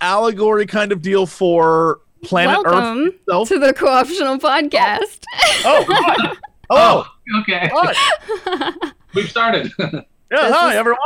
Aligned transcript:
Allegory 0.00 0.66
kind 0.66 0.92
of 0.92 1.02
deal 1.02 1.26
for 1.26 2.00
planet 2.22 2.62
Welcome 2.64 3.06
Earth 3.08 3.14
itself. 3.14 3.48
to 3.48 3.58
the 3.58 3.72
Co-optional 3.72 4.38
Podcast. 4.38 5.24
oh, 5.64 5.64
oh 5.64 5.84
hi. 5.88 6.14
Hello. 6.16 6.34
Oh, 6.72 7.04
oh. 7.34 7.40
Okay, 7.40 7.68
Hi. 7.72 8.72
we've 9.14 9.28
started. 9.28 9.72
Yeah, 9.78 9.90
This 10.30 10.52
hi, 10.54 10.70
is- 10.70 10.76
everyone. 10.76 11.00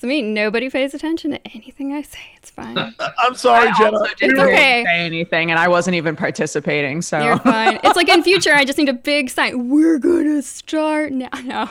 To 0.00 0.06
me, 0.06 0.20
nobody 0.20 0.68
pays 0.70 0.92
attention 0.94 1.30
to 1.30 1.40
anything 1.54 1.92
I 1.94 2.02
say. 2.02 2.18
It's 2.36 2.50
fine. 2.50 2.76
Uh, 2.76 2.90
I'm 3.18 3.34
sorry, 3.34 3.68
I 3.68 3.72
Genna. 3.72 3.92
also 3.94 4.14
didn't 4.18 4.32
It's 4.32 4.40
okay. 4.40 4.84
say 4.84 4.98
anything, 4.98 5.50
and 5.50 5.58
I 5.60 5.68
wasn't 5.68 5.94
even 5.96 6.16
participating. 6.16 7.00
So 7.02 7.22
You're 7.22 7.38
fine. 7.38 7.78
It's 7.84 7.96
like 7.96 8.08
in 8.10 8.22
future, 8.22 8.52
I 8.54 8.64
just 8.66 8.76
need 8.78 8.88
a 8.90 8.94
big 8.94 9.28
sign. 9.30 9.68
We're 9.70 9.98
gonna 9.98 10.40
start 10.42 11.12
now. 11.12 11.28
No. 11.44 11.68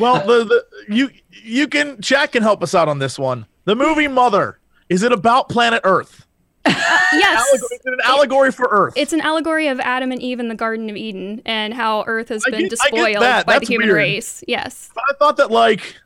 Well, 0.00 0.24
the, 0.26 0.44
the 0.44 0.64
you 0.94 1.10
you 1.30 1.66
can 1.68 2.00
Jack 2.00 2.32
can 2.32 2.42
help 2.44 2.62
us 2.64 2.74
out 2.76 2.88
on 2.88 2.98
this 3.00 3.16
one. 3.18 3.46
The 3.64 3.74
movie 3.76 4.08
Mother 4.08 4.58
is 4.92 5.02
it 5.02 5.12
about 5.12 5.48
planet 5.48 5.80
Earth? 5.84 6.26
Yes. 7.14 7.42
Alleg- 7.50 7.54
Is 7.56 7.62
it 7.72 7.80
an 7.84 7.98
allegory 8.04 8.50
for 8.52 8.66
Earth? 8.70 8.94
It's 8.96 9.12
an 9.12 9.20
allegory 9.20 9.66
of 9.68 9.78
Adam 9.80 10.12
and 10.12 10.22
Eve 10.22 10.40
in 10.40 10.48
the 10.48 10.54
Garden 10.54 10.88
of 10.88 10.96
Eden 10.96 11.42
and 11.44 11.74
how 11.74 12.04
Earth 12.06 12.30
has 12.30 12.42
I 12.46 12.50
been 12.50 12.60
get- 12.62 12.70
despoiled 12.70 13.20
that. 13.22 13.44
by 13.44 13.54
That's 13.54 13.66
the 13.68 13.74
human 13.74 13.88
weird. 13.88 13.96
race. 13.98 14.42
Yes. 14.48 14.88
But 14.94 15.04
I 15.10 15.14
thought 15.18 15.36
that 15.36 15.50
like 15.50 15.96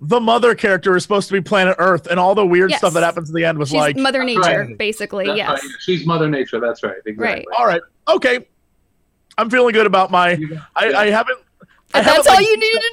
the 0.00 0.20
mother 0.20 0.54
character 0.54 0.96
is 0.96 1.02
supposed 1.02 1.28
to 1.28 1.32
be 1.32 1.40
planet 1.40 1.76
Earth, 1.78 2.08
and 2.08 2.20
all 2.20 2.34
the 2.34 2.44
weird 2.44 2.68
Yes. 2.70 2.80
stuff 2.80 2.92
that 2.92 3.02
happens 3.02 3.30
at 3.30 3.34
the 3.34 3.44
end 3.44 3.56
was 3.58 3.70
She's 3.70 3.78
like, 3.78 3.96
Mother 3.96 4.22
Nature, 4.22 4.40
right. 4.66 4.76
basically. 4.76 5.24
That's 5.26 5.38
yes. 5.38 5.48
right. 5.48 5.60
She's 5.80 6.04
Mother 6.04 6.28
Nature. 6.28 6.60
That's 6.60 6.82
right. 6.82 6.96
Exactly. 7.06 7.16
Right. 7.24 7.44
all 7.58 7.64
right, 7.66 7.80
okay, 8.08 8.46
I'm 9.38 9.48
feeling 9.48 9.72
good 9.72 9.86
about 9.86 10.10
my. 10.10 10.38
I, 10.76 10.92
I 10.92 11.10
haven't. 11.10 11.38
I 11.94 11.98
And 11.98 12.06
haven't, 12.06 12.24
that's 12.24 12.26
all 12.28 12.34
like- 12.34 12.46
you 12.46 12.56
needed 12.58 12.80
to 12.82 12.92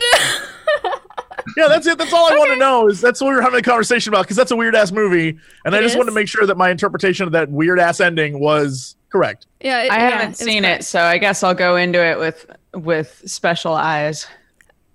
do. 0.83 0.89
Yeah, 1.57 1.67
that's 1.67 1.87
it. 1.87 1.97
That's 1.97 2.13
all 2.13 2.31
I 2.31 2.37
want 2.37 2.51
to 2.51 2.57
know. 2.57 2.87
Is 2.87 3.01
that's 3.01 3.21
what 3.21 3.29
we 3.29 3.35
were 3.35 3.41
having 3.41 3.59
a 3.59 3.63
conversation 3.63 4.13
about 4.13 4.23
because 4.23 4.37
that's 4.37 4.51
a 4.51 4.55
weird 4.55 4.75
ass 4.75 4.91
movie, 4.91 5.37
and 5.65 5.75
I 5.75 5.81
just 5.81 5.95
wanted 5.97 6.09
to 6.11 6.15
make 6.15 6.27
sure 6.27 6.45
that 6.45 6.57
my 6.57 6.69
interpretation 6.69 7.25
of 7.25 7.31
that 7.33 7.49
weird 7.49 7.79
ass 7.79 7.99
ending 7.99 8.39
was 8.39 8.95
correct. 9.09 9.47
yeah. 9.59 9.83
It, 9.83 9.91
I 9.91 9.95
yeah, 9.97 10.09
haven't 10.11 10.29
was 10.29 10.37
seen 10.39 10.63
it, 10.65 10.83
so 10.83 11.01
I 11.01 11.17
guess 11.17 11.43
I'll 11.43 11.53
go 11.53 11.75
into 11.75 12.03
it 12.03 12.17
with 12.19 12.45
with 12.73 13.21
special 13.25 13.73
eyes. 13.73 14.27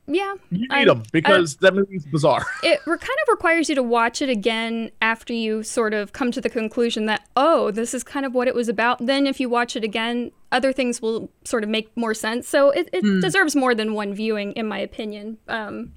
Yeah. 0.08 0.34
You 0.52 0.68
I- 0.70 0.78
need 0.80 0.88
them 0.88 1.02
because 1.10 1.56
that 1.56 1.74
movie's 1.74 2.06
bizarre. 2.06 2.46
it 2.62 2.78
re- 2.86 2.96
kind 2.96 3.18
of 3.22 3.28
requires 3.28 3.68
you 3.68 3.74
to 3.74 3.82
watch 3.82 4.22
it 4.22 4.28
again 4.28 4.92
after 5.02 5.32
you 5.32 5.64
sort 5.64 5.94
of 5.94 6.12
come 6.12 6.30
to 6.30 6.40
the 6.40 6.48
conclusion 6.48 7.06
that 7.06 7.26
oh 7.36 7.72
this 7.72 7.92
is 7.92 8.04
kind 8.04 8.24
of 8.24 8.32
what 8.32 8.46
it 8.46 8.54
was 8.54 8.68
about 8.68 9.04
then 9.04 9.26
if 9.26 9.40
you 9.40 9.48
watch 9.48 9.74
it 9.74 9.82
again 9.82 10.30
other 10.52 10.72
things 10.72 11.02
will 11.02 11.28
sort 11.44 11.64
of 11.64 11.68
make 11.68 11.90
more 11.96 12.14
sense 12.14 12.46
so 12.46 12.70
it, 12.70 12.88
it 12.92 13.00
Hmm. 13.00 13.18
deserves 13.18 13.56
more 13.56 13.74
than 13.74 13.94
one 13.94 14.14
viewing 14.14 14.52
in 14.52 14.68
my 14.68 14.78
opinion 14.78 15.38
um 15.48 15.92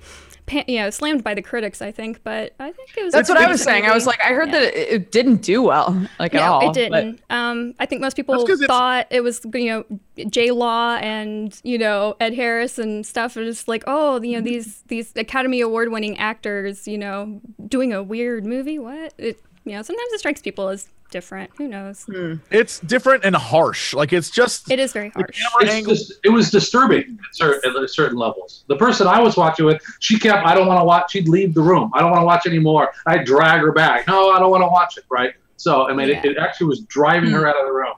pa- 0.50 0.64
you 0.67 0.80
know 0.80 0.89
slammed 0.89 1.23
by 1.23 1.33
the 1.33 1.42
critics 1.42 1.81
i 1.81 1.92
think 1.92 2.22
but 2.23 2.53
i 2.59 2.72
think 2.72 2.89
it 2.97 3.03
was 3.05 3.14
a 3.14 3.17
That's 3.17 3.30
what 3.30 3.38
I 3.38 3.48
was 3.48 3.60
decent 3.61 3.76
saying. 3.76 3.86
I 3.86 3.93
was 3.93 4.05
like, 4.05 4.20
I 4.21 4.30
heard 4.33 4.49
Yeah. 4.49 4.60
that 4.60 4.73
it, 4.76 4.89
it 4.95 5.11
didn't 5.11 5.42
do 5.42 5.61
well, 5.61 5.89
like 6.20 6.33
at 6.36 6.42
no, 6.42 6.54
all. 6.54 6.70
it 6.70 6.73
didn't. 6.73 7.21
Um, 7.30 7.73
I 7.80 7.86
think 7.86 8.02
most 8.02 8.15
people 8.15 8.36
That's 8.36 8.49
'cause 8.59 8.65
thought 8.67 9.08
it 9.11 9.21
was, 9.21 9.42
you 9.54 9.65
know, 9.70 10.26
J 10.30 10.52
Law 10.52 10.95
and 10.98 11.59
you 11.64 11.77
know 11.77 12.15
Ed 12.20 12.33
Harris 12.33 12.77
and 12.80 13.05
stuff. 13.05 13.38
It 13.38 13.45
was 13.45 13.67
like, 13.67 13.83
oh, 13.88 14.21
you 14.21 14.33
know, 14.38 14.42
these 14.42 14.82
these 14.88 15.14
Academy 15.15 15.61
Award 15.61 15.92
winning 15.92 16.17
actors, 16.17 16.88
you 16.88 16.98
know, 16.98 17.39
doing 17.67 17.93
a 17.93 18.02
weird 18.04 18.45
movie. 18.45 18.80
What? 18.80 19.14
It, 19.17 19.39
you 19.65 19.73
know, 19.73 19.82
sometimes 19.82 20.11
it 20.14 20.20
strikes 20.20 20.42
people 20.42 20.67
as 20.70 20.88
different. 21.09 21.52
Who 21.58 21.67
knows? 21.67 22.03
Hmm. 22.03 22.36
It's 22.52 22.80
different 22.80 23.25
and 23.25 23.36
harsh. 23.36 23.93
Like 23.93 24.14
it's 24.14 24.30
just 24.30 24.71
It 24.71 24.80
is 24.80 24.93
very 24.93 25.09
harsh. 25.09 25.39
camera 25.39 25.73
angle. 25.73 25.93
just, 25.93 26.14
it 26.23 26.30
was 26.30 26.52
disturbing 26.52 27.20
at 27.27 27.36
certain, 27.36 27.75
at 27.83 27.89
certain 27.89 28.17
levels. 28.17 28.64
The 28.67 28.77
person 28.77 29.08
I 29.08 29.20
was 29.20 29.36
watching 29.37 29.65
with, 29.65 29.81
she 29.99 30.17
kept, 30.20 30.45
I 30.45 30.53
don't 30.53 30.67
want 30.67 30.80
to 30.80 30.83
watch. 30.83 31.11
She'd 31.11 31.27
leave 31.27 31.53
the 31.53 31.61
room. 31.61 31.92
I 31.93 31.99
don't 31.99 32.11
want 32.11 32.21
to 32.21 32.25
watch 32.25 32.45
anymore. 32.45 32.92
I'd 33.05 33.25
drag 33.25 33.61
her 33.61 33.71
back. 33.71 34.08
No, 34.08 34.31
I 34.31 34.39
don't 34.39 34.52
want 34.52 34.61
to 34.61 34.67
watch 34.67 34.97
it. 34.97 35.05
Right. 35.09 35.33
So 35.58 35.89
I 35.89 35.93
mean, 35.93 36.09
Yeah. 36.09 36.20
it, 36.20 36.25
it 36.25 36.37
actually 36.37 36.67
was 36.67 36.81
driving 36.81 37.31
her 37.31 37.41
hmm. 37.41 37.45
out 37.45 37.55
of 37.59 37.65
the 37.65 37.73
room. 37.73 37.95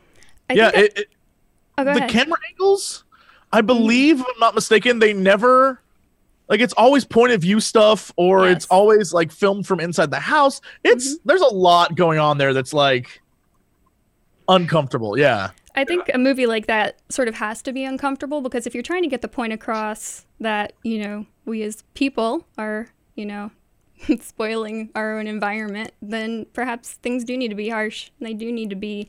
I 0.49 0.53
yeah. 0.53 0.71
It, 0.73 0.97
it, 0.97 1.09
oh, 1.77 1.83
the 1.83 1.91
ahead. 1.91 2.09
camera 2.09 2.37
angles, 2.49 3.03
I 3.51 3.59
mm-hmm. 3.59 3.67
believe, 3.67 4.19
if 4.21 4.25
I'm 4.25 4.39
not 4.39 4.55
mistaken, 4.55 4.99
they 4.99 5.13
never 5.13 5.80
like 6.51 6.59
it's 6.59 6.73
always 6.73 7.03
point 7.05 7.31
of 7.31 7.41
view 7.41 7.59
stuff 7.59 8.11
or 8.17 8.45
it's 8.47 8.51
Yes. 8.51 8.65
Mm-hmm. 8.65 8.73
always 8.75 9.13
like 9.13 9.31
filmed 9.31 9.65
from 9.65 9.79
inside 9.79 10.11
the 10.11 10.19
house. 10.19 10.61
It's 10.83 11.17
there's 11.25 11.41
a 11.41 11.47
lot 11.47 11.95
going 11.95 12.19
on 12.19 12.37
there 12.37 12.53
that's 12.53 12.73
like 12.73 13.21
uncomfortable. 14.47 15.17
Yeah. 15.17 15.51
I 15.75 15.85
think 15.85 16.11
a 16.13 16.17
movie 16.17 16.45
like 16.47 16.67
that 16.67 16.99
sort 17.09 17.29
of 17.29 17.35
has 17.35 17.61
to 17.61 17.71
be 17.71 17.85
uncomfortable 17.85 18.41
because 18.41 18.67
if 18.67 18.73
you're 18.73 18.83
trying 18.83 19.03
to 19.03 19.07
get 19.07 19.21
the 19.21 19.29
point 19.29 19.53
across 19.53 20.25
that, 20.41 20.73
you 20.83 20.99
know, 21.01 21.25
we 21.45 21.63
as 21.63 21.83
people 21.93 22.45
are, 22.57 22.89
you 23.15 23.25
know, 23.25 23.51
spoiling 24.19 24.89
our 24.93 25.17
own 25.17 25.27
environment, 25.27 25.91
then 26.01 26.45
perhaps 26.51 26.93
things 26.95 27.23
do 27.23 27.37
need 27.37 27.47
to 27.49 27.55
be 27.55 27.69
harsh. 27.69 28.11
and 28.19 28.27
They 28.27 28.33
do 28.33 28.51
need 28.51 28.69
to 28.71 28.75
be 28.75 29.07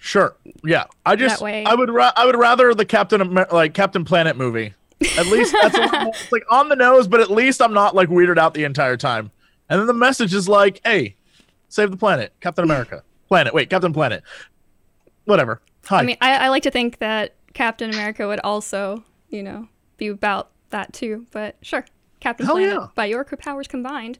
Sure. 0.00 0.36
Yeah. 0.62 0.84
I 1.06 1.16
just 1.16 1.38
That 1.40 1.44
way. 1.44 1.64
I 1.64 1.74
would 1.74 1.90
ra- 1.90 2.12
I 2.14 2.24
would 2.26 2.36
rather 2.36 2.72
the 2.74 2.84
Captain 2.84 3.34
like 3.50 3.74
Captain 3.74 4.04
Planet 4.04 4.36
movie. 4.36 4.74
At 5.16 5.26
least 5.26 5.54
that's 5.60 5.76
a 5.76 5.80
little 5.80 6.08
it's 6.08 6.32
like 6.32 6.44
on 6.50 6.68
the 6.68 6.76
nose, 6.76 7.06
but 7.06 7.20
at 7.20 7.30
least 7.30 7.62
I'm 7.62 7.72
not 7.72 7.94
like 7.94 8.08
weirded 8.08 8.38
out 8.38 8.54
the 8.54 8.64
entire 8.64 8.96
time. 8.96 9.30
And 9.68 9.78
then 9.78 9.86
the 9.86 9.94
message 9.94 10.34
is 10.34 10.48
like, 10.48 10.80
"Hey, 10.84 11.16
save 11.68 11.90
the 11.90 11.96
planet, 11.96 12.32
Captain 12.40 12.64
America, 12.64 13.04
planet. 13.28 13.54
Wait, 13.54 13.70
Captain 13.70 13.92
Planet. 13.92 14.22
Whatever. 15.24 15.60
Hi. 15.86 15.98
I 15.98 16.02
mean, 16.02 16.16
I, 16.20 16.36
I 16.36 16.48
like 16.48 16.62
to 16.64 16.70
think 16.70 16.98
that 16.98 17.34
Captain 17.54 17.90
America 17.90 18.26
would 18.26 18.40
also, 18.40 19.04
you 19.28 19.42
know, 19.42 19.68
be 19.96 20.08
about 20.08 20.50
that 20.70 20.92
too. 20.92 21.26
But 21.30 21.56
sure, 21.62 21.84
Captain 22.20 22.46
Hell 22.46 22.56
Planet 22.56 22.74
yeah. 22.74 22.86
by 22.94 23.06
your 23.06 23.24
powers 23.24 23.68
combined. 23.68 24.18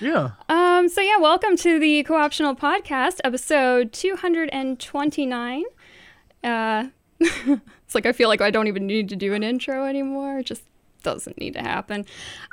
yeah. 0.00 0.30
Um. 0.48 0.88
So 0.88 1.00
yeah, 1.00 1.16
welcome 1.18 1.56
to 1.58 1.78
the 1.78 2.02
Co-optional 2.02 2.54
Podcast, 2.54 3.20
episode 3.24 3.92
two 3.92 4.16
hundred 4.16 4.48
and 4.52 4.78
twenty-nine. 4.78 5.64
Uh, 6.44 6.88
it's 7.20 7.94
like 7.94 8.06
I 8.06 8.12
feel 8.12 8.28
like 8.28 8.40
I 8.40 8.50
don't 8.50 8.68
even 8.68 8.86
need 8.86 9.08
to 9.10 9.16
do 9.16 9.34
an 9.34 9.42
intro 9.42 9.84
anymore. 9.84 10.38
It 10.38 10.46
just 10.46 10.62
doesn't 11.02 11.38
need 11.38 11.54
to 11.54 11.62
happen. 11.62 12.06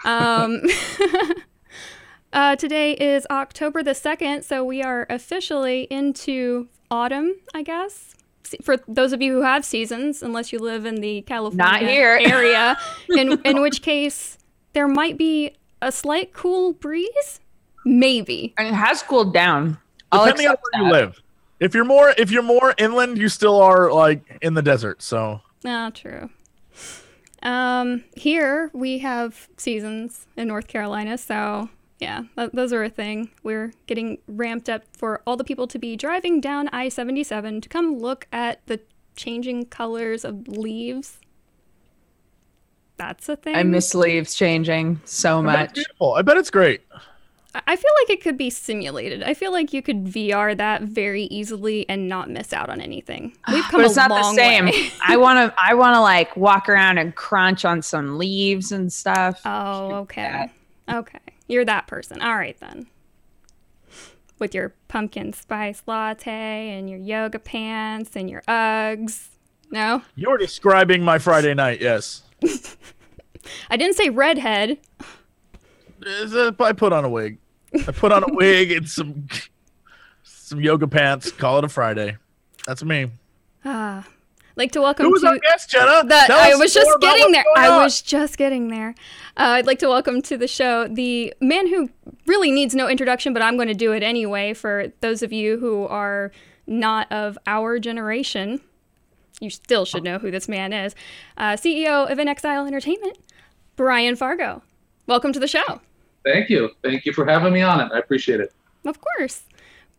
Um. 0.03 0.61
Uh, 2.35 2.53
today 2.53 2.91
is 2.91 3.25
October 3.31 3.81
the 3.81 3.91
2nd, 3.91 4.43
so 4.43 4.61
we 4.61 4.83
are 4.83 5.07
officially 5.09 5.83
into 5.83 6.67
autumn, 6.91 7.33
I 7.53 7.63
guess. 7.63 8.13
For 8.61 8.75
those 8.89 9.13
of 9.13 9.21
you 9.21 9.31
who 9.31 9.41
have 9.41 9.63
seasons, 9.63 10.21
unless 10.21 10.51
you 10.51 10.59
live 10.59 10.85
in 10.85 10.95
the 10.95 11.21
California 11.21 11.87
here. 11.87 12.19
area, 12.25 12.77
in, 13.07 13.39
in 13.45 13.61
which 13.61 13.81
case 13.81 14.37
there 14.73 14.89
might 14.89 15.17
be 15.17 15.55
a 15.81 15.93
slight 15.93 16.33
cool 16.33 16.73
breeze. 16.73 17.39
Maybe. 17.85 18.53
And 18.57 18.67
it 18.67 18.73
has 18.73 19.01
cooled 19.01 19.33
down. 19.33 19.77
Depending 20.11 20.47
on 20.47 20.53
accept 20.53 20.63
where 20.73 20.83
you 20.83 20.91
live. 20.91 21.21
If 21.59 21.73
you're 21.73 21.85
more 21.85 22.13
if 22.17 22.31
you're 22.31 22.43
more 22.43 22.73
inland, 22.77 23.17
you 23.17 23.29
still 23.29 23.61
are 23.61 23.91
like 23.91 24.37
in 24.41 24.53
the 24.55 24.61
desert. 24.61 25.01
So 25.01 25.41
Ah, 25.65 25.89
true. 25.93 26.29
Um, 27.43 28.03
here 28.15 28.71
we 28.73 28.99
have 28.99 29.49
seasons 29.57 30.27
in 30.35 30.47
North 30.47 30.67
Carolina, 30.67 31.17
so 31.17 31.69
yeah, 31.99 32.23
th- 32.35 32.51
those 32.53 32.73
are 32.73 32.83
a 32.83 32.89
thing. 32.89 33.29
We're 33.43 33.71
getting 33.87 34.17
ramped 34.27 34.67
up 34.69 34.83
for 34.97 35.21
all 35.25 35.37
the 35.37 35.43
people 35.43 35.67
to 35.67 35.79
be 35.79 35.95
driving 35.95 36.41
down 36.41 36.67
I 36.69 36.89
77 36.89 37.61
to 37.61 37.69
come 37.69 37.97
look 37.99 38.27
at 38.33 38.65
the 38.67 38.79
changing 39.15 39.67
colors 39.67 40.25
of 40.25 40.47
leaves. 40.47 41.19
That's 42.97 43.27
a 43.29 43.35
thing. 43.35 43.55
I 43.55 43.63
miss 43.63 43.93
leaves 43.93 44.33
changing 44.35 45.01
so 45.05 45.39
I 45.39 45.43
bet 45.43 45.59
it's 45.59 45.69
much. 45.69 45.73
beautiful. 45.75 46.13
I 46.15 46.21
bet 46.21 46.37
it's 46.37 46.49
great. 46.51 46.81
I- 47.55 47.61
I 47.67 47.75
feel 47.75 47.91
like 48.01 48.09
it 48.09 48.21
could 48.21 48.37
be 48.37 48.49
simulated. 48.49 49.23
I 49.23 49.33
feel 49.33 49.51
like 49.51 49.71
you 49.73 49.81
could 49.81 50.05
VR 50.05 50.55
that 50.57 50.81
very 50.83 51.23
easily 51.23 51.87
and 51.89 52.07
not 52.07 52.29
miss 52.29 52.51
out 52.53 52.69
on 52.69 52.81
anything. 52.81 53.35
We've 53.51 53.63
come 53.65 53.81
But 53.81 53.85
it's 53.87 53.97
a 53.97 54.07
not 54.07 54.09
the 54.09 54.33
same. 54.35 54.69
I 55.05 55.17
want 55.17 55.37
to. 55.51 55.55
I 55.61 55.73
want 55.73 55.95
to 55.95 56.01
like 56.01 56.35
walk 56.35 56.67
around 56.69 56.97
and 56.97 57.15
crunch 57.15 57.63
on 57.65 57.81
some 57.81 58.17
leaves 58.17 58.71
and 58.71 58.91
stuff. 58.91 59.41
Oh, 59.45 59.93
okay. 60.01 60.51
Okay. 60.91 61.19
You're 61.47 61.65
that 61.65 61.87
person. 61.87 62.21
All 62.21 62.35
right 62.35 62.59
then. 62.59 62.87
With 64.37 64.53
your 64.53 64.73
pumpkin 64.89 65.31
spice 65.31 65.81
latte 65.87 66.69
and 66.77 66.89
your 66.89 66.99
yoga 66.99 67.39
pants 67.39 68.17
and 68.17 68.29
your 68.29 68.41
Uggs 68.49 69.29
No, 69.71 70.01
You're 70.15 70.37
describing 70.37 71.03
my 71.03 71.19
Friday 71.19 71.53
night. 71.53 71.79
Yes. 71.81 72.23
I 73.69 73.77
didn't 73.77 73.95
say 73.95 74.09
redhead. 74.09 74.77
Uh, 76.05 76.51
I 76.59 76.73
put 76.73 76.91
on 76.91 77.05
a 77.05 77.09
wig. 77.09 77.37
I 77.87 77.91
put 77.91 78.11
on 78.11 78.23
a 78.23 78.33
wig 78.33 78.71
and 78.71 78.89
some 78.89 79.27
some 80.23 80.61
yoga 80.61 80.87
pants. 80.87 81.31
Call 81.31 81.59
it 81.59 81.63
a 81.63 81.69
Friday. 81.69 82.17
That's 82.65 82.83
me. 82.83 83.11
Ah, 83.63 84.07
like 84.55 84.71
to 84.71 84.81
welcome 84.81 85.05
Who 85.05 85.11
was 85.11 85.21
to 85.21 85.27
our 85.29 85.39
guest, 85.39 85.71
Genna? 85.71 86.07
that. 86.07 86.27
Tell 86.27 86.39
I 86.39 86.55
was 86.55 86.73
just 86.73 86.99
getting 87.01 87.31
there. 87.31 87.43
I 87.55 87.83
was 87.83 88.01
just 88.01 88.37
getting 88.37 88.69
there. 88.69 88.89
Uh, 89.37 89.57
I'd 89.57 89.67
like 89.67 89.79
to 89.79 89.87
welcome 89.87 90.21
to 90.23 90.37
the 90.37 90.47
show 90.47 90.87
the 90.87 91.33
man 91.41 91.67
who 91.67 91.89
really 92.25 92.51
needs 92.51 92.73
no 92.73 92.87
introduction, 92.87 93.33
but 93.33 93.41
I'm 93.41 93.55
going 93.55 93.67
to 93.67 93.73
do 93.73 93.91
it 93.91 94.03
anyway 94.03 94.53
for 94.53 94.91
those 95.01 95.21
of 95.21 95.33
you 95.33 95.59
who 95.59 95.85
are 95.87 96.31
not 96.67 97.11
of 97.11 97.37
our 97.47 97.79
generation. 97.79 98.61
You 99.41 99.49
still 99.49 99.83
should 99.83 100.03
know 100.03 100.17
who 100.17 100.31
this 100.31 100.47
man 100.47 100.71
is. 100.71 100.95
Uh, 101.37 101.53
CEO 101.53 102.09
of 102.09 102.17
inXile 102.17 102.65
Entertainment, 102.65 103.17
Brian 103.75 104.15
Fargo. 104.15 104.61
Welcome 105.07 105.33
to 105.33 105.39
the 105.39 105.47
show. 105.47 105.81
Thank 106.25 106.49
you. 106.49 106.71
Thank 106.83 107.05
you 107.05 107.13
for 107.13 107.25
having 107.25 107.53
me 107.53 107.61
on 107.61 107.79
it. 107.79 107.91
I 107.93 107.99
appreciate 107.99 108.39
it. 108.39 108.51
Of 108.85 108.99
course. 108.99 109.43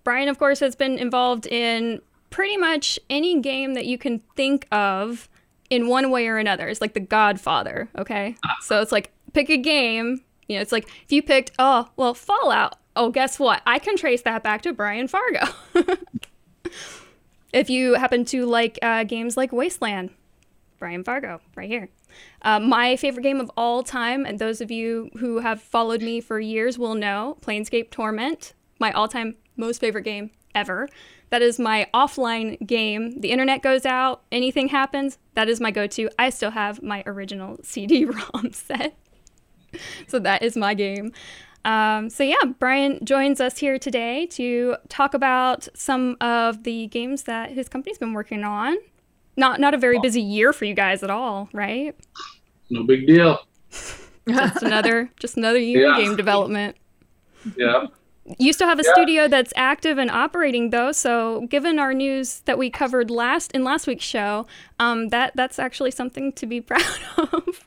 Brian, 0.04 0.28
of 0.28 0.38
course, 0.38 0.60
has 0.60 0.74
been 0.74 0.98
involved 0.98 1.46
in 1.46 2.00
pretty 2.30 2.56
much 2.56 2.98
any 3.08 3.40
game 3.40 3.74
that 3.74 3.86
you 3.86 3.96
can 3.96 4.20
think 4.34 4.66
of 4.70 5.28
in 5.70 5.88
one 5.88 6.10
way 6.10 6.28
or 6.28 6.36
another. 6.38 6.68
It's 6.68 6.80
like 6.80 6.94
the 6.94 7.00
Godfather, 7.00 7.88
okay? 7.96 8.36
So 8.60 8.80
it's 8.80 8.92
like 8.92 9.10
pick 9.32 9.50
a 9.50 9.56
game. 9.56 10.22
You 10.48 10.56
know, 10.56 10.62
it's 10.62 10.72
like 10.72 10.88
if 11.04 11.12
you 11.12 11.22
picked, 11.22 11.52
oh, 11.58 11.88
well, 11.96 12.14
Fallout. 12.14 12.78
Oh, 12.94 13.10
guess 13.10 13.38
what? 13.38 13.62
I 13.66 13.78
can 13.78 13.96
trace 13.96 14.22
that 14.22 14.42
back 14.42 14.62
to 14.62 14.72
Brian 14.72 15.08
Fargo. 15.08 15.44
if 17.52 17.68
you 17.68 17.94
happen 17.94 18.24
to 18.26 18.46
like 18.46 18.78
uh, 18.82 19.04
games 19.04 19.36
like 19.36 19.52
Wasteland, 19.52 20.10
Brian 20.78 21.04
Fargo, 21.04 21.40
right 21.54 21.68
here. 21.68 21.88
Uh, 22.42 22.60
my 22.60 22.96
favorite 22.96 23.22
game 23.22 23.40
of 23.40 23.50
all 23.56 23.82
time, 23.82 24.24
and 24.24 24.38
those 24.38 24.60
of 24.60 24.70
you 24.70 25.10
who 25.18 25.38
have 25.40 25.60
followed 25.60 26.02
me 26.02 26.20
for 26.20 26.38
years 26.38 26.78
will 26.78 26.94
know, 26.94 27.36
Planescape 27.40 27.90
Torment, 27.90 28.54
my 28.78 28.92
all-time 28.92 29.36
most 29.56 29.80
favorite 29.80 30.02
game 30.02 30.30
ever. 30.54 30.88
That 31.30 31.42
is 31.42 31.58
my 31.58 31.88
offline 31.92 32.64
game. 32.66 33.20
The 33.20 33.32
internet 33.32 33.62
goes 33.62 33.84
out, 33.84 34.22
anything 34.30 34.68
happens, 34.68 35.18
that 35.34 35.48
is 35.48 35.60
my 35.60 35.70
go-to. 35.70 36.08
I 36.18 36.30
still 36.30 36.52
have 36.52 36.82
my 36.82 37.02
original 37.06 37.58
CD-ROM 37.62 38.52
set, 38.52 38.96
so 40.06 40.18
that 40.18 40.42
is 40.42 40.56
my 40.56 40.74
game. 40.74 41.12
Um, 41.64 42.10
so 42.10 42.22
yeah, 42.22 42.44
Brian 42.60 43.04
joins 43.04 43.40
us 43.40 43.58
here 43.58 43.76
today 43.76 44.26
to 44.26 44.76
talk 44.88 45.14
about 45.14 45.66
some 45.74 46.16
of 46.20 46.62
the 46.62 46.86
games 46.86 47.24
that 47.24 47.50
his 47.50 47.68
company's 47.68 47.98
been 47.98 48.12
working 48.12 48.44
on. 48.44 48.76
Not 49.36 49.60
not 49.60 49.74
a 49.74 49.78
very 49.78 49.98
busy 50.00 50.22
year 50.22 50.52
for 50.52 50.64
you 50.64 50.74
guys 50.74 51.02
at 51.02 51.10
all, 51.10 51.48
right? 51.52 51.94
No 52.70 52.82
big 52.84 53.06
deal. 53.06 53.38
Just 54.28 54.62
another 54.62 55.10
just 55.20 55.36
another 55.36 55.58
year 55.58 55.86
Yeah. 55.88 55.96
game 55.98 56.16
development. 56.16 56.76
Yeah. 57.56 57.86
You 58.38 58.52
still 58.52 58.66
have 58.66 58.80
a 58.80 58.82
Yeah. 58.84 58.92
studio 58.92 59.28
that's 59.28 59.52
active 59.54 59.98
and 59.98 60.10
operating 60.10 60.70
though, 60.70 60.90
so 60.90 61.46
given 61.48 61.78
our 61.78 61.94
news 61.94 62.40
that 62.46 62.58
we 62.58 62.70
covered 62.70 63.10
last 63.10 63.52
in 63.52 63.62
last 63.62 63.86
week's 63.86 64.04
show, 64.04 64.46
um, 64.80 65.08
that 65.10 65.32
that's 65.36 65.58
actually 65.58 65.92
something 65.92 66.32
to 66.32 66.46
be 66.46 66.60
proud 66.70 66.82
of. 67.18 67.66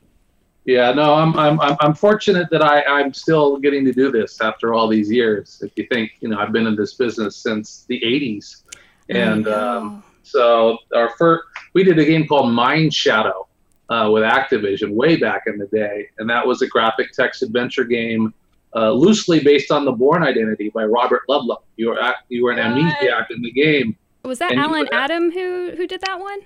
Yeah, 0.66 0.92
no, 0.92 1.14
I'm 1.14 1.34
I'm 1.38 1.58
I'm, 1.60 1.76
I'm 1.80 1.94
fortunate 1.94 2.48
that 2.50 2.62
I 2.62 2.82
I'm 2.82 3.14
still 3.14 3.56
getting 3.56 3.84
to 3.86 3.92
do 3.92 4.10
this 4.12 4.40
after 4.42 4.74
all 4.74 4.86
these 4.88 5.10
years. 5.10 5.62
If 5.64 5.72
you 5.76 5.86
think, 5.90 6.10
you 6.20 6.28
know, 6.28 6.38
I've 6.38 6.52
been 6.52 6.66
in 6.66 6.76
this 6.76 6.94
business 6.94 7.36
since 7.36 7.86
the 7.88 7.98
'80s, 8.04 8.64
and 9.08 9.48
um, 9.48 10.02
so 10.22 10.76
our 10.94 11.08
first 11.16 11.44
we 11.72 11.84
did 11.84 11.98
a 11.98 12.04
game 12.04 12.26
called 12.26 12.46
Mindshadow 12.46 13.46
uh, 13.88 14.10
with 14.12 14.22
Activision 14.22 14.92
way 14.94 15.16
back 15.16 15.42
in 15.46 15.58
the 15.58 15.66
day, 15.66 16.08
and 16.18 16.28
that 16.30 16.46
was 16.46 16.62
a 16.62 16.66
graphic 16.66 17.12
text 17.12 17.42
adventure 17.42 17.84
game. 17.84 18.34
Uh, 18.76 18.92
loosely 18.92 19.40
based 19.40 19.72
on 19.72 19.84
the 19.84 19.90
Bourne 19.90 20.22
Identity 20.22 20.70
by 20.72 20.84
Robert 20.84 21.22
Ludlum. 21.28 21.56
You 21.76 21.88
were 21.88 21.98
ac- 22.00 22.14
you 22.28 22.44
were 22.44 22.52
an 22.52 22.58
amnesiac 22.58 23.26
in 23.30 23.42
the 23.42 23.50
game. 23.50 23.96
was 24.24 24.38
that 24.38 24.52
Alan 24.52 24.86
Adham 24.92 25.32
who 25.32 25.72
who 25.76 25.88
did 25.88 26.00
that 26.02 26.20
one? 26.20 26.38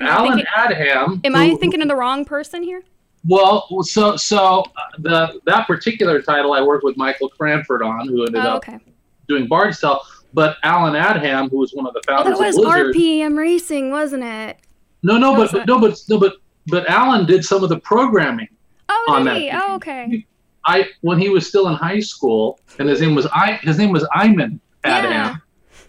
Am 0.00 0.08
Alan 0.08 0.32
thinking- 0.32 0.46
Adham. 0.56 1.20
Am 1.24 1.36
I 1.36 1.54
thinking 1.54 1.82
of 1.82 1.88
the 1.88 1.94
wrong 1.94 2.24
person 2.24 2.64
here? 2.64 2.82
Well, 3.28 3.68
so 3.82 4.16
so 4.16 4.62
uh, 4.62 4.64
the 4.98 5.40
that 5.46 5.68
particular 5.68 6.20
title 6.20 6.52
I 6.52 6.62
worked 6.62 6.82
with 6.82 6.96
Michael 6.96 7.28
Cranford 7.28 7.82
on, 7.84 8.08
who 8.08 8.24
ended 8.26 8.42
Oh, 8.44 8.54
up 8.54 8.56
okay. 8.68 8.80
doing 9.28 9.46
Bard's 9.46 9.78
Tale. 9.80 10.00
But 10.32 10.56
Alan 10.62 10.94
Adham, 10.94 11.50
who 11.50 11.58
was 11.58 11.72
one 11.72 11.86
of 11.86 11.92
the 11.94 12.02
founders 12.06 12.38
that 12.38 12.46
was 12.46 12.56
of 12.56 12.64
Blizzard, 12.64 12.94
RPM 12.94 13.36
Racing, 13.36 13.90
wasn't 13.90 14.22
it? 14.24 14.58
no, 15.02 15.18
no, 15.18 15.34
but, 15.34 15.50
but 15.52 15.66
no, 15.66 15.80
but 15.80 15.98
no, 16.08 16.18
but 16.18 16.34
but 16.66 16.88
Alan 16.88 17.26
did 17.26 17.44
some 17.44 17.62
of 17.64 17.68
the 17.70 17.80
programming. 17.80 18.48
Oh, 18.88 19.06
On 19.14 19.24
that. 19.24 19.50
Oh, 19.54 19.74
okay. 19.76 20.26
I 20.66 20.88
when 21.00 21.18
he 21.18 21.28
was 21.30 21.46
still 21.48 21.68
in 21.68 21.74
high 21.74 22.00
school, 22.00 22.60
and 22.78 22.88
his 22.88 23.00
name 23.00 23.14
was 23.14 23.26
I. 23.32 23.52
His 23.62 23.78
name 23.78 23.90
was 23.92 24.06
Iman 24.14 24.60
Adham, 24.84 25.10
Yeah. 25.10 25.36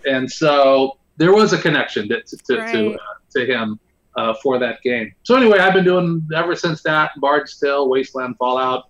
and 0.06 0.32
so 0.32 0.98
there 1.18 1.34
was 1.34 1.52
a 1.54 1.58
connection 1.62 2.08
to 2.10 2.22
to 2.24 2.38
to, 2.38 2.58
Right. 2.58 2.72
to, 2.74 2.94
uh, 2.94 2.98
to 3.36 3.46
him 3.46 3.80
uh, 4.16 4.34
for 4.42 4.58
that 4.60 4.82
game. 4.82 5.14
So 5.24 5.36
anyway, 5.36 5.60
I've 5.60 5.74
been 5.74 5.84
doing 5.84 6.26
ever 6.34 6.56
since 6.56 6.82
that 6.84 7.12
Bard's 7.18 7.60
Tale, 7.60 7.90
Wasteland, 7.90 8.38
Fallout, 8.38 8.90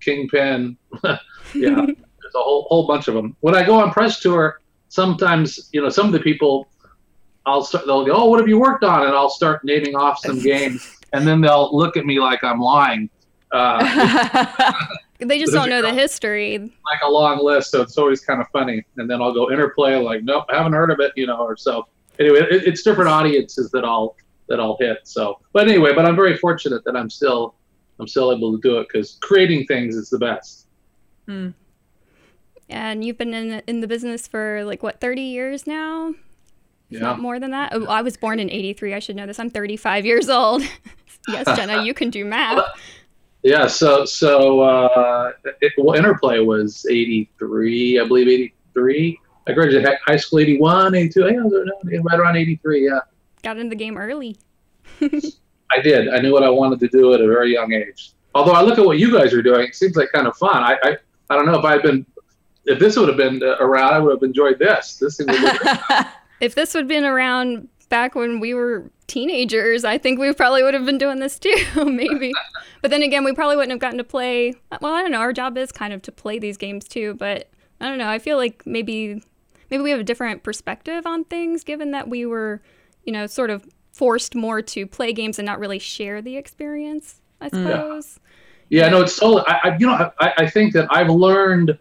Kingpin. 0.00 0.76
yeah, 1.54 1.86
a 2.34 2.38
whole 2.38 2.66
whole 2.68 2.86
bunch 2.86 3.08
of 3.08 3.14
them. 3.14 3.36
When 3.40 3.54
I 3.54 3.64
go 3.64 3.74
on 3.74 3.90
press 3.92 4.20
tour, 4.20 4.60
sometimes 4.88 5.68
you 5.72 5.80
know 5.82 5.88
some 5.88 6.06
of 6.06 6.12
the 6.12 6.20
people, 6.20 6.68
I'll 7.46 7.62
start. 7.64 7.86
They'll 7.86 8.04
go, 8.04 8.12
"Oh, 8.14 8.26
what 8.26 8.40
have 8.40 8.48
you 8.48 8.58
worked 8.58 8.84
on?" 8.84 9.02
And 9.06 9.12
I'll 9.12 9.30
start 9.30 9.64
naming 9.64 9.96
off 9.96 10.18
some 10.18 10.38
games, 10.52 10.96
and 11.12 11.26
then 11.26 11.40
they'll 11.40 11.70
look 11.76 11.96
at 11.96 12.06
me 12.06 12.20
like 12.20 12.42
I'm 12.44 12.60
lying. 12.60 13.08
Uh, 13.52 14.74
They 15.20 15.38
just 15.38 15.52
don't 15.52 15.70
know 15.70 15.80
the 15.80 15.94
history. 16.04 16.58
like 16.58 17.00
a 17.04 17.08
long 17.08 17.42
list, 17.42 17.70
so 17.70 17.80
it's 17.80 17.96
always 17.96 18.20
kind 18.20 18.40
of 18.40 18.48
funny. 18.48 18.84
And 18.96 19.08
then 19.08 19.22
I'll 19.22 19.32
go 19.32 19.50
interplay, 19.50 19.94
like, 19.96 20.22
nope, 20.24 20.44
haven't 20.50 20.72
heard 20.72 20.90
of 20.90 20.98
it, 21.00 21.12
you 21.16 21.26
know, 21.26 21.38
or 21.38 21.56
so. 21.56 21.86
Anyway, 22.18 22.40
it, 22.40 22.64
it's 22.66 22.82
different 22.82 23.08
audiences 23.10 23.70
that 23.70 23.84
I'll 23.84 24.16
that 24.48 24.60
I'll 24.60 24.76
hit. 24.78 24.98
So, 25.04 25.40
but 25.52 25.68
anyway, 25.68 25.94
but 25.94 26.04
I'm 26.04 26.16
very 26.16 26.36
fortunate 26.36 26.84
that 26.84 26.96
I'm 26.96 27.08
still 27.08 27.54
I'm 28.00 28.08
still 28.08 28.32
able 28.32 28.52
to 28.52 28.60
do 28.60 28.78
it 28.80 28.88
because 28.92 29.18
creating 29.22 29.66
things 29.66 29.94
is 29.96 30.10
the 30.10 30.18
best. 30.18 30.66
And 32.68 33.04
you've 33.04 33.18
been 33.18 33.34
in 33.34 33.62
in 33.66 33.80
the 33.80 33.86
business 33.86 34.26
for 34.26 34.64
like 34.64 34.82
what 34.82 35.00
30 35.00 35.20
years 35.22 35.66
now? 35.66 36.14
Yeah. 36.88 37.00
Not 37.00 37.20
more 37.20 37.38
than 37.40 37.50
that. 37.50 37.72
Oh, 37.74 37.86
I 37.86 38.02
was 38.02 38.16
born 38.16 38.38
in 38.38 38.50
83. 38.50 38.94
I 38.94 38.98
should 38.98 39.16
know 39.16 39.26
this. 39.26 39.38
I'm 39.38 39.50
35 39.50 40.06
years 40.06 40.28
old. 40.28 40.62
yes, 41.28 41.46
Genna, 41.58 41.84
you 41.84 41.94
can 41.94 42.10
do 42.10 42.24
math. 42.24 42.64
Yeah. 43.42 43.66
So 43.66 44.04
so 44.04 44.60
uh, 44.60 45.32
it, 45.60 45.72
well, 45.76 45.96
interplay 45.96 46.38
was 46.40 46.86
'83, 46.88 48.00
I 48.00 48.06
believe 48.06 48.28
'83. 48.28 49.18
I 49.46 49.52
graduated 49.52 49.98
high 50.06 50.16
school 50.16 50.38
'81, 50.38 50.94
'82. 50.94 51.20
Yeah, 51.20 51.26
I 51.26 51.32
was 51.42 51.52
around- 51.52 52.04
right 52.04 52.18
around 52.18 52.36
'83. 52.36 52.86
Yeah. 52.86 53.00
Got 53.42 53.58
into 53.58 53.70
the 53.70 53.76
game 53.76 53.98
early. 53.98 54.36
I 55.02 55.80
did. 55.82 56.08
I 56.08 56.20
knew 56.20 56.32
what 56.32 56.42
I 56.44 56.48
wanted 56.50 56.80
to 56.80 56.88
do 56.88 57.12
at 57.14 57.20
a 57.20 57.26
very 57.26 57.52
young 57.52 57.72
age. 57.72 58.12
Although 58.34 58.52
I 58.52 58.62
look 58.62 58.78
at 58.78 58.84
what 58.84 58.98
you 58.98 59.12
guys 59.12 59.34
are 59.34 59.42
doing, 59.42 59.68
it 59.68 59.74
seems 59.74 59.96
like 59.96 60.10
kind 60.12 60.26
of 60.26 60.36
fun. 60.36 60.62
I 60.62 60.76
I, 60.82 60.96
I 61.30 61.34
don't 61.36 61.46
know 61.46 61.58
if 61.58 61.64
I'd 61.64 61.82
been 61.82 62.06
if 62.66 62.78
this 62.78 62.96
would 62.96 63.08
have 63.08 63.16
been 63.16 63.42
uh, 63.42 63.56
around, 63.60 63.94
I 63.94 63.98
would 63.98 64.12
have 64.12 64.22
enjoyed 64.22 64.58
this. 64.58 64.96
This 64.96 65.16
thing 65.16 65.26
would 65.28 65.38
have 65.38 66.08
If 66.40 66.54
this 66.54 66.74
would 66.74 66.80
have 66.80 66.88
been 66.88 67.04
around 67.04 67.68
back 67.88 68.14
when 68.14 68.40
we 68.40 68.54
were 68.54 68.90
teenagers, 69.06 69.84
I 69.84 69.98
think 69.98 70.18
we 70.18 70.32
probably 70.32 70.62
would 70.62 70.74
have 70.74 70.84
been 70.84 70.98
doing 70.98 71.20
this 71.20 71.38
too, 71.38 71.56
maybe. 71.84 72.32
but 72.82 72.90
then 72.90 73.02
again, 73.02 73.24
we 73.24 73.32
probably 73.32 73.56
wouldn't 73.56 73.72
have 73.72 73.80
gotten 73.80 73.98
to 73.98 74.04
play. 74.04 74.54
Well, 74.80 74.94
I 74.94 75.02
don't 75.02 75.12
know. 75.12 75.18
Our 75.18 75.32
job 75.32 75.56
is 75.56 75.70
kind 75.72 75.92
of 75.92 76.02
to 76.02 76.12
play 76.12 76.38
these 76.38 76.56
games 76.56 76.88
too, 76.88 77.14
but 77.14 77.50
I 77.80 77.88
don't 77.88 77.98
know. 77.98 78.08
I 78.08 78.18
feel 78.18 78.36
like 78.36 78.66
maybe 78.66 79.22
maybe 79.70 79.82
we 79.82 79.90
have 79.90 80.00
a 80.00 80.04
different 80.04 80.42
perspective 80.42 81.06
on 81.06 81.24
things, 81.24 81.64
given 81.64 81.92
that 81.92 82.08
we 82.08 82.26
were, 82.26 82.62
you 83.04 83.12
know, 83.12 83.26
sort 83.26 83.50
of 83.50 83.66
forced 83.92 84.34
more 84.34 84.60
to 84.60 84.86
play 84.86 85.12
games 85.12 85.38
and 85.38 85.46
not 85.46 85.58
really 85.58 85.78
share 85.78 86.20
the 86.20 86.36
experience. 86.36 87.20
I 87.40 87.48
suppose. 87.48 88.18
Yeah, 88.70 88.88
no, 88.88 89.02
it's 89.02 89.18
totally. 89.18 89.44
I, 89.46 89.60
I 89.64 89.76
you 89.78 89.86
know, 89.86 90.10
I, 90.18 90.32
I 90.38 90.50
think 90.50 90.72
that 90.72 90.88
I've 90.90 91.10
learned 91.10 91.78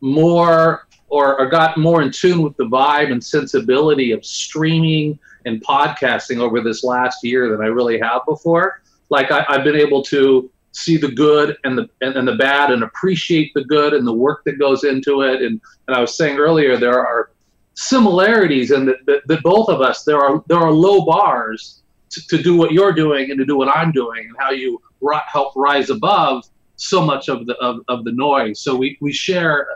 more 0.00 0.86
or, 1.08 1.40
or 1.40 1.46
got 1.46 1.76
more 1.78 2.02
in 2.02 2.10
tune 2.10 2.42
with 2.42 2.56
the 2.56 2.64
vibe 2.64 3.12
and 3.12 3.22
sensibility 3.22 4.12
of 4.12 4.24
streaming 4.24 5.18
and 5.44 5.64
podcasting 5.64 6.38
over 6.38 6.60
this 6.60 6.82
last 6.82 7.22
year 7.22 7.50
than 7.50 7.60
I 7.60 7.66
really 7.68 7.98
have 8.00 8.22
before. 8.26 8.82
Like 9.08 9.30
I, 9.30 9.44
I've 9.48 9.64
been 9.64 9.76
able 9.76 10.02
to 10.04 10.50
see 10.72 10.96
the 10.98 11.10
good 11.10 11.56
and 11.64 11.78
the 11.78 11.88
and, 12.02 12.16
and 12.16 12.28
the 12.28 12.34
bad 12.34 12.70
and 12.70 12.82
appreciate 12.82 13.52
the 13.54 13.64
good 13.64 13.94
and 13.94 14.06
the 14.06 14.12
work 14.12 14.42
that 14.44 14.58
goes 14.58 14.84
into 14.84 15.22
it. 15.22 15.40
And 15.42 15.60
and 15.86 15.96
I 15.96 16.00
was 16.00 16.16
saying 16.16 16.38
earlier 16.38 16.76
there 16.76 16.98
are 16.98 17.30
similarities 17.74 18.70
in 18.70 18.86
that, 18.86 19.22
that, 19.26 19.42
both 19.42 19.68
of 19.68 19.80
us 19.80 20.02
there 20.02 20.18
are 20.18 20.42
there 20.48 20.58
are 20.58 20.72
low 20.72 21.04
bars 21.04 21.82
to, 22.10 22.26
to 22.28 22.42
do 22.42 22.56
what 22.56 22.72
you're 22.72 22.92
doing 22.92 23.30
and 23.30 23.38
to 23.38 23.44
do 23.44 23.56
what 23.56 23.68
I'm 23.68 23.92
doing 23.92 24.26
and 24.28 24.36
how 24.38 24.50
you 24.50 24.80
help 25.28 25.52
rise 25.56 25.90
above 25.90 26.44
so 26.76 27.04
much 27.04 27.28
of 27.28 27.46
the 27.46 27.54
of, 27.56 27.80
of 27.88 28.04
the 28.04 28.12
noise. 28.12 28.60
So 28.60 28.74
we, 28.76 28.98
we 29.00 29.12
share 29.12 29.66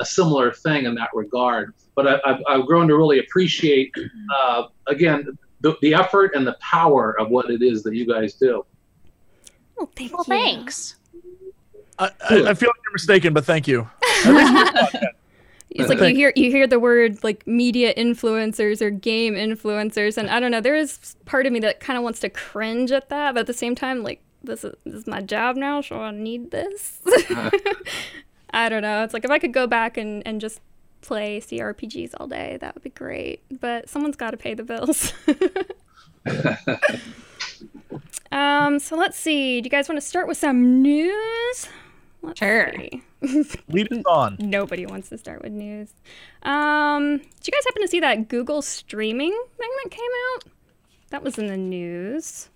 a 0.00 0.04
similar 0.04 0.52
thing 0.52 0.84
in 0.86 0.94
that 0.96 1.10
regard. 1.14 1.74
But 1.94 2.06
I, 2.06 2.20
I've, 2.24 2.40
I've 2.48 2.66
grown 2.66 2.88
to 2.88 2.96
really 2.96 3.18
appreciate 3.20 3.92
uh, 4.34 4.64
again 4.86 5.24
the 5.24 5.36
the, 5.60 5.76
the 5.80 5.94
effort 5.94 6.32
and 6.34 6.46
the 6.46 6.56
power 6.60 7.18
of 7.18 7.30
what 7.30 7.50
it 7.50 7.62
is 7.62 7.82
that 7.84 7.94
you 7.94 8.06
guys 8.06 8.34
do. 8.34 8.64
Well, 9.76 9.90
thank 9.96 10.12
Well, 10.12 10.24
you. 10.28 10.34
thanks. 10.34 10.96
I, 11.98 12.10
I, 12.28 12.34
I 12.48 12.54
feel 12.54 12.68
like 12.68 12.80
you're 12.84 12.92
mistaken, 12.92 13.32
but 13.32 13.44
thank 13.46 13.66
you. 13.66 13.88
At 14.02 14.08
least 14.12 14.22
for 14.24 14.32
the 14.32 14.68
podcast. 15.00 15.04
It's 15.70 15.88
like 15.88 15.98
you 16.00 16.14
hear 16.14 16.32
you 16.36 16.50
hear 16.50 16.66
the 16.66 16.78
word 16.78 17.22
like 17.24 17.46
media 17.46 17.92
influencers 17.94 18.80
or 18.80 18.90
game 18.90 19.34
influencers, 19.34 20.16
and 20.16 20.30
I 20.30 20.40
don't 20.40 20.50
know. 20.50 20.60
There 20.60 20.76
is 20.76 21.16
part 21.24 21.46
of 21.46 21.52
me 21.52 21.58
that 21.60 21.80
kind 21.80 21.96
of 21.96 22.02
wants 22.02 22.20
to 22.20 22.30
cringe 22.30 22.92
at 22.92 23.08
that, 23.08 23.34
but 23.34 23.40
at 23.40 23.46
the 23.46 23.52
same 23.54 23.74
time, 23.74 24.02
like 24.02 24.22
this 24.42 24.64
is 24.64 24.74
this 24.84 24.94
is 24.94 25.06
my 25.06 25.20
job 25.20 25.56
now, 25.56 25.80
so 25.80 26.00
I 26.00 26.10
need 26.12 26.50
this. 26.50 27.00
I 28.56 28.70
don't 28.70 28.80
know. 28.82 29.04
It's 29.04 29.12
like 29.12 29.24
if 29.24 29.30
I 29.30 29.38
could 29.38 29.52
go 29.52 29.66
back 29.66 29.96
and 29.98 30.22
and 30.26 30.40
just 30.40 30.60
play 31.02 31.40
CRPGs 31.40 32.14
all 32.18 32.26
day, 32.26 32.56
that 32.60 32.74
would 32.74 32.82
be 32.82 32.90
great. 32.90 33.42
But 33.60 33.88
someone's 33.88 34.16
got 34.16 34.30
to 34.30 34.36
pay 34.38 34.54
the 34.54 34.64
bills. 34.64 35.12
um. 38.32 38.78
So 38.78 38.96
let's 38.96 39.18
see. 39.18 39.60
Do 39.60 39.66
you 39.66 39.70
guys 39.70 39.88
want 39.88 40.00
to 40.00 40.06
start 40.06 40.26
with 40.26 40.38
some 40.38 40.80
news? 40.82 41.68
Let's 42.22 42.38
Sure. 42.40 42.72
see. 42.74 43.02
Lead 43.68 43.92
us 43.92 44.02
on. 44.06 44.36
Nobody 44.40 44.86
wants 44.86 45.10
to 45.10 45.18
start 45.18 45.42
with 45.42 45.52
news. 45.52 45.92
Um, 46.42 47.18
did 47.18 47.46
you 47.46 47.52
guys 47.52 47.64
happen 47.66 47.82
to 47.82 47.88
see 47.88 48.00
that 48.00 48.28
Google 48.28 48.62
streaming 48.62 49.38
thing 49.58 49.70
that 49.84 49.90
came 49.90 50.10
out? 50.34 50.44
That 51.10 51.22
was 51.22 51.38
in 51.38 51.46
the 51.46 51.56
news. 51.56 52.48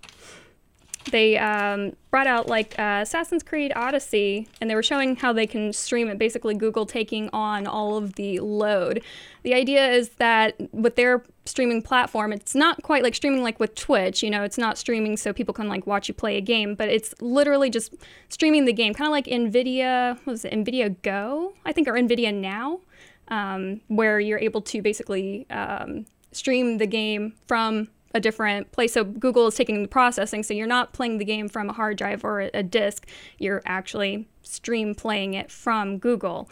They 1.09 1.37
um, 1.37 1.93
brought 2.11 2.27
out 2.27 2.47
like 2.47 2.77
uh, 2.77 2.99
Assassin's 3.01 3.41
Creed 3.41 3.73
Odyssey, 3.75 4.47
and 4.59 4.69
they 4.69 4.75
were 4.75 4.83
showing 4.83 5.15
how 5.15 5.33
they 5.33 5.47
can 5.47 5.73
stream 5.73 6.07
it. 6.09 6.19
Basically, 6.19 6.53
Google 6.53 6.85
taking 6.85 7.29
on 7.33 7.65
all 7.65 7.97
of 7.97 8.13
the 8.15 8.39
load. 8.39 9.01
The 9.43 9.53
idea 9.55 9.91
is 9.91 10.09
that 10.17 10.55
with 10.71 10.95
their 10.95 11.23
streaming 11.45 11.81
platform, 11.81 12.31
it's 12.31 12.53
not 12.53 12.83
quite 12.83 13.01
like 13.01 13.15
streaming 13.15 13.41
like 13.41 13.59
with 13.59 13.73
Twitch. 13.73 14.21
You 14.21 14.29
know, 14.29 14.43
it's 14.43 14.57
not 14.57 14.77
streaming 14.77 15.17
so 15.17 15.33
people 15.33 15.53
can 15.53 15.67
like 15.67 15.87
watch 15.87 16.07
you 16.07 16.13
play 16.13 16.37
a 16.37 16.41
game, 16.41 16.75
but 16.75 16.89
it's 16.89 17.15
literally 17.19 17.69
just 17.69 17.95
streaming 18.29 18.65
the 18.65 18.73
game, 18.73 18.93
kind 18.93 19.07
of 19.07 19.11
like 19.11 19.25
NVIDIA. 19.25 20.17
What 20.17 20.27
was 20.27 20.45
it? 20.45 20.53
NVIDIA 20.53 20.95
Go, 21.01 21.53
I 21.65 21.71
think, 21.71 21.87
or 21.87 21.93
NVIDIA 21.93 22.33
Now, 22.33 22.81
um, 23.29 23.81
where 23.87 24.19
you're 24.19 24.39
able 24.39 24.61
to 24.61 24.81
basically 24.83 25.47
um, 25.49 26.05
stream 26.31 26.77
the 26.77 26.87
game 26.87 27.33
from 27.47 27.87
a 28.13 28.19
different 28.19 28.71
place. 28.71 28.93
So 28.93 29.03
Google 29.03 29.47
is 29.47 29.55
taking 29.55 29.81
the 29.81 29.87
processing, 29.87 30.43
so 30.43 30.53
you're 30.53 30.67
not 30.67 30.93
playing 30.93 31.17
the 31.17 31.25
game 31.25 31.47
from 31.49 31.69
a 31.69 31.73
hard 31.73 31.97
drive 31.97 32.23
or 32.23 32.41
a, 32.41 32.49
a 32.53 32.63
disk. 32.63 33.07
You're 33.37 33.61
actually 33.65 34.27
stream 34.43 34.95
playing 34.95 35.33
it 35.33 35.51
from 35.51 35.97
Google. 35.97 36.49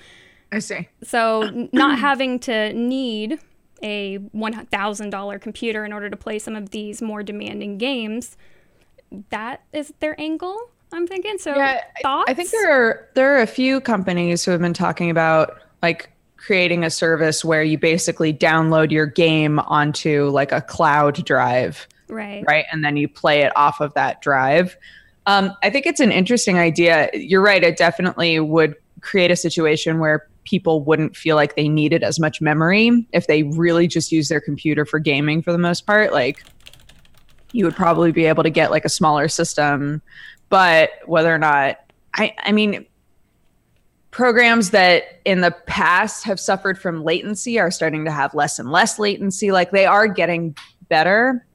I 0.52 0.60
see. 0.60 0.88
So 1.04 1.70
not 1.72 2.00
having 2.08 2.40
to 2.40 2.74
need 2.74 3.40
a 3.82 4.18
$1,000 4.18 5.42
computer 5.42 5.86
in 5.86 5.94
order 5.94 6.10
to 6.10 6.18
play 6.18 6.40
some 6.40 6.56
of 6.56 6.72
these 6.72 7.02
more 7.02 7.24
demanding 7.24 7.78
games, 7.78 8.38
that 9.30 9.64
is 9.74 9.94
their 10.00 10.20
angle. 10.20 10.70
I'm 10.92 11.08
thinking. 11.08 11.38
So 11.38 11.56
Yeah, 11.56 11.82
thoughts? 12.02 12.30
I 12.30 12.34
think 12.34 12.50
there 12.50 12.72
are 12.72 13.08
there 13.14 13.36
are 13.36 13.42
a 13.42 13.48
few 13.48 13.80
companies 13.80 14.44
who 14.44 14.52
have 14.52 14.60
been 14.60 14.74
talking 14.74 15.10
about 15.10 15.60
like 15.82 16.10
creating 16.40 16.86
a 16.86 16.90
service 16.90 17.44
where 17.44 17.64
you 17.64 17.78
basically 17.78 18.34
download 18.34 18.92
your 18.92 19.06
game 19.06 19.60
onto 19.60 20.30
like 20.30 20.52
a 20.52 20.62
cloud 20.62 21.24
drive, 21.26 21.88
right. 22.08 22.44
right? 22.48 22.66
And 22.72 22.84
then 22.84 22.96
you 22.98 23.08
play 23.08 23.42
it 23.42 23.52
off 23.58 23.82
of 23.82 23.94
that 23.96 24.22
drive. 24.22 24.78
Um, 25.26 25.54
I 25.62 25.70
think 25.70 25.86
it's 25.86 26.00
an 26.00 26.12
interesting 26.12 26.58
idea. 26.58 27.10
You're 27.14 27.44
right. 27.44 27.62
It 27.62 27.78
definitely 27.78 28.40
would 28.40 28.76
create 29.02 29.32
a 29.32 29.36
situation 29.36 30.00
where 30.00 30.28
people 30.46 30.82
wouldn't 30.82 31.16
feel 31.16 31.36
like 31.36 31.56
they 31.56 31.68
needed 31.68 32.04
as 32.04 32.20
much 32.20 32.42
memory 32.42 33.06
if 33.12 33.28
they 33.28 33.44
really 33.44 33.88
just 33.88 34.12
use 34.12 34.30
their 34.30 34.42
computer 34.42 34.86
for 34.86 34.98
gaming 34.98 35.42
for 35.42 35.52
the 35.52 35.58
most 35.58 35.86
part. 35.86 36.14
Like, 36.14 36.44
you 37.52 37.66
would 37.66 37.76
probably 37.76 38.12
be 38.12 38.26
able 38.26 38.44
to 38.44 38.50
get 38.50 38.72
like 38.72 38.86
a 38.86 38.90
smaller 38.90 39.28
system, 39.28 40.02
but 40.48 40.92
whether 41.06 41.34
or 41.34 41.38
not, 41.38 41.80
I, 42.16 42.34
I 42.40 42.52
mean, 42.52 42.86
programs 44.12 44.72
that 44.72 45.20
in 45.26 45.42
the 45.42 45.52
past 45.52 46.24
have 46.24 46.40
suffered 46.40 46.80
from 46.80 47.04
latency 47.04 47.60
are 47.60 47.72
starting 47.72 48.06
to 48.06 48.12
have 48.12 48.34
less 48.34 48.60
and 48.60 48.72
less 48.72 48.98
latency. 49.00 49.52
Like, 49.52 49.72
they 49.72 49.86
are 49.86 50.08
getting 50.08 50.56
better, 50.90 51.46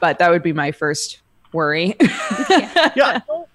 but 0.00 0.18
that 0.18 0.30
would 0.30 0.42
be 0.42 0.52
my 0.52 0.72
first 0.72 1.20
worry. 1.52 1.96
Yeah. 2.94 3.20
I 3.20 3.22
don't, 3.26 3.48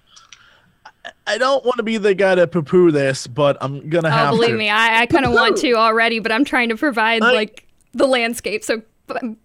I 1.26 1.38
don't 1.38 1.64
want 1.64 1.76
to 1.78 1.82
be 1.82 1.96
the 1.96 2.14
guy 2.14 2.34
to 2.34 2.46
poo-poo 2.46 2.90
this, 2.90 3.26
but 3.26 3.56
I'm 3.60 3.88
gonna 3.88 4.08
Oh, 4.08 4.10
have 4.10 4.30
believe 4.30 4.50
to. 4.50 4.56
me, 4.56 4.68
I, 4.70 5.02
I 5.02 5.06
kind 5.06 5.24
of 5.24 5.32
want 5.32 5.56
to 5.58 5.72
already, 5.74 6.18
but 6.18 6.30
I'm 6.32 6.44
trying 6.44 6.68
to 6.70 6.76
provide 6.76 7.22
I- 7.22 7.32
like 7.32 7.66
the 7.92 8.06
landscape. 8.06 8.62
So 8.64 8.78
b- 8.78 8.84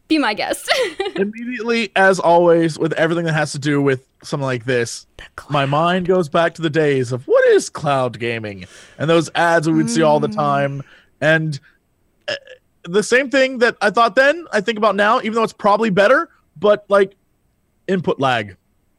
be 0.08 0.18
my 0.18 0.34
guest. 0.34 0.70
Immediately, 1.16 1.92
as 1.96 2.20
always, 2.20 2.80
with 2.80 2.94
everything 2.94 3.25
that 3.25 3.34
has 3.34 3.51
to 3.51 3.60
do 3.60 3.82
with 3.82 4.08
something 4.24 4.46
like 4.46 4.66
this, 4.66 5.06
my 5.50 5.66
mind 5.66 6.08
goes 6.08 6.30
back 6.30 6.54
to 6.56 6.62
the 6.62 6.70
days 6.70 7.12
of 7.12 7.28
what 7.28 7.44
is 7.50 7.70
cloud 7.70 8.20
gaming 8.20 8.66
and 8.98 9.10
those 9.10 9.30
ads 9.36 9.68
we 9.68 9.74
would 9.75 9.89
see 9.89 10.01
all 10.01 10.20
the 10.20 10.28
time. 10.28 10.82
And 11.22 11.60
uh, 12.28 12.36
the 12.84 13.04
same 13.04 13.30
thing 13.30 13.58
that 13.60 13.75
I 13.82 13.89
thought 13.89 14.16
then, 14.16 14.46
I 14.51 14.62
think 14.62 14.78
about 14.78 14.96
now, 14.96 15.20
even 15.20 15.34
though 15.34 15.44
it's 15.44 15.54
probably 15.54 15.89
better, 15.89 16.30
but 16.58 16.86
like 16.89 17.16
input 17.88 18.20
lag, 18.20 18.56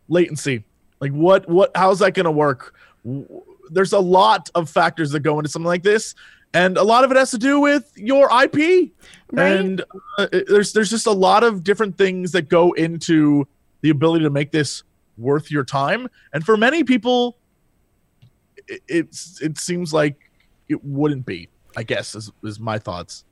latency. 0.09 0.65
Like 1.01 1.13
what 1.13 1.49
what 1.49 1.71
how's 1.75 2.01
that 2.01 2.13
going 2.13 2.25
to 2.25 2.31
work? 2.31 2.75
W- 3.05 3.27
There's 3.71 3.95
a 3.95 3.99
lot 4.01 4.51
of 4.55 4.69
factors 4.69 5.13
that 5.13 5.21
go 5.21 5.39
into 5.39 5.49
something 5.49 5.67
like 5.67 5.83
this 5.83 6.15
and 6.55 6.77
a 6.77 6.83
lot 6.83 7.05
of 7.05 7.11
it 7.11 7.17
has 7.17 7.31
to 7.31 7.39
do 7.39 7.61
with 7.61 7.93
your 7.97 8.25
IP. 8.43 8.91
Right. 9.33 9.53
And 9.53 9.85
uh, 10.19 10.27
there's 10.49 10.73
there's 10.73 10.91
just 10.91 11.07
a 11.07 11.13
lot 11.13 11.45
of 11.45 11.63
different 11.63 11.97
things 11.97 12.33
that 12.33 12.49
go 12.49 12.73
into 12.73 13.47
the 13.83 13.91
ability 13.91 14.25
to 14.25 14.31
make 14.31 14.51
this 14.51 14.83
worth 15.17 15.51
your 15.51 15.65
time. 15.65 16.09
And 16.33 16.45
for 16.45 16.57
many 16.57 16.83
people 16.83 17.39
it, 18.67 18.83
it's 18.89 19.41
it 19.41 19.59
seems 19.59 19.93
like 19.93 20.31
it 20.69 20.83
wouldn't 20.85 21.27
be, 21.27 21.49
I 21.77 21.83
guess 21.83 22.15
is 22.15 22.33
is 22.43 22.59
my 22.59 22.79
thoughts. 22.79 23.25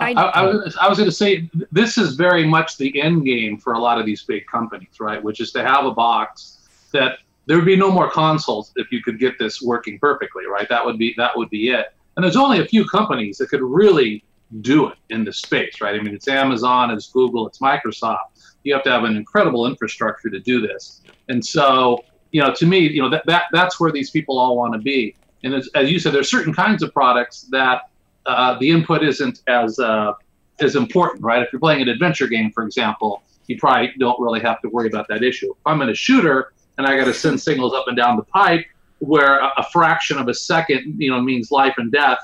I, 0.00 0.12
I- 0.12 0.22
I, 0.30 0.42
was, 0.42 0.76
I 0.80 0.88
was 0.88 0.96
going 0.98 1.10
to 1.10 1.14
say 1.16 1.50
this 1.72 1.98
is 1.98 2.14
very 2.14 2.46
much 2.46 2.76
the 2.76 3.00
end 3.00 3.24
game 3.24 3.58
for 3.58 3.72
a 3.72 3.78
lot 3.80 3.98
of 3.98 4.06
these 4.06 4.22
big 4.22 4.46
companies, 4.46 5.00
right? 5.00 5.20
Which 5.20 5.40
is 5.40 5.50
to 5.52 5.64
have 5.64 5.84
a 5.86 5.90
box 5.90 6.58
that 6.92 7.18
there 7.46 7.56
would 7.56 7.66
be 7.66 7.74
no 7.76 7.90
more 7.90 8.08
consoles 8.08 8.72
if 8.76 8.92
you 8.92 9.02
could 9.02 9.18
get 9.18 9.38
this 9.40 9.60
working 9.60 9.98
perfectly, 9.98 10.46
right? 10.46 10.68
That 10.68 10.84
would 10.84 10.98
be 10.98 11.14
that 11.16 11.36
would 11.36 11.50
be 11.50 11.70
it. 11.70 11.86
And 12.18 12.24
there's 12.24 12.34
only 12.34 12.58
a 12.58 12.64
few 12.64 12.84
companies 12.84 13.38
that 13.38 13.48
could 13.48 13.62
really 13.62 14.24
do 14.60 14.88
it 14.88 14.98
in 15.10 15.22
this 15.22 15.38
space, 15.38 15.80
right? 15.80 15.94
I 15.94 16.02
mean, 16.02 16.12
it's 16.12 16.26
Amazon, 16.26 16.90
it's 16.90 17.12
Google, 17.12 17.46
it's 17.46 17.60
Microsoft. 17.60 18.42
You 18.64 18.74
have 18.74 18.82
to 18.82 18.90
have 18.90 19.04
an 19.04 19.16
incredible 19.16 19.68
infrastructure 19.68 20.28
to 20.28 20.40
do 20.40 20.60
this. 20.60 21.02
And 21.28 21.46
so, 21.46 22.04
you 22.32 22.42
know, 22.42 22.52
to 22.52 22.66
me, 22.66 22.80
you 22.80 23.00
know, 23.00 23.08
that, 23.08 23.24
that 23.26 23.44
that's 23.52 23.78
where 23.78 23.92
these 23.92 24.10
people 24.10 24.36
all 24.36 24.56
want 24.56 24.72
to 24.72 24.80
be. 24.80 25.14
And 25.44 25.54
as, 25.54 25.70
as 25.76 25.92
you 25.92 26.00
said, 26.00 26.12
there's 26.12 26.28
certain 26.28 26.52
kinds 26.52 26.82
of 26.82 26.92
products 26.92 27.42
that 27.52 27.82
uh, 28.26 28.58
the 28.58 28.68
input 28.68 29.04
isn't 29.04 29.42
as 29.46 29.78
uh, 29.78 30.14
as 30.58 30.74
important, 30.74 31.22
right? 31.22 31.40
If 31.40 31.52
you're 31.52 31.60
playing 31.60 31.82
an 31.82 31.88
adventure 31.88 32.26
game, 32.26 32.50
for 32.50 32.64
example, 32.64 33.22
you 33.46 33.56
probably 33.58 33.92
don't 33.96 34.18
really 34.18 34.40
have 34.40 34.60
to 34.62 34.68
worry 34.70 34.88
about 34.88 35.06
that 35.06 35.22
issue. 35.22 35.52
If 35.52 35.64
I'm 35.64 35.82
in 35.82 35.90
a 35.90 35.94
shooter 35.94 36.52
and 36.78 36.84
I 36.84 36.96
got 36.96 37.04
to 37.04 37.14
send 37.14 37.40
signals 37.40 37.74
up 37.74 37.86
and 37.86 37.96
down 37.96 38.16
the 38.16 38.24
pipe, 38.24 38.66
where 39.00 39.38
a, 39.40 39.52
a 39.58 39.64
fraction 39.70 40.18
of 40.18 40.28
a 40.28 40.34
second, 40.34 40.96
you 40.98 41.10
know, 41.10 41.20
means 41.20 41.50
life 41.50 41.74
and 41.78 41.92
death, 41.92 42.18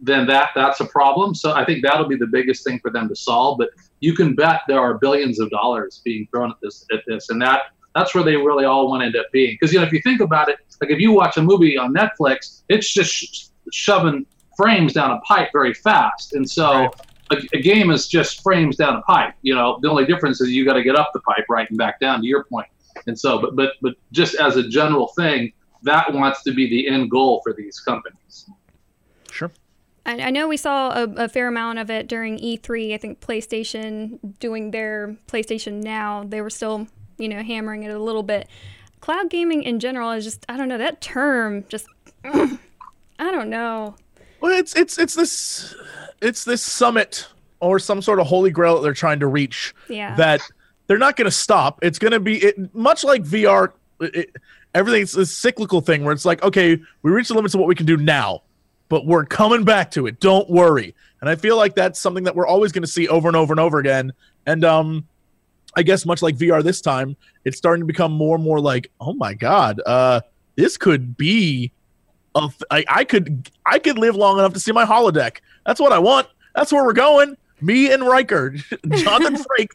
then 0.00 0.26
that 0.26 0.50
that's 0.54 0.80
a 0.80 0.84
problem. 0.86 1.34
So 1.34 1.52
I 1.52 1.64
think 1.64 1.82
that'll 1.82 2.08
be 2.08 2.16
the 2.16 2.26
biggest 2.26 2.64
thing 2.64 2.78
for 2.80 2.90
them 2.90 3.08
to 3.08 3.16
solve. 3.16 3.58
But 3.58 3.70
you 4.00 4.14
can 4.14 4.34
bet 4.34 4.62
there 4.66 4.80
are 4.80 4.98
billions 4.98 5.38
of 5.40 5.50
dollars 5.50 6.00
being 6.04 6.26
thrown 6.30 6.50
at 6.50 6.56
this 6.62 6.86
at 6.92 7.00
this, 7.06 7.30
and 7.30 7.40
that 7.42 7.62
that's 7.94 8.14
where 8.14 8.24
they 8.24 8.36
really 8.36 8.64
all 8.64 8.88
want 8.88 9.02
to 9.02 9.06
end 9.06 9.16
up 9.16 9.26
being. 9.32 9.56
Because 9.60 9.72
you 9.72 9.80
know, 9.80 9.86
if 9.86 9.92
you 9.92 10.00
think 10.02 10.20
about 10.20 10.48
it, 10.48 10.58
like 10.80 10.90
if 10.90 10.98
you 10.98 11.12
watch 11.12 11.36
a 11.36 11.42
movie 11.42 11.76
on 11.76 11.92
Netflix, 11.92 12.62
it's 12.68 12.92
just 12.92 13.12
sh- 13.12 13.46
shoving 13.72 14.24
frames 14.56 14.92
down 14.92 15.10
a 15.10 15.20
pipe 15.20 15.50
very 15.52 15.74
fast, 15.74 16.34
and 16.34 16.48
so. 16.48 16.70
Right. 16.72 16.94
A, 17.32 17.36
a 17.56 17.62
game 17.62 17.92
is 17.92 18.08
just 18.08 18.42
frames 18.42 18.74
down 18.74 18.96
a 18.96 19.02
pipe. 19.02 19.34
You 19.42 19.54
know, 19.54 19.78
the 19.82 19.88
only 19.88 20.04
difference 20.04 20.40
is 20.40 20.50
you 20.50 20.64
got 20.64 20.72
to 20.72 20.82
get 20.82 20.96
up 20.96 21.12
the 21.14 21.20
pipe 21.20 21.44
right 21.48 21.70
and 21.70 21.78
back 21.78 22.00
down. 22.00 22.22
To 22.22 22.26
your 22.26 22.42
point, 22.42 22.66
and 23.06 23.16
so, 23.16 23.40
but 23.40 23.54
but 23.54 23.74
but 23.80 23.94
just 24.10 24.34
as 24.34 24.56
a 24.56 24.68
general 24.68 25.12
thing, 25.16 25.52
that 25.82 26.12
wants 26.12 26.42
to 26.44 26.52
be 26.52 26.68
the 26.68 26.88
end 26.88 27.10
goal 27.10 27.40
for 27.42 27.52
these 27.52 27.80
companies. 27.80 28.46
Sure. 29.30 29.50
I, 30.06 30.20
I 30.20 30.30
know 30.30 30.48
we 30.48 30.56
saw 30.56 30.90
a, 30.90 31.04
a 31.24 31.28
fair 31.28 31.48
amount 31.48 31.78
of 31.78 31.90
it 31.90 32.08
during 32.08 32.38
E3. 32.38 32.94
I 32.94 32.98
think 32.98 33.20
PlayStation 33.20 34.18
doing 34.38 34.70
their 34.70 35.16
PlayStation 35.28 35.82
Now, 35.82 36.24
they 36.24 36.40
were 36.40 36.50
still, 36.50 36.86
you 37.18 37.28
know, 37.28 37.42
hammering 37.42 37.82
it 37.84 37.90
a 37.90 37.98
little 37.98 38.22
bit. 38.22 38.48
Cloud 39.00 39.30
gaming 39.30 39.62
in 39.62 39.80
general 39.80 40.10
is 40.12 40.24
just, 40.24 40.44
I 40.48 40.56
don't 40.56 40.68
know, 40.68 40.78
that 40.78 41.00
term 41.00 41.64
just, 41.68 41.86
I 42.24 42.58
don't 43.18 43.50
know. 43.50 43.94
Well, 44.40 44.58
it's 44.58 44.74
it's 44.74 44.98
it's 44.98 45.14
this 45.14 45.74
it's 46.22 46.44
this 46.44 46.62
summit 46.62 47.28
or 47.60 47.78
some 47.78 48.00
sort 48.00 48.20
of 48.20 48.26
holy 48.26 48.50
grail 48.50 48.76
that 48.76 48.82
they're 48.82 48.94
trying 48.94 49.20
to 49.20 49.26
reach 49.26 49.74
Yeah. 49.88 50.16
that 50.16 50.40
they're 50.86 50.96
not 50.98 51.16
going 51.16 51.26
to 51.26 51.30
stop. 51.30 51.78
It's 51.82 51.98
going 51.98 52.12
to 52.12 52.20
be 52.20 52.38
it, 52.38 52.74
much 52.74 53.04
like 53.04 53.22
VR. 53.22 53.72
It, 54.00 54.14
it- 54.16 54.36
everything's 54.74 55.14
a 55.16 55.26
cyclical 55.26 55.80
thing 55.80 56.04
where 56.04 56.12
it's 56.12 56.24
like, 56.24 56.42
okay, 56.42 56.78
we 57.02 57.10
reached 57.10 57.28
the 57.28 57.34
limits 57.34 57.54
of 57.54 57.60
what 57.60 57.68
we 57.68 57.74
can 57.74 57.86
do 57.86 57.96
now, 57.96 58.42
but 58.88 59.06
we're 59.06 59.24
coming 59.24 59.64
back 59.64 59.90
to 59.92 60.06
it. 60.06 60.20
Don't 60.20 60.48
worry. 60.48 60.94
And 61.20 61.28
I 61.28 61.36
feel 61.36 61.56
like 61.56 61.74
that's 61.74 62.00
something 62.00 62.24
that 62.24 62.34
we're 62.34 62.46
always 62.46 62.72
going 62.72 62.82
to 62.82 62.88
see 62.88 63.08
over 63.08 63.28
and 63.28 63.36
over 63.36 63.52
and 63.52 63.60
over 63.60 63.78
again. 63.78 64.12
And 64.46 64.64
um, 64.64 65.06
I 65.76 65.82
guess 65.82 66.06
much 66.06 66.22
like 66.22 66.36
VR 66.36 66.62
this 66.62 66.80
time, 66.80 67.16
it's 67.44 67.56
starting 67.56 67.82
to 67.82 67.86
become 67.86 68.12
more 68.12 68.36
and 68.36 68.44
more 68.44 68.60
like, 68.60 68.90
oh 69.00 69.12
my 69.12 69.34
god, 69.34 69.80
uh, 69.84 70.20
this 70.56 70.76
could 70.76 71.16
be 71.16 71.72
a 72.34 72.40
th- 72.40 72.62
I, 72.70 72.84
I 72.88 73.04
could 73.04 73.50
I 73.66 73.78
could 73.78 73.98
live 73.98 74.16
long 74.16 74.38
enough 74.38 74.52
to 74.54 74.60
see 74.60 74.72
my 74.72 74.84
holodeck. 74.84 75.38
That's 75.66 75.80
what 75.80 75.92
I 75.92 75.98
want. 75.98 76.28
That's 76.54 76.72
where 76.72 76.84
we're 76.84 76.92
going. 76.92 77.36
Me 77.60 77.92
and 77.92 78.06
Riker, 78.06 78.50
Jonathan 78.88 79.36
Frakes, 79.58 79.74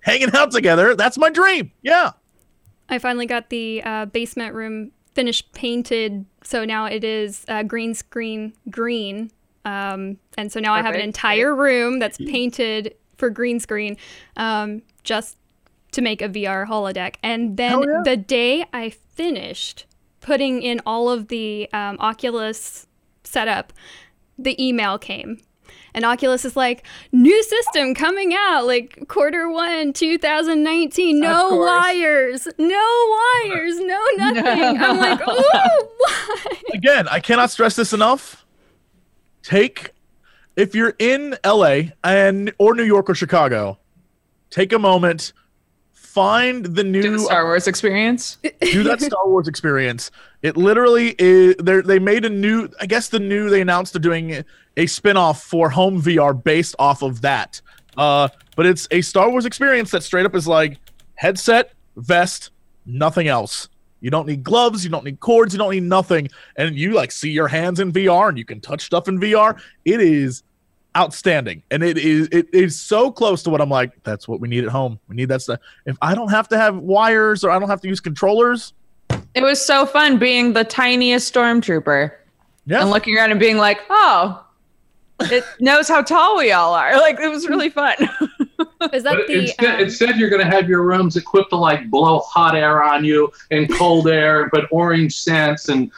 hanging 0.00 0.34
out 0.34 0.52
together. 0.52 0.94
That's 0.94 1.18
my 1.18 1.30
dream. 1.30 1.72
Yeah. 1.82 2.12
I 2.88 2.98
finally 2.98 3.26
got 3.26 3.50
the 3.50 3.82
uh, 3.84 4.06
basement 4.06 4.54
room 4.54 4.92
finished 5.14 5.52
painted, 5.52 6.26
so 6.42 6.64
now 6.64 6.86
it 6.86 7.04
is 7.04 7.44
uh, 7.48 7.62
green 7.62 7.94
screen 7.94 8.52
green. 8.70 9.30
Um, 9.64 10.18
and 10.36 10.52
so 10.52 10.60
now 10.60 10.74
I 10.74 10.82
have 10.82 10.94
an 10.94 11.00
entire 11.00 11.54
room 11.54 11.98
that's 11.98 12.18
painted 12.18 12.94
for 13.16 13.30
green 13.30 13.60
screen, 13.60 13.96
um, 14.36 14.82
just 15.04 15.38
to 15.92 16.02
make 16.02 16.20
a 16.20 16.28
VR 16.28 16.66
holodeck. 16.66 17.16
And 17.22 17.56
then 17.56 17.82
yeah. 17.82 18.02
the 18.04 18.16
day 18.16 18.66
I 18.72 18.90
finished 18.90 19.86
putting 20.20 20.62
in 20.62 20.80
all 20.84 21.08
of 21.08 21.28
the 21.28 21.68
um, 21.72 21.96
Oculus 22.00 22.86
setup, 23.22 23.72
the 24.38 24.62
email 24.62 24.98
came. 24.98 25.38
And 25.94 26.04
Oculus 26.04 26.44
is 26.44 26.56
like, 26.56 26.84
new 27.12 27.42
system 27.44 27.94
coming 27.94 28.34
out, 28.34 28.66
like 28.66 29.06
quarter 29.08 29.48
one, 29.48 29.92
2019. 29.92 31.20
No 31.20 31.48
course. 31.50 31.66
wires, 31.66 32.48
no 32.58 33.16
wires, 33.44 33.78
no 33.78 34.04
nothing. 34.16 34.82
I'm 34.82 34.98
like, 34.98 35.20
oh, 35.26 35.88
why? 35.98 36.46
Again, 36.72 37.06
I 37.08 37.20
cannot 37.20 37.50
stress 37.50 37.76
this 37.76 37.92
enough. 37.92 38.44
Take 39.42 39.94
if 40.56 40.74
you're 40.74 40.94
in 40.98 41.36
LA 41.44 41.80
and 42.02 42.52
or 42.58 42.74
New 42.74 42.84
York 42.84 43.10
or 43.10 43.14
Chicago, 43.14 43.78
take 44.50 44.72
a 44.72 44.78
moment, 44.78 45.32
find 46.14 46.64
the 46.64 46.84
new 46.84 47.02
the 47.02 47.18
Star 47.18 47.44
Wars 47.44 47.66
experience. 47.66 48.38
do 48.60 48.84
that 48.84 49.00
Star 49.00 49.28
Wars 49.28 49.48
experience. 49.48 50.12
It 50.42 50.56
literally 50.56 51.16
is. 51.18 51.56
They 51.56 51.80
they 51.80 51.98
made 51.98 52.24
a 52.24 52.30
new. 52.30 52.68
I 52.80 52.86
guess 52.86 53.08
the 53.08 53.18
new 53.18 53.50
they 53.50 53.60
announced 53.60 53.92
they're 53.92 54.00
doing 54.00 54.44
a 54.76 54.86
spin-off 54.86 55.42
for 55.42 55.68
home 55.68 56.00
VR 56.00 56.42
based 56.42 56.76
off 56.78 57.02
of 57.02 57.20
that. 57.22 57.60
Uh, 57.96 58.28
but 58.56 58.66
it's 58.66 58.86
a 58.92 59.00
Star 59.00 59.28
Wars 59.28 59.44
experience 59.44 59.90
that 59.90 60.04
straight 60.04 60.24
up 60.24 60.34
is 60.34 60.46
like 60.46 60.78
headset, 61.16 61.72
vest, 61.96 62.50
nothing 62.86 63.26
else. 63.26 63.68
You 64.00 64.10
don't 64.10 64.26
need 64.26 64.44
gloves, 64.44 64.84
you 64.84 64.90
don't 64.90 65.04
need 65.04 65.18
cords, 65.20 65.54
you 65.54 65.58
don't 65.58 65.70
need 65.72 65.82
nothing, 65.82 66.28
and 66.56 66.76
you 66.76 66.92
like 66.92 67.10
see 67.10 67.30
your 67.30 67.48
hands 67.48 67.80
in 67.80 67.92
VR 67.92 68.28
and 68.28 68.38
you 68.38 68.44
can 68.44 68.60
touch 68.60 68.82
stuff 68.82 69.08
in 69.08 69.18
VR. 69.18 69.60
It 69.84 70.00
is 70.00 70.42
outstanding, 70.96 71.62
and 71.70 71.82
it 71.82 71.98
is 71.98 72.28
it 72.30 72.48
is 72.52 72.80
so 72.80 73.10
close 73.10 73.42
to 73.44 73.50
what 73.50 73.60
I'm 73.60 73.68
like. 73.68 74.02
That's 74.04 74.28
what 74.28 74.40
we 74.40 74.48
need 74.48 74.64
at 74.64 74.70
home. 74.70 74.98
We 75.08 75.16
need 75.16 75.28
that 75.28 75.42
stuff. 75.42 75.60
If 75.86 75.96
I 76.02 76.14
don't 76.14 76.30
have 76.30 76.48
to 76.48 76.58
have 76.58 76.76
wires 76.76 77.44
or 77.44 77.50
I 77.50 77.58
don't 77.58 77.68
have 77.68 77.80
to 77.82 77.88
use 77.88 78.00
controllers, 78.00 78.72
It 79.34 79.42
was 79.42 79.64
so 79.64 79.86
fun 79.86 80.18
being 80.18 80.52
the 80.52 80.64
tiniest 80.64 81.32
stormtrooper 81.34 82.12
yeah, 82.66 82.80
and 82.80 82.90
looking 82.90 83.16
around 83.16 83.30
and 83.30 83.40
being 83.40 83.56
like, 83.58 83.80
oh, 83.90 84.44
it 85.20 85.44
knows 85.60 85.88
how 85.88 86.02
tall 86.02 86.36
we 86.38 86.52
all 86.52 86.74
are. 86.74 86.92
Like 87.04 87.18
it 87.20 87.28
was 87.28 87.48
really 87.48 87.70
fun. 87.70 87.96
Is 88.92 89.02
that 89.02 89.16
But 89.16 89.26
the 89.26 89.40
instead, 89.42 89.74
um, 89.74 89.80
instead, 89.80 90.16
you're 90.16 90.28
going 90.30 90.44
to 90.44 90.50
have 90.50 90.68
your 90.68 90.82
rooms 90.82 91.16
equipped 91.16 91.50
to 91.50 91.56
like 91.56 91.90
blow 91.90 92.20
hot 92.20 92.54
air 92.54 92.82
on 92.82 93.04
you 93.04 93.30
and 93.50 93.72
cold 93.72 94.08
air, 94.08 94.48
but 94.50 94.66
orange 94.70 95.16
scents 95.16 95.68
and 95.68 95.90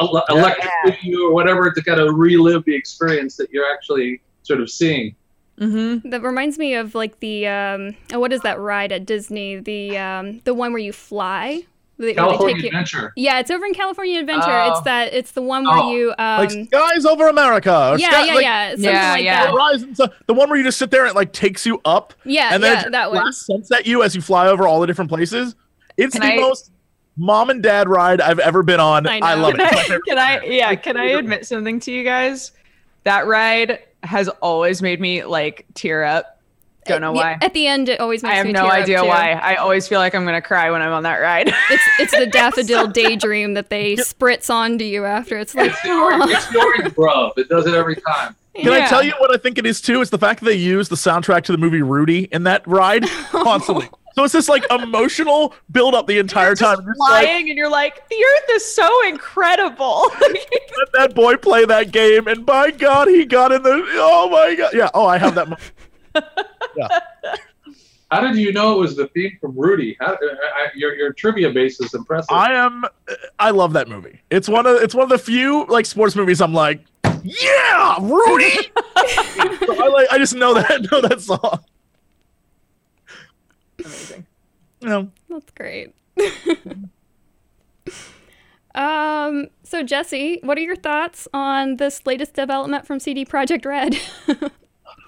el- 0.00 0.22
electrocute 0.28 1.02
you 1.02 1.28
or 1.28 1.32
whatever 1.32 1.70
to 1.70 1.82
kind 1.82 2.00
of 2.00 2.14
relive 2.16 2.64
the 2.64 2.74
experience 2.74 3.36
that 3.36 3.50
you're 3.50 3.70
actually 3.72 4.20
sort 4.44 4.60
of 4.60 4.70
seeing. 4.70 5.14
mm-hmm. 5.58 6.08
that 6.10 6.22
reminds 6.22 6.56
me 6.58 6.74
of 6.74 6.94
like 6.94 7.18
the 7.20 7.46
um, 7.48 7.96
oh, 8.12 8.20
what 8.20 8.32
is 8.32 8.40
that 8.42 8.58
ride 8.60 8.92
at 8.92 9.04
Disney? 9.06 9.56
The 9.58 9.98
um, 9.98 10.40
the 10.44 10.54
one 10.54 10.72
where 10.72 10.80
you 10.82 10.92
fly. 10.92 11.62
They- 11.96 12.14
California 12.14 12.56
you- 12.56 12.66
Adventure. 12.66 13.12
Yeah, 13.14 13.38
it's 13.38 13.52
over 13.52 13.64
in 13.64 13.72
California 13.72 14.18
Adventure. 14.18 14.50
Oh. 14.50 14.72
It's 14.72 14.80
that. 14.80 15.14
It's 15.14 15.30
the 15.30 15.42
one 15.42 15.62
where 15.64 15.78
Oh, 15.78 15.92
you. 15.92 16.10
Um, 16.18 16.40
like 16.40 16.50
skies 16.50 17.04
over 17.06 17.28
America. 17.28 17.90
Or 17.92 17.98
yeah, 17.98 18.10
sky, 18.10 18.24
yeah, 18.26 18.34
like, 18.34 18.42
yeah, 18.42 18.70
something 18.70 18.84
Yeah, 18.84 19.10
like 19.12 19.24
yeah. 19.24 19.44
that. 19.44 19.50
Horizons, 19.52 20.00
uh, 20.00 20.08
the 20.26 20.34
one 20.34 20.48
where 20.50 20.58
you 20.58 20.64
just 20.64 20.78
sit 20.78 20.90
there 20.90 21.02
and 21.02 21.10
it 21.10 21.14
like 21.14 21.32
takes 21.32 21.64
you 21.64 21.80
up, 21.84 22.12
Yeah, 22.24 22.52
and 22.52 22.60
then 22.62 22.72
yeah, 22.72 22.78
it 22.78 22.82
just 22.82 22.92
that 22.92 23.12
one. 23.12 23.22
blasts 23.22 23.70
at 23.70 23.86
you 23.86 24.02
as 24.02 24.16
you 24.16 24.22
fly 24.22 24.48
over 24.48 24.66
all 24.66 24.80
the 24.80 24.88
different 24.88 25.08
places. 25.08 25.54
It's 25.96 26.14
Can 26.18 26.22
the 26.28 26.34
I- 26.34 26.40
most 26.40 26.72
mom 27.16 27.48
and 27.48 27.62
dad 27.62 27.88
ride 27.88 28.20
I've 28.20 28.40
ever 28.40 28.64
been 28.64 28.80
on. 28.80 29.06
I 29.06 29.20
I, 29.22 29.34
love 29.34 29.54
it. 29.54 29.58
Can 29.60 29.68
It's 29.70 29.88
my 29.88 29.94
I, 29.94 29.98
can 30.08 30.18
I, 30.18 30.44
yeah, 30.46 30.74
can 30.74 30.96
I 30.96 31.04
admit 31.10 31.46
something 31.46 31.78
to 31.78 31.92
you 31.92 32.02
guys? 32.02 32.50
That 33.04 33.28
ride 33.28 33.78
has 34.04 34.28
always 34.40 34.80
made 34.82 35.00
me 35.00 35.24
like 35.24 35.66
tear 35.74 36.04
up. 36.04 36.30
Don't 36.86 37.00
know 37.00 37.14
Yeah, 37.14 37.20
why. 37.20 37.38
At 37.40 37.54
the 37.54 37.66
end, 37.66 37.88
it 37.88 37.98
always 37.98 38.22
makes 38.22 38.34
I 38.34 38.36
have 38.36 38.46
me 38.46 38.52
no 38.52 38.64
tear 38.64 38.72
idea 38.72 39.04
why. 39.04 39.32
I 39.32 39.54
always 39.54 39.88
feel 39.88 40.00
like 40.00 40.14
I'm 40.14 40.24
gonna 40.26 40.42
cry 40.42 40.70
when 40.70 40.82
I'm 40.82 40.92
on 40.92 41.02
that 41.04 41.18
ride. 41.18 41.48
It's 41.70 41.82
it's 41.98 42.18
the 42.18 42.26
daffodil 42.32 42.88
daydream 42.88 43.54
that 43.54 43.70
they 43.70 43.96
spritz 43.96 44.52
onto 44.52 44.84
you 44.84 45.04
after. 45.06 45.38
It's 45.38 45.54
like, 45.54 45.70
It's 45.72 45.82
the 45.82 45.92
orange, 45.92 46.30
it's 46.30 46.46
the 46.48 46.58
orange 46.60 46.94
rub. 46.96 47.38
It 47.38 47.48
does 47.48 47.66
it 47.66 47.74
every 47.74 47.96
time. 47.96 48.36
Can 48.54 48.68
I 48.72 48.86
tell 48.86 49.02
you 49.02 49.12
what 49.18 49.34
I 49.34 49.38
think 49.38 49.56
it 49.58 49.66
is 49.66 49.80
too? 49.80 50.00
It's 50.02 50.10
the 50.10 50.18
fact 50.18 50.40
that 50.40 50.46
they 50.46 50.54
use 50.56 50.88
the 50.88 50.94
soundtrack 50.96 51.42
to 51.44 51.52
the 51.52 51.58
movie 51.58 51.82
Rudy 51.82 52.24
in 52.30 52.44
that 52.44 52.64
ride 52.68 53.04
constantly. 53.30 53.88
So 54.14 54.22
it's 54.22 54.32
this 54.32 54.48
like 54.48 54.64
emotional 54.70 55.54
build 55.72 55.94
up 55.94 56.06
the 56.06 56.18
entire 56.18 56.54
time. 56.54 56.78
You're 56.82 56.92
just 56.92 57.00
like, 57.00 57.26
flying 57.26 57.48
and 57.48 57.58
you're 57.58 57.70
like, 57.70 58.08
the 58.08 58.16
earth 58.16 58.50
is 58.52 58.74
so 58.74 59.08
incredible. 59.08 60.06
let 60.20 60.92
that 60.92 61.14
boy 61.14 61.36
play 61.36 61.64
that 61.64 61.90
game, 61.90 62.28
and 62.28 62.46
by 62.46 62.70
God, 62.70 63.08
he 63.08 63.24
got 63.24 63.50
in 63.50 63.62
the. 63.62 63.82
Oh 63.94 64.30
my 64.30 64.54
God, 64.54 64.72
yeah. 64.72 64.90
Oh, 64.94 65.06
I 65.06 65.18
have 65.18 65.34
that. 65.34 65.48
Mo- 65.48 65.56
How 68.10 68.20
did 68.20 68.36
you 68.36 68.52
know 68.52 68.76
it 68.76 68.78
was 68.78 68.94
the 68.94 69.08
theme 69.08 69.36
from 69.40 69.58
Rudy? 69.58 69.96
How, 69.98 70.12
I, 70.12 70.14
I, 70.14 70.68
your, 70.76 70.94
your 70.94 71.12
trivia 71.12 71.50
base 71.50 71.80
is 71.80 71.94
impressive. 71.94 72.30
I 72.30 72.52
am. 72.52 72.84
I 73.40 73.50
love 73.50 73.72
that 73.72 73.88
movie. 73.88 74.20
It's 74.30 74.48
one 74.48 74.66
of. 74.66 74.76
It's 74.76 74.94
one 74.94 75.02
of 75.02 75.08
the 75.08 75.18
few 75.18 75.66
like 75.66 75.86
sports 75.86 76.14
movies. 76.14 76.40
I'm 76.40 76.54
like, 76.54 76.84
yeah, 77.24 77.96
Rudy. 78.00 78.52
So 79.66 79.82
I 79.82 79.88
like. 79.88 80.08
I 80.12 80.18
just 80.18 80.34
know 80.34 80.54
that. 80.54 80.88
Know 80.90 81.00
that 81.00 81.20
song. 81.20 81.58
Amazing. 83.84 84.26
You 84.80 84.88
know, 84.88 85.10
That's 85.28 85.50
great. 85.52 85.94
um. 88.74 89.48
So 89.62 89.82
Jesse, 89.82 90.40
what 90.42 90.58
are 90.58 90.62
your 90.62 90.76
thoughts 90.76 91.26
on 91.32 91.76
this 91.76 92.06
latest 92.06 92.34
development 92.34 92.86
from 92.86 93.00
CD 93.00 93.24
Projekt 93.24 93.64
Red? 93.64 93.96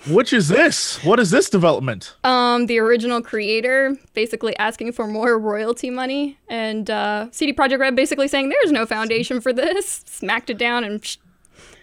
which 0.08 0.32
is 0.32 0.48
this? 0.48 1.02
What 1.04 1.18
is 1.20 1.30
this 1.30 1.50
development? 1.50 2.16
um, 2.24 2.66
the 2.66 2.78
original 2.78 3.20
creator 3.22 3.96
basically 4.14 4.56
asking 4.58 4.92
for 4.92 5.06
more 5.06 5.38
royalty 5.38 5.90
money, 5.90 6.38
and 6.48 6.88
uh, 6.90 7.28
CD 7.32 7.52
Projekt 7.52 7.78
Red 7.80 7.96
basically 7.96 8.28
saying 8.28 8.48
there's 8.48 8.72
no 8.72 8.86
foundation 8.86 9.40
for 9.40 9.52
this. 9.52 10.02
Smacked 10.06 10.50
it 10.50 10.58
down 10.58 10.84
and. 10.84 11.02
Psh- 11.02 11.18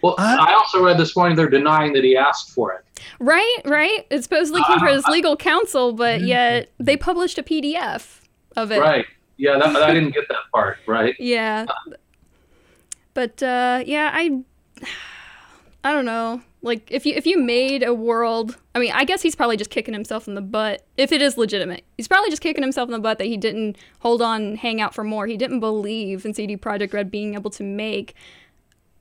well, 0.02 0.14
I- 0.18 0.36
I 0.50 0.54
also 0.54 0.82
read 0.82 0.98
this 0.98 1.16
morning 1.16 1.36
they're 1.36 1.48
denying 1.48 1.92
that 1.94 2.04
he 2.04 2.16
asked 2.16 2.50
for 2.50 2.72
it. 2.72 2.83
Right, 3.20 3.58
right. 3.64 4.06
It 4.10 4.24
supposedly 4.24 4.62
came 4.64 4.78
from 4.78 4.88
Uh, 4.88 4.94
his 4.94 5.06
legal 5.06 5.36
counsel, 5.36 5.92
but 5.92 6.20
yet 6.22 6.70
they 6.78 6.96
published 6.96 7.38
a 7.38 7.42
PDF 7.42 8.20
of 8.56 8.70
it. 8.72 8.80
Right. 8.80 9.06
Yeah, 9.36 9.58
that, 9.58 9.74
I 9.76 9.92
didn't 9.92 10.12
get 10.14 10.28
that 10.28 10.50
part. 10.52 10.78
Right. 10.86 11.16
Yeah. 11.18 11.66
But 13.14 13.42
uh 13.42 13.82
yeah, 13.86 14.10
I 14.12 14.40
I 15.84 15.92
don't 15.92 16.04
know. 16.04 16.42
Like 16.62 16.90
if 16.90 17.04
you 17.04 17.14
if 17.14 17.26
you 17.26 17.38
made 17.38 17.82
a 17.82 17.92
world, 17.92 18.56
I 18.74 18.78
mean, 18.78 18.92
I 18.92 19.04
guess 19.04 19.22
he's 19.22 19.36
probably 19.36 19.56
just 19.56 19.70
kicking 19.70 19.92
himself 19.94 20.26
in 20.26 20.34
the 20.34 20.40
butt 20.40 20.84
if 20.96 21.12
it 21.12 21.20
is 21.20 21.36
legitimate. 21.36 21.84
He's 21.96 22.08
probably 22.08 22.30
just 22.30 22.42
kicking 22.42 22.62
himself 22.62 22.88
in 22.88 22.92
the 22.92 22.98
butt 22.98 23.18
that 23.18 23.26
he 23.26 23.36
didn't 23.36 23.76
hold 24.00 24.22
on 24.22 24.56
hang 24.56 24.80
out 24.80 24.94
for 24.94 25.04
more. 25.04 25.26
He 25.26 25.36
didn't 25.36 25.60
believe 25.60 26.24
in 26.24 26.32
CD 26.32 26.56
Projekt 26.56 26.92
Red 26.92 27.10
being 27.10 27.34
able 27.34 27.50
to 27.50 27.62
make 27.62 28.14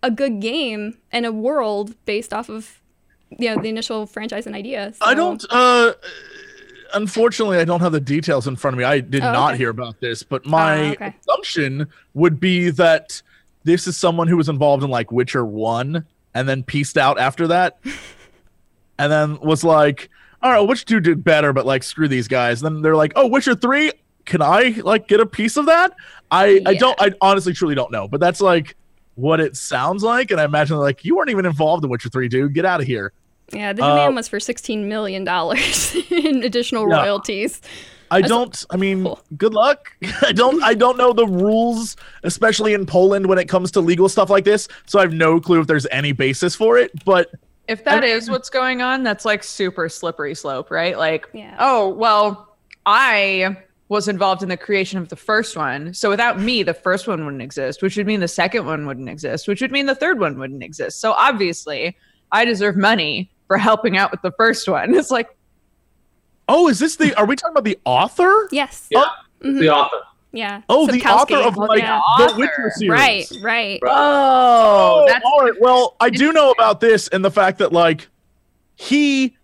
a 0.04 0.12
good 0.12 0.42
game 0.42 0.98
and 1.12 1.26
a 1.26 1.32
world 1.32 1.96
based 2.06 2.34
off 2.34 2.50
of 2.50 2.82
you 3.40 3.54
know 3.56 3.62
the 3.62 3.70
initial 3.70 4.06
franchise 4.06 4.46
and 4.48 4.56
idea. 4.56 4.94
I 5.02 5.14
don't. 5.14 5.44
uh 5.50 5.94
Unfortunately, 6.96 7.58
I 7.58 7.66
don't 7.66 7.80
have 7.80 7.92
the 7.92 8.00
details 8.00 8.48
in 8.48 8.56
front 8.56 8.76
of 8.76 8.78
me. 8.78 8.84
I 8.84 9.00
did 9.00 9.24
Oh, 9.24 9.32
not 9.32 9.50
okay. 9.54 9.58
hear 9.58 9.70
about 9.70 10.00
this, 10.00 10.22
but 10.22 10.46
my 10.46 10.90
Ah, 10.90 10.92
okay. 10.92 11.16
assumption 11.28 11.88
would 12.14 12.40
be 12.40 12.70
that 12.70 13.20
this 13.64 13.88
is 13.88 13.98
someone 13.98 14.28
who 14.28 14.38
was 14.38 14.48
involved 14.48 14.84
in 14.84 14.92
like 14.92 15.12
Witcher 15.12 15.44
One 15.44 16.06
and 16.36 16.48
then 16.48 16.62
pieced 16.62 16.96
out 16.98 17.18
after 17.20 17.48
that, 17.48 17.80
and 19.00 19.12
then 19.12 19.40
was 19.40 19.64
like, 19.64 20.10
"All 20.44 20.52
right, 20.52 20.60
Witcher 20.62 20.86
Two 20.86 21.00
did 21.00 21.24
better?" 21.24 21.52
But 21.52 21.66
like, 21.66 21.82
screw 21.82 22.08
these 22.08 22.28
guys. 22.28 22.62
then 22.62 22.82
they're 22.84 22.96
like, 22.96 23.14
"Oh, 23.16 23.26
Witcher 23.28 23.56
Three, 23.56 23.92
can 24.26 24.44
I 24.44 24.80
like 24.84 25.08
get 25.08 25.20
a 25.20 25.26
piece 25.26 25.58
of 25.58 25.66
that?" 25.66 25.94
I 26.30 26.62
I 26.66 26.76
don't. 26.76 27.00
I 27.02 27.12
honestly 27.22 27.54
truly 27.54 27.74
don't 27.74 27.92
know, 27.92 28.08
but 28.08 28.20
that's 28.20 28.40
like 28.42 28.76
what 29.16 29.40
it 29.40 29.56
sounds 29.56 30.04
like, 30.04 30.30
and 30.30 30.40
I 30.40 30.44
imagine 30.46 30.78
like 30.78 31.04
you 31.06 31.16
weren't 31.16 31.32
even 31.32 31.48
involved 31.48 31.84
in 31.84 31.90
Witcher 31.90 32.10
Three, 32.10 32.28
dude. 32.28 32.54
Get 32.54 32.66
out 32.66 32.82
of 32.82 32.86
here. 32.88 33.14
Yeah, 33.52 33.74
the 33.74 33.84
Uh, 33.84 33.90
demand 33.90 34.16
was 34.16 34.28
for 34.28 34.40
sixteen 34.40 34.88
million 34.88 35.24
dollars 35.24 35.96
in 36.12 36.44
additional 36.44 36.90
Yeah. 36.90 37.02
royalties. 37.04 37.62
I 38.12 38.22
That's- 38.22 38.30
don't. 38.30 38.66
I 38.70 38.78
mean, 38.78 39.04
Cool. 39.06 39.20
good 39.38 39.54
luck. 39.54 39.92
I 40.22 40.32
don't. 40.32 40.62
I 40.64 40.74
don't 40.76 40.98
know 40.98 41.14
the 41.14 41.26
rules, 41.28 41.96
especially 42.24 42.74
in 42.74 42.86
Poland 42.86 43.26
when 43.28 43.38
it 43.40 43.46
comes 43.50 43.72
to 43.72 43.82
legal 43.82 44.08
stuff 44.08 44.30
like 44.30 44.46
this. 44.46 44.68
So 44.86 45.00
I 45.00 45.02
have 45.02 45.14
no 45.14 45.40
clue 45.40 45.60
if 45.62 45.68
there's 45.68 45.88
any 45.92 46.12
basis 46.12 46.56
for 46.56 46.78
it. 46.78 46.92
But 47.06 47.32
If 47.68 47.84
that 47.86 48.04
I- 48.04 48.08
is 48.08 48.30
what's 48.30 48.50
going 48.50 48.82
on, 48.82 49.04
that's 49.04 49.26
like 49.26 49.44
super 49.44 49.90
slippery 49.90 50.36
slope, 50.36 50.70
right? 50.70 50.98
Like, 50.98 51.28
Yeah. 51.34 51.56
oh, 51.60 51.90
well, 51.90 52.56
I 52.86 53.58
was 53.90 54.08
involved 54.08 54.44
in 54.44 54.50
the 54.50 54.58
creation 54.58 55.00
of 55.00 55.10
the 55.10 55.16
first 55.16 55.56
one. 55.56 55.94
So 55.94 56.10
without 56.10 56.40
me, 56.40 56.64
the 56.64 56.74
first 56.74 57.08
one 57.08 57.24
wouldn't 57.26 57.42
exist, 57.44 57.82
which 57.82 57.96
would 57.98 58.08
mean 58.08 58.20
the 58.20 58.28
second 58.28 58.66
one 58.66 58.86
wouldn't 58.88 59.10
exist, 59.10 59.48
which 59.48 59.62
would 59.62 59.72
mean 59.72 59.86
the 59.86 59.96
third 59.96 60.20
one 60.20 60.38
wouldn't 60.40 60.64
exist. 60.64 61.00
So 61.00 61.12
obviously, 61.14 61.96
I 62.34 62.44
deserve 62.46 62.76
money 62.76 63.30
for 63.48 63.58
helping 63.58 63.96
out 63.96 64.12
with 64.12 64.22
the 64.22 64.32
first 64.32 64.68
one. 64.68 64.94
It's 64.98 65.12
like, 65.12 65.30
Oh, 66.50 66.68
is 66.68 66.78
this 66.80 66.98
the? 66.98 67.16
Are 67.18 67.26
we 67.26 67.38
talking 67.38 67.54
about 67.54 67.64
the 67.64 67.80
author? 67.86 68.50
Yes. 68.52 68.88
Yeah, 68.92 69.06
Mhm. 69.42 69.60
the 69.60 69.70
author. 69.70 69.98
Yeah. 70.34 70.62
Oh, 70.68 70.88
the 70.88 71.00
Sapkowski. 71.00 71.36
author 71.38 71.48
of 71.48 71.58
like 71.58 71.80
Yeah. 71.80 72.02
the 72.18 72.34
Witcher 72.38 72.72
series. 72.76 72.90
Right, 72.90 73.26
right. 73.42 73.80
Right. 73.82 73.92
oh, 73.96 75.06
that's 75.08 75.24
all 75.24 75.40
right. 75.46 75.54
Well, 75.62 75.96
I 76.02 76.10
do 76.10 76.34
know 76.34 76.52
about 76.52 76.82
this 76.82 77.08
and 77.10 77.24
the 77.24 77.32
fact 77.32 77.60
that 77.60 77.72
like 77.72 78.10
he 78.76 79.38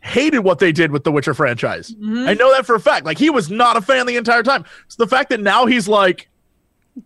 hated 0.00 0.38
what 0.40 0.58
they 0.58 0.72
did 0.72 0.90
with 0.90 1.04
the 1.04 1.12
Witcher 1.12 1.34
franchise. 1.34 1.92
Mhm. 2.00 2.26
I 2.28 2.34
know 2.34 2.50
that 2.52 2.64
for 2.66 2.74
a 2.76 2.80
fact. 2.80 3.04
Like 3.04 3.18
he 3.18 3.28
was 3.30 3.50
not 3.50 3.76
a 3.76 3.80
fan 3.82 4.06
the 4.06 4.16
entire 4.16 4.42
time. 4.42 4.64
So 4.88 5.02
the 5.04 5.08
fact 5.08 5.28
that 5.30 5.40
now 5.40 5.66
he's 5.66 5.86
like 5.88 6.28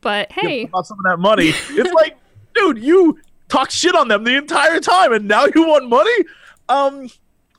But 0.02 0.30
hey, 0.30 0.64
about 0.64 0.86
some 0.86 0.98
of 0.98 1.04
that 1.04 1.18
money, 1.18 1.48
it's 1.70 1.92
like, 1.94 2.16
dude, 2.54 2.78
you 2.78 3.18
talk 3.48 3.70
shit 3.70 3.94
on 3.94 4.08
them 4.08 4.24
the 4.24 4.36
entire 4.36 4.80
time, 4.80 5.12
and 5.12 5.26
now 5.26 5.46
you 5.54 5.66
want 5.66 5.88
money. 5.88 6.24
Um, 6.68 7.08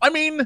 I 0.02 0.10
mean, 0.10 0.46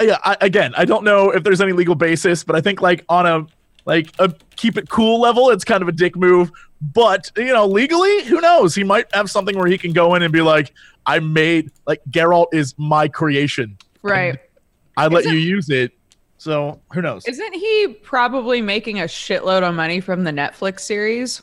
yeah. 0.00 0.18
I, 0.24 0.36
again, 0.40 0.74
I 0.76 0.84
don't 0.84 1.04
know 1.04 1.30
if 1.30 1.42
there's 1.42 1.60
any 1.60 1.72
legal 1.72 1.94
basis, 1.94 2.44
but 2.44 2.56
I 2.56 2.60
think 2.60 2.80
like 2.82 3.04
on 3.08 3.26
a 3.26 3.46
like 3.84 4.10
a 4.18 4.34
keep 4.56 4.76
it 4.76 4.88
cool 4.88 5.20
level, 5.20 5.50
it's 5.50 5.64
kind 5.64 5.82
of 5.82 5.88
a 5.88 5.92
dick 5.92 6.16
move. 6.16 6.50
But 6.80 7.30
you 7.36 7.52
know, 7.52 7.66
legally, 7.66 8.24
who 8.24 8.40
knows? 8.40 8.74
He 8.74 8.84
might 8.84 9.06
have 9.14 9.30
something 9.30 9.56
where 9.56 9.66
he 9.66 9.78
can 9.78 9.92
go 9.92 10.14
in 10.14 10.22
and 10.22 10.32
be 10.32 10.42
like, 10.42 10.72
"I 11.06 11.18
made 11.18 11.70
like 11.86 12.00
Geralt 12.10 12.48
is 12.52 12.74
my 12.78 13.08
creation. 13.08 13.76
right. 14.02 14.38
I 14.96 15.06
let 15.06 15.20
Isn't- 15.20 15.32
you 15.32 15.38
use 15.38 15.70
it." 15.70 15.92
So 16.38 16.80
who 16.92 17.00
knows? 17.02 17.24
Isn't 17.26 17.54
he 17.54 17.86
probably 18.02 18.60
making 18.60 18.98
a 19.00 19.04
shitload 19.04 19.62
of 19.62 19.76
money 19.76 20.00
from 20.00 20.24
the 20.24 20.32
Netflix 20.32 20.80
series 20.80 21.40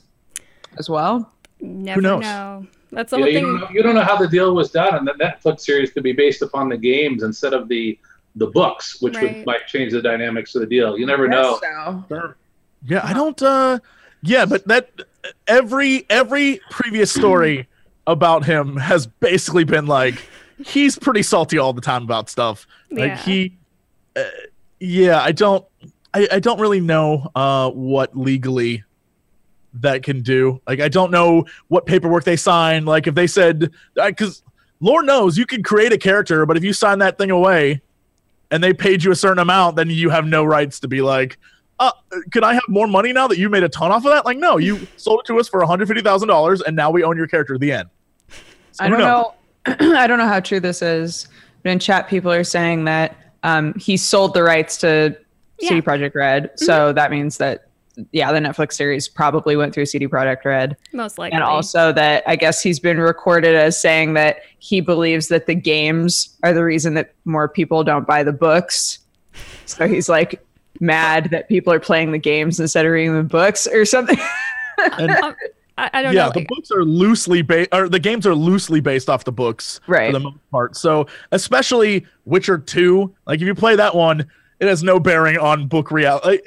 as 0.77 0.89
well? 0.89 1.31
never 1.61 2.01
knows? 2.01 2.21
know. 2.21 2.67
That's 2.91 3.11
the 3.11 3.17
Yeah, 3.17 3.23
whole 3.23 3.31
you, 3.33 3.39
don't 3.41 3.59
know, 3.59 3.67
you 3.71 3.83
don't 3.83 3.95
know 3.95 4.01
how 4.03 4.17
the 4.17 4.27
deal 4.27 4.53
was 4.55 4.71
done, 4.71 4.95
and 4.95 5.07
the 5.07 5.13
Netflix 5.13 5.61
series 5.61 5.91
could 5.91 6.03
be 6.03 6.11
based 6.13 6.41
upon 6.41 6.69
the 6.69 6.77
games 6.77 7.23
instead 7.23 7.53
of 7.53 7.67
the 7.67 7.97
the 8.35 8.47
books, 8.47 9.01
which 9.01 9.15
Right. 9.15 9.37
would 9.37 9.45
might 9.45 9.67
change 9.67 9.91
the 9.91 10.01
dynamics 10.01 10.53
of 10.55 10.61
the 10.61 10.67
deal. 10.67 10.97
You 10.97 11.05
never 11.05 11.27
know. 11.27 11.59
So. 12.09 12.33
Yeah, 12.85 13.01
I 13.03 13.13
don't. 13.13 13.41
uh 13.41 13.79
Yeah, 14.23 14.45
but 14.45 14.67
that 14.67 14.89
every 15.47 16.05
every 16.09 16.61
previous 16.69 17.11
story 17.11 17.67
about 18.07 18.45
him 18.45 18.77
has 18.77 19.07
basically 19.07 19.63
been 19.63 19.85
like 19.87 20.15
he's 20.63 20.97
pretty 20.97 21.23
salty 21.23 21.57
all 21.57 21.73
the 21.73 21.81
time 21.81 22.03
about 22.03 22.29
stuff. 22.29 22.67
Like 22.91 23.09
Yeah. 23.11 23.17
he, 23.17 23.57
uh, 24.15 24.23
yeah, 24.79 25.21
I 25.21 25.31
don't, 25.31 25.65
I, 26.13 26.27
I 26.33 26.39
don't 26.39 26.59
really 26.59 26.81
know 26.81 27.29
uh 27.35 27.69
what 27.71 28.17
legally 28.17 28.83
that 29.73 30.03
can 30.03 30.21
do. 30.21 30.61
Like 30.67 30.79
I 30.79 30.89
don't 30.89 31.11
know 31.11 31.45
what 31.67 31.85
paperwork 31.85 32.23
they 32.23 32.35
signed. 32.35 32.85
Like 32.85 33.07
if 33.07 33.15
they 33.15 33.27
said 33.27 33.71
because 33.95 34.43
Lord 34.79 35.05
knows 35.05 35.37
you 35.37 35.45
can 35.45 35.63
create 35.63 35.91
a 35.91 35.97
character, 35.97 36.45
but 36.45 36.57
if 36.57 36.63
you 36.63 36.73
sign 36.73 36.99
that 36.99 37.17
thing 37.17 37.31
away 37.31 37.81
and 38.51 38.63
they 38.63 38.73
paid 38.73 39.03
you 39.03 39.11
a 39.11 39.15
certain 39.15 39.39
amount, 39.39 39.75
then 39.75 39.89
you 39.89 40.09
have 40.09 40.25
no 40.25 40.43
rights 40.43 40.79
to 40.81 40.87
be 40.87 41.01
like, 41.01 41.37
uh, 41.79 41.91
could 42.31 42.43
I 42.43 42.53
have 42.53 42.63
more 42.67 42.87
money 42.87 43.13
now 43.13 43.27
that 43.27 43.37
you 43.37 43.49
made 43.49 43.63
a 43.63 43.69
ton 43.69 43.91
off 43.91 44.05
of 44.05 44.11
that? 44.11 44.25
Like, 44.25 44.37
no, 44.37 44.57
you 44.57 44.87
sold 44.97 45.21
it 45.21 45.27
to 45.27 45.39
us 45.39 45.47
for 45.47 45.61
$150,000 45.61 46.61
and 46.65 46.75
now 46.75 46.91
we 46.91 47.03
own 47.03 47.15
your 47.17 47.27
character. 47.27 47.57
The 47.57 47.71
end. 47.71 47.89
So 48.71 48.85
I 48.85 48.89
don't 48.89 48.99
knows? 48.99 49.33
know. 49.67 49.95
I 49.97 50.07
don't 50.07 50.17
know 50.17 50.27
how 50.27 50.39
true 50.39 50.59
this 50.59 50.81
is. 50.81 51.27
But 51.63 51.71
in 51.71 51.79
chat, 51.79 52.07
people 52.07 52.31
are 52.31 52.43
saying 52.43 52.85
that 52.85 53.17
um, 53.43 53.73
he 53.75 53.97
sold 53.97 54.33
the 54.33 54.43
rights 54.43 54.77
to 54.77 55.17
CD 55.59 55.75
Yeah. 55.75 55.81
Projekt 55.81 56.15
Red, 56.15 56.51
so 56.55 56.93
that 56.93 57.11
means 57.11 57.37
that 57.37 57.68
yeah, 58.11 58.31
the 58.31 58.39
Netflix 58.39 58.73
series 58.73 59.07
probably 59.07 59.55
went 59.55 59.73
through 59.73 59.85
CD 59.85 60.07
Projekt 60.07 60.45
Red, 60.45 60.77
Most 60.93 61.17
likely. 61.17 61.35
and 61.35 61.43
also 61.43 61.91
that 61.93 62.23
I 62.27 62.35
guess 62.35 62.61
he's 62.61 62.79
been 62.79 62.99
recorded 62.99 63.55
as 63.55 63.79
saying 63.79 64.13
that 64.15 64.37
he 64.59 64.81
believes 64.81 65.27
that 65.29 65.45
the 65.47 65.55
games 65.55 66.37
are 66.43 66.53
the 66.53 66.63
reason 66.63 66.93
that 66.95 67.13
more 67.25 67.47
people 67.49 67.83
don't 67.83 68.05
buy 68.07 68.23
the 68.23 68.33
books. 68.33 68.99
So 69.65 69.87
he's 69.87 70.09
like 70.09 70.43
mad 70.79 71.29
that 71.31 71.47
people 71.49 71.71
are 71.73 71.79
playing 71.79 72.11
the 72.11 72.17
games 72.19 72.59
instead 72.59 72.85
of 72.85 72.91
reading 72.91 73.15
the 73.15 73.23
books 73.23 73.67
or 73.67 73.85
something. 73.85 74.17
And 74.97 75.11
Um, 75.23 75.35
I, 75.77 75.89
I 75.93 76.01
don't 76.01 76.13
yeah, 76.13 76.25
know. 76.25 76.31
the 76.33 76.45
books 76.45 76.71
are 76.71 76.83
loosely 76.83 77.41
based, 77.41 77.69
or 77.73 77.87
the 77.87 77.99
games 77.99 78.27
are 78.27 78.35
loosely 78.35 78.81
based 78.81 79.09
off 79.09 79.23
the 79.23 79.31
books 79.31 79.79
Right. 79.87 80.07
for 80.11 80.19
the 80.19 80.23
most 80.25 80.51
part. 80.51 80.75
So, 80.75 81.07
especially 81.31 82.05
Witcher 82.25 82.57
2, 82.57 83.13
like 83.25 83.39
if 83.39 83.47
you 83.47 83.55
play 83.55 83.77
that 83.77 83.95
one, 83.95 84.25
it 84.59 84.67
has 84.67 84.83
no 84.83 84.99
bearing 84.99 85.37
on 85.37 85.67
book 85.67 85.89
reality. 85.89 86.39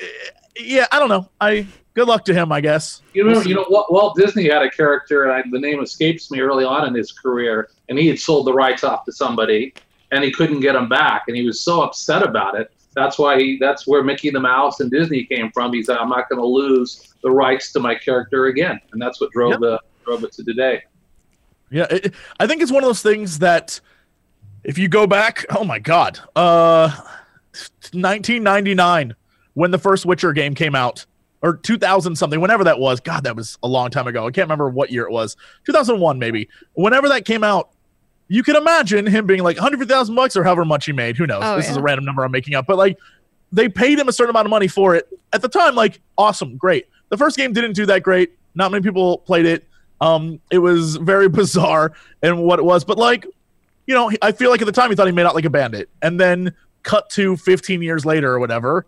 Yeah, 0.58 0.86
I 0.92 0.98
don't 0.98 1.08
know. 1.08 1.28
I 1.40 1.66
good 1.94 2.08
luck 2.08 2.24
to 2.26 2.34
him, 2.34 2.52
I 2.52 2.60
guess. 2.60 3.02
You 3.12 3.24
know, 3.24 3.40
you 3.42 3.54
know, 3.54 3.66
Walt, 3.68 3.92
Walt 3.92 4.16
Disney 4.16 4.48
had 4.48 4.62
a 4.62 4.70
character, 4.70 5.24
and 5.24 5.32
I, 5.32 5.42
the 5.50 5.58
name 5.58 5.82
escapes 5.82 6.30
me 6.30 6.40
early 6.40 6.64
on 6.64 6.86
in 6.86 6.94
his 6.94 7.12
career, 7.12 7.70
and 7.88 7.98
he 7.98 8.08
had 8.08 8.18
sold 8.18 8.46
the 8.46 8.52
rights 8.52 8.84
off 8.84 9.04
to 9.04 9.12
somebody, 9.12 9.74
and 10.10 10.22
he 10.24 10.32
couldn't 10.32 10.60
get 10.60 10.72
them 10.72 10.88
back, 10.88 11.24
and 11.28 11.36
he 11.36 11.44
was 11.44 11.60
so 11.60 11.82
upset 11.82 12.22
about 12.22 12.58
it. 12.58 12.70
That's 12.94 13.18
why 13.18 13.38
he, 13.38 13.58
that's 13.58 13.86
where 13.86 14.02
Mickey 14.02 14.30
the 14.30 14.40
Mouse 14.40 14.80
and 14.80 14.90
Disney 14.90 15.24
came 15.24 15.50
from. 15.52 15.72
He 15.72 15.82
said, 15.82 15.96
"I'm 15.96 16.10
not 16.10 16.28
going 16.28 16.40
to 16.40 16.46
lose 16.46 17.14
the 17.22 17.30
rights 17.30 17.72
to 17.72 17.80
my 17.80 17.94
character 17.94 18.46
again," 18.46 18.78
and 18.92 19.00
that's 19.00 19.20
what 19.20 19.30
drove 19.32 19.52
Yep. 19.52 19.60
the 19.60 19.80
drove 20.04 20.24
it 20.24 20.32
to 20.32 20.44
today. 20.44 20.82
Yeah, 21.70 21.86
it, 21.90 22.14
I 22.38 22.46
think 22.46 22.60
it's 22.60 22.70
one 22.72 22.82
of 22.82 22.88
those 22.88 23.00
things 23.02 23.38
that 23.38 23.80
if 24.62 24.76
you 24.76 24.88
go 24.88 25.06
back, 25.06 25.46
oh 25.50 25.64
my 25.64 25.78
god, 25.78 26.18
uh 26.36 26.90
1999 27.92 29.14
when 29.54 29.70
the 29.70 29.78
first 29.78 30.06
Witcher 30.06 30.32
game 30.32 30.54
came 30.54 30.74
out 30.74 31.04
or 31.42 31.56
2000 31.56 32.16
something, 32.16 32.40
whenever 32.40 32.64
that 32.64 32.78
was. 32.78 33.00
God, 33.00 33.24
that 33.24 33.36
was 33.36 33.58
a 33.62 33.68
long 33.68 33.90
time 33.90 34.06
ago. 34.06 34.26
I 34.26 34.30
can't 34.30 34.46
remember 34.46 34.68
what 34.68 34.90
year 34.90 35.04
it 35.04 35.10
was. 35.10 35.36
2001 35.66 36.18
maybe. 36.18 36.48
Whenever 36.74 37.08
that 37.08 37.24
came 37.24 37.44
out, 37.44 37.70
you 38.28 38.42
can 38.42 38.56
imagine 38.56 39.06
him 39.06 39.26
being 39.26 39.42
like 39.42 39.56
100,000 39.56 40.14
bucks 40.14 40.36
or 40.36 40.44
however 40.44 40.64
much 40.64 40.86
he 40.86 40.92
made. 40.92 41.16
Who 41.16 41.26
knows? 41.26 41.42
Oh, 41.44 41.56
this 41.56 41.68
is 41.68 41.76
a 41.76 41.82
random 41.82 42.04
number 42.04 42.24
I'm 42.24 42.30
making 42.30 42.54
up, 42.54 42.66
but 42.66 42.78
like 42.78 42.96
they 43.50 43.68
paid 43.68 43.98
him 43.98 44.08
a 44.08 44.12
certain 44.12 44.30
amount 44.30 44.46
of 44.46 44.50
money 44.50 44.68
for 44.68 44.94
it. 44.94 45.08
At 45.32 45.42
the 45.42 45.48
time 45.48 45.74
like 45.74 46.00
awesome, 46.16 46.56
great. 46.56 46.86
The 47.10 47.16
first 47.16 47.36
game 47.36 47.52
didn't 47.52 47.74
do 47.74 47.84
that 47.86 48.02
great. 48.02 48.32
Not 48.54 48.70
many 48.70 48.82
people 48.82 49.18
played 49.18 49.44
it. 49.44 49.68
Um, 50.00 50.40
it 50.50 50.58
was 50.58 50.96
very 50.96 51.28
bizarre 51.40 51.92
and 52.22 52.42
what 52.42 52.58
it 52.58 52.64
was, 52.64 52.84
but 52.84 52.98
like, 52.98 53.26
you 53.86 53.94
know, 53.94 54.12
I 54.22 54.32
feel 54.32 54.50
like 54.50 54.62
at 54.62 54.66
the 54.66 54.72
time 54.72 54.90
he 54.90 54.96
thought 54.96 55.06
he 55.06 55.12
made 55.12 55.26
out 55.26 55.34
like 55.34 55.44
a 55.44 55.50
bandit, 55.50 55.90
and 56.00 56.18
then 56.18 56.54
cut 56.84 57.10
to 57.10 57.36
15 57.36 57.82
years 57.82 58.06
later 58.06 58.32
or 58.32 58.38
whatever, 58.38 58.86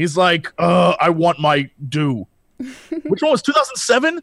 he's 0.00 0.16
like, 0.16 0.52
"Uh, 0.58 0.94
I 1.00 1.10
want 1.10 1.38
my 1.38 1.70
due." 1.88 2.26
Witcher 2.58 3.26
One 3.26 3.32
was 3.32 3.42
2007? 3.42 4.20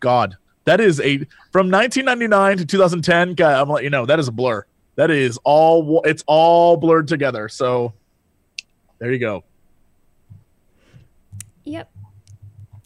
God, 0.00 0.36
that 0.64 0.80
is 0.80 1.00
a 1.00 1.18
from 1.52 1.70
1999 1.70 2.58
to 2.58 2.64
2010. 2.64 3.34
God, 3.34 3.54
I'm 3.54 3.64
gonna 3.64 3.72
let 3.72 3.84
you 3.84 3.90
know 3.90 4.06
that 4.06 4.18
is 4.18 4.28
a 4.28 4.32
blur. 4.32 4.64
That 4.96 5.10
is 5.10 5.38
all. 5.44 6.02
It's 6.04 6.24
all 6.26 6.76
blurred 6.76 7.08
together. 7.08 7.48
So 7.48 7.92
there 8.98 9.12
you 9.12 9.18
go. 9.18 9.44
Yep. 11.64 11.90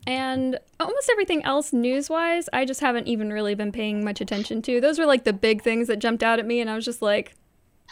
And 0.07 0.59
almost 0.81 1.11
everything 1.11 1.45
else 1.45 1.73
news 1.73 2.09
wise, 2.09 2.49
I 2.53 2.65
just 2.65 2.81
haven't 2.81 3.09
even 3.09 3.31
really 3.31 3.55
been 3.55 3.73
paying 3.73 4.03
much 4.03 4.23
attention 4.23 4.63
to. 4.63 4.81
Those 4.81 4.99
were 4.99 5.05
like 5.05 5.25
the 5.25 5.35
big 5.35 5.63
things 5.63 5.87
that 5.89 5.99
jumped 5.99 6.23
out 6.23 6.39
at 6.39 6.47
me, 6.47 6.61
and 6.61 6.71
I 6.71 6.75
was 6.75 6.87
just 6.87 7.03
like, 7.03 7.35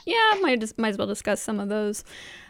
yeah, 0.06 0.38
might 0.40 0.60
just 0.60 0.78
might 0.78 0.90
as 0.90 0.98
well 0.98 1.06
discuss 1.06 1.42
some 1.42 1.60
of 1.60 1.68
those. 1.68 2.04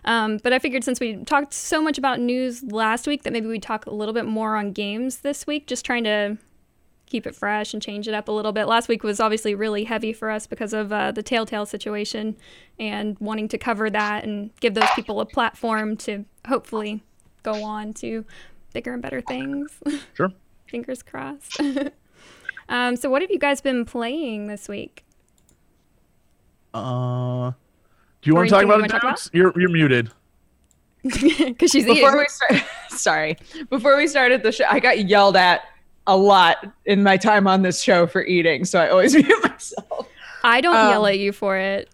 Um, 0.06 0.38
but 0.42 0.52
I 0.52 0.58
figured 0.58 0.84
since 0.84 1.00
we 1.00 1.16
talked 1.24 1.52
so 1.52 1.82
much 1.82 1.98
about 1.98 2.20
news 2.20 2.62
last 2.62 3.06
week, 3.06 3.24
that 3.24 3.32
maybe 3.32 3.46
we'd 3.48 3.62
talk 3.62 3.86
a 3.86 3.90
little 3.90 4.14
bit 4.14 4.24
more 4.24 4.56
on 4.56 4.72
games 4.72 5.18
this 5.18 5.46
week, 5.46 5.66
just 5.66 5.84
trying 5.84 6.04
to 6.04 6.38
keep 7.06 7.26
it 7.26 7.34
fresh 7.34 7.72
and 7.72 7.82
change 7.82 8.08
it 8.08 8.14
up 8.14 8.28
a 8.28 8.32
little 8.32 8.52
bit. 8.52 8.66
Last 8.66 8.88
week 8.88 9.02
was 9.02 9.20
obviously 9.20 9.54
really 9.54 9.84
heavy 9.84 10.12
for 10.12 10.30
us 10.30 10.46
because 10.46 10.72
of 10.72 10.92
uh, 10.92 11.12
the 11.12 11.22
Telltale 11.22 11.66
situation 11.66 12.36
and 12.78 13.16
wanting 13.20 13.48
to 13.48 13.58
cover 13.58 13.88
that 13.90 14.24
and 14.24 14.50
give 14.60 14.74
those 14.74 14.90
people 14.94 15.20
a 15.20 15.26
platform 15.26 15.96
to 15.98 16.24
hopefully 16.46 17.02
go 17.42 17.64
on 17.64 17.92
to 17.94 18.24
bigger 18.72 18.92
and 18.92 19.02
better 19.02 19.20
things. 19.20 19.80
Sure. 20.14 20.30
Fingers 20.68 21.02
crossed. 21.02 21.60
um, 22.68 22.96
so, 22.96 23.08
what 23.08 23.22
have 23.22 23.30
you 23.30 23.38
guys 23.38 23.60
been 23.60 23.84
playing 23.84 24.48
this 24.48 24.68
week? 24.68 25.04
Uh, 26.74 27.52
you 28.30 28.34
want 28.34 28.44
Or 28.44 28.46
to 28.46 28.50
talk 28.50 28.64
about 28.64 28.78
you 28.78 28.84
it? 28.84 28.92
wanna 28.92 29.00
talk 29.00 29.02
Jax? 29.02 29.30
You're 29.32 29.52
you're 29.58 29.70
muted. 29.70 30.10
Because 31.04 31.70
she's 31.70 31.84
eating. 31.86 31.94
before 31.96 32.18
we 32.18 32.26
start 32.28 32.62
sorry 32.88 33.36
before 33.70 33.96
we 33.96 34.08
started 34.08 34.42
the 34.42 34.50
show 34.50 34.64
i 34.68 34.80
got 34.80 35.06
yelled 35.06 35.36
at 35.36 35.62
a 36.08 36.16
lot 36.16 36.66
in 36.84 37.00
my 37.02 37.16
time 37.16 37.46
on 37.46 37.62
this 37.62 37.80
show 37.80 38.06
for 38.08 38.24
eating 38.24 38.64
so 38.64 38.80
i 38.80 38.88
always 38.88 39.14
mute 39.14 39.28
myself 39.44 40.08
I 40.42 40.60
don't 40.60 40.74
um, 40.74 40.90
yell 40.90 41.06
at 41.06 41.18
you 41.20 41.30
for 41.32 41.56
it. 41.56 41.88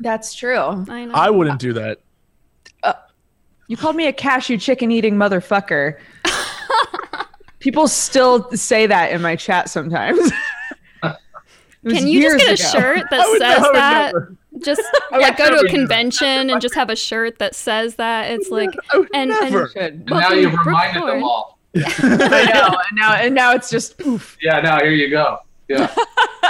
that's 0.00 0.34
true 0.34 0.56
I 0.88 1.04
know. 1.04 1.14
I 1.14 1.30
wouldn't 1.30 1.60
do 1.60 1.72
that. 1.74 1.98
you 3.68 3.76
called 3.76 3.94
me 3.96 4.06
a 4.08 4.12
cashew 4.12 4.56
chicken 4.58 4.90
eating 4.90 5.14
motherfucker 5.16 5.98
people 7.60 7.86
still 7.86 8.50
say 8.52 8.86
that 8.88 9.12
in 9.12 9.22
my 9.22 9.36
chat 9.36 9.68
sometimes 9.70 10.32
Can 11.88 12.08
you 12.08 12.22
just 12.22 12.38
get 12.38 12.48
a 12.48 12.52
ago. 12.54 12.80
shirt 12.80 13.04
I 13.12 13.16
that 13.16 13.28
would- 13.28 13.42
I 13.42 13.54
says 13.54 13.62
would 13.62 13.74
that? 13.76 14.12
never. 14.14 14.36
Just 14.64 14.82
I 15.12 15.18
like 15.18 15.36
go 15.38 15.48
to 15.50 15.66
a 15.66 15.68
convention 15.68 16.50
and 16.50 16.60
just 16.60 16.74
have 16.74 16.90
a 16.90 16.96
shirt 16.96 17.38
that 17.38 17.54
says 17.54 17.96
that. 17.96 18.30
It's 18.30 18.50
like 18.50 18.70
I 18.92 18.96
and- 18.98 19.08
and- 19.14 19.30
never. 19.30 19.70
And 19.76 20.06
now 20.06 20.30
you've 20.30 20.52
reminded 20.64 21.02
Brookport. 21.02 21.06
them 21.14 21.24
all. 21.24 21.58
I 21.76 22.50
know. 22.54 22.76
And 22.88 22.96
now 22.98 23.12
and 23.14 23.34
now 23.34 23.52
it's 23.54 23.70
just 23.70 24.00
oof. 24.06 24.36
Yeah, 24.42 24.60
now 24.60 24.80
here 24.80 24.92
you 24.92 25.10
go. 25.10 25.38
Yeah. 25.68 25.94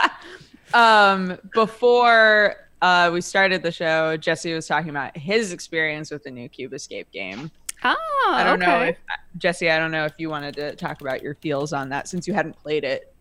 um 0.75 1.39
before 1.55 2.57
uh 2.83 3.11
we 3.13 3.21
started 3.21 3.63
the 3.63 3.73
show, 3.73 4.17
Jesse 4.17 4.53
was 4.53 4.67
talking 4.67 4.91
about 4.91 5.17
his 5.17 5.53
experience 5.53 6.11
with 6.11 6.25
the 6.25 6.31
new 6.31 6.49
Cube 6.49 6.73
Escape 6.75 7.11
game. 7.11 7.51
oh, 7.85 7.97
I 8.31 8.45
don't 8.45 8.59
know 8.61 8.83
if 8.83 8.97
Jesse, 9.39 9.71
I 9.71 9.79
don't 9.79 9.91
know 9.91 10.05
if 10.05 10.13
you 10.19 10.31
wanted 10.31 10.55
to 10.57 10.75
talk 10.77 11.01
about 11.01 11.23
your 11.23 11.35
feels 11.37 11.73
on 11.73 11.89
that 11.91 12.09
since 12.09 12.27
you 12.27 12.35
hadn't 12.35 12.57
played 12.57 12.85
it 12.85 13.13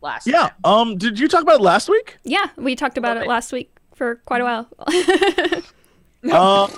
last 0.00 0.26
Yeah. 0.26 0.48
time. 0.48 0.50
Um. 0.64 0.96
Did 0.98 1.18
you 1.18 1.28
talk 1.28 1.42
about 1.42 1.60
it 1.60 1.62
last 1.62 1.88
week? 1.88 2.16
Yeah, 2.24 2.46
we 2.56 2.74
talked 2.76 2.98
about 2.98 3.16
Love 3.16 3.22
it 3.22 3.26
it. 3.26 3.28
last 3.28 3.52
week 3.52 3.70
for 4.00 4.14
quite 4.24 4.40
a 4.40 4.44
while. 4.44 4.66
Uh, 6.30 6.68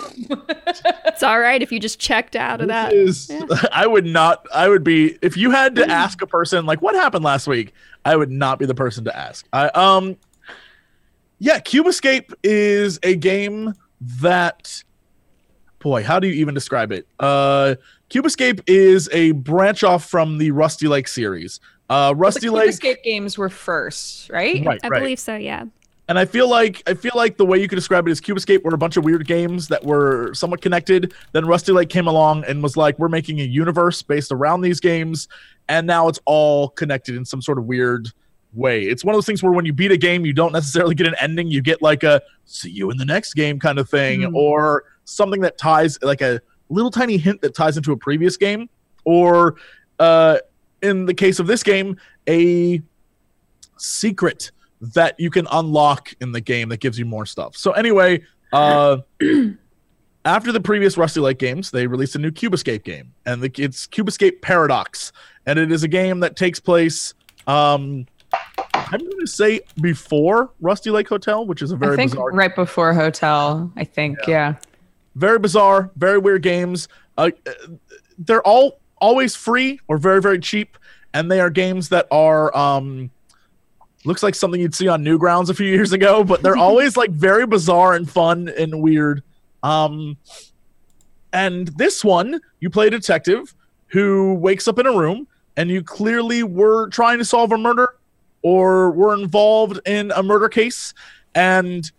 it's 1.05 1.21
all 1.21 1.37
right 1.37 1.61
if 1.61 1.69
you 1.69 1.77
just 1.77 1.99
checked 1.99 2.33
out 2.37 2.61
of 2.61 2.69
that. 2.69 2.93
Yeah. 2.95 3.67
I 3.73 3.85
would 3.85 4.05
not. 4.05 4.47
I 4.53 4.69
would 4.69 4.85
be 4.85 5.17
if 5.21 5.35
you 5.35 5.51
had 5.51 5.75
to 5.75 5.85
ask 5.85 6.21
a 6.21 6.25
person 6.25 6.65
like 6.65 6.81
what 6.81 6.95
happened 6.95 7.25
last 7.25 7.45
week. 7.45 7.73
I 8.05 8.15
would 8.15 8.31
not 8.31 8.57
be 8.57 8.65
the 8.65 8.73
person 8.73 9.03
to 9.03 9.13
ask. 9.13 9.45
I 9.51 9.67
um, 9.67 10.15
yeah, 11.39 11.59
Cube 11.59 11.87
Escape 11.87 12.31
is 12.41 13.01
a 13.03 13.17
game 13.17 13.73
that, 13.99 14.81
boy, 15.79 16.03
how 16.03 16.21
do 16.21 16.29
you 16.29 16.35
even 16.35 16.53
describe 16.53 16.93
it? 16.93 17.05
Uh, 17.19 17.75
Cube 18.07 18.25
Escape 18.25 18.61
is 18.65 19.09
a 19.11 19.33
branch 19.33 19.83
off 19.83 20.05
from 20.05 20.37
the 20.37 20.51
Rusty 20.51 20.87
Lake 20.87 21.09
series. 21.09 21.59
Uh, 21.89 22.11
the 22.11 22.15
Rusty 22.15 22.39
Cube 22.39 22.53
Lake, 22.53 22.69
Escape 22.69 23.03
games 23.03 23.37
were 23.37 23.49
first, 23.49 24.29
right? 24.29 24.65
right, 24.65 24.79
I 24.85 24.87
right. 24.87 25.01
believe 25.01 25.19
so. 25.19 25.35
Yeah. 25.35 25.65
And 26.09 26.19
I 26.19 26.25
feel 26.25 26.49
like 26.49 26.83
I 26.85 26.95
feel 26.95 27.13
like 27.15 27.37
the 27.37 27.45
way 27.45 27.59
you 27.61 27.67
could 27.69 27.77
describe 27.77 28.07
it 28.07 28.11
is 28.11 28.19
Cube 28.19 28.37
Escape 28.37 28.63
were 28.65 28.73
a 28.73 28.77
bunch 28.77 28.97
of 28.97 29.05
weird 29.05 29.25
games 29.25 29.69
that 29.69 29.85
were 29.85 30.33
somewhat 30.33 30.61
connected. 30.61 31.13
Then 31.31 31.45
Rusty 31.45 31.71
Lake 31.71 31.87
came 31.89 32.07
along 32.07 32.43
and 32.45 32.61
was 32.61 32.75
like, 32.75 32.99
we're 32.99 33.07
making 33.07 33.39
a 33.39 33.45
universe 33.45 34.01
based 34.01 34.31
around 34.31 34.61
these 34.61 34.81
games, 34.81 35.29
and 35.69 35.87
now 35.87 36.09
it's 36.09 36.19
all 36.25 36.69
connected 36.69 37.15
in 37.15 37.23
some 37.23 37.41
sort 37.41 37.57
of 37.57 37.65
weird 37.65 38.09
way. 38.51 38.83
It's 38.83 39.05
one 39.05 39.15
of 39.15 39.17
those 39.17 39.25
things 39.25 39.41
where 39.41 39.53
when 39.53 39.65
you 39.65 39.71
beat 39.71 39.91
a 39.93 39.97
game, 39.97 40.25
you 40.25 40.33
don't 40.33 40.51
necessarily 40.51 40.93
get 40.93 41.07
an 41.07 41.15
ending. 41.21 41.47
You 41.47 41.61
get 41.61 41.81
like 41.81 42.03
a 42.03 42.21
see 42.43 42.69
you 42.69 42.91
in 42.91 42.97
the 42.97 43.05
next 43.05 43.33
game 43.33 43.57
kind 43.57 43.79
of 43.79 43.89
thing, 43.89 44.23
Hmm. 44.23 44.35
or 44.35 44.83
something 45.05 45.39
that 45.41 45.57
ties 45.57 45.97
like 46.01 46.21
a 46.21 46.41
little 46.69 46.91
tiny 46.91 47.17
hint 47.17 47.39
that 47.41 47.55
ties 47.55 47.77
into 47.77 47.93
a 47.93 47.97
previous 47.97 48.35
game, 48.35 48.69
or 49.05 49.55
uh, 49.99 50.39
in 50.81 51.05
the 51.05 51.13
case 51.13 51.39
of 51.39 51.47
this 51.47 51.63
game, 51.63 51.95
a 52.27 52.81
secret 53.77 54.51
that 54.93 55.19
you 55.19 55.29
can 55.29 55.47
unlock 55.51 56.13
in 56.19 56.31
the 56.31 56.41
game 56.41 56.69
that 56.69 56.79
gives 56.79 56.99
you 56.99 57.05
more 57.05 57.25
stuff. 57.25 57.55
So 57.55 57.71
anyway, 57.71 58.23
uh 58.51 58.97
after 60.25 60.51
the 60.51 60.59
previous 60.59 60.97
Rusty 60.97 61.19
Lake 61.19 61.39
games, 61.39 61.71
they 61.71 61.87
released 61.87 62.15
a 62.15 62.19
new 62.19 62.31
Cube 62.31 62.53
Escape 62.53 62.83
game, 62.83 63.13
and 63.25 63.41
the, 63.41 63.51
it's 63.57 63.87
Cube 63.87 64.07
Escape 64.07 64.41
Paradox, 64.41 65.11
and 65.45 65.59
it 65.59 65.71
is 65.71 65.83
a 65.83 65.87
game 65.87 66.19
that 66.21 66.35
takes 66.35 66.59
place. 66.59 67.13
Um, 67.47 68.05
I'm 68.73 68.99
going 68.99 69.19
to 69.19 69.27
say 69.27 69.61
before 69.81 70.51
Rusty 70.61 70.89
Lake 70.89 71.07
Hotel, 71.07 71.45
which 71.45 71.61
is 71.61 71.71
a 71.71 71.75
very 71.75 71.93
I 71.93 71.95
think 71.97 72.11
bizarre, 72.11 72.31
right 72.31 72.55
before 72.55 72.93
Hotel, 72.93 73.71
I 73.75 73.83
think, 73.83 74.19
yeah. 74.27 74.55
very 75.15 75.39
bizarre, 75.39 75.91
very 75.95 76.17
weird 76.17 76.41
games. 76.41 76.87
Uh, 77.17 77.31
they're 78.17 78.41
all 78.43 78.79
always 78.99 79.35
free 79.35 79.79
or 79.87 79.97
very 79.97 80.21
very 80.21 80.39
cheap, 80.39 80.77
and 81.13 81.29
they 81.29 81.39
are 81.39 81.49
games 81.49 81.89
that 81.89 82.07
are 82.11 82.55
um, 82.55 83.11
looks 84.05 84.23
like 84.23 84.35
something 84.35 84.59
you'd 84.59 84.75
see 84.75 84.87
on 84.87 85.03
Newgrounds 85.03 85.49
a 85.49 85.53
few 85.53 85.67
years 85.67 85.93
ago, 85.93 86.23
but 86.23 86.41
they're 86.41 86.57
always 86.57 86.97
like 86.97 87.11
very 87.11 87.45
bizarre 87.45 87.93
and 87.93 88.09
fun 88.09 88.49
and 88.57 88.81
weird. 88.81 89.23
Um, 89.61 90.17
and 91.31 91.69
this 91.69 92.03
one, 92.03 92.39
you 92.59 92.69
play 92.69 92.87
a 92.87 92.91
detective 92.91 93.55
who 93.87 94.35
wakes 94.35 94.67
up 94.67 94.79
in 94.79 94.85
a 94.85 94.91
room, 94.91 95.27
and 95.55 95.69
you 95.69 95.83
clearly 95.83 96.43
were 96.43 96.89
trying 96.89 97.19
to 97.19 97.25
solve 97.25 97.51
a 97.51 97.57
murder 97.57 97.95
or 98.41 98.91
were 98.91 99.13
involved 99.13 99.79
in 99.85 100.11
a 100.11 100.21
murder 100.21 100.49
case, 100.49 100.93
and 101.33 101.91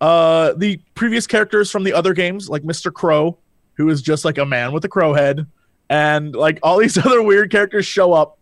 uh, 0.00 0.52
the 0.56 0.80
previous 0.94 1.26
characters 1.26 1.70
from 1.70 1.84
the 1.84 1.92
other 1.92 2.14
games, 2.14 2.48
like 2.48 2.62
Mr. 2.62 2.92
Crow, 2.92 3.36
who 3.74 3.88
is 3.88 4.02
just 4.02 4.24
like 4.24 4.38
a 4.38 4.44
man 4.44 4.72
with 4.72 4.84
a 4.84 4.88
crow 4.88 5.14
head, 5.14 5.46
and 5.90 6.34
like 6.34 6.58
all 6.62 6.78
these 6.78 6.98
other 7.06 7.22
weird 7.22 7.50
characters 7.50 7.86
show 7.86 8.12
up, 8.12 8.38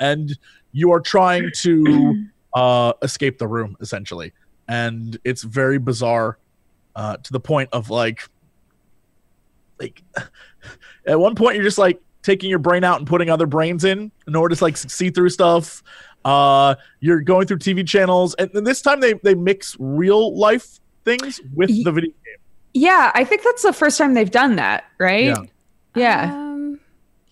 and 0.00 0.36
you 0.78 0.92
are 0.92 1.00
trying 1.00 1.50
to 1.52 2.26
uh, 2.54 2.92
escape 3.02 3.38
the 3.38 3.48
room 3.48 3.76
essentially, 3.80 4.32
and 4.68 5.18
it's 5.24 5.42
very 5.42 5.78
bizarre 5.78 6.38
uh, 6.94 7.16
to 7.16 7.32
the 7.32 7.40
point 7.40 7.68
of 7.72 7.90
like, 7.90 8.28
like 9.80 10.02
at 11.06 11.18
one 11.18 11.34
point 11.34 11.56
you're 11.56 11.64
just 11.64 11.78
like 11.78 12.00
taking 12.22 12.48
your 12.48 12.58
brain 12.58 12.84
out 12.84 12.98
and 12.98 13.06
putting 13.06 13.30
other 13.30 13.46
brains 13.46 13.84
in 13.84 14.12
in 14.26 14.36
order 14.36 14.54
to 14.54 14.64
like 14.64 14.76
see 14.76 15.10
through 15.10 15.30
stuff. 15.30 15.82
Uh, 16.24 16.74
you're 17.00 17.20
going 17.20 17.46
through 17.46 17.58
TV 17.58 17.86
channels, 17.86 18.34
and 18.34 18.50
then 18.52 18.64
this 18.64 18.80
time 18.80 19.00
they 19.00 19.14
they 19.14 19.34
mix 19.34 19.76
real 19.80 20.36
life 20.36 20.78
things 21.04 21.40
with 21.54 21.70
the 21.84 21.90
video 21.90 22.10
game. 22.10 22.36
Yeah, 22.74 23.10
I 23.14 23.24
think 23.24 23.42
that's 23.42 23.62
the 23.62 23.72
first 23.72 23.98
time 23.98 24.14
they've 24.14 24.30
done 24.30 24.56
that, 24.56 24.84
right? 24.98 25.24
Yeah. 25.24 25.42
Yeah. 25.96 26.32
Um, 26.32 26.80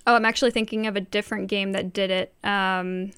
oh, 0.07 0.15
I'm 0.15 0.25
actually 0.25 0.51
thinking 0.51 0.87
of 0.87 0.97
a 0.97 1.01
different 1.01 1.49
game 1.49 1.73
that 1.73 1.93
did 1.93 2.11
it. 2.11 2.35
Um, 2.43 3.13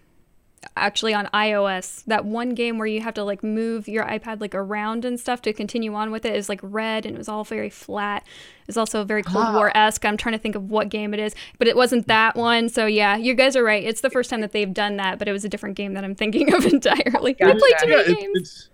actually 0.76 1.14
on 1.14 1.26
iOS, 1.34 2.04
that 2.06 2.24
one 2.24 2.50
game 2.54 2.78
where 2.78 2.86
you 2.86 3.00
have 3.00 3.14
to 3.14 3.24
like 3.24 3.42
move 3.44 3.86
your 3.88 4.04
iPad 4.04 4.40
like 4.40 4.54
around 4.54 5.04
and 5.04 5.18
stuff 5.18 5.40
to 5.42 5.52
continue 5.52 5.94
on 5.94 6.10
with 6.10 6.24
it 6.24 6.34
is 6.34 6.48
like 6.48 6.60
red 6.62 7.06
and 7.06 7.14
it 7.14 7.18
was 7.18 7.28
all 7.28 7.44
very 7.44 7.70
flat. 7.70 8.24
It's 8.66 8.76
also 8.76 9.04
very 9.04 9.22
Cold 9.22 9.44
Ah. 9.48 9.54
War 9.54 9.76
esque. 9.76 10.04
I'm 10.04 10.16
trying 10.16 10.34
to 10.34 10.38
think 10.38 10.54
of 10.54 10.70
what 10.70 10.88
game 10.88 11.14
it 11.14 11.20
is, 11.20 11.34
but 11.58 11.68
it 11.68 11.76
wasn't 11.76 12.06
that 12.08 12.36
one. 12.36 12.68
So 12.68 12.86
yeah, 12.86 13.16
you 13.16 13.34
guys 13.34 13.56
are 13.56 13.62
right. 13.64 13.82
It's 13.84 14.00
the 14.00 14.10
first 14.10 14.30
time 14.30 14.40
that 14.40 14.52
they've 14.52 14.72
done 14.74 14.96
that, 14.96 15.18
but 15.18 15.28
it 15.28 15.32
was 15.32 15.44
a 15.44 15.48
different 15.48 15.76
game 15.76 15.94
that 15.94 16.04
I'm 16.04 16.14
thinking 16.14 16.52
of 16.54 16.66
entirely. 16.66 17.32
We 17.40 17.46
Gotcha. 17.46 17.58
played 17.58 17.74
too 17.80 17.88
many 17.88 18.12
it- 18.12 18.18
games. 18.20 18.38
it's 18.40 18.68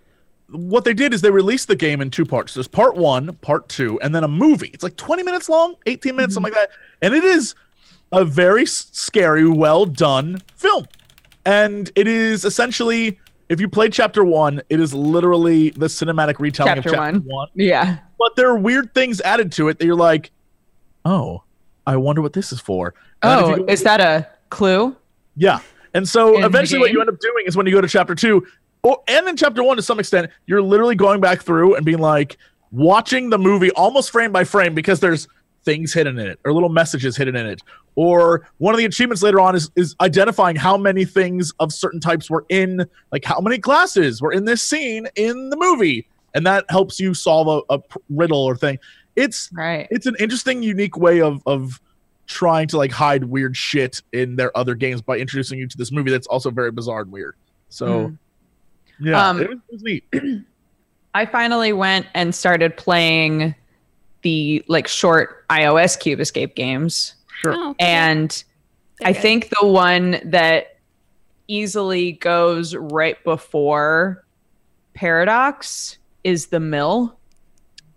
what 0.48 0.84
they 0.84 0.94
did 0.94 1.12
is 1.14 1.22
they 1.22 1.30
released 1.30 1.68
the 1.68 1.76
game 1.76 2.00
in 2.00 2.10
two 2.10 2.24
parts. 2.26 2.54
There's 2.54 2.68
part 2.68 2.96
one, 2.96 3.34
part 3.36 3.68
two, 3.68 3.98
and 4.00 4.14
then 4.14 4.24
a 4.24 4.28
movie. 4.28 4.68
It's 4.74 4.84
like 4.84 4.96
20 4.96 5.22
minutes 5.22 5.48
long, 5.48 5.74
18 5.86 6.14
minutes, 6.14 6.34
something 6.34 6.52
like 6.52 6.68
that. 6.68 6.76
And 7.02 7.14
it 7.14 7.24
is 7.24 7.54
a 8.12 8.24
very 8.24 8.66
scary, 8.66 9.48
well 9.48 9.86
done 9.86 10.42
film. 10.54 10.86
And 11.46 11.90
it 11.94 12.06
is 12.08 12.44
essentially, 12.44 13.18
if 13.48 13.60
you 13.60 13.68
play 13.68 13.88
chapter 13.90 14.24
one, 14.24 14.62
it 14.70 14.80
is 14.80 14.94
literally 14.94 15.70
the 15.70 15.86
cinematic 15.86 16.38
retelling 16.38 16.74
Chapter 16.74 16.88
of 16.90 16.94
chapter 16.94 17.18
one. 17.18 17.24
one. 17.26 17.48
Yeah. 17.54 17.98
But 18.18 18.36
there 18.36 18.48
are 18.48 18.58
weird 18.58 18.94
things 18.94 19.20
added 19.20 19.52
to 19.52 19.68
it 19.68 19.78
that 19.78 19.86
you're 19.86 19.94
like, 19.96 20.30
oh, 21.04 21.42
I 21.86 21.96
wonder 21.96 22.22
what 22.22 22.32
this 22.32 22.52
is 22.52 22.60
for. 22.60 22.94
And 23.22 23.60
Oh, 23.60 23.64
is 23.66 23.82
that 23.82 24.00
a 24.00 24.26
clue? 24.50 24.96
yeah. 25.36 25.60
And 25.92 26.08
so 26.08 26.38
In 26.38 26.44
eventually 26.44 26.80
what 26.80 26.90
you 26.90 27.00
end 27.00 27.08
up 27.08 27.20
doing 27.20 27.44
is 27.46 27.56
when 27.56 27.66
you 27.66 27.72
go 27.72 27.80
to 27.80 27.86
chapter 27.86 28.14
two, 28.16 28.44
or 28.82 29.00
and 29.06 29.28
in 29.28 29.36
chapter 29.36 29.62
one 29.62 29.76
to 29.76 29.82
some 29.82 30.00
extent, 30.00 30.30
you're 30.46 30.60
literally 30.62 30.96
going 30.96 31.20
back 31.20 31.42
through 31.42 31.76
and 31.76 31.84
being 31.86 31.98
like 32.00 32.36
watching 32.72 33.30
the 33.30 33.38
movie 33.38 33.70
almost 33.72 34.10
frame 34.10 34.32
by 34.32 34.42
frame 34.42 34.74
because 34.74 34.98
there's 34.98 35.28
things 35.64 35.92
hidden 35.92 36.18
in 36.18 36.26
it 36.26 36.38
or 36.44 36.52
little 36.52 36.68
messages 36.68 37.16
hidden 37.16 37.36
in 37.36 37.46
it. 37.46 37.62
Or 37.96 38.48
one 38.58 38.74
of 38.74 38.78
the 38.78 38.84
achievements 38.84 39.22
later 39.22 39.40
on 39.40 39.54
is 39.54 39.70
is 39.76 39.94
identifying 40.00 40.56
how 40.56 40.76
many 40.76 41.04
things 41.04 41.52
of 41.60 41.72
certain 41.72 42.00
types 42.00 42.28
were 42.28 42.44
in 42.48 42.86
like 43.12 43.24
how 43.24 43.40
many 43.40 43.58
glasses 43.58 44.20
were 44.20 44.32
in 44.32 44.44
this 44.44 44.62
scene 44.62 45.06
in 45.16 45.50
the 45.50 45.56
movie. 45.56 46.06
And 46.34 46.44
that 46.46 46.64
helps 46.68 46.98
you 46.98 47.14
solve 47.14 47.64
a, 47.70 47.74
a 47.74 47.80
riddle 48.10 48.42
or 48.42 48.56
thing. 48.56 48.78
It's 49.16 49.48
Right. 49.52 49.86
it's 49.90 50.06
an 50.06 50.16
interesting, 50.18 50.62
unique 50.62 50.96
way 50.96 51.20
of 51.20 51.40
of 51.46 51.80
trying 52.26 52.66
to 52.68 52.76
like 52.78 52.90
hide 52.90 53.24
weird 53.24 53.56
shit 53.56 54.02
in 54.12 54.34
their 54.36 54.56
other 54.56 54.74
games 54.74 55.02
by 55.02 55.18
introducing 55.18 55.58
you 55.58 55.68
to 55.68 55.76
this 55.76 55.92
movie 55.92 56.10
that's 56.10 56.26
also 56.26 56.50
very 56.50 56.72
bizarre 56.72 57.02
and 57.02 57.12
weird. 57.12 57.36
So, 57.68 58.12
yeah, 58.98 59.28
Um, 59.28 59.40
it, 59.40 59.48
was, 59.50 59.58
it 59.68 59.72
was 59.72 59.82
neat. 59.82 60.04
I 61.14 61.26
finally 61.26 61.72
went 61.72 62.06
and 62.14 62.34
started 62.34 62.76
playing 62.76 63.54
the 64.24 64.64
like 64.66 64.88
short 64.88 65.46
iOS 65.48 65.98
Cube 66.00 66.18
Escape 66.18 66.56
games. 66.56 67.14
Sure. 67.42 67.54
Oh, 67.54 67.74
And 67.78 68.30
they're 68.98 69.08
I 69.10 69.12
good. 69.12 69.22
think 69.22 69.52
the 69.60 69.66
one 69.66 70.18
that 70.24 70.78
easily 71.46 72.12
goes 72.12 72.74
right 72.74 73.22
before 73.22 74.24
Paradox 74.94 75.98
is 76.24 76.46
the 76.46 76.60
mill. 76.60 77.18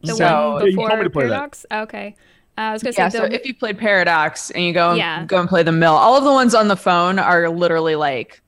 the 0.04 0.14
so- 0.16 0.52
one 0.54 0.60
Yeah, 0.62 0.66
you 0.66 0.72
before 0.72 0.88
told 0.90 1.00
me 1.00 1.04
to 1.06 1.10
play 1.10 1.24
that. 1.24 1.30
Paradox. 1.30 1.66
Okay, 1.72 2.16
uh, 2.58 2.62
I 2.62 2.74
was 2.74 2.84
gonna 2.84 2.94
Yeah, 2.98 3.10
say 3.10 3.18
so 3.20 3.24
if 3.26 3.46
you 3.46 3.54
played 3.56 3.78
Paradox 3.80 4.52
and 4.52 4.64
you 4.64 4.74
go 4.74 4.90
and 4.90 4.98
Yeah. 4.98 5.26
go 5.26 5.40
and 5.40 5.50
play 5.50 5.64
the 5.64 5.72
mill, 5.72 5.94
all 5.94 6.16
of 6.18 6.24
the 6.24 6.32
ones 6.32 6.54
on 6.54 6.68
the 6.68 6.76
phone 6.76 7.18
are 7.20 7.50
literally 7.50 7.96
like 7.96 8.42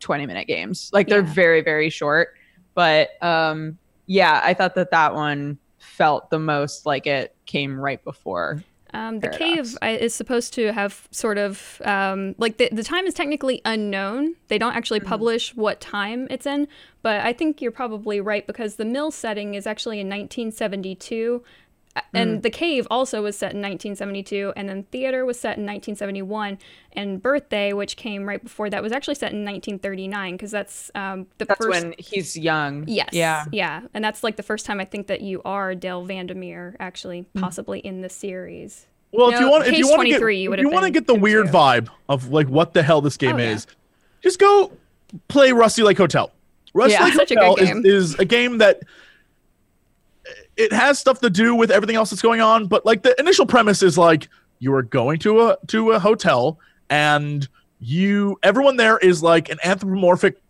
20 0.00 0.26
minute 0.26 0.46
games. 0.46 0.90
Like 0.92 1.08
they're 1.08 1.22
Yeah. 1.22 1.32
very 1.32 1.62
very 1.62 1.90
short, 1.90 2.34
but 2.74 3.10
um 3.22 3.78
yeah, 4.06 4.40
I 4.44 4.52
thought 4.54 4.74
that 4.76 4.90
that 4.92 5.14
one 5.14 5.58
felt 5.96 6.30
the 6.30 6.38
most 6.38 6.86
like 6.86 7.06
it 7.06 7.34
came 7.46 7.78
right 7.78 8.02
before 8.04 8.62
Um, 8.92 9.20
the 9.20 9.28
Paradox. 9.28 9.76
cave 9.78 10.00
is 10.00 10.14
supposed 10.14 10.54
to 10.54 10.72
have 10.72 11.08
sort 11.10 11.38
of 11.38 11.80
um, 11.84 12.34
like 12.38 12.58
the, 12.58 12.68
the 12.70 12.84
time 12.84 13.06
is 13.06 13.14
technically 13.14 13.60
unknown. 13.64 14.34
They 14.48 14.58
don't 14.58 14.76
actually 14.76 15.00
publish 15.00 15.54
what 15.56 15.80
time 15.80 16.28
it's 16.30 16.46
in, 16.46 16.68
but 17.02 17.20
I 17.20 17.32
think 17.32 17.60
you're 17.60 17.72
probably 17.82 18.20
right 18.20 18.46
because 18.46 18.76
the 18.76 18.84
mill 18.84 19.10
setting 19.10 19.54
is 19.54 19.66
actually 19.66 19.98
in 20.00 20.08
1972. 20.08 21.42
Uh, 21.96 22.00
And 22.12 22.42
the 22.42 22.50
cave 22.50 22.86
also 22.90 23.22
was 23.22 23.36
set 23.36 23.52
in 23.52 23.58
1972, 23.62 24.52
and 24.56 24.68
then 24.68 24.82
theater 24.84 25.24
was 25.24 25.38
set 25.38 25.56
in 25.58 25.64
1971, 25.64 26.58
and 26.92 27.22
birthday, 27.22 27.72
which 27.72 27.96
came 27.96 28.24
right 28.26 28.42
before 28.42 28.68
that, 28.70 28.82
was 28.82 28.92
actually 28.92 29.14
set 29.14 29.32
in 29.32 29.44
1939 29.44 30.32
because 30.34 30.50
that's 30.50 30.90
um, 30.94 31.26
the 31.38 31.44
That's 31.44 31.58
first. 31.64 31.70
when 31.84 31.94
he's 31.98 32.36
young. 32.36 32.84
Yes. 32.88 33.10
Yeah. 33.12 33.44
Yeah. 33.52 33.82
And 33.94 34.04
that's 34.04 34.22
like 34.24 34.36
the 34.36 34.42
first 34.42 34.66
time 34.66 34.80
I 34.80 34.84
think 34.84 35.06
that 35.06 35.20
you 35.20 35.40
are 35.44 35.74
Dale 35.74 36.04
Vandermeer 36.04 36.76
actually 36.80 37.26
Mm. 37.36 37.40
possibly 37.40 37.78
in 37.80 38.00
the 38.00 38.08
series. 38.08 38.86
Well, 39.12 39.30
if 39.30 39.38
you 39.38 39.48
want, 39.48 39.66
if 39.68 39.78
you 39.78 39.88
want 39.88 40.02
to 40.02 40.08
get, 40.08 40.20
you 40.20 40.54
you 40.56 40.70
want 40.70 40.84
to 40.86 40.90
get 40.90 41.06
the 41.06 41.14
weird 41.14 41.46
too. 41.46 41.52
vibe 41.52 41.88
of 42.08 42.28
like 42.30 42.48
what 42.48 42.74
the 42.74 42.82
hell 42.82 43.00
this 43.00 43.16
game 43.16 43.36
Oh, 43.36 43.38
yeah. 43.38 43.50
is, 43.52 43.66
just 44.22 44.40
go 44.40 44.72
play 45.28 45.52
Rusty 45.52 45.84
Lake 45.84 45.98
Hotel. 45.98 46.32
Rusty 46.74 46.94
Yeah. 46.94 47.04
Lake 47.04 47.14
Such 47.14 47.30
a 47.30 47.34
Hotel 47.36 47.54
good 47.76 47.84
is, 47.86 48.12
is 48.12 48.14
a 48.18 48.24
game 48.24 48.58
that 48.58 48.80
it 50.56 50.72
has 50.72 50.98
stuff 50.98 51.20
to 51.20 51.30
do 51.30 51.54
with 51.54 51.70
everything 51.70 51.96
else 51.96 52.10
that's 52.10 52.22
going 52.22 52.40
on, 52.40 52.66
but 52.66 52.84
like 52.84 53.02
the 53.02 53.18
initial 53.20 53.46
premise 53.46 53.82
is 53.82 53.98
like 53.98 54.28
you 54.58 54.72
are 54.74 54.82
going 54.82 55.18
to 55.20 55.48
a 55.48 55.58
to 55.68 55.92
a 55.92 55.98
hotel 55.98 56.58
and 56.90 57.48
you 57.80 58.38
everyone 58.42 58.76
there 58.76 58.98
is 58.98 59.22
like 59.22 59.50
an 59.50 59.58
anthropomorphic 59.64 60.40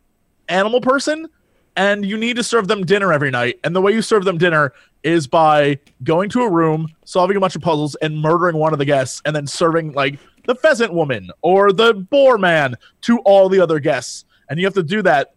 animal 0.48 0.80
person 0.80 1.28
and 1.76 2.04
you 2.04 2.16
need 2.16 2.36
to 2.36 2.42
serve 2.44 2.68
them 2.68 2.84
dinner 2.84 3.12
every 3.12 3.30
night. 3.30 3.58
And 3.64 3.74
the 3.74 3.80
way 3.80 3.92
you 3.92 4.02
serve 4.02 4.24
them 4.24 4.38
dinner 4.38 4.72
is 5.02 5.26
by 5.26 5.78
going 6.02 6.30
to 6.30 6.42
a 6.42 6.50
room, 6.50 6.88
solving 7.04 7.36
a 7.36 7.40
bunch 7.40 7.56
of 7.56 7.62
puzzles, 7.62 7.94
and 7.96 8.20
murdering 8.20 8.56
one 8.56 8.72
of 8.72 8.78
the 8.78 8.84
guests, 8.84 9.20
and 9.24 9.34
then 9.34 9.46
serving 9.46 9.92
like 9.92 10.18
the 10.46 10.54
pheasant 10.54 10.92
woman 10.92 11.30
or 11.42 11.72
the 11.72 11.94
boar 11.94 12.38
man 12.38 12.76
to 13.02 13.18
all 13.20 13.48
the 13.48 13.60
other 13.60 13.80
guests. 13.80 14.24
And 14.48 14.58
you 14.58 14.66
have 14.66 14.74
to 14.74 14.82
do 14.82 15.02
that 15.02 15.33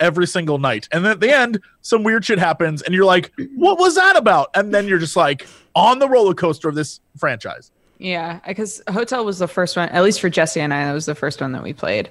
every 0.00 0.26
single 0.26 0.58
night. 0.58 0.88
And 0.92 1.04
then 1.04 1.12
at 1.12 1.20
the 1.20 1.30
end, 1.34 1.60
some 1.82 2.02
weird 2.02 2.24
shit 2.24 2.38
happens, 2.38 2.82
and 2.82 2.94
you're 2.94 3.04
like, 3.04 3.32
what 3.56 3.78
was 3.78 3.94
that 3.96 4.16
about? 4.16 4.50
And 4.54 4.72
then 4.74 4.86
you're 4.86 4.98
just 4.98 5.16
like 5.16 5.46
on 5.74 5.98
the 5.98 6.08
roller 6.08 6.34
coaster 6.34 6.68
of 6.68 6.74
this 6.74 7.00
franchise. 7.18 7.70
Yeah, 7.98 8.40
because 8.46 8.82
Hotel 8.90 9.24
was 9.24 9.38
the 9.38 9.48
first 9.48 9.76
one, 9.76 9.88
at 9.88 10.02
least 10.04 10.20
for 10.20 10.28
Jesse 10.28 10.60
and 10.60 10.72
I, 10.74 10.84
that 10.86 10.92
was 10.92 11.06
the 11.06 11.14
first 11.14 11.40
one 11.40 11.52
that 11.52 11.62
we 11.62 11.72
played. 11.72 12.10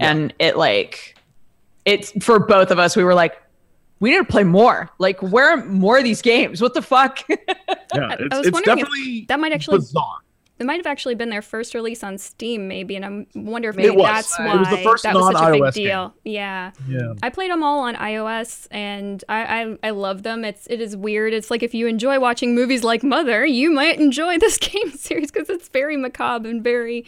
And 0.00 0.32
it 0.38 0.56
like 0.56 1.14
it's 1.84 2.12
for 2.24 2.38
both 2.38 2.70
of 2.70 2.78
us, 2.78 2.96
we 2.96 3.04
were 3.04 3.14
like, 3.14 3.40
we 4.00 4.10
need 4.10 4.18
to 4.18 4.24
play 4.24 4.44
more. 4.44 4.90
Like, 4.98 5.22
where 5.22 5.50
are 5.52 5.64
more 5.64 5.96
of 5.98 6.04
these 6.04 6.20
games? 6.20 6.60
What 6.60 6.74
the 6.74 6.82
fuck? 6.82 7.22
Yeah, 7.94 8.08
I- 8.08 8.16
it's, 8.18 8.34
I 8.34 8.38
was 8.38 8.46
it's 8.48 8.54
wondering 8.54 8.78
if 8.78 8.84
definitely 8.86 9.24
That 9.28 9.40
might 9.40 9.52
actually 9.52 9.78
bizarre. 9.78 10.18
It 10.58 10.64
might 10.66 10.76
have 10.76 10.86
actually 10.86 11.14
been 11.14 11.28
their 11.28 11.42
first 11.42 11.74
release 11.74 12.02
on 12.02 12.16
Steam, 12.18 12.66
maybe, 12.66 12.96
and 12.96 13.04
I 13.04 13.26
wonder 13.38 13.68
if 13.68 13.76
Maybe 13.76 13.88
maybe 13.90 13.98
it 14.00 14.02
was. 14.02 14.08
that's 14.08 14.38
It 14.40 14.42
why 14.44 14.56
was 14.56 14.68
the 14.70 14.76
first 14.78 15.02
that 15.02 15.14
was 15.14 15.26
such 15.26 15.34
a 15.36 15.50
big 15.52 15.60
non-iOS 15.60 15.74
deal. 15.74 16.14
Yeah, 16.24 16.70
Yeah. 16.88 17.12
I 17.22 17.28
played 17.30 17.50
them 17.50 17.62
all 17.62 17.80
on 17.80 17.94
iOS, 17.96 18.66
and 18.70 19.22
I, 19.28 19.62
I 19.62 19.78
I 19.82 19.90
love 19.90 20.22
them. 20.22 20.44
It's 20.44 20.66
it 20.68 20.80
is 20.80 20.96
weird. 20.96 21.32
It's 21.34 21.50
like 21.50 21.62
if 21.62 21.74
you 21.74 21.86
enjoy 21.86 22.18
watching 22.20 22.54
movies 22.54 22.82
like 22.84 23.02
Mother, 23.02 23.44
you 23.44 23.70
might 23.70 24.00
enjoy 24.00 24.38
this 24.46 24.56
game 24.58 24.90
series 24.92 25.30
because 25.30 25.50
it's 25.50 25.68
very 25.68 25.96
macabre 25.96 26.48
and 26.48 26.64
very 26.64 27.04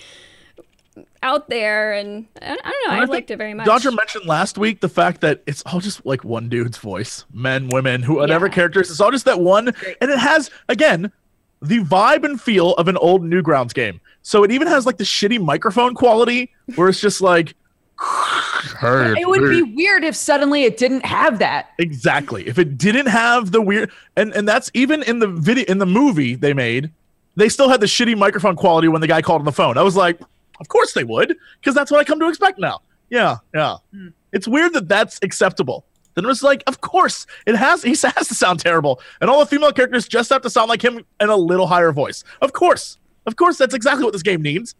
out 1.22 1.48
there, 1.48 1.92
and 1.92 2.26
I, 2.42 2.46
I 2.46 2.48
don't 2.48 2.64
know. 2.64 2.90
And 2.92 3.00
I, 3.00 3.02
I 3.02 3.04
liked 3.04 3.30
it 3.30 3.36
very 3.36 3.54
much. 3.54 3.66
Dodger 3.66 3.92
mentioned 3.92 4.26
last 4.26 4.58
week 4.58 4.80
the 4.80 4.88
fact 4.88 5.20
that 5.20 5.42
it's 5.46 5.62
all 5.66 5.80
just 5.80 6.04
like 6.04 6.24
one 6.24 6.48
dude's 6.48 6.76
voice, 6.78 7.24
men, 7.32 7.68
women, 7.68 8.02
who 8.02 8.16
whatever 8.16 8.46
Yeah. 8.46 8.52
characters. 8.52 8.90
It's 8.90 9.00
all 9.00 9.10
just 9.12 9.24
that 9.26 9.40
one, 9.40 9.68
and 9.68 10.10
it 10.10 10.18
has 10.18 10.50
again 10.68 11.12
the 11.62 11.80
vibe 11.80 12.24
and 12.24 12.40
feel 12.40 12.74
of 12.74 12.88
an 12.88 12.96
old 12.96 13.22
Newgrounds 13.22 13.74
game. 13.74 14.00
So 14.22 14.44
it 14.44 14.50
even 14.50 14.68
has 14.68 14.86
like 14.86 14.98
the 14.98 15.04
shitty 15.04 15.42
microphone 15.42 15.94
quality, 15.94 16.52
where 16.74 16.88
it's 16.88 17.00
just 17.00 17.20
like. 17.20 17.54
it 18.82 19.28
would 19.28 19.50
be 19.50 19.62
weird 19.62 20.04
if 20.04 20.14
suddenly 20.14 20.62
it 20.62 20.76
didn't 20.76 21.04
have 21.04 21.40
that. 21.40 21.70
exactly 21.78 22.46
if 22.46 22.56
it 22.56 22.78
didn't 22.78 23.06
have 23.06 23.50
the 23.50 23.60
weird 23.60 23.90
and 24.16 24.32
and 24.34 24.46
that's 24.46 24.70
even 24.72 25.02
in 25.02 25.18
the 25.18 25.26
video 25.26 25.64
in 25.66 25.78
the 25.78 25.86
movie 25.86 26.36
they 26.36 26.54
made 26.54 26.92
they 27.34 27.48
still 27.48 27.68
had 27.68 27.80
the 27.80 27.86
shitty 27.86 28.16
microphone 28.16 28.54
quality 28.54 28.86
when 28.86 29.00
the 29.00 29.06
guy 29.08 29.20
called 29.20 29.40
on 29.40 29.44
the 29.44 29.50
phone 29.50 29.76
i 29.76 29.82
was 29.82 29.96
like 29.96 30.20
of 30.60 30.68
course 30.68 30.92
they 30.92 31.02
would 31.02 31.36
because 31.60 31.74
that's 31.74 31.90
what 31.90 31.98
i 31.98 32.04
come 32.04 32.20
to 32.20 32.28
expect 32.28 32.60
now 32.60 32.80
yeah 33.10 33.36
yeah 33.52 33.76
hmm. 33.92 34.08
it's 34.32 34.46
weird 34.46 34.72
that 34.72 34.86
that's 34.86 35.18
acceptable 35.22 35.84
then 36.18 36.26
it 36.26 36.28
was 36.28 36.42
like 36.42 36.62
of 36.66 36.80
course 36.80 37.26
it 37.46 37.56
has 37.56 37.82
he 37.82 37.90
has 38.16 38.28
to 38.28 38.34
sound 38.34 38.60
terrible 38.60 39.00
and 39.20 39.30
all 39.30 39.40
the 39.40 39.46
female 39.46 39.72
characters 39.72 40.06
just 40.06 40.30
have 40.30 40.42
to 40.42 40.50
sound 40.50 40.68
like 40.68 40.82
him 40.82 41.04
in 41.20 41.28
a 41.28 41.36
little 41.36 41.66
higher 41.66 41.92
voice 41.92 42.24
of 42.42 42.52
course 42.52 42.98
of 43.26 43.36
course 43.36 43.56
that's 43.58 43.74
exactly 43.74 44.04
what 44.04 44.12
this 44.12 44.22
game 44.22 44.42
needs 44.42 44.74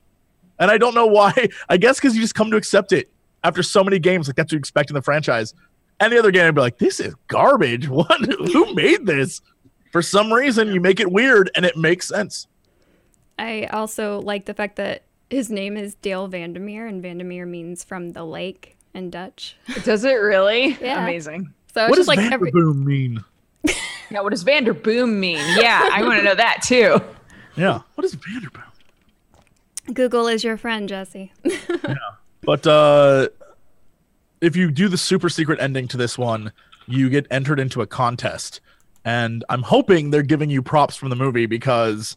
and 0.59 0.71
I 0.71 0.79
don't 0.79 0.95
know 0.95 1.07
why. 1.07 1.49
I 1.69 1.77
guess 1.77 1.99
because 1.99 2.15
you 2.15 2.23
just 2.23 2.35
come 2.35 2.51
to 2.51 2.57
accept 2.57 2.93
it 2.93 3.11
after 3.45 3.63
so 3.63 3.85
many 3.85 3.99
games. 3.99 4.29
Like 4.29 4.37
that's 4.37 4.49
what 4.49 4.53
you 4.53 4.59
expect 4.59 4.91
in 4.91 4.95
the 4.95 5.03
franchise. 5.03 5.55
Any 6.01 6.17
other 6.17 6.31
game, 6.31 6.47
I'd 6.47 6.55
be 6.55 6.61
like, 6.61 6.79
this 6.79 7.01
is 7.01 7.15
garbage. 7.27 7.89
What? 7.89 8.21
Who 8.53 8.75
made 8.75 9.07
this? 9.07 9.41
For 9.91 10.03
some 10.03 10.33
reason, 10.33 10.69
you 10.69 10.81
make 10.81 11.01
it 11.01 11.11
weird 11.11 11.51
and 11.55 11.65
it 11.65 11.77
makes 11.77 12.09
sense. 12.09 12.47
I 13.39 13.65
also 13.67 14.21
like 14.21 14.45
the 14.45 14.55
fact 14.55 14.77
that 14.77 15.03
his 15.31 15.51
name 15.51 15.77
is 15.77 15.95
Dale 15.97 16.27
Vandermeer, 16.27 16.87
and 16.87 17.03
Vandermeer 17.03 17.47
means 17.47 17.85
from 17.85 18.11
the 18.11 18.25
lake 18.25 18.78
in 18.95 19.11
Dutch. 19.11 19.57
Does 19.85 20.05
it 20.05 20.15
really? 20.15 20.77
Yeah. 20.81 21.03
Amazing. 21.03 21.53
So 21.75 21.83
what 21.83 21.97
does 21.97 22.07
just 22.07 22.09
like 22.09 22.19
every, 22.19 22.51
Vanderboom 22.51 22.85
mean? 22.85 23.25
Yeah, 24.11 24.21
what 24.23 24.31
does 24.31 24.43
Vanderboom 24.43 25.19
mean? 25.19 25.45
Yeah, 25.57 25.87
I 25.93 26.03
want 26.03 26.19
to 26.19 26.25
know 26.25 26.35
that 26.35 26.63
too. 26.63 27.01
Yeah. 27.57 27.81
What 27.97 28.05
is 28.05 28.15
Vanderboom? 28.15 28.63
Google 29.93 30.29
is 30.29 30.45
your 30.45 30.57
friend, 30.57 30.89
Jesse. 30.89 31.33
yeah, 31.45 31.95
But 32.43 32.65
uh, 32.69 33.31
if 34.41 34.55
you 34.55 34.71
do 34.71 34.87
the 34.87 34.97
super 34.97 35.29
secret 35.29 35.61
ending 35.61 35.89
to 35.89 35.97
this 35.97 36.17
one, 36.17 36.53
you 36.87 37.11
get 37.11 37.27
entered 37.33 37.59
into 37.59 37.83
a 37.83 37.87
contest. 37.87 38.61
And 39.05 39.45
I'm 39.49 39.63
hoping 39.63 40.11
they're 40.11 40.23
giving 40.23 40.51
you 40.51 40.63
props 40.63 40.95
from 40.95 41.11
the 41.11 41.17
movie 41.17 41.47
because 41.47 42.17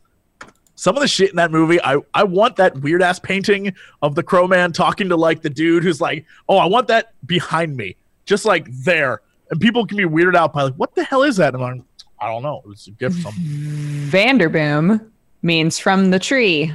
some 0.76 0.96
of 0.96 1.02
the 1.02 1.08
shit 1.08 1.30
in 1.30 1.36
that 1.36 1.52
movie, 1.52 1.82
I, 1.82 1.98
I 2.14 2.24
want 2.24 2.56
that 2.56 2.78
weird 2.80 3.02
ass 3.02 3.20
painting 3.20 3.74
of 4.02 4.16
the 4.16 4.24
Crow 4.24 4.48
Man 4.48 4.72
talking 4.72 5.10
to 5.10 5.16
like 5.16 5.42
the 5.42 5.50
dude 5.50 5.84
who's 5.84 6.02
like, 6.02 6.26
oh, 6.50 6.58
I 6.58 6.66
want 6.66 6.88
that 6.88 7.14
behind 7.26 7.76
me, 7.76 7.96
just 8.26 8.46
like 8.46 8.68
there. 8.72 9.22
And 9.50 9.60
people 9.60 9.86
can 9.86 9.98
be 9.98 10.06
weirded 10.06 10.36
out 10.36 10.54
by 10.54 10.64
like, 10.64 10.76
what 10.76 10.96
the 10.96 11.04
hell 11.04 11.24
is 11.24 11.38
that? 11.38 11.54
And 11.54 11.64
I'm 11.64 11.78
like, 11.78 11.86
I 12.20 12.28
don't 12.28 12.44
know. 12.44 12.62
It 12.64 12.68
was 12.68 12.88
a 12.88 12.92
gift. 12.92 13.22
From 13.22 13.32
Vanderboom 13.34 15.10
means 15.42 15.80
from 15.80 16.12
the 16.12 16.20
tree. 16.20 16.74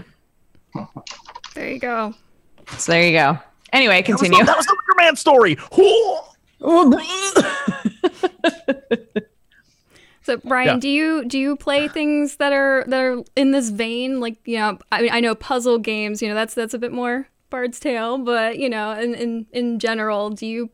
There 1.54 1.70
you 1.70 1.78
go. 1.78 2.14
So 2.78 2.92
there 2.92 3.02
you 3.02 3.12
go. 3.12 3.38
Anyway, 3.72 4.02
that 4.02 4.10
was, 4.10 4.20
continue. 4.20 4.40
the, 4.40 4.46
that 4.46 4.56
was 4.56 4.66
the 4.66 4.76
Wicker 4.86 4.96
Man 4.96 5.16
story. 5.16 5.56
So 10.26 10.38
Brian, 10.38 10.66
Yeah. 10.66 10.76
do 10.80 10.88
you 10.88 11.24
do 11.24 11.38
you 11.38 11.54
play 11.54 11.86
things 11.86 12.36
that 12.38 12.52
are 12.52 12.84
that 12.88 13.00
are 13.00 13.22
in 13.36 13.52
this 13.52 13.70
vein? 13.70 14.18
Like 14.18 14.36
you 14.44 14.58
know, 14.58 14.76
I 14.90 15.02
mean, 15.02 15.12
I 15.12 15.20
know 15.20 15.36
puzzle 15.36 15.78
games. 15.78 16.20
You 16.20 16.28
know, 16.28 16.34
that's 16.34 16.52
that's 16.52 16.74
a 16.74 16.80
bit 16.80 16.90
more 16.90 17.28
Bard's 17.48 17.78
Tale, 17.78 18.18
but 18.18 18.58
you 18.58 18.68
know, 18.68 18.90
in 18.90 19.14
in 19.14 19.46
in 19.52 19.78
general, 19.78 20.30
do 20.30 20.44
you 20.44 20.68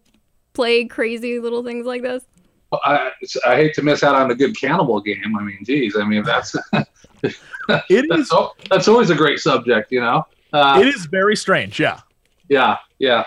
play 0.54 0.86
crazy 0.86 1.38
little 1.38 1.62
things 1.62 1.84
like 1.84 2.00
this? 2.00 2.24
Well, 2.70 2.80
I, 2.82 3.10
I 3.46 3.56
hate 3.56 3.74
to 3.74 3.82
miss 3.82 4.02
out 4.02 4.14
on 4.14 4.30
a 4.30 4.34
good 4.34 4.58
cannibal 4.58 5.02
game. 5.02 5.36
I 5.38 5.42
mean, 5.42 5.58
geez, 5.64 5.96
I 5.96 6.04
mean 6.04 6.22
that's 6.22 6.56
It 7.22 8.06
that's, 8.08 8.22
is, 8.22 8.32
al- 8.32 8.56
that's 8.70 8.88
always 8.88 9.10
a 9.10 9.14
great 9.14 9.38
subject, 9.38 9.92
you 9.92 10.00
know. 10.00 10.26
Uh, 10.54 10.78
it 10.80 10.88
is 10.88 11.04
very 11.06 11.36
strange. 11.36 11.78
Yeah. 11.78 12.00
Yeah, 12.48 12.76
yeah. 12.98 13.24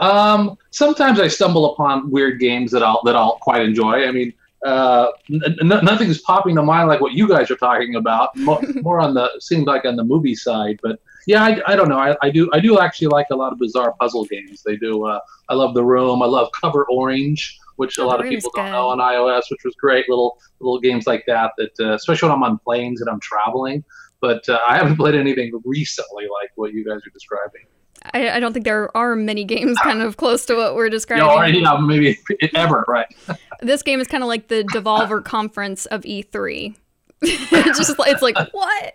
Um, 0.00 0.58
sometimes 0.70 1.20
I 1.20 1.28
stumble 1.28 1.72
upon 1.72 2.10
weird 2.10 2.38
games 2.40 2.70
that 2.72 2.82
I'll 2.82 3.00
that 3.04 3.14
I'll 3.16 3.38
quite 3.40 3.62
enjoy. 3.62 4.06
I 4.06 4.10
mean, 4.12 4.32
uh, 4.64 5.08
n- 5.30 5.68
nothing's 5.82 6.20
popping 6.22 6.56
to 6.56 6.62
mind 6.62 6.88
like 6.88 7.00
what 7.00 7.12
you 7.12 7.28
guys 7.28 7.50
are 7.50 7.56
talking 7.56 7.94
about. 7.94 8.36
More, 8.36 8.60
more 8.82 9.00
on 9.00 9.14
the 9.14 9.30
seems 9.40 9.66
like 9.66 9.84
on 9.84 9.96
the 9.96 10.04
movie 10.04 10.34
side, 10.34 10.80
but 10.82 11.00
yeah, 11.26 11.44
I, 11.44 11.60
I 11.66 11.76
don't 11.76 11.88
know. 11.88 11.98
I, 11.98 12.16
I 12.22 12.30
do 12.30 12.50
I 12.52 12.60
do 12.60 12.78
actually 12.78 13.08
like 13.08 13.26
a 13.30 13.36
lot 13.36 13.52
of 13.52 13.58
bizarre 13.58 13.94
puzzle 14.00 14.24
games. 14.24 14.62
They 14.64 14.76
do. 14.76 15.04
Uh, 15.04 15.20
I 15.48 15.54
love 15.54 15.74
the 15.74 15.84
Room. 15.84 16.22
I 16.22 16.26
love 16.26 16.48
Cover 16.58 16.86
Orange, 16.90 17.58
which 17.76 17.98
a 17.98 18.04
lot 18.04 18.18
of 18.20 18.28
people 18.28 18.50
don't 18.54 18.66
good. 18.66 18.72
know 18.72 18.88
on 18.88 18.98
iOS, 18.98 19.42
which 19.50 19.64
was 19.64 19.74
great. 19.76 20.08
Little 20.08 20.38
little 20.60 20.80
games 20.80 21.06
like 21.06 21.24
that. 21.26 21.52
That 21.58 21.72
uh, 21.80 21.94
especially 21.94 22.28
when 22.28 22.36
I'm 22.36 22.42
on 22.42 22.58
planes 22.58 23.00
and 23.00 23.08
I'm 23.10 23.20
traveling. 23.20 23.84
But 24.20 24.48
uh, 24.48 24.58
I 24.66 24.76
haven't 24.76 24.96
played 24.96 25.14
anything 25.14 25.52
recently 25.64 26.24
like 26.24 26.50
what 26.56 26.72
you 26.72 26.84
guys 26.84 26.98
are 27.06 27.10
describing. 27.10 27.66
I, 28.14 28.30
I 28.30 28.40
don't 28.40 28.52
think 28.52 28.64
there 28.64 28.94
are 28.96 29.16
many 29.16 29.44
games 29.44 29.76
kind 29.82 30.00
of 30.02 30.16
close 30.16 30.44
to 30.46 30.54
what 30.54 30.74
we're 30.74 30.86
Yeah, 30.86 30.90
describing. 30.90 31.26
or, 31.26 31.46
yeah, 31.60 31.76
maybe 31.80 32.18
ever, 32.54 32.84
right? 32.88 33.06
This 33.60 33.82
game 33.82 34.00
is 34.00 34.06
kind 34.06 34.22
of 34.22 34.28
like 34.28 34.46
the 34.46 34.62
Devolver 34.72 35.24
conference 35.24 35.86
of 35.86 36.02
E3. 36.02 36.76
it's 37.22 37.76
just 37.78 37.98
like- 37.98 38.12
it's 38.12 38.22
like 38.22 38.36
what? 38.52 38.94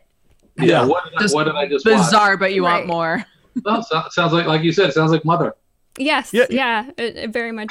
Yeah. 0.58 0.86
What 0.86 1.04
did, 1.04 1.14
I, 1.18 1.22
Just 1.22 1.36
what 1.36 1.44
did 1.44 1.56
I 1.56 1.68
just 1.68 1.86
watch? 1.86 1.98
Bizarre, 1.98 2.38
but 2.38 2.54
you 2.54 2.64
Right. 2.66 2.76
want 2.76 2.88
more. 2.88 3.26
Well, 3.66 3.84
so, 3.84 4.04
sounds 4.12 4.32
like, 4.32 4.46
like 4.46 4.64
you 4.64 4.72
said, 4.72 4.88
it 4.90 4.94
sounds 4.94 5.12
like 5.12 5.26
Mother. 5.26 5.54
Yes, 5.98 6.30
Yeah. 6.34 6.46
yeah, 6.50 6.90
it, 6.98 7.18
it 7.18 7.30
very 7.32 7.52
much 7.52 7.70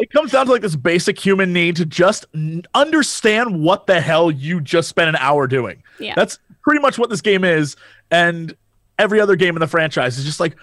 it 0.00 0.10
comes 0.10 0.32
down 0.32 0.46
to 0.46 0.52
like 0.52 0.62
this 0.62 0.74
basic 0.74 1.18
human 1.18 1.52
need 1.52 1.76
to 1.76 1.84
just 1.84 2.26
n- 2.34 2.64
understand 2.74 3.62
what 3.62 3.86
the 3.86 4.00
hell 4.00 4.30
you 4.30 4.60
just 4.60 4.88
spent 4.88 5.08
an 5.08 5.16
hour 5.16 5.46
doing. 5.46 5.82
Yeah. 6.00 6.14
That's 6.16 6.38
pretty 6.62 6.80
much 6.80 6.98
what 6.98 7.10
this 7.10 7.20
game 7.20 7.44
is, 7.44 7.76
and 8.10 8.56
every 8.98 9.20
other 9.20 9.36
game 9.36 9.56
in 9.56 9.60
the 9.60 9.66
franchise 9.66 10.18
is 10.18 10.24
just 10.24 10.40
like, 10.40 10.56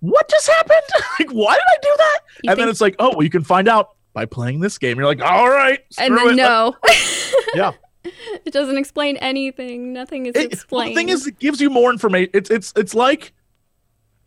what 0.00 0.28
just 0.28 0.48
happened? 0.48 0.80
like, 1.18 1.30
why 1.30 1.54
did 1.54 1.62
I 1.62 1.76
do 1.82 1.90
that? 1.98 2.18
You 2.44 2.50
and 2.50 2.60
then 2.60 2.68
it's 2.68 2.80
like, 2.80 2.96
oh, 2.98 3.10
well, 3.10 3.22
you 3.22 3.30
can 3.30 3.44
find 3.44 3.68
out 3.68 3.90
by 4.12 4.24
playing 4.26 4.60
this 4.60 4.78
game. 4.78 4.98
You're 4.98 5.06
like, 5.06 5.20
all 5.22 5.48
right, 5.48 5.80
and 5.98 6.16
then 6.16 6.28
it. 6.30 6.36
no. 6.36 6.76
Yeah. 7.54 7.72
it 8.04 8.52
doesn't 8.52 8.78
explain 8.78 9.16
anything. 9.18 9.92
Nothing 9.92 10.26
is 10.26 10.34
It- 10.34 10.38
well, 10.38 10.46
explained. 10.46 10.90
the 10.90 10.94
thing 10.94 11.08
is, 11.10 11.26
it 11.26 11.38
gives 11.38 11.60
you 11.60 11.70
more 11.70 11.90
information. 11.90 12.30
It's 12.34 12.50
it's 12.50 12.72
it's 12.76 12.94
like 12.94 13.32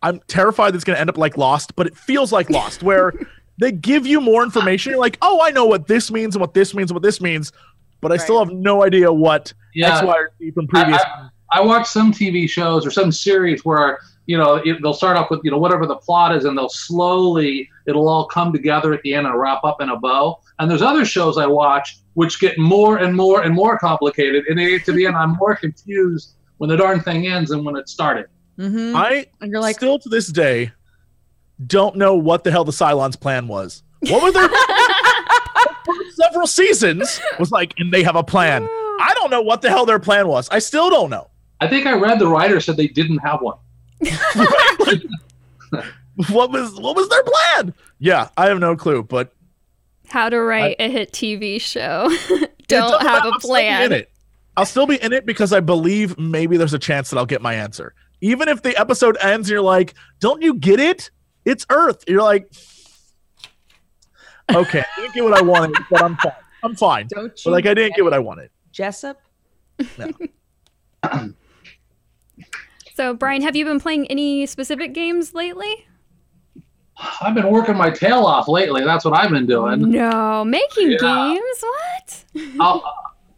I'm 0.02 0.20
terrified 0.28 0.72
that 0.72 0.76
it's 0.76 0.84
going 0.84 0.94
to 0.96 1.00
end 1.00 1.10
up 1.10 1.18
like 1.18 1.36
Lost, 1.36 1.74
but 1.76 1.86
it 1.86 1.96
feels 1.96 2.32
like 2.32 2.48
Lost, 2.50 2.82
where 2.82 3.12
they 3.58 3.72
give 3.72 4.06
you 4.06 4.20
more 4.20 4.42
information. 4.44 4.90
You're 4.92 5.00
like, 5.00 5.18
oh, 5.22 5.40
I 5.42 5.50
know 5.50 5.64
what 5.66 5.88
this 5.88 6.10
means 6.10 6.34
and 6.36 6.40
what 6.40 6.54
this 6.54 6.74
means 6.74 6.90
and 6.90 6.94
what 6.96 7.02
this 7.02 7.20
means, 7.20 7.52
but 8.00 8.12
I 8.12 8.16
still 8.16 8.38
have 8.38 8.52
no 8.54 8.84
idea 8.84 9.12
what 9.12 9.52
Yeah. 9.74 9.96
X, 9.98 10.06
Y, 10.06 10.14
or 10.14 10.30
Z 10.38 10.50
from 10.52 10.66
previous. 10.68 11.02
I, 11.02 11.04
I 11.04 11.28
watch 11.54 11.86
some 11.86 12.12
TV 12.12 12.48
shows 12.48 12.86
or 12.86 12.90
some 12.90 13.12
series 13.12 13.64
where 13.64 13.98
you 14.26 14.36
know 14.36 14.56
it, 14.56 14.82
they'll 14.82 14.94
start 14.94 15.16
off 15.16 15.30
with 15.30 15.40
you 15.44 15.50
know 15.50 15.58
whatever 15.58 15.86
the 15.86 15.96
plot 15.96 16.34
is, 16.34 16.44
and 16.44 16.56
they'll 16.56 16.68
slowly 16.68 17.68
it'll 17.86 18.08
all 18.08 18.26
come 18.26 18.52
together 18.52 18.92
at 18.92 19.02
the 19.02 19.14
end 19.14 19.26
and 19.26 19.38
wrap 19.38 19.62
up 19.64 19.80
in 19.80 19.88
a 19.88 19.96
bow. 19.96 20.40
And 20.58 20.70
there's 20.70 20.82
other 20.82 21.04
shows 21.04 21.38
I 21.38 21.46
watch 21.46 21.98
which 22.14 22.40
get 22.40 22.58
more 22.58 22.98
and 22.98 23.14
more 23.14 23.42
and 23.42 23.54
more 23.54 23.78
complicated, 23.78 24.44
and 24.48 24.58
they 24.58 24.70
get 24.70 24.84
to 24.86 24.92
the 24.92 25.06
end, 25.06 25.16
I'm 25.16 25.36
more 25.36 25.54
confused 25.54 26.34
when 26.58 26.70
the 26.70 26.76
darn 26.76 27.00
thing 27.00 27.26
ends 27.26 27.50
than 27.50 27.62
when 27.62 27.76
it 27.76 27.88
started. 27.88 28.26
Mm-hmm. 28.58 28.96
I 28.96 29.26
and 29.40 29.52
you're 29.52 29.60
like, 29.60 29.76
still 29.76 29.98
to 29.98 30.08
this 30.08 30.28
day 30.28 30.72
don't 31.64 31.96
know 31.96 32.14
what 32.14 32.44
the 32.44 32.50
hell 32.50 32.64
the 32.64 32.72
Cylons' 32.72 33.18
plan 33.18 33.48
was. 33.48 33.82
What 34.00 34.22
were 34.22 34.32
their 34.32 34.48
several 36.14 36.46
seasons 36.46 37.20
was 37.38 37.50
like, 37.50 37.74
and 37.78 37.92
they 37.92 38.02
have 38.02 38.16
a 38.16 38.22
plan. 38.22 38.62
I 38.62 39.12
don't 39.14 39.30
know 39.30 39.42
what 39.42 39.62
the 39.62 39.70
hell 39.70 39.86
their 39.86 39.98
plan 39.98 40.28
was. 40.28 40.48
I 40.50 40.58
still 40.58 40.90
don't 40.90 41.10
know. 41.10 41.30
I 41.60 41.68
think 41.68 41.86
I 41.86 41.92
read 41.94 42.18
the 42.18 42.26
writer 42.28 42.60
said 42.60 42.76
they 42.76 42.88
didn't 42.88 43.18
have 43.18 43.40
one. 43.40 43.56
what 46.30 46.50
was 46.50 46.74
what 46.78 46.96
was 46.96 47.08
their 47.08 47.22
plan? 47.22 47.74
Yeah, 47.98 48.28
I 48.36 48.46
have 48.46 48.58
no 48.58 48.76
clue, 48.76 49.02
but 49.02 49.32
How 50.08 50.28
to 50.28 50.40
write 50.40 50.76
a 50.78 50.90
hit 50.90 51.12
TV 51.12 51.60
show. 51.60 52.08
Don't 52.68 52.90
doesn't 52.90 53.06
have 53.06 53.24
matter. 53.24 53.28
a 53.28 53.32
I'll 53.32 53.40
still 53.40 53.54
in 53.54 53.62
plan. 53.62 53.92
it. 53.92 54.10
I'll 54.56 54.66
still 54.66 54.86
be 54.86 54.96
in 55.02 55.12
it 55.12 55.24
because 55.26 55.52
I 55.52 55.60
believe 55.60 56.18
maybe 56.18 56.56
there's 56.56 56.74
a 56.74 56.78
chance 56.78 57.10
that 57.10 57.16
I'll 57.18 57.26
get 57.26 57.42
my 57.42 57.54
answer. 57.54 57.94
Even 58.20 58.48
if 58.48 58.62
the 58.62 58.76
episode 58.78 59.16
ends, 59.20 59.48
and 59.48 59.52
you're 59.52 59.60
like, 59.62 59.94
"Don't 60.20 60.42
you 60.42 60.54
get 60.54 60.80
it? 60.80 61.10
It's 61.44 61.66
Earth." 61.70 62.04
You're 62.08 62.22
like, 62.22 62.50
"Okay, 64.54 64.80
I 64.80 65.00
didn't 65.00 65.14
get 65.14 65.24
what 65.24 65.34
I 65.34 65.42
wanted, 65.42 65.76
but 65.90 66.02
I'm 66.02 66.16
fine. 66.16 66.32
I'm 66.62 66.74
fine." 66.74 67.06
don't 67.08 67.38
But 67.44 67.50
like, 67.50 67.66
I 67.66 67.74
didn't 67.74 67.94
get 67.96 68.04
what 68.04 68.14
I 68.14 68.18
wanted. 68.18 68.50
Jessup? 68.72 69.20
So, 72.96 73.12
Brian, 73.12 73.42
have 73.42 73.54
you 73.54 73.66
been 73.66 73.78
playing 73.78 74.06
any 74.06 74.46
specific 74.46 74.94
games 74.94 75.34
lately? 75.34 75.86
I've 77.20 77.34
been 77.34 77.50
working 77.50 77.76
my 77.76 77.90
tail 77.90 78.24
off 78.24 78.48
lately. 78.48 78.84
That's 78.84 79.04
what 79.04 79.12
I've 79.14 79.28
been 79.30 79.44
doing. 79.44 79.90
No, 79.90 80.42
making 80.46 80.92
Yeah. 80.92 80.96
games. 81.34 81.60
What? 81.60 82.24
I'll, 82.60 82.82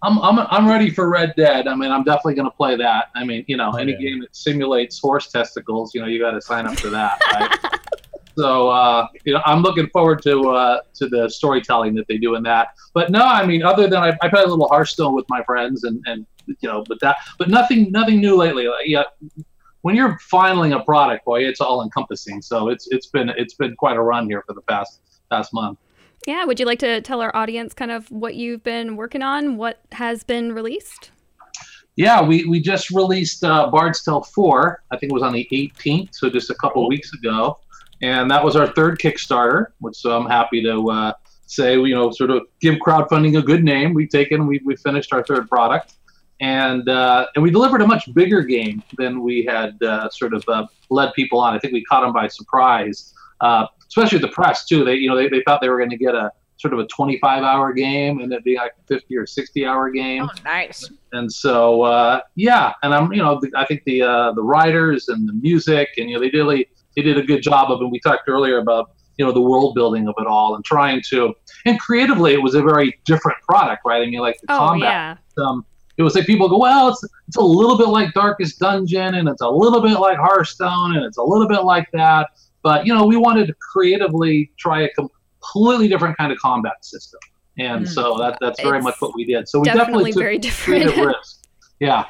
I'm, 0.04 0.20
I'm, 0.20 0.46
I'm 0.52 0.68
ready 0.68 0.90
for 0.90 1.10
Red 1.10 1.34
Dead. 1.36 1.66
I 1.66 1.74
mean, 1.74 1.90
I'm 1.90 2.04
definitely 2.04 2.34
going 2.34 2.48
to 2.48 2.56
play 2.56 2.76
that. 2.76 3.06
I 3.16 3.24
mean, 3.24 3.44
you 3.48 3.56
know, 3.56 3.72
Oh, 3.74 3.78
any 3.78 3.94
yeah. 3.98 3.98
game 4.10 4.20
that 4.20 4.36
simulates 4.36 5.00
horse 5.00 5.26
testicles, 5.32 5.92
you 5.92 6.00
know, 6.02 6.06
you 6.06 6.20
got 6.20 6.30
to 6.30 6.40
sign 6.40 6.64
up 6.64 6.78
for 6.78 6.90
that. 6.90 7.18
Right? 7.32 7.80
so, 8.38 8.68
uh, 8.68 9.08
you 9.24 9.34
know, 9.34 9.40
I'm 9.44 9.62
looking 9.62 9.88
forward 9.88 10.22
to 10.22 10.50
uh, 10.50 10.78
to 10.94 11.08
the 11.08 11.28
storytelling 11.28 11.96
that 11.96 12.06
they 12.06 12.18
do 12.18 12.36
in 12.36 12.44
that. 12.44 12.68
But 12.94 13.10
no, 13.10 13.22
I 13.22 13.44
mean, 13.44 13.64
other 13.64 13.88
than 13.88 14.00
I, 14.04 14.16
I 14.22 14.28
played 14.28 14.44
a 14.44 14.48
little 14.48 14.68
Hearthstone 14.68 15.16
with 15.16 15.24
my 15.28 15.42
friends, 15.42 15.82
and 15.82 16.00
and 16.06 16.24
you 16.60 16.68
know, 16.68 16.84
but 16.88 16.98
that, 17.00 17.16
but 17.38 17.48
nothing, 17.48 17.90
nothing 17.90 18.20
new 18.20 18.36
lately. 18.36 18.66
Like, 18.66 18.86
yeah, 18.86 19.04
when 19.82 19.94
you're 19.94 20.18
filing 20.18 20.72
a 20.72 20.80
product, 20.80 21.24
boy, 21.24 21.44
it's 21.44 21.60
all 21.60 21.82
encompassing. 21.82 22.42
So 22.42 22.68
it's 22.68 22.88
it's 22.90 23.06
been 23.06 23.30
it's 23.30 23.54
been 23.54 23.74
quite 23.76 23.96
a 23.96 24.02
run 24.02 24.28
here 24.28 24.42
for 24.46 24.54
the 24.54 24.62
past 24.62 25.00
past 25.30 25.54
month. 25.54 25.78
Yeah, 26.26 26.44
would 26.44 26.58
you 26.58 26.66
like 26.66 26.80
to 26.80 27.00
tell 27.00 27.20
our 27.20 27.34
audience 27.34 27.72
kind 27.74 27.90
of 27.90 28.10
what 28.10 28.34
you've 28.34 28.62
been 28.62 28.96
working 28.96 29.22
on, 29.22 29.56
what 29.56 29.80
has 29.92 30.24
been 30.24 30.52
released? 30.52 31.10
Yeah, 31.96 32.22
we, 32.22 32.44
we 32.44 32.60
just 32.60 32.90
released 32.90 33.42
uh, 33.42 33.70
Bard's 33.70 34.04
Tale 34.04 34.22
4. 34.22 34.82
I 34.90 34.96
think 34.96 35.10
it 35.10 35.14
was 35.14 35.22
on 35.22 35.32
the 35.32 35.48
18th, 35.50 36.10
so 36.12 36.30
just 36.30 36.50
a 36.50 36.54
couple 36.54 36.86
weeks 36.88 37.12
ago. 37.12 37.58
And 38.02 38.30
that 38.30 38.44
was 38.44 38.54
our 38.54 38.68
third 38.68 39.00
Kickstarter, 39.00 39.66
which 39.80 39.96
so 39.96 40.16
I'm 40.16 40.26
happy 40.26 40.62
to 40.62 40.90
uh, 40.90 41.12
say, 41.46 41.74
you 41.74 41.94
know, 41.94 42.12
sort 42.12 42.30
of 42.30 42.42
give 42.60 42.76
crowdfunding 42.76 43.36
a 43.38 43.42
good 43.42 43.64
name. 43.64 43.94
We've 43.94 44.08
taken, 44.08 44.46
we, 44.46 44.60
we 44.64 44.76
finished 44.76 45.12
our 45.12 45.24
third 45.24 45.48
product. 45.48 45.94
And 46.40 46.88
uh, 46.88 47.26
and 47.34 47.42
we 47.42 47.50
delivered 47.50 47.82
a 47.82 47.86
much 47.86 48.12
bigger 48.14 48.42
game 48.42 48.82
than 48.96 49.22
we 49.22 49.44
had 49.44 49.80
uh, 49.82 50.08
sort 50.10 50.34
of 50.34 50.44
uh, 50.48 50.66
led 50.90 51.12
people 51.14 51.40
on. 51.40 51.54
I 51.54 51.58
think 51.58 51.72
we 51.72 51.82
caught 51.84 52.02
them 52.02 52.12
by 52.12 52.28
surprise, 52.28 53.12
uh, 53.40 53.66
especially 53.88 54.18
the 54.18 54.28
press 54.28 54.64
too. 54.64 54.84
They 54.84 54.94
you 54.94 55.08
know 55.08 55.16
they, 55.16 55.28
they 55.28 55.42
thought 55.46 55.60
they 55.60 55.68
were 55.68 55.78
going 55.78 55.90
to 55.90 55.96
get 55.96 56.14
a 56.14 56.30
sort 56.58 56.74
of 56.74 56.80
a 56.80 56.86
25 56.88 57.44
hour 57.44 57.72
game 57.72 58.18
and 58.20 58.32
it'd 58.32 58.42
be 58.42 58.56
like 58.56 58.72
a 58.80 58.82
50 58.88 59.16
or 59.16 59.24
60 59.28 59.64
hour 59.64 59.90
game 59.90 60.24
Oh, 60.24 60.28
nice. 60.44 60.90
and 61.12 61.32
so 61.32 61.82
uh, 61.82 62.20
yeah, 62.34 62.72
and 62.82 62.92
I'm 62.94 63.12
you 63.12 63.22
know 63.22 63.38
the, 63.40 63.50
I 63.56 63.64
think 63.64 63.82
the 63.84 64.02
uh, 64.02 64.32
the 64.32 64.42
writers 64.42 65.08
and 65.08 65.28
the 65.28 65.32
music 65.34 65.88
and 65.98 66.08
you 66.08 66.16
know 66.16 66.20
they 66.20 66.30
really 66.36 66.68
they 66.96 67.02
did 67.02 67.16
a 67.18 67.22
good 67.22 67.42
job 67.42 67.70
of 67.72 67.80
it. 67.80 67.84
And 67.84 67.92
we 67.92 67.98
talked 68.00 68.28
earlier 68.28 68.58
about 68.58 68.90
you 69.16 69.24
know 69.26 69.32
the 69.32 69.40
world 69.40 69.74
building 69.74 70.06
of 70.06 70.14
it 70.18 70.26
all 70.28 70.54
and 70.54 70.64
trying 70.64 71.02
to 71.10 71.34
and 71.64 71.78
creatively 71.80 72.32
it 72.34 72.42
was 72.42 72.54
a 72.54 72.62
very 72.62 72.96
different 73.04 73.38
product, 73.42 73.82
right? 73.84 74.02
I 74.02 74.06
mean 74.06 74.20
like 74.20 74.40
the 74.40 74.52
Oh, 74.52 74.58
combat. 74.58 75.18
yeah. 75.36 75.44
Um, 75.44 75.64
it 75.98 76.02
was 76.02 76.14
like 76.14 76.24
people 76.26 76.48
go, 76.48 76.58
well, 76.58 76.88
it's 76.88 77.02
it's 77.26 77.36
a 77.36 77.42
little 77.42 77.76
bit 77.76 77.88
like 77.88 78.14
Darkest 78.14 78.58
Dungeon 78.58 79.14
and 79.16 79.28
it's 79.28 79.42
a 79.42 79.48
little 79.48 79.80
bit 79.82 79.98
like 79.98 80.16
Hearthstone 80.16 80.96
and 80.96 81.04
it's 81.04 81.18
a 81.18 81.22
little 81.22 81.48
bit 81.48 81.64
like 81.64 81.88
that, 81.92 82.28
but 82.62 82.86
you 82.86 82.94
know 82.94 83.04
we 83.06 83.16
wanted 83.16 83.46
to 83.48 83.54
creatively 83.72 84.50
try 84.58 84.82
a 84.82 84.88
completely 84.90 85.88
different 85.88 86.16
kind 86.16 86.32
of 86.32 86.38
combat 86.38 86.84
system. 86.84 87.20
And 87.58 87.84
Mm. 87.84 87.88
so 87.88 88.16
that 88.18 88.38
that's 88.40 88.62
very 88.62 88.78
It's 88.78 88.84
much 88.84 88.94
what 89.00 89.14
we 89.16 89.24
did. 89.24 89.48
So 89.48 89.58
we 89.60 89.64
Definitely 89.64 90.12
definitely, 90.12 90.12
took 90.12 90.20
very 90.22 90.38
creative 90.64 90.94
different. 90.94 91.16
risk. 91.18 91.44
Yeah. 91.80 92.04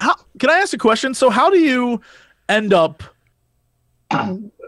How 0.00 0.14
can 0.38 0.48
I 0.50 0.54
ask 0.58 0.72
a 0.72 0.78
question? 0.78 1.12
So 1.14 1.28
how 1.30 1.50
do 1.50 1.58
you 1.58 2.00
end 2.48 2.72
up 2.72 3.02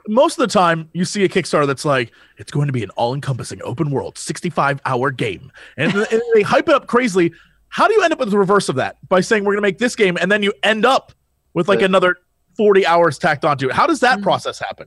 most 0.09 0.39
of 0.39 0.49
the 0.49 0.53
time 0.53 0.89
you 0.93 1.05
see 1.05 1.25
a 1.25 1.29
Kickstarter 1.29 1.67
that's 1.67 1.85
like 1.85 2.13
it's 2.39 2.51
going 2.53 2.67
to 2.67 2.73
be 2.73 2.83
an 2.83 2.91
all-encompassing 2.91 3.61
open 3.63 3.91
world 3.91 4.19
65 4.19 4.81
hour 4.85 5.11
game 5.11 5.51
and, 5.77 5.95
and 5.95 6.23
they 6.35 6.43
hype 6.43 6.69
it 6.69 6.75
up 6.75 6.87
crazily. 6.87 7.33
How 7.69 7.89
do 7.89 7.95
you 7.95 8.03
end 8.03 8.13
up 8.13 8.19
with 8.19 8.31
the 8.31 8.39
reverse 8.39 8.69
of 8.69 8.77
that 8.77 8.97
by 9.09 9.21
saying 9.21 9.45
we're 9.45 9.53
going 9.53 9.63
to 9.63 9.69
make 9.69 9.79
this 9.79 9.97
game 9.97 10.17
and 10.21 10.31
then 10.31 10.43
you 10.43 10.53
end 10.63 10.85
up 10.87 11.13
with 11.55 11.69
like 11.69 11.83
another 11.83 12.17
40 12.57 12.87
hours 12.87 13.19
tacked 13.19 13.45
onto 13.45 13.69
it? 13.69 13.75
How 13.75 13.87
does 13.87 14.01
that 14.01 14.19
Mhm. 14.19 14.23
process 14.23 14.59
happen? 14.59 14.87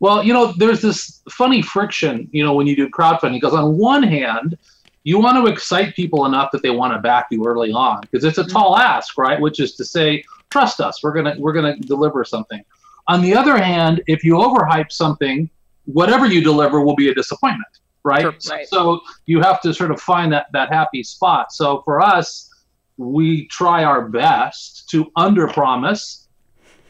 Well, 0.00 0.22
you 0.22 0.32
know, 0.32 0.52
there's 0.58 0.82
this 0.82 1.22
funny 1.30 1.62
friction, 1.62 2.28
you 2.32 2.44
know, 2.44 2.52
when 2.54 2.66
you 2.66 2.76
do 2.76 2.88
crowdfunding, 2.88 3.34
because 3.34 3.54
on 3.54 3.76
one 3.78 4.02
hand, 4.02 4.58
you 5.04 5.18
want 5.18 5.36
to 5.36 5.50
excite 5.50 5.94
people 5.94 6.26
enough 6.26 6.50
that 6.50 6.62
they 6.62 6.70
want 6.70 6.92
to 6.92 6.98
back 6.98 7.26
you 7.30 7.46
early 7.46 7.72
on, 7.72 8.00
because 8.02 8.24
it's 8.24 8.38
a 8.38 8.44
tall 8.44 8.76
ask, 8.76 9.16
right? 9.16 9.40
Which 9.40 9.60
is 9.60 9.74
to 9.76 9.84
say, 9.84 10.22
trust 10.50 10.80
us, 10.80 11.02
we're 11.02 11.12
gonna 11.12 11.34
we're 11.38 11.52
gonna 11.52 11.76
deliver 11.78 12.24
something. 12.24 12.62
On 13.08 13.22
the 13.22 13.34
other 13.34 13.56
hand, 13.56 14.02
if 14.08 14.24
you 14.24 14.34
overhype 14.34 14.90
something, 14.90 15.48
whatever 15.84 16.26
you 16.26 16.42
deliver 16.42 16.80
will 16.80 16.96
be 16.96 17.08
a 17.08 17.14
disappointment, 17.14 17.68
right? 18.06 18.22
Sure. 18.22 18.34
So, 18.38 18.54
Right. 18.54 18.68
so 18.68 19.00
you 19.26 19.38
have 19.42 19.60
to 19.62 19.74
sort 19.74 19.90
of 19.90 20.00
find 20.00 20.32
that 20.32 20.46
that 20.52 20.68
happy 20.72 21.02
spot. 21.02 21.52
So 21.52 21.82
for 21.84 22.00
us, 22.00 22.48
we 22.96 23.46
try 23.48 23.84
our 23.84 24.08
best 24.08 24.88
to 24.92 24.98
under 25.16 25.46
promise 25.48 26.28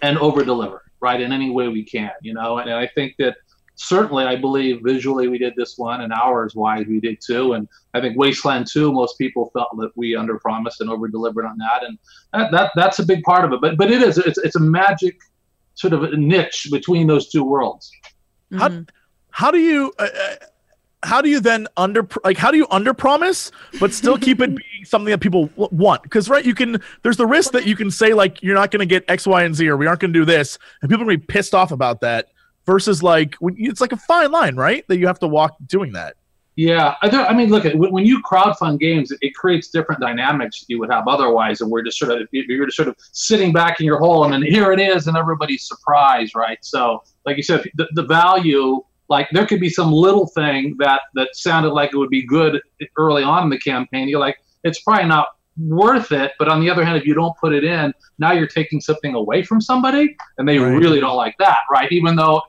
and 0.02 0.16
over 0.18 0.44
deliver 0.44 0.82
right 1.00 1.20
in 1.20 1.32
any 1.32 1.50
way 1.50 1.66
we 1.68 1.82
can 1.82 2.12
you 2.22 2.32
know 2.32 2.58
and 2.58 2.70
i 2.70 2.86
think 2.96 3.12
that 3.18 3.34
certainly 3.74 4.24
i 4.24 4.36
believe 4.36 4.74
visually 4.84 5.26
we 5.26 5.36
did 5.36 5.52
this 5.56 5.72
one 5.76 6.00
and 6.02 6.12
hours 6.12 6.54
wise 6.54 6.84
we 6.86 7.00
did 7.00 7.16
too 7.28 7.54
and 7.54 7.66
i 7.94 8.00
think 8.00 8.16
wasteland 8.16 8.66
2 8.70 8.92
most 8.92 9.18
people 9.18 9.50
felt 9.52 9.68
that 9.80 9.90
we 9.96 10.14
under 10.14 10.38
promised 10.38 10.80
and 10.80 10.88
over 10.88 11.08
delivered 11.08 11.44
on 11.44 11.56
that 11.58 11.80
and 11.86 11.98
that, 12.32 12.50
that 12.52 12.70
that's 12.76 12.98
a 13.00 13.06
big 13.12 13.22
part 13.24 13.44
of 13.44 13.52
it 13.52 13.60
but 13.60 13.76
but 13.76 13.90
it 13.90 14.00
is 14.00 14.16
it's, 14.18 14.38
it's 14.46 14.56
a 14.56 14.60
magic 14.60 15.16
sort 15.74 15.92
of 15.92 16.04
a 16.04 16.16
niche 16.16 16.68
between 16.70 17.06
those 17.08 17.28
two 17.30 17.42
worlds 17.42 17.90
How- 18.52 18.68
Mhm. 18.68 18.88
How 19.30 19.50
do 19.50 19.58
you 19.58 19.92
uh, 19.98 20.04
uh, 20.04 20.36
how 21.02 21.20
do 21.20 21.28
you 21.28 21.40
then 21.40 21.66
under 21.76 22.06
like 22.24 22.36
how 22.36 22.50
do 22.50 22.56
you 22.56 22.66
under 22.70 22.94
promise 22.94 23.50
but 23.78 23.92
still 23.92 24.16
keep 24.18 24.40
it 24.40 24.48
being 24.56 24.84
something 24.84 25.10
that 25.10 25.20
people 25.20 25.46
w- 25.48 25.68
want 25.70 26.02
because 26.02 26.28
right 26.28 26.44
you 26.44 26.54
can 26.54 26.80
there's 27.02 27.16
the 27.16 27.26
risk 27.26 27.52
that 27.52 27.66
you 27.66 27.76
can 27.76 27.90
say 27.90 28.14
like 28.14 28.42
you're 28.42 28.54
not 28.54 28.70
going 28.70 28.80
to 28.80 28.86
get 28.86 29.04
x 29.08 29.26
y 29.26 29.44
and 29.44 29.54
z 29.54 29.68
or 29.68 29.76
we 29.76 29.86
aren't 29.86 30.00
going 30.00 30.12
to 30.12 30.18
do 30.18 30.24
this 30.24 30.58
and 30.82 30.90
people 30.90 31.02
are 31.02 31.06
going 31.06 31.16
to 31.16 31.20
be 31.20 31.26
pissed 31.26 31.54
off 31.54 31.70
about 31.70 32.00
that 32.00 32.28
versus 32.64 33.02
like 33.02 33.34
when 33.36 33.54
it's 33.58 33.80
like 33.80 33.92
a 33.92 33.96
fine 33.96 34.30
line 34.30 34.56
right 34.56 34.86
that 34.88 34.98
you 34.98 35.06
have 35.06 35.18
to 35.18 35.28
walk 35.28 35.56
doing 35.66 35.92
that 35.92 36.16
Yeah, 36.58 36.94
I, 37.02 37.10
I 37.10 37.34
mean, 37.34 37.50
look, 37.50 37.64
when 37.64 37.92
when 37.92 38.06
you 38.06 38.22
crowdfund 38.22 38.80
games, 38.80 39.10
it, 39.10 39.18
it 39.20 39.34
creates 39.34 39.68
different 39.68 40.00
dynamics 40.00 40.64
you 40.68 40.80
would 40.80 40.90
have 40.90 41.06
otherwise, 41.06 41.60
and 41.60 41.70
we're 41.70 41.82
just 41.82 41.98
sort 41.98 42.12
of 42.12 42.26
you're 42.32 42.64
just 42.64 42.78
sort 42.78 42.88
of 42.88 42.96
sitting 43.12 43.52
back 43.52 43.78
in 43.78 43.84
your 43.84 43.98
hole, 43.98 44.24
and 44.24 44.32
then 44.32 44.42
here 44.42 44.72
it 44.72 44.80
is, 44.80 45.06
and 45.06 45.18
everybody's 45.18 45.68
surprised, 45.68 46.34
right? 46.34 46.56
So, 46.62 47.04
like 47.26 47.36
you 47.36 47.42
said, 47.42 47.62
the, 47.74 47.86
the 47.92 48.04
value 48.04 48.82
Like 49.08 49.28
there 49.32 49.46
could 49.46 49.60
be 49.60 49.68
some 49.70 49.92
little 49.92 50.26
thing 50.28 50.76
that 50.78 51.02
that 51.14 51.28
sounded 51.34 51.70
like 51.70 51.92
it 51.92 51.96
would 51.96 52.10
be 52.10 52.24
good 52.26 52.60
early 52.96 53.22
on 53.22 53.44
in 53.44 53.50
the 53.50 53.58
campaign. 53.58 54.08
You're 54.08 54.20
like, 54.20 54.36
it's 54.64 54.80
probably 54.82 55.06
not 55.06 55.28
worth 55.58 56.12
it. 56.12 56.32
But 56.38 56.48
on 56.48 56.60
the 56.60 56.68
other 56.70 56.84
hand, 56.84 56.98
if 56.98 57.06
you 57.06 57.14
don't 57.14 57.36
put 57.38 57.54
it 57.54 57.64
in, 57.64 57.92
now 58.18 58.32
you're 58.32 58.46
taking 58.48 58.80
something 58.80 59.14
away 59.14 59.42
from 59.42 59.60
somebody, 59.60 60.14
and 60.38 60.48
they 60.48 60.58
Right. 60.58 60.76
really 60.78 61.00
don't 61.00 61.16
like 61.16 61.36
that, 61.38 61.58
right? 61.70 61.90
Even 61.92 62.16
though 62.16 62.42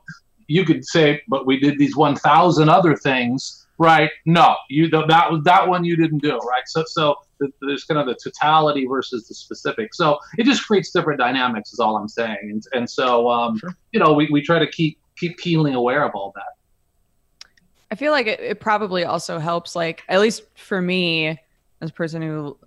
you 0.47 0.65
could 0.65 0.83
say, 0.85 1.21
but 1.27 1.45
we 1.45 1.59
did 1.59 1.77
these 1.77 1.95
1,000 1.95 2.69
other 2.69 2.95
things, 2.95 3.67
right? 3.77 4.09
No, 4.25 4.55
you 4.69 4.89
that 4.89 5.31
was 5.31 5.43
that 5.43 5.67
one 5.67 5.83
you 5.83 5.95
didn't 5.95 6.19
do, 6.23 6.37
right? 6.37 6.63
So 6.67 6.83
so 6.87 7.15
there's 7.61 7.83
kind 7.83 7.99
of 7.99 8.07
the 8.07 8.15
totality 8.23 8.85
versus 8.87 9.27
the 9.27 9.35
specific. 9.35 9.93
So 9.93 10.17
it 10.37 10.45
just 10.45 10.65
creates 10.65 10.91
different 10.91 11.19
dynamics, 11.19 11.71
is 11.73 11.79
all 11.79 11.95
I'm 11.97 12.07
saying. 12.07 12.37
And 12.41 12.63
and 12.73 12.89
so 12.89 13.29
um, 13.29 13.57
Sure. 13.57 13.75
you 13.91 13.99
know, 13.99 14.13
we, 14.13 14.27
we 14.31 14.41
try 14.41 14.57
to 14.59 14.67
keep 14.67 14.97
keenly 15.19 15.73
aware 15.73 16.03
of 16.03 16.11
all 16.15 16.31
that. 16.35 17.47
I 17.91 17.95
feel 17.95 18.11
like 18.11 18.27
it, 18.27 18.39
it 18.39 18.59
probably 18.59 19.05
also 19.05 19.39
helps, 19.39 19.75
like 19.75 20.03
at 20.09 20.19
least 20.19 20.43
for 20.55 20.81
me, 20.81 21.39
as 21.81 21.89
a 21.89 21.93
person 21.93 22.21
who 22.21 22.57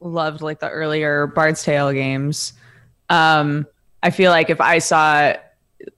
loved 0.00 0.40
like 0.40 0.60
the 0.60 0.68
earlier 0.68 1.26
Bard's 1.26 1.62
Tale 1.62 1.92
games. 1.92 2.52
Um, 3.08 3.66
I 4.02 4.10
feel 4.10 4.30
like 4.30 4.50
if 4.50 4.60
I 4.60 4.78
saw 4.78 5.34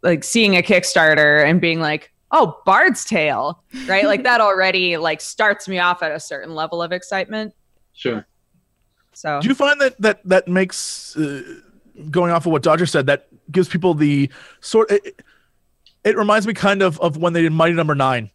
like 0.02 0.24
seeing 0.24 0.56
a 0.56 0.62
Kickstarter 0.62 1.44
and 1.44 1.60
being 1.60 1.80
like, 1.80 2.12
"Oh, 2.30 2.60
Bard's 2.64 3.04
Tale," 3.04 3.62
right? 3.86 4.06
like 4.06 4.22
that 4.22 4.40
already 4.40 4.96
like 4.96 5.20
starts 5.20 5.68
me 5.68 5.78
off 5.78 6.02
at 6.02 6.12
a 6.12 6.20
certain 6.20 6.54
level 6.54 6.82
of 6.82 6.92
excitement. 6.92 7.54
Sure. 7.92 8.26
So 9.12 9.40
Do 9.42 9.48
you 9.48 9.54
find 9.54 9.80
that 9.80 10.00
that 10.00 10.24
that 10.24 10.48
makes 10.48 11.16
uh, 11.16 11.42
going 12.10 12.32
off 12.32 12.46
of 12.46 12.52
what 12.52 12.62
Dodger 12.62 12.86
said 12.86 13.06
that 13.06 13.26
gives 13.52 13.68
people 13.68 13.92
the 13.92 14.30
sort? 14.60 14.90
It, 14.90 15.22
it 16.04 16.16
reminds 16.16 16.46
me 16.46 16.54
kind 16.54 16.82
of 16.82 17.00
of 17.00 17.16
when 17.16 17.32
they 17.32 17.42
did 17.42 17.52
Mighty 17.52 17.74
Number 17.74 17.94
Nine, 17.94 18.30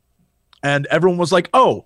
and 0.64 0.86
everyone 0.88 1.18
was 1.18 1.32
like, 1.32 1.50
"Oh, 1.54 1.86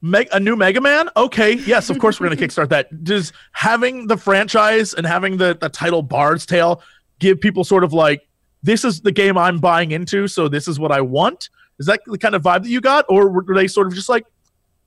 Meg- 0.00 0.28
a 0.32 0.40
new 0.40 0.56
Mega 0.56 0.80
Man? 0.80 1.08
Okay, 1.16 1.54
yes, 1.54 1.90
of 1.90 1.98
course 1.98 2.18
we're 2.20 2.26
going 2.26 2.38
to 2.38 2.46
kickstart 2.46 2.70
that." 2.70 3.04
Does 3.04 3.32
having 3.52 4.06
the 4.06 4.16
franchise 4.16 4.94
and 4.94 5.06
having 5.06 5.36
the 5.36 5.56
the 5.60 5.68
title 5.68 6.02
Bard's 6.02 6.46
Tale 6.46 6.82
give 7.18 7.40
people 7.40 7.64
sort 7.64 7.84
of 7.84 7.92
like, 7.92 8.26
"This 8.62 8.84
is 8.84 9.00
the 9.00 9.12
game 9.12 9.36
I'm 9.36 9.58
buying 9.58 9.90
into, 9.90 10.28
so 10.28 10.48
this 10.48 10.68
is 10.68 10.78
what 10.78 10.92
I 10.92 11.00
want"? 11.00 11.50
Is 11.78 11.86
that 11.86 12.00
the 12.06 12.18
kind 12.18 12.34
of 12.34 12.42
vibe 12.42 12.62
that 12.62 12.68
you 12.68 12.80
got, 12.80 13.04
or 13.08 13.28
were 13.28 13.54
they 13.54 13.66
sort 13.66 13.86
of 13.86 13.94
just 13.94 14.08
like, 14.08 14.24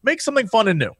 make 0.03 0.21
something 0.21 0.47
fun 0.47 0.67
and 0.67 0.79
new? 0.79 0.91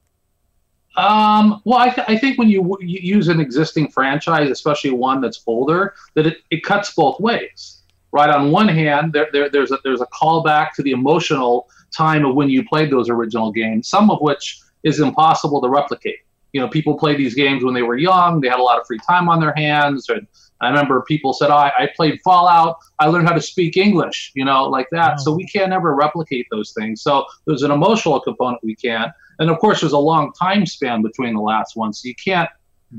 Um, 0.98 1.62
well, 1.66 1.80
I, 1.80 1.90
th- 1.90 2.08
I 2.08 2.18
think 2.18 2.38
when 2.38 2.50
you, 2.50 2.78
you 2.80 3.00
use 3.16 3.28
an 3.28 3.40
existing 3.40 3.90
franchise, 3.90 4.50
especially 4.50 4.92
one 4.92 5.22
that's 5.22 5.42
older, 5.46 5.94
that 6.14 6.26
it, 6.26 6.38
it 6.52 6.64
cuts 6.64 6.94
both 6.94 7.20
ways. 7.20 7.75
Right. 8.16 8.30
On 8.30 8.50
one 8.50 8.70
hand, 8.70 9.12
there, 9.12 9.28
there, 9.34 9.50
there's 9.50 9.74
a 9.74 9.80
there's 9.84 10.00
a 10.00 10.06
callback 10.06 10.72
to 10.76 10.82
the 10.82 10.92
emotional 10.92 11.68
time 11.92 12.24
of 12.24 12.34
when 12.34 12.48
you 12.48 12.66
played 12.66 12.90
those 12.90 13.10
original 13.10 13.52
games, 13.52 13.90
some 13.90 14.10
of 14.10 14.22
which 14.22 14.62
is 14.84 15.02
impossible 15.02 15.62
to 15.62 15.68
replicate. 15.68 16.20
You 16.54 16.62
know, 16.62 16.70
people 16.70 16.98
played 16.98 17.18
these 17.18 17.36
games 17.36 17.62
when 17.62 17.74
they 17.74 17.82
were 17.82 17.98
young; 17.98 18.40
they 18.40 18.48
had 18.48 18.60
a 18.60 18.64
lot 18.64 18.80
of 18.80 18.88
free 18.88 19.00
time 19.00 19.28
on 19.28 19.42
their 19.42 19.54
hands. 19.54 20.08
And 20.08 20.26
I 20.62 20.70
remember 20.70 21.02
people 21.02 21.34
said, 21.34 21.50
oh, 21.50 21.58
I, 21.58 21.74
"I 21.78 21.90
played 21.94 22.22
Fallout. 22.24 22.78
I 23.00 23.08
learned 23.08 23.28
how 23.28 23.34
to 23.34 23.42
speak 23.42 23.76
English." 23.76 24.32
You 24.34 24.46
know, 24.46 24.64
like 24.64 24.88
that. 24.92 25.10
Wow. 25.10 25.18
So 25.18 25.36
we 25.36 25.46
can't 25.48 25.74
ever 25.74 25.94
replicate 25.94 26.48
those 26.52 26.72
things. 26.72 27.02
So 27.02 27.26
there's 27.46 27.64
an 27.64 27.72
emotional 27.72 28.22
component 28.22 28.64
we 28.64 28.78
can't. 28.78 29.12
And 29.40 29.50
of 29.50 29.60
course, 29.60 29.82
there's 29.82 29.92
a 29.92 29.98
long 29.98 30.32
time 30.32 30.66
span 30.66 31.02
between 31.02 31.34
the 31.34 31.42
last 31.42 31.76
one, 31.76 31.92
so 31.92 32.08
you 32.08 32.16
can't 32.16 32.50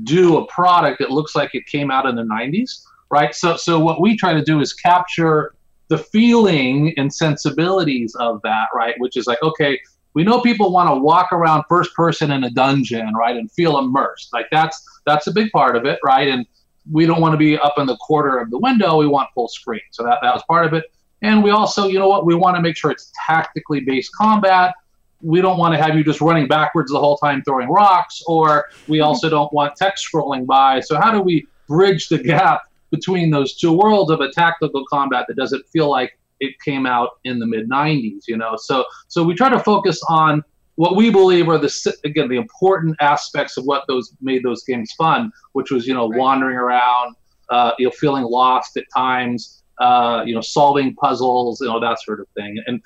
do 0.03 0.37
a 0.37 0.45
product 0.45 0.99
that 0.99 1.09
looks 1.09 1.35
like 1.35 1.55
it 1.55 1.65
came 1.65 1.89
out 1.89 2.05
in 2.05 2.15
the 2.15 2.21
90s, 2.21 2.83
right? 3.09 3.33
So, 3.33 3.57
so 3.57 3.79
what 3.79 4.01
we 4.01 4.17
try 4.17 4.33
to 4.33 4.41
do 4.41 4.59
is 4.59 4.73
capture 4.73 5.53
the 5.89 5.97
feeling 5.97 6.93
and 6.97 7.13
sensibilities 7.13 8.15
of 8.15 8.41
that, 8.43 8.67
right? 8.75 8.95
Which 8.97 9.15
is 9.17 9.27
like, 9.27 9.41
okay, 9.41 9.79
we 10.13 10.23
know 10.23 10.41
people 10.41 10.71
want 10.71 10.89
to 10.89 10.95
walk 10.95 11.31
around 11.31 11.63
first 11.69 11.93
person 11.93 12.31
in 12.31 12.43
a 12.43 12.49
dungeon, 12.49 13.13
right, 13.13 13.35
and 13.35 13.51
feel 13.51 13.77
immersed. 13.77 14.33
Like 14.33 14.47
that's 14.51 14.83
that's 15.05 15.27
a 15.27 15.31
big 15.31 15.51
part 15.51 15.75
of 15.75 15.85
it, 15.85 15.99
right? 16.03 16.27
And 16.27 16.45
we 16.91 17.05
don't 17.05 17.21
want 17.21 17.33
to 17.33 17.37
be 17.37 17.57
up 17.57 17.75
in 17.77 17.85
the 17.85 17.97
corner 17.97 18.37
of 18.37 18.49
the 18.49 18.57
window. 18.57 18.97
We 18.97 19.07
want 19.07 19.29
full 19.33 19.47
screen. 19.47 19.81
So 19.91 20.03
that 20.03 20.19
that 20.21 20.33
was 20.33 20.43
part 20.47 20.65
of 20.65 20.73
it. 20.73 20.85
And 21.21 21.43
we 21.43 21.51
also, 21.51 21.87
you 21.87 21.99
know 21.99 22.07
what, 22.07 22.25
we 22.25 22.35
want 22.35 22.55
to 22.57 22.61
make 22.61 22.77
sure 22.77 22.91
it's 22.91 23.11
tactically 23.27 23.79
based 23.81 24.11
combat 24.15 24.73
we 25.21 25.41
don't 25.41 25.57
want 25.57 25.73
to 25.73 25.81
have 25.81 25.95
you 25.95 26.03
just 26.03 26.21
running 26.21 26.47
backwards 26.47 26.91
the 26.91 26.99
whole 26.99 27.17
time 27.17 27.41
throwing 27.43 27.69
rocks, 27.69 28.21
or 28.27 28.65
we 28.87 28.97
mm-hmm. 28.97 29.07
also 29.07 29.29
don't 29.29 29.51
want 29.51 29.75
text 29.75 30.07
scrolling 30.11 30.45
by. 30.45 30.79
So 30.79 30.99
how 30.99 31.11
do 31.11 31.21
we 31.21 31.47
bridge 31.67 32.09
the 32.09 32.17
gap 32.17 32.61
between 32.91 33.31
those 33.31 33.55
two 33.57 33.71
worlds 33.73 34.11
of 34.11 34.21
a 34.21 34.31
tactical 34.31 34.85
combat 34.89 35.25
that 35.27 35.35
doesn't 35.37 35.63
feel 35.69 35.89
like 35.89 36.17
it 36.39 36.53
came 36.63 36.85
out 36.85 37.09
in 37.23 37.39
the 37.39 37.45
mid 37.45 37.69
90s? 37.69 38.23
You 38.27 38.37
know, 38.37 38.55
so 38.57 38.85
so 39.07 39.23
we 39.23 39.33
try 39.35 39.49
to 39.49 39.59
focus 39.59 40.01
on 40.09 40.43
what 40.75 40.95
we 40.95 41.09
believe 41.09 41.49
are 41.49 41.57
the 41.57 41.93
again 42.05 42.29
the 42.29 42.37
important 42.37 42.95
aspects 43.01 43.57
of 43.57 43.65
what 43.65 43.83
those 43.87 44.13
made 44.21 44.43
those 44.43 44.63
games 44.63 44.91
fun, 44.97 45.31
which 45.53 45.71
was 45.71 45.87
you 45.87 45.93
know 45.93 46.07
Right. 46.09 46.19
wandering 46.19 46.55
around, 46.57 47.15
uh, 47.49 47.71
you 47.79 47.85
know, 47.85 47.91
feeling 47.91 48.23
lost 48.23 48.77
at 48.77 48.85
times, 48.95 49.63
uh, 49.79 50.23
you 50.25 50.35
know, 50.35 50.41
solving 50.41 50.93
puzzles, 50.95 51.61
you 51.61 51.67
know, 51.67 51.79
that 51.79 51.97
sort 52.01 52.19
of 52.19 52.27
thing, 52.35 52.61
and 52.67 52.81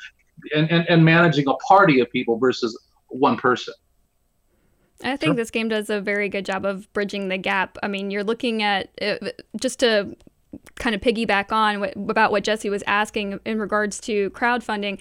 and, 0.55 0.71
and, 0.71 0.85
and 0.89 1.05
managing 1.05 1.47
a 1.47 1.53
party 1.55 1.99
of 1.99 2.09
people 2.11 2.37
versus 2.37 2.77
one 3.09 3.37
person. 3.37 3.73
I 5.03 5.17
think 5.17 5.29
Sure. 5.29 5.33
this 5.35 5.51
game 5.51 5.69
does 5.69 5.89
a 5.89 5.99
very 6.01 6.29
good 6.29 6.45
job 6.45 6.65
of 6.65 6.91
bridging 6.93 7.29
the 7.29 7.37
gap. 7.37 7.77
I 7.83 7.87
mean, 7.87 8.11
you're 8.11 8.23
looking 8.23 8.61
at 8.63 8.89
uh, 9.01 9.15
just 9.59 9.79
to 9.79 10.15
kind 10.75 10.93
of 10.93 11.01
piggyback 11.01 11.51
on 11.51 11.79
what, 11.79 11.95
about 11.95 12.31
what 12.31 12.43
Jesse 12.43 12.69
was 12.69 12.83
asking 12.85 13.39
in 13.45 13.59
regards 13.59 13.99
to 14.01 14.29
crowdfunding. 14.31 14.99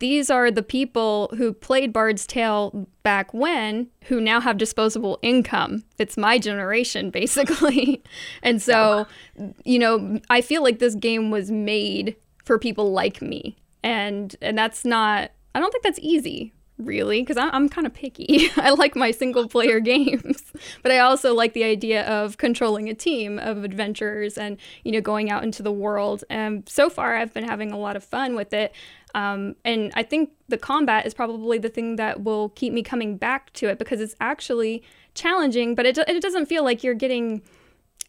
These 0.00 0.30
are 0.30 0.50
the 0.50 0.62
people 0.62 1.30
who 1.36 1.52
played 1.52 1.92
Bard's 1.92 2.26
Tale 2.26 2.86
back 3.02 3.34
when, 3.34 3.88
who 4.04 4.20
now 4.20 4.40
have 4.40 4.56
disposable 4.56 5.18
income. 5.22 5.84
It's 5.98 6.16
my 6.16 6.38
generation, 6.38 7.10
basically. 7.20 8.02
and 8.42 8.62
so, 8.62 9.06
you 9.64 9.78
know, 9.78 10.20
I 10.30 10.40
feel 10.40 10.62
like 10.62 10.78
this 10.78 10.94
game 10.94 11.30
was 11.30 11.50
made 11.50 12.16
for 12.44 12.58
people 12.58 12.92
like 12.92 13.20
me, 13.22 13.56
and 13.82 14.34
and 14.40 14.56
that's 14.56 14.84
not. 14.84 15.30
I 15.56 15.60
don't 15.60 15.70
think 15.70 15.84
that's 15.84 16.00
easy 16.02 16.52
really? 16.78 17.22
Because 17.22 17.36
I'm, 17.36 17.50
I'm 17.52 17.68
kind 17.68 17.86
of 17.86 17.94
picky. 17.94 18.50
I 18.56 18.70
like 18.70 18.96
my 18.96 19.10
single 19.10 19.48
player 19.48 19.80
games. 19.94 20.52
But 20.82 20.92
i 20.92 20.98
also 20.98 21.34
like 21.34 21.52
the 21.52 21.64
idea 21.64 22.06
of 22.06 22.38
controlling 22.38 22.88
a 22.88 22.94
team 22.94 23.38
of 23.38 23.64
adventurers 23.64 24.38
and 24.38 24.56
you 24.82 24.92
know 24.92 25.00
going 25.00 25.30
out 25.30 25.42
into 25.42 25.62
the 25.62 25.72
world. 25.72 26.24
And 26.30 26.68
so 26.68 26.90
far 26.90 27.16
i've 27.16 27.32
been 27.32 27.44
having 27.44 27.72
a 27.72 27.78
lot 27.78 27.96
of 27.96 28.04
fun 28.04 28.34
with 28.34 28.52
it. 28.52 28.74
Um, 29.14 29.54
and 29.64 29.92
i 29.94 30.02
think 30.02 30.30
the 30.48 30.58
combat 30.58 31.06
is 31.06 31.14
probably 31.14 31.58
the 31.58 31.68
thing 31.68 31.96
that 31.96 32.24
will 32.24 32.48
keep 32.50 32.72
me 32.72 32.82
coming 32.82 33.16
back 33.16 33.52
to 33.54 33.68
it 33.68 33.78
because 33.78 34.00
it's 34.00 34.16
actually 34.20 34.82
challenging 35.14 35.76
but 35.76 35.86
it, 35.86 35.96
it 35.98 36.20
doesn't 36.20 36.46
feel 36.46 36.64
like 36.64 36.82
you're 36.82 36.94
getting 36.94 37.40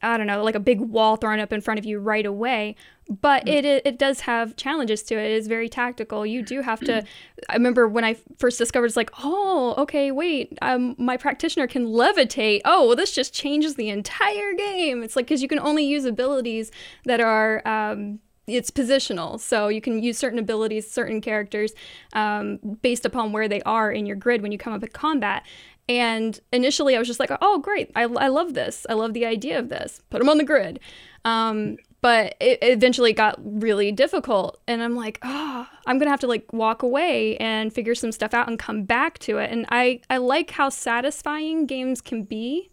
I 0.06 0.18
don't 0.18 0.28
know, 0.28 0.44
like 0.44 0.56
a 0.56 0.60
big 0.60 0.80
wall 0.80 1.16
thrown 1.16 1.40
up 1.40 1.52
in 1.52 1.62
front 1.62 1.80
of 1.80 1.86
you 1.86 2.00
right 2.00 2.26
away. 2.26 2.76
But 3.10 3.48
it, 3.48 3.66
it 3.66 3.86
it 3.86 4.00
does 4.00 4.22
have 4.22 4.56
challenges 4.56 5.04
to 5.04 5.16
it. 5.16 5.32
It 5.32 5.34
is 5.34 5.48
very 5.48 5.70
tactical. 5.70 6.26
You 6.26 6.42
do 6.42 6.62
have 6.62 6.80
to. 6.82 7.04
I 7.50 7.54
remember 7.54 7.88
when 7.88 8.04
I 8.04 8.16
first 8.38 8.58
discovered, 8.58 8.86
it's 8.88 8.96
like, 8.96 9.12
oh, 9.24 9.76
okay, 9.78 10.12
wait, 10.12 10.58
um, 10.62 10.96
my 10.98 11.18
practitioner 11.18 11.68
can 11.68 11.88
levitate. 11.88 12.62
Oh, 12.66 12.88
well, 12.88 12.96
this 12.96 13.12
just 13.12 13.34
changes 13.34 13.76
the 13.76 13.90
entire 13.90 14.54
game. 14.54 15.04
It's 15.04 15.16
like 15.16 15.26
because 15.26 15.42
you 15.42 15.48
can 15.48 15.60
only 15.60 15.86
use 15.86 16.06
abilities 16.06 16.72
that 17.06 17.20
are. 17.20 17.62
Um, 17.68 18.20
it's 18.48 18.70
positional, 18.70 19.40
so 19.40 19.70
you 19.70 19.82
can 19.82 20.04
use 20.04 20.20
certain 20.20 20.38
abilities, 20.38 20.90
certain 20.90 21.20
characters, 21.20 21.74
um, 22.14 22.60
based 22.84 23.04
upon 23.04 23.32
where 23.32 23.48
they 23.48 23.62
are 23.64 23.92
in 23.92 24.06
your 24.06 24.16
grid 24.16 24.44
when 24.44 24.52
you 24.52 24.60
come 24.60 24.72
up 24.72 24.84
at 24.84 24.94
combat. 24.94 25.44
And 25.88 26.40
initially, 26.52 26.96
I 26.96 27.00
was 27.00 27.08
just 27.08 27.20
like, 27.20 27.32
oh, 27.42 27.60
great. 27.60 27.92
I, 27.96 28.04
I 28.04 28.28
love 28.28 28.54
this. 28.54 28.86
I 28.90 28.94
love 28.94 29.14
the 29.14 29.26
idea 29.26 29.60
of 29.60 29.70
this. 29.70 30.02
Put 30.10 30.20
them 30.20 30.30
on 30.30 30.38
the 30.38 30.44
grid. 30.44 30.80
Um, 31.26 31.78
but 32.02 32.36
it 32.40 32.60
it 32.62 32.72
eventually 32.72 33.14
got 33.14 33.40
really 33.44 33.92
difficult. 33.92 34.60
And 34.68 34.82
I'm 34.84 34.96
like, 34.96 35.20
oh, 35.24 35.68
I'm 35.88 35.98
going 35.98 36.06
to 36.06 36.12
have 36.12 36.20
to 36.22 36.28
like 36.28 36.52
walk 36.54 36.84
away 36.84 37.38
and 37.38 37.74
figure 37.74 37.96
some 37.96 38.12
stuff 38.12 38.34
out 38.34 38.48
and 38.48 38.60
come 38.60 38.84
back 38.84 39.20
to 39.20 39.38
it. 39.40 39.52
And 39.52 39.66
I, 39.70 40.02
I 40.10 40.18
like 40.18 40.52
how 40.52 40.70
satisfying 40.70 41.66
games 41.66 42.02
can 42.02 42.24
be 42.24 42.70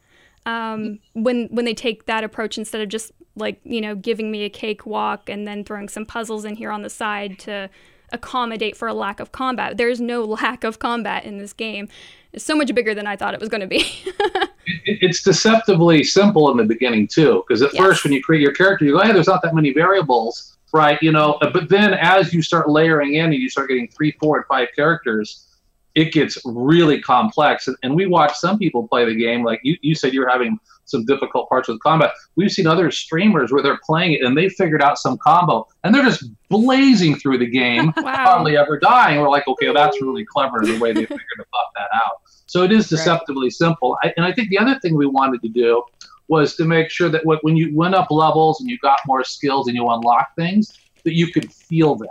um, 0.47 0.99
when 1.15 1.49
when 1.51 1.65
they 1.65 1.75
take 1.75 2.07
that 2.07 2.25
approach 2.25 2.59
instead 2.59 2.81
of 2.81 2.89
just 2.89 3.13
like 3.37 3.61
you 3.65 3.81
know 3.81 3.95
giving 3.95 4.31
me 4.31 4.45
a 4.45 4.51
cakewalk 4.51 5.29
and 5.29 5.47
then 5.47 5.65
throwing 5.65 5.89
some 5.89 6.05
puzzles 6.05 6.45
in 6.45 6.57
here 6.57 6.71
on 6.71 6.83
the 6.83 6.91
side 6.91 7.39
to 7.41 7.71
accommodate 8.13 8.77
for 8.77 8.89
a 8.89 8.95
lack 8.95 9.21
of 9.21 9.33
combat. 9.33 9.77
There's 9.77 10.01
no 10.01 10.25
lack 10.41 10.65
of 10.65 10.79
combat 10.79 11.25
in 11.25 11.39
this 11.39 11.53
game. 11.53 11.89
It's 12.33 12.45
so 12.45 12.55
much 12.57 12.75
bigger 12.75 12.95
than 12.95 13.07
I 13.07 13.17
thought 13.17 13.35
it 13.35 13.41
was 13.41 13.49
going 13.49 13.61
to 13.61 13.67
be. 13.67 13.85
It's 14.85 15.23
deceptively 15.25 16.05
simple 16.05 16.49
in 16.53 16.57
the 16.57 16.63
beginning 16.65 17.09
too, 17.09 17.43
because 17.47 17.63
at 17.63 17.75
Yes. 17.75 17.83
first 17.83 18.05
when 18.05 18.13
you 18.13 18.23
create 18.23 18.41
your 18.43 18.53
character, 18.53 18.85
you 18.85 18.93
go, 18.93 19.01
"Hey, 19.03 19.13
there's 19.13 19.27
not 19.27 19.43
that 19.43 19.55
many 19.57 19.73
variables, 19.73 20.57
right?" 20.73 20.99
You 21.03 21.11
know, 21.11 21.37
but 21.41 21.69
then 21.69 21.95
as 21.95 22.33
you 22.33 22.43
start 22.43 22.71
layering 22.71 23.15
in 23.15 23.25
and 23.27 23.35
you 23.35 23.51
start 23.51 23.69
getting 23.69 23.89
three, 23.89 24.13
four, 24.21 24.37
and 24.37 24.47
five 24.47 24.69
characters, 24.77 25.49
it 25.95 26.13
gets 26.13 26.39
really 26.45 27.01
complex. 27.01 27.69
And, 27.69 27.77
and 27.83 27.95
we 27.95 28.07
watch 28.07 28.35
some 28.37 28.59
people 28.59 28.87
play 28.89 29.05
the 29.05 29.15
game, 29.15 29.45
like 29.45 29.61
you, 29.63 29.77
you 29.83 29.95
said 29.95 30.13
you're 30.15 30.29
having 30.29 30.59
some 30.85 31.05
difficult 31.05 31.49
parts 31.49 31.69
with 31.69 31.81
combat. 31.81 32.11
We've 32.37 32.51
seen 32.51 32.67
other 32.67 32.91
streamers 32.91 33.53
where 33.53 33.63
they're 33.63 33.79
playing 33.85 34.15
it 34.15 34.23
and 34.23 34.37
they 34.37 34.49
figured 34.49 34.83
out 34.83 34.99
some 34.99 35.17
combo 35.19 35.67
and 35.85 35.95
they're 35.95 36.03
just 36.03 36.25
blazing 36.49 37.17
through 37.17 37.39
the 37.39 37.47
game, 37.47 37.93
Wow. 37.99 38.13
hardly 38.17 38.57
ever 38.57 38.79
dying. 38.79 39.21
We're 39.21 39.31
like, 39.31 39.47
okay, 39.47 39.73
that's 39.73 40.01
really 40.03 40.25
clever 40.25 40.61
the 40.65 40.79
way 40.79 40.93
they 40.93 41.03
figured 41.03 41.21
to 41.39 41.45
buff 41.53 41.69
that 41.77 41.89
out. 41.95 42.23
So 42.47 42.63
it 42.65 42.73
is 42.73 42.89
deceptively 42.89 43.49
simple. 43.51 43.97
I, 44.03 44.13
and 44.17 44.27
I 44.27 44.33
think 44.33 44.49
the 44.51 44.59
other 44.59 44.79
thing 44.81 44.97
we 44.97 45.07
wanted 45.07 45.41
to 45.43 45.49
do 45.49 45.83
was 46.29 46.57
to 46.57 46.65
make 46.65 46.91
sure 46.91 47.09
that 47.09 47.23
when 47.25 47.57
you 47.57 47.75
went 47.77 47.95
up 47.95 48.11
levels 48.11 48.61
and 48.61 48.69
you 48.69 48.79
got 48.79 48.99
more 49.07 49.25
skills 49.25 49.69
and 49.69 49.77
you 49.77 49.89
unlock 49.89 50.35
things, 50.37 50.79
that 51.05 51.15
you 51.15 51.33
could 51.33 51.53
feel 51.53 51.95
them. 51.95 52.09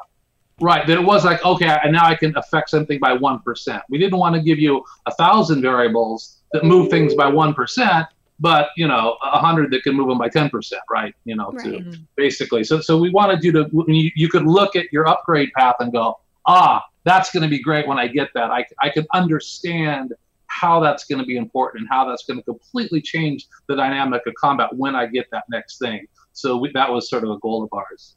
Right, 0.62 0.86
that 0.86 0.98
it 0.98 1.04
was 1.04 1.26
like, 1.26 1.44
okay, 1.44 1.78
and 1.84 1.92
now 1.92 2.06
I 2.06 2.16
can 2.16 2.36
affect 2.38 2.70
something 2.70 3.00
by 3.00 3.18
1%. 3.18 3.82
We 3.90 3.98
didn't 3.98 4.20
want 4.20 4.36
to 4.36 4.42
give 4.42 4.60
you 4.60 4.84
a 5.08 5.12
thousand 5.16 5.62
variables 5.62 6.42
that 6.54 6.64
move 6.64 6.90
things 6.90 7.16
by 7.16 7.32
1%, 7.32 8.08
but, 8.40 8.70
you 8.76 8.88
know, 8.88 9.18
a 9.24 9.40
hundred 9.40 9.72
that 9.72 9.84
can 9.84 9.96
move 9.96 10.08
them 10.10 10.18
by 10.18 10.30
10%, 10.30 10.52
right? 10.90 11.16
You 11.26 11.36
know, 11.36 11.52
to 11.52 11.98
basically. 12.16 12.64
So, 12.64 12.82
so 12.82 12.98
we 12.98 13.10
wanted 13.10 13.44
you 13.44 13.52
to, 13.54 13.70
you, 13.88 14.12
you 14.16 14.30
could 14.30 14.46
look 14.46 14.76
at 14.76 14.92
your 14.92 15.08
upgrade 15.08 15.50
path 15.56 15.76
and 15.80 15.92
go, 15.92 16.20
ah, 16.48 16.84
that's 17.04 17.32
going 17.32 17.44
to 17.44 17.50
be 17.50 17.62
great 17.62 17.88
when 17.88 17.98
I 17.98 18.08
get 18.08 18.30
that. 18.36 18.52
I, 18.52 18.66
I 18.82 18.90
can 18.90 19.06
understand 19.14 20.14
how 20.48 20.80
that's 20.80 21.06
going 21.06 21.20
to 21.20 21.26
be 21.26 21.38
important 21.38 21.82
and 21.82 21.90
how 21.90 22.06
that's 22.06 22.26
going 22.26 22.38
to 22.38 22.44
completely 22.44 23.02
change 23.02 23.48
the 23.68 23.76
dynamic 23.76 24.22
of 24.28 24.34
combat 24.36 24.70
when 24.76 24.96
I 24.96 25.06
get 25.06 25.28
that 25.32 25.46
next 25.50 25.80
thing. 25.80 26.06
So 26.34 26.58
we, 26.58 26.72
that 26.74 26.92
was 26.92 27.10
sort 27.10 27.24
of 27.24 27.30
a 27.30 27.40
goal 27.40 27.64
of 27.64 27.70
ours. 27.72 28.16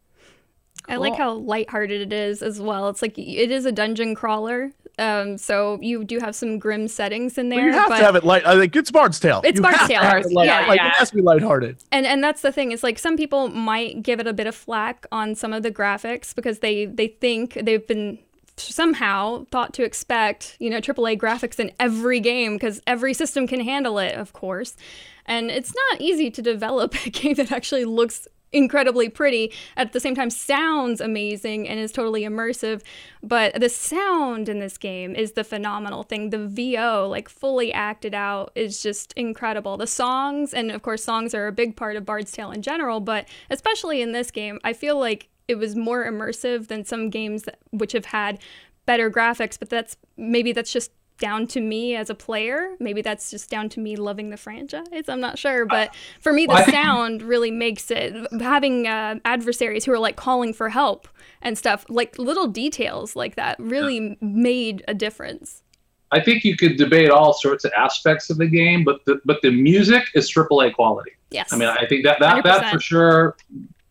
I 0.88 0.96
like 0.96 1.12
Cool. 1.12 1.18
how 1.18 1.32
lighthearted 1.34 2.00
it 2.00 2.12
is 2.12 2.42
as 2.42 2.60
well. 2.60 2.88
It's 2.88 3.00
like 3.02 3.18
it 3.18 3.50
is 3.50 3.64
a 3.66 3.72
dungeon 3.72 4.14
crawler, 4.14 4.70
um, 4.98 5.38
so 5.38 5.78
you 5.80 6.04
do 6.04 6.18
have 6.20 6.34
some 6.36 6.58
grim 6.58 6.88
settings 6.88 7.38
in 7.38 7.48
Well, 7.48 7.58
there. 7.58 7.66
you 7.66 7.72
have 7.72 7.88
to 7.88 7.96
have 7.96 8.16
it 8.16 8.24
light. 8.24 8.46
I 8.46 8.58
think 8.58 8.76
it's 8.76 8.90
Bard's 8.90 9.18
Tale. 9.18 9.40
It's 9.44 9.56
You 9.56 9.62
Bard's 9.62 9.86
Tale. 9.88 10.02
it 10.02 10.30
light- 10.32 10.46
Yeah. 10.46 10.66
like, 10.68 10.78
Yeah. 10.78 10.88
it 10.88 10.92
has 10.94 11.10
to 11.10 11.16
be 11.16 11.22
lighthearted. 11.22 11.78
and 11.90 12.06
and 12.06 12.22
that's 12.22 12.42
the 12.42 12.52
thing 12.52 12.70
is 12.72 12.82
like 12.82 12.98
some 12.98 13.16
people 13.16 13.48
might 13.48 14.02
give 14.02 14.20
it 14.20 14.26
a 14.26 14.32
bit 14.32 14.46
of 14.46 14.54
flack 14.54 15.06
on 15.10 15.34
some 15.34 15.52
of 15.52 15.62
the 15.62 15.70
graphics 15.72 16.34
because 16.34 16.58
they 16.60 16.84
they 16.86 17.08
think 17.08 17.54
they've 17.54 17.86
been 17.86 18.18
somehow 18.56 19.44
thought 19.50 19.72
to 19.74 19.82
expect 19.82 20.56
you 20.60 20.70
know 20.70 20.78
AAA 20.80 21.18
graphics 21.18 21.58
in 21.58 21.72
every 21.80 22.20
game 22.20 22.54
because 22.54 22.80
every 22.86 23.12
system 23.14 23.46
can 23.46 23.60
handle 23.60 23.98
it 23.98 24.14
of 24.14 24.32
course 24.32 24.76
and 25.26 25.50
it's 25.50 25.72
not 25.90 26.00
easy 26.00 26.30
to 26.30 26.40
develop 26.42 26.94
a 27.06 27.10
game 27.10 27.34
that 27.34 27.50
actually 27.50 27.84
looks 27.84 28.28
incredibly 28.54 29.08
pretty. 29.08 29.52
At 29.76 29.92
the 29.92 30.00
same 30.00 30.14
time 30.14 30.30
sounds 30.30 31.00
amazing 31.00 31.68
and 31.68 31.78
is 31.78 31.92
totally 31.92 32.22
immersive. 32.22 32.82
But 33.22 33.60
the 33.60 33.68
sound 33.68 34.48
in 34.48 34.60
this 34.60 34.78
game 34.78 35.14
is 35.14 35.32
the 35.32 35.44
phenomenal 35.44 36.02
thing. 36.04 36.30
The 36.30 36.46
vo 36.46 37.08
like 37.08 37.28
fully 37.28 37.72
acted 37.72 38.14
out 38.14 38.52
is 38.54 38.82
just 38.82 39.12
incredible. 39.14 39.76
The 39.76 39.86
songs 39.86 40.54
and 40.54 40.70
of 40.70 40.82
course 40.82 41.04
songs 41.04 41.34
are 41.34 41.46
a 41.46 41.52
big 41.52 41.76
part 41.76 41.96
of 41.96 42.04
bard's 42.04 42.32
tale 42.32 42.50
in 42.50 42.62
general 42.62 43.00
but 43.00 43.28
especially 43.50 44.00
in 44.00 44.12
this 44.12 44.30
game 44.30 44.58
i 44.64 44.72
feel 44.72 44.98
like 44.98 45.28
it 45.48 45.56
was 45.56 45.76
more 45.76 46.06
immersive 46.06 46.68
than 46.68 46.84
some 46.84 47.10
games 47.10 47.42
that, 47.42 47.58
which 47.70 47.92
have 47.92 48.06
had 48.06 48.38
better 48.86 49.10
graphics 49.10 49.58
but 49.58 49.68
that's 49.68 49.96
maybe 50.16 50.52
that's 50.52 50.72
just 50.72 50.90
down 51.18 51.46
to 51.46 51.60
me 51.60 51.94
as 51.94 52.10
a 52.10 52.14
player 52.14 52.70
maybe 52.80 53.00
that's 53.00 53.30
just 53.30 53.48
down 53.48 53.68
to 53.68 53.78
me 53.80 53.94
loving 53.96 54.30
the 54.30 54.36
franchise 54.36 55.08
i'm 55.08 55.20
not 55.20 55.38
sure 55.38 55.64
but 55.64 55.94
for 56.20 56.32
me 56.32 56.44
the 56.46 56.52
Well, 56.52 56.62
I 56.62 56.64
think- 56.64 56.74
sound 56.76 57.22
really 57.22 57.50
makes 57.50 57.90
it 57.90 58.14
having 58.40 58.86
uh, 58.88 59.16
adversaries 59.24 59.84
who 59.84 59.92
are 59.92 59.98
like 59.98 60.16
calling 60.16 60.52
for 60.52 60.68
help 60.70 61.06
and 61.40 61.56
stuff 61.56 61.86
like 61.88 62.18
little 62.18 62.48
details 62.48 63.14
like 63.14 63.36
that 63.36 63.56
really 63.60 64.18
made 64.20 64.84
a 64.88 64.94
difference 64.94 65.62
I 66.12 66.20
think 66.20 66.44
you 66.44 66.56
could 66.56 66.76
debate 66.76 67.10
all 67.10 67.32
sorts 67.32 67.64
of 67.64 67.72
aspects 67.76 68.30
of 68.30 68.36
the 68.36 68.46
game, 68.46 68.84
but 68.84 69.04
the 69.04 69.20
but 69.24 69.42
the 69.42 69.50
music 69.50 70.04
is 70.14 70.30
AAA 70.30 70.72
quality. 70.72 71.10
yes 71.30 71.52
I 71.52 71.56
mean, 71.56 71.68
I 71.68 71.86
think 71.88 72.04
that 72.04 72.20
that, 72.20 72.44
that 72.44 72.72
for 72.72 72.78
sure. 72.78 73.36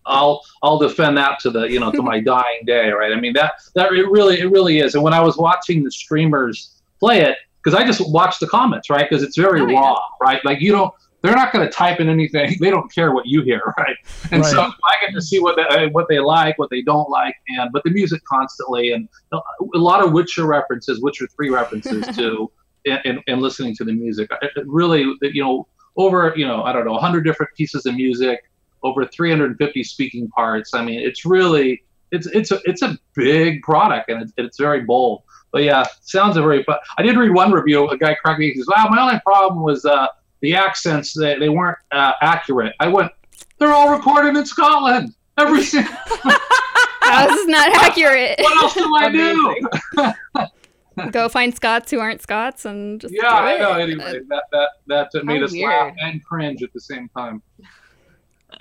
I'll 0.05 0.41
I'll 0.61 0.77
defend 0.77 1.17
that 1.17 1.39
to 1.39 1.49
the 1.49 1.63
you 1.63 1.81
know 1.81 1.91
to 1.91 2.01
my 2.01 2.19
dying 2.33 2.61
day, 2.65 2.91
right? 2.91 3.11
I 3.11 3.19
mean 3.19 3.33
that 3.33 3.53
that 3.75 3.91
it 3.91 4.09
really 4.09 4.39
it 4.39 4.49
really 4.51 4.79
is. 4.79 4.95
And 4.95 5.03
when 5.03 5.13
I 5.13 5.19
was 5.19 5.35
watching 5.35 5.83
the 5.83 5.91
streamers 5.91 6.72
play 7.03 7.21
it, 7.21 7.37
because 7.61 7.77
I 7.77 7.85
just 7.85 8.01
watch 8.09 8.39
the 8.39 8.47
comments, 8.47 8.89
right? 8.89 9.05
Because 9.09 9.23
it's 9.23 9.37
very 9.37 9.61
Oh, 9.61 9.67
yeah. 9.67 9.79
raw, 9.79 9.99
right? 10.21 10.43
Like 10.45 10.61
you 10.61 10.71
don't. 10.71 10.93
They're 11.21 11.35
not 11.35 11.53
going 11.53 11.65
to 11.65 11.71
type 11.71 12.01
in 12.01 12.09
anything. 12.09 12.57
They 12.59 12.69
don't 12.69 12.93
care 12.93 13.13
what 13.13 13.25
you 13.25 13.41
hear, 13.43 13.61
right? 13.77 13.95
And 14.31 14.45
so 14.45 14.61
I 14.61 14.93
get 15.01 15.13
to 15.13 15.21
see 15.21 15.39
what 15.39 15.55
they, 15.55 15.63
uh, 15.63 15.89
what 15.91 16.07
they 16.09 16.19
like, 16.19 16.57
what 16.59 16.69
they 16.69 16.81
don't 16.81 17.09
like, 17.09 17.35
and 17.49 17.71
but 17.71 17.81
the 17.85 17.91
music 17.91 18.21
constantly, 18.25 18.91
and 18.91 19.07
a 19.33 19.77
lot 19.77 20.03
of 20.03 20.11
Witcher 20.11 20.45
references, 20.45 21.01
Witcher 21.01 21.27
three 21.35 21.49
references 21.49 22.05
to, 22.17 22.51
and, 22.85 22.99
and, 23.05 23.19
and 23.27 23.41
listening 23.41 23.73
to 23.77 23.83
the 23.85 23.93
music. 23.93 24.29
It 24.41 24.51
it 24.55 24.65
really, 24.67 25.01
you 25.21 25.43
know, 25.43 25.67
over 25.95 26.33
you 26.35 26.47
know 26.47 26.63
I 26.63 26.71
don't 26.73 26.85
know 26.85 26.93
100 26.93 27.21
different 27.23 27.51
pieces 27.55 27.85
of 27.85 27.95
music, 27.95 28.39
over 28.83 29.05
350 29.05 29.83
speaking 29.83 30.27
parts. 30.29 30.73
I 30.73 30.83
mean, 30.83 30.99
it's 30.99 31.25
really 31.25 31.83
it's 32.11 32.27
it's 32.27 32.51
a 32.51 32.59
it's 32.65 32.81
a 32.81 32.97
big 33.15 33.61
product 33.63 34.09
and 34.09 34.21
it's, 34.21 34.33
it's 34.37 34.59
very 34.59 34.81
bold. 34.81 35.23
But 35.53 35.63
yeah, 35.63 35.85
sounds 36.01 36.35
a 36.35 36.41
very. 36.41 36.63
But 36.65 36.81
I 36.97 37.03
did 37.03 37.15
read 37.15 37.31
one 37.31 37.51
review. 37.51 37.87
A 37.89 37.97
guy 37.97 38.17
corrected 38.21 38.39
me. 38.39 38.51
He 38.51 38.55
says, 38.55 38.67
"Wow, 38.67 38.87
my 38.89 38.99
only 39.01 39.21
problem 39.23 39.63
was 39.63 39.85
uh, 39.85 40.07
the 40.41 40.55
accents. 40.55 41.13
They, 41.13 41.37
they 41.37 41.49
weren't 41.49 41.77
uh, 41.91 42.13
accurate." 42.21 42.73
I 42.79 42.87
went, 42.87 43.11
"They're 43.59 43.71
all 43.71 43.95
recorded 43.95 44.35
in 44.35 44.45
Scotland. 44.45 45.13
Every 45.37 45.61
single. 45.63 45.93
that 46.23 47.27
was 47.29 47.47
not 47.47 47.69
accurate 47.83 48.39
what 48.39 48.63
else 48.63 48.73
do 48.73 48.95
I 48.95 49.11
do?" 49.11 51.09
go 51.11 51.29
find 51.29 51.55
scots 51.55 51.91
who 51.91 51.99
aren't 51.99 52.21
scots 52.21 52.65
and 52.65 52.99
just 52.99 53.13
Yeah, 53.13 53.21
do 53.29 53.35
I 53.35 53.57
know. 53.59 53.73
Anyway, 53.73 54.21
that 54.29 54.43
that 54.51 54.69
that 54.87 55.09
uh, 55.15 55.23
made 55.23 55.39
How 55.39 55.45
us 55.45 55.55
laugh 55.55 55.95
and 56.01 56.23
cringe 56.25 56.63
at 56.63 56.73
the 56.73 56.81
same 56.81 57.09
time. 57.15 57.41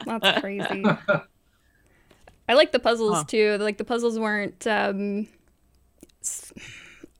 That's 0.04 0.40
crazy. 0.40 0.84
I 2.48 2.54
like 2.54 2.72
the 2.72 2.78
puzzles 2.78 3.18
Huh. 3.18 3.24
too. 3.24 3.56
Like 3.58 3.78
the 3.78 3.84
puzzles 3.84 4.18
weren't 4.18 4.66
um, 4.66 5.26
s- 6.22 6.52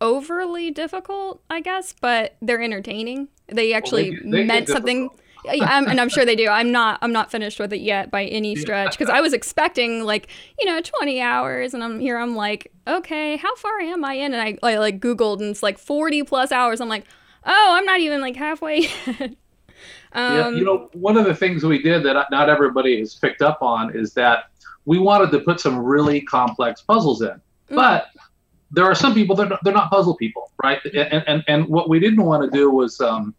overly 0.03 0.71
difficult, 0.71 1.41
I 1.49 1.61
guess, 1.61 1.95
but 2.01 2.37
they're 2.43 2.61
entertaining. 2.61 3.29
They 3.47 3.73
actually 3.73 4.11
get- 4.11 4.31
they 4.31 4.39
get 4.39 4.47
meant 4.47 4.69
something. 4.69 5.09
I'm, 5.49 5.89
and 5.89 6.01
I'm 6.01 6.09
sure 6.09 6.25
they 6.25 6.37
do. 6.37 6.49
I'm 6.49 6.71
not. 6.71 6.99
I'm 7.03 7.11
not 7.13 7.31
finished 7.33 7.59
with 7.59 7.73
it 7.73 7.81
yet 7.81 8.11
by 8.13 8.25
any 8.27 8.55
stretch 8.55 8.97
because 8.97 9.13
I 9.13 9.21
was 9.21 9.33
expecting 9.33 10.05
like 10.05 10.29
you 10.61 10.67
know 10.67 10.81
20 10.81 11.21
hours, 11.21 11.75
and 11.75 11.83
I'm 11.83 11.99
here. 11.99 12.17
I'm 12.17 12.37
like, 12.37 12.71
okay, 12.87 13.37
how 13.39 13.55
far 13.57 13.81
am 13.81 14.05
I 14.05 14.15
in? 14.15 14.35
And 14.35 14.41
I, 14.41 14.57
I 14.63 14.77
like 14.79 15.01
Googled, 15.01 15.41
and 15.41 15.51
it's 15.51 15.63
like 15.63 15.79
40 15.79 16.23
plus 16.23 16.53
hours. 16.53 16.81
I'm 16.81 16.89
like, 16.89 17.05
oh, 17.45 17.69
I'm 17.77 17.85
not 17.85 17.99
even 18.01 18.21
like 18.21 18.37
halfway. 18.37 18.83
yet. 19.07 19.35
yeah, 20.15 20.47
um, 20.47 20.57
you 20.57 20.65
know, 20.65 20.89
one 20.93 21.17
of 21.17 21.25
the 21.25 21.35
things 21.35 21.65
we 21.65 21.83
did 21.83 22.05
that 22.05 22.27
not 22.31 22.49
everybody 22.49 23.01
has 23.01 23.15
picked 23.17 23.43
up 23.43 23.63
on 23.63 23.97
is 23.97 24.15
that 24.15 24.45
we 24.85 24.99
wanted 25.01 25.31
to 25.33 25.41
put 25.41 25.59
some 25.59 25.77
really 25.79 26.21
complex 26.21 26.83
puzzles 26.83 27.21
in, 27.23 27.41
Mm. 27.71 27.77
but 27.77 28.07
there 28.73 28.85
are 28.85 28.95
some 28.95 29.15
people 29.15 29.37
that 29.37 29.53
are- 29.53 29.59
they're 29.63 29.73
not 29.75 29.91
puzzle 29.91 30.17
people, 30.17 30.51
right? 30.63 30.81
And 30.95 31.23
and 31.27 31.45
and 31.49 31.67
what 31.69 31.89
we 31.89 32.01
didn't 32.01 32.23
want 32.25 32.43
to 32.45 32.51
do 32.57 32.71
was 32.71 33.01
um, 33.01 33.35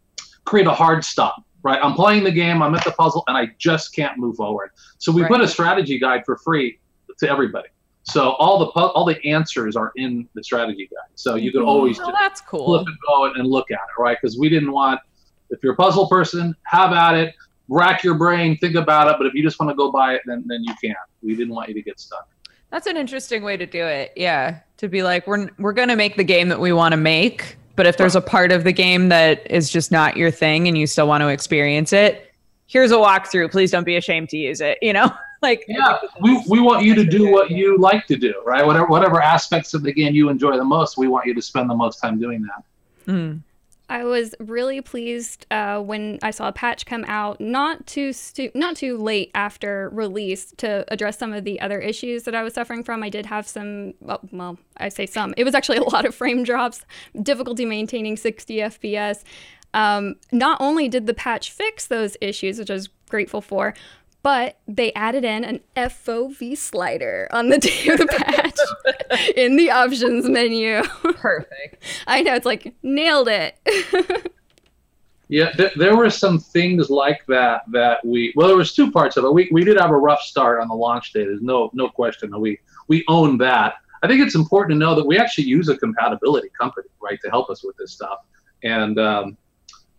create 0.46 0.68
a 0.68 0.74
hard 0.74 1.04
stop. 1.04 1.44
Right, 1.64 1.80
I'm 1.82 1.94
playing 1.94 2.26
the 2.26 2.32
game. 2.32 2.62
I'm 2.62 2.76
at 2.76 2.84
the 2.84 2.92
puzzle, 2.92 3.24
and 3.28 3.38
I 3.38 3.48
just 3.58 3.96
can't 3.96 4.18
move 4.18 4.36
forward. 4.36 4.72
So 4.98 5.14
we 5.14 5.24
put 5.26 5.40
a 5.40 5.48
strategy 5.48 5.98
guide 5.98 6.24
for 6.26 6.36
free 6.38 6.78
to 7.20 7.30
everybody. 7.30 7.70
So 8.04 8.32
all 8.32 8.60
the 8.60 8.66
pu- 8.68 8.92
all 8.96 9.06
the 9.06 9.18
answers 9.26 9.78
are 9.78 9.94
in 9.96 10.28
the 10.36 10.44
strategy 10.44 10.90
guide. 10.92 11.12
So 11.16 11.36
you 11.36 11.54
can 11.54 11.62
Mhm. 11.62 11.68
always 11.68 11.98
Oh, 12.02 12.08
just 12.08 12.18
that's 12.20 12.42
flip 12.42 12.86
and 12.86 12.98
go 13.08 13.32
and 13.34 13.48
look 13.48 13.72
at 13.72 13.76
it, 13.76 14.02
right? 14.02 14.18
Because 14.22 14.38
we 14.38 14.50
didn't 14.50 14.74
want, 14.74 15.00
if 15.52 15.64
you're 15.64 15.72
a 15.72 15.76
puzzle 15.78 16.10
person, 16.10 16.54
have 16.64 16.92
at 16.92 17.16
it, 17.16 17.34
rack 17.70 18.04
your 18.04 18.16
brain, 18.16 18.58
think 18.58 18.76
about 18.76 19.08
it. 19.10 19.16
But 19.18 19.28
if 19.28 19.34
you 19.34 19.42
just 19.42 19.58
want 19.58 19.70
to 19.70 19.76
go 19.76 19.90
by 19.90 20.16
it, 20.16 20.22
then 20.26 20.44
then 20.48 20.66
you 20.66 20.74
can. 20.84 20.96
We 21.22 21.34
didn't 21.34 21.54
want 21.56 21.70
you 21.70 21.76
to 21.76 21.82
get 21.82 21.98
stuck. 21.98 22.28
That's 22.72 22.88
an 22.88 22.98
interesting 22.98 23.42
way 23.42 23.56
to 23.56 23.66
do 23.66 23.86
it. 23.86 24.12
Yeah, 24.18 24.60
to 24.84 24.90
be 24.90 25.02
like 25.02 25.26
we're 25.26 25.50
we're 25.58 25.74
gonna 25.74 25.96
make 25.96 26.18
the 26.18 26.24
game 26.26 26.50
that 26.50 26.60
we 26.60 26.74
want 26.74 26.92
to 26.92 26.98
make, 26.98 27.58
but 27.78 27.88
if 27.88 27.96
there's 27.96 28.18
a 28.18 28.22
part 28.22 28.52
of 28.52 28.66
the 28.66 28.74
game 28.74 29.08
that 29.10 29.50
is 29.50 29.70
just 29.70 29.92
not 29.92 30.18
your 30.18 30.30
thing 30.30 30.68
and 30.68 30.78
you 30.78 30.86
still 30.86 31.08
want 31.08 31.22
to 31.22 31.30
experience 31.30 31.94
it, 31.94 32.34
here's 32.68 32.92
a 32.92 32.96
walkthrough. 32.96 33.50
Please 33.50 33.72
don't 33.72 33.86
be 33.86 33.96
ashamed 33.96 34.28
to 34.30 34.38
use 34.38 34.60
it. 34.60 34.78
You 34.82 34.92
know, 34.92 35.10
like 35.42 35.64
Yeah, 35.70 36.00
we, 36.20 36.44
we 36.50 36.60
want 36.60 36.84
you 36.84 36.96
to 36.96 37.06
do 37.06 37.32
what 37.32 37.50
you 37.50 37.78
like 37.78 38.06
to 38.08 38.18
do, 38.18 38.34
right? 38.46 38.66
Whatever 38.66 38.88
whatever 38.88 39.22
aspects 39.22 39.74
of 39.74 39.84
the 39.84 39.94
game 39.94 40.14
you 40.14 40.28
enjoy 40.28 40.58
the 40.58 40.66
most, 40.66 40.98
we 40.98 41.08
want 41.08 41.26
you 41.26 41.34
to 41.34 41.42
spend 41.42 41.70
the 41.70 41.76
most 41.76 42.02
time 42.02 42.20
doing 42.20 42.42
that. 42.42 43.12
Mm. 43.12 43.40
I 43.94 44.06
was 44.06 44.34
really 44.40 44.82
pleased 44.82 45.46
uh, 45.52 45.80
when 45.80 46.18
I 46.24 46.32
saw 46.32 46.48
a 46.48 46.52
patch 46.52 46.88
come 46.88 47.06
out, 47.08 47.40
not 47.40 47.86
too 47.86 48.12
stu- 48.12 48.50
not 48.56 48.76
too 48.76 48.98
late 48.98 49.30
after 49.36 49.92
release, 49.94 50.52
to 50.58 50.84
address 50.92 51.20
some 51.20 51.32
of 51.32 51.44
the 51.44 51.62
other 51.62 51.80
issues 51.80 52.24
that 52.24 52.34
I 52.34 52.42
was 52.42 52.56
suffering 52.56 52.84
from. 52.84 53.04
I 53.04 53.10
did 53.10 53.28
have 53.28 53.48
some, 53.48 53.94
well, 54.00 54.20
well, 54.32 54.58
I 54.78 54.90
say 54.90 55.06
some. 55.06 55.36
It 55.38 55.44
was 55.44 55.54
actually 55.54 55.78
a 55.78 55.84
lot 55.84 56.06
of 56.06 56.16
frame 56.16 56.44
drops, 56.44 56.84
difficulty 57.22 57.66
maintaining 57.66 58.18
60 58.18 58.58
FPS. 58.58 59.22
Um, 59.76 60.16
not 60.32 60.60
only 60.60 60.90
did 60.90 61.06
the 61.06 61.14
patch 61.14 61.52
fix 61.52 61.86
those 61.86 62.18
issues, 62.20 62.58
which 62.58 62.72
I 62.72 62.74
was 62.74 62.90
grateful 63.10 63.42
for, 63.42 63.76
but 64.24 64.58
they 64.68 64.94
added 64.94 65.26
in 65.26 65.44
an 65.44 65.60
FOV 65.76 66.58
slider 66.58 67.28
on 67.32 67.50
the 67.50 67.58
day 67.60 67.88
of 67.90 68.00
the 68.00 68.08
patch 68.08 69.30
in 69.36 69.58
the 69.58 69.70
options 69.70 70.28
menu. 70.28 70.82
Perfect. 70.84 71.84
I 72.08 72.22
know 72.22 72.34
it's 72.34 72.46
like 72.46 72.74
nailed 72.82 73.28
it. 73.28 73.58
Yeah, 75.30 75.52
th- 75.54 75.74
there 75.76 75.96
were 75.96 76.12
some 76.12 76.38
things 76.38 76.92
like 76.92 77.26
that 77.28 77.64
that 77.72 78.06
we. 78.06 78.34
Well, 78.36 78.48
there 78.48 78.58
was 78.58 78.76
two 78.76 78.92
parts 78.92 79.18
of 79.18 79.26
it. 79.26 79.34
We, 79.34 79.50
we 79.52 79.64
did 79.64 79.80
have 79.80 79.90
a 79.90 79.98
rough 79.98 80.22
start 80.22 80.62
on 80.62 80.68
the 80.68 80.76
launch 80.76 81.12
day. 81.12 81.24
There's 81.24 81.42
no 81.42 81.72
no 81.74 81.88
question 81.90 82.30
that 82.30 82.38
we 82.38 82.60
we 82.88 83.04
own 83.08 83.40
that. 83.40 83.76
I 84.04 84.08
think 84.08 84.22
it's 84.22 84.36
important 84.36 84.76
to 84.76 84.78
know 84.78 84.94
that 84.94 85.08
we 85.08 85.18
actually 85.18 85.46
use 85.46 85.70
a 85.70 85.78
compatibility 85.78 86.50
company, 86.50 86.90
right, 87.02 87.18
to 87.24 87.32
help 87.32 87.50
us 87.50 87.64
with 87.64 87.76
this 87.78 87.94
stuff. 87.94 88.20
And 88.64 89.00
um, 89.00 89.38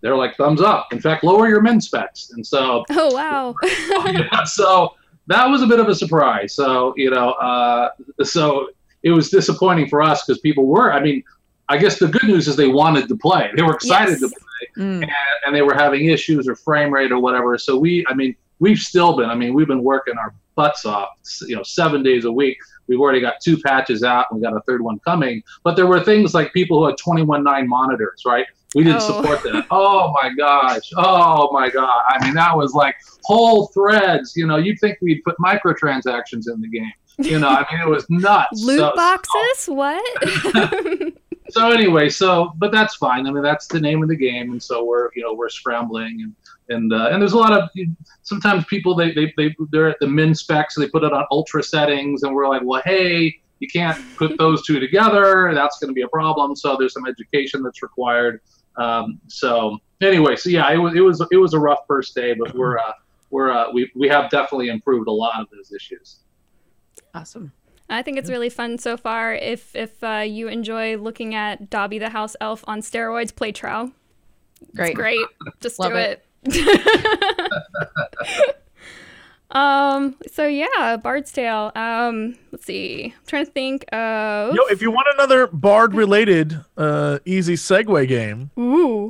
they're 0.04 0.14
like 0.16 0.36
thumbs 0.36 0.60
up. 0.60 0.92
In 0.92 1.00
fact, 1.00 1.24
lower 1.24 1.48
your 1.48 1.62
min 1.62 1.80
specs. 1.80 2.30
And 2.32 2.46
so 2.46 2.84
oh 2.90 3.12
wow. 3.14 3.54
yeah, 4.06 4.44
so 4.44 4.94
that 5.28 5.46
was 5.46 5.62
a 5.62 5.66
bit 5.66 5.80
of 5.80 5.88
a 5.88 5.94
surprise. 5.94 6.52
So 6.54 6.92
you 6.96 7.10
know, 7.10 7.30
uh, 7.32 7.88
so 8.22 8.68
it 9.02 9.10
was 9.10 9.30
disappointing 9.30 9.88
for 9.88 10.02
us 10.02 10.24
because 10.24 10.40
people 10.40 10.66
were. 10.66 10.92
I 10.92 11.00
mean, 11.00 11.24
I 11.70 11.78
guess 11.78 11.98
the 11.98 12.08
good 12.08 12.24
news 12.24 12.46
is 12.48 12.54
they 12.56 12.68
wanted 12.68 13.08
to 13.08 13.16
play. 13.16 13.50
They 13.56 13.62
were 13.62 13.74
excited 13.74 14.18
Yes. 14.20 14.20
to 14.20 14.28
play, 14.28 14.40
Mm. 14.78 15.02
and, 15.02 15.10
and 15.46 15.54
they 15.54 15.62
were 15.62 15.74
having 15.74 16.06
issues 16.06 16.48
or 16.48 16.54
frame 16.56 16.92
rate 16.92 17.12
or 17.12 17.18
whatever. 17.18 17.56
So 17.58 17.76
we, 17.78 18.04
I 18.08 18.14
mean, 18.14 18.34
we've 18.60 18.78
still 18.78 19.16
been. 19.16 19.28
I 19.30 19.34
mean, 19.34 19.52
we've 19.54 19.66
been 19.68 19.82
working 19.84 20.16
our 20.18 20.34
butts 20.54 20.84
off. 20.84 21.08
You 21.46 21.56
know, 21.56 21.62
seven 21.62 22.02
days 22.02 22.24
a 22.26 22.32
week. 22.32 22.56
We've 22.86 23.00
already 23.00 23.20
got 23.20 23.34
two 23.42 23.56
patches 23.58 24.02
out, 24.02 24.26
and 24.30 24.38
we 24.40 24.44
got 24.46 24.54
a 24.56 24.60
third 24.66 24.82
one 24.82 24.98
coming. 25.00 25.42
But 25.64 25.76
there 25.76 25.86
were 25.86 26.00
things 26.04 26.34
like 26.34 26.52
people 26.52 26.78
who 26.80 26.86
had 26.86 26.96
21.9 26.98 27.66
monitors, 27.66 28.22
right? 28.26 28.46
We 28.74 28.82
didn't 28.84 29.02
Oh. 29.02 29.22
support 29.22 29.42
that. 29.44 29.66
Oh 29.70 30.12
my 30.22 30.30
gosh. 30.36 30.90
Oh 30.96 31.50
my 31.52 31.70
god. 31.70 32.02
I 32.08 32.24
mean, 32.24 32.34
that 32.34 32.56
was 32.56 32.74
like 32.74 32.96
whole 33.24 33.68
threads. 33.68 34.32
You 34.36 34.46
know, 34.46 34.56
you'd 34.56 34.78
think 34.80 34.98
we'd 35.00 35.22
put 35.24 35.36
microtransactions 35.38 36.48
in 36.52 36.60
the 36.60 36.68
game. 36.68 36.92
You 37.18 37.38
know, 37.38 37.48
I 37.48 37.64
mean, 37.70 37.80
it 37.80 37.88
was 37.88 38.04
nuts. 38.10 38.62
Loot 38.64 38.80
So- 38.80 38.92
boxes? 38.96 39.66
What? 39.68 40.04
so 41.50 41.70
anyway, 41.70 42.08
so 42.08 42.52
but 42.56 42.72
that's 42.72 42.96
fine. 42.96 43.26
I 43.26 43.30
mean, 43.30 43.42
that's 43.42 43.66
the 43.68 43.80
name 43.80 44.02
of 44.02 44.08
the 44.08 44.16
game, 44.16 44.50
and 44.52 44.62
so 44.62 44.84
we're 44.84 45.10
you 45.14 45.22
know 45.22 45.32
we're 45.34 45.48
scrambling 45.48 46.20
and 46.22 46.34
and 46.76 46.92
uh, 46.92 47.08
and 47.12 47.20
there's 47.22 47.34
a 47.34 47.38
lot 47.38 47.52
of 47.52 47.68
sometimes 48.22 48.64
people 48.64 48.94
they 48.96 49.12
they 49.12 49.32
they 49.36 49.54
they're 49.70 49.88
at 49.88 49.98
the 50.00 50.06
min 50.08 50.34
specs, 50.34 50.74
so 50.74 50.80
they 50.80 50.88
put 50.88 51.04
it 51.04 51.12
on 51.12 51.24
ultra 51.30 51.62
settings, 51.62 52.22
and 52.24 52.34
we're 52.34 52.48
like, 52.48 52.62
well, 52.64 52.82
hey, 52.84 53.34
you 53.60 53.68
can't 53.68 53.96
put 54.16 54.36
those 54.38 54.64
two 54.66 54.80
together. 54.80 55.52
That's 55.54 55.78
going 55.78 55.88
to 55.88 55.94
be 55.94 56.02
a 56.02 56.08
problem. 56.08 56.56
So 56.56 56.76
there's 56.78 56.92
some 56.94 57.06
education 57.06 57.62
that's 57.62 57.82
required. 57.82 58.40
Um, 58.76 59.20
so 59.28 59.78
anyway, 60.00 60.36
so 60.36 60.50
yeah, 60.50 60.70
it 60.72 60.78
was 60.78 60.94
it 60.94 61.00
was 61.00 61.26
it 61.30 61.36
was 61.36 61.54
a 61.54 61.58
rough 61.58 61.80
first 61.86 62.14
day, 62.14 62.34
but 62.34 62.54
we're 62.54 62.78
uh, 62.78 62.92
we're 63.30 63.50
uh, 63.50 63.70
we 63.72 63.90
we 63.94 64.08
have 64.08 64.30
definitely 64.30 64.68
improved 64.68 65.08
a 65.08 65.12
lot 65.12 65.40
of 65.40 65.48
those 65.50 65.72
issues. 65.72 66.20
Awesome. 67.14 67.52
I 67.88 68.02
think 68.02 68.16
it's 68.16 68.30
really 68.30 68.48
fun 68.48 68.78
so 68.78 68.96
far. 68.96 69.34
If 69.34 69.76
if 69.76 70.02
uh, 70.02 70.24
you 70.26 70.48
enjoy 70.48 70.96
looking 70.96 71.34
at 71.34 71.70
Dobby 71.70 71.98
the 71.98 72.10
house 72.10 72.34
elf 72.40 72.64
on 72.66 72.80
steroids, 72.80 73.34
play 73.34 73.52
Trow. 73.52 73.92
Great. 74.74 74.94
Great. 74.94 75.26
Just 75.60 75.78
Love 75.78 75.92
do 75.92 75.98
it. 75.98 76.24
um. 79.54 80.16
So 80.30 80.46
yeah, 80.46 80.96
Bard's 80.96 81.32
Tale. 81.32 81.72
Um. 81.74 82.36
Let's 82.52 82.66
see. 82.66 83.14
I'm 83.16 83.26
trying 83.26 83.46
to 83.46 83.52
think 83.52 83.84
of. 83.92 84.54
Yo, 84.54 84.62
if 84.70 84.82
you 84.82 84.90
want 84.90 85.08
another 85.14 85.46
Bard 85.46 85.94
related 85.94 86.58
uh, 86.76 87.18
easy 87.24 87.54
segue 87.54 88.08
game, 88.08 88.50
Ooh. 88.58 89.04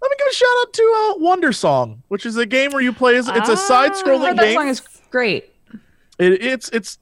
let 0.00 0.10
me 0.10 0.16
give 0.18 0.26
a 0.30 0.34
shout 0.34 0.48
out 0.60 0.72
to 0.72 0.82
uh, 0.96 1.14
Wandersong, 1.24 1.98
which 2.08 2.26
is 2.26 2.36
a 2.36 2.46
game 2.46 2.70
where 2.72 2.82
you 2.82 2.92
play 2.92 3.16
as 3.16 3.28
it's 3.28 3.48
a 3.48 3.56
side 3.56 3.92
Oh, 3.94 4.02
scrolling 4.02 4.36
that 4.36 4.42
game. 4.44 4.54
song 4.54 4.68
is 4.68 4.80
great. 5.10 5.52
It, 6.18 6.42
it's 6.44 6.68
it's 6.70 6.98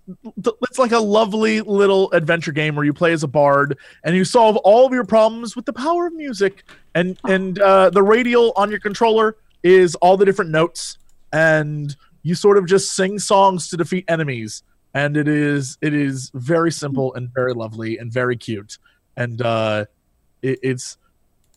it's 0.68 0.78
like 0.78 0.92
a 0.92 0.98
lovely 0.98 1.62
little 1.62 2.12
adventure 2.12 2.52
game 2.52 2.76
where 2.76 2.84
you 2.84 2.92
play 2.92 3.12
as 3.12 3.22
a 3.22 3.28
bard 3.28 3.78
and 4.04 4.14
you 4.14 4.26
solve 4.26 4.56
all 4.58 4.86
of 4.86 4.92
your 4.92 5.04
problems 5.06 5.56
with 5.56 5.64
the 5.64 5.72
power 5.72 6.06
of 6.08 6.12
music. 6.12 6.64
And 6.94 7.18
and 7.24 7.58
uh, 7.58 7.88
the 7.90 8.02
radial 8.02 8.52
on 8.56 8.68
your 8.70 8.78
controller 8.80 9.36
is 9.62 9.94
all 9.96 10.18
the 10.18 10.26
different 10.26 10.50
notes, 10.50 10.98
and 11.32 11.96
you 12.26 12.34
sort 12.34 12.58
of 12.58 12.66
just 12.66 12.96
sing 12.96 13.20
songs 13.20 13.68
to 13.68 13.76
defeat 13.76 14.04
enemies. 14.08 14.64
And 14.94 15.16
it 15.16 15.28
is 15.28 15.78
it 15.80 15.94
is 15.94 16.32
very 16.34 16.72
simple 16.72 17.14
and 17.14 17.32
very 17.32 17.54
lovely 17.54 17.98
and 17.98 18.12
very 18.12 18.36
cute. 18.36 18.78
And 19.16 19.40
uh, 19.40 19.84
it, 20.42 20.58
it's 20.62 20.98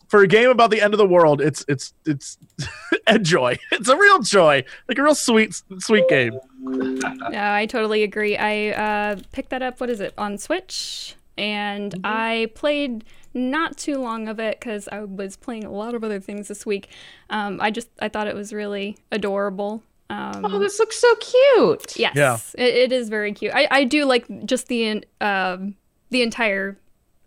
for 0.06 0.22
a 0.22 0.28
game 0.28 0.48
about 0.48 0.70
the 0.70 0.80
end 0.80 0.94
of 0.94 0.98
the 0.98 1.08
world. 1.08 1.40
It's 1.40 1.64
it's 1.66 1.92
it's 2.06 2.38
a 3.08 3.18
joy. 3.18 3.58
It's 3.72 3.88
a 3.88 3.96
real 3.96 4.20
joy, 4.20 4.62
like 4.88 4.98
a 4.98 5.02
real 5.02 5.16
sweet 5.16 5.60
sweet 5.78 6.08
game. 6.08 6.38
Yeah, 7.32 7.54
I 7.54 7.66
totally 7.66 8.02
agree. 8.02 8.36
I 8.36 8.68
uh, 8.68 9.16
picked 9.32 9.50
that 9.50 9.62
up. 9.62 9.80
What 9.80 9.88
is 9.88 10.00
it 10.00 10.12
on 10.18 10.36
Switch? 10.36 11.16
And 11.38 11.98
I 12.04 12.50
played 12.54 13.04
not 13.32 13.78
too 13.78 13.96
long 13.96 14.28
of 14.28 14.38
it 14.38 14.60
because 14.60 14.88
I 14.92 15.00
was 15.00 15.36
playing 15.36 15.64
a 15.64 15.70
lot 15.70 15.94
of 15.94 16.04
other 16.04 16.20
things 16.20 16.48
this 16.48 16.66
week. 16.66 16.90
Um, 17.30 17.58
I 17.60 17.70
just 17.70 17.88
I 17.98 18.08
thought 18.08 18.26
it 18.26 18.34
was 18.34 18.52
really 18.52 18.98
adorable. 19.10 19.82
Um, 20.10 20.44
Oh, 20.44 20.58
this 20.58 20.78
looks 20.78 20.98
so 20.98 21.14
cute. 21.16 21.96
yes, 21.96 22.14
Yeah. 22.16 22.36
it, 22.64 22.74
it 22.74 22.92
is 22.92 23.08
very 23.08 23.32
cute. 23.32 23.52
I, 23.54 23.68
I 23.70 23.84
do 23.84 24.04
like 24.04 24.26
just 24.44 24.66
the 24.66 25.04
um, 25.20 25.76
the 26.10 26.22
entire 26.22 26.78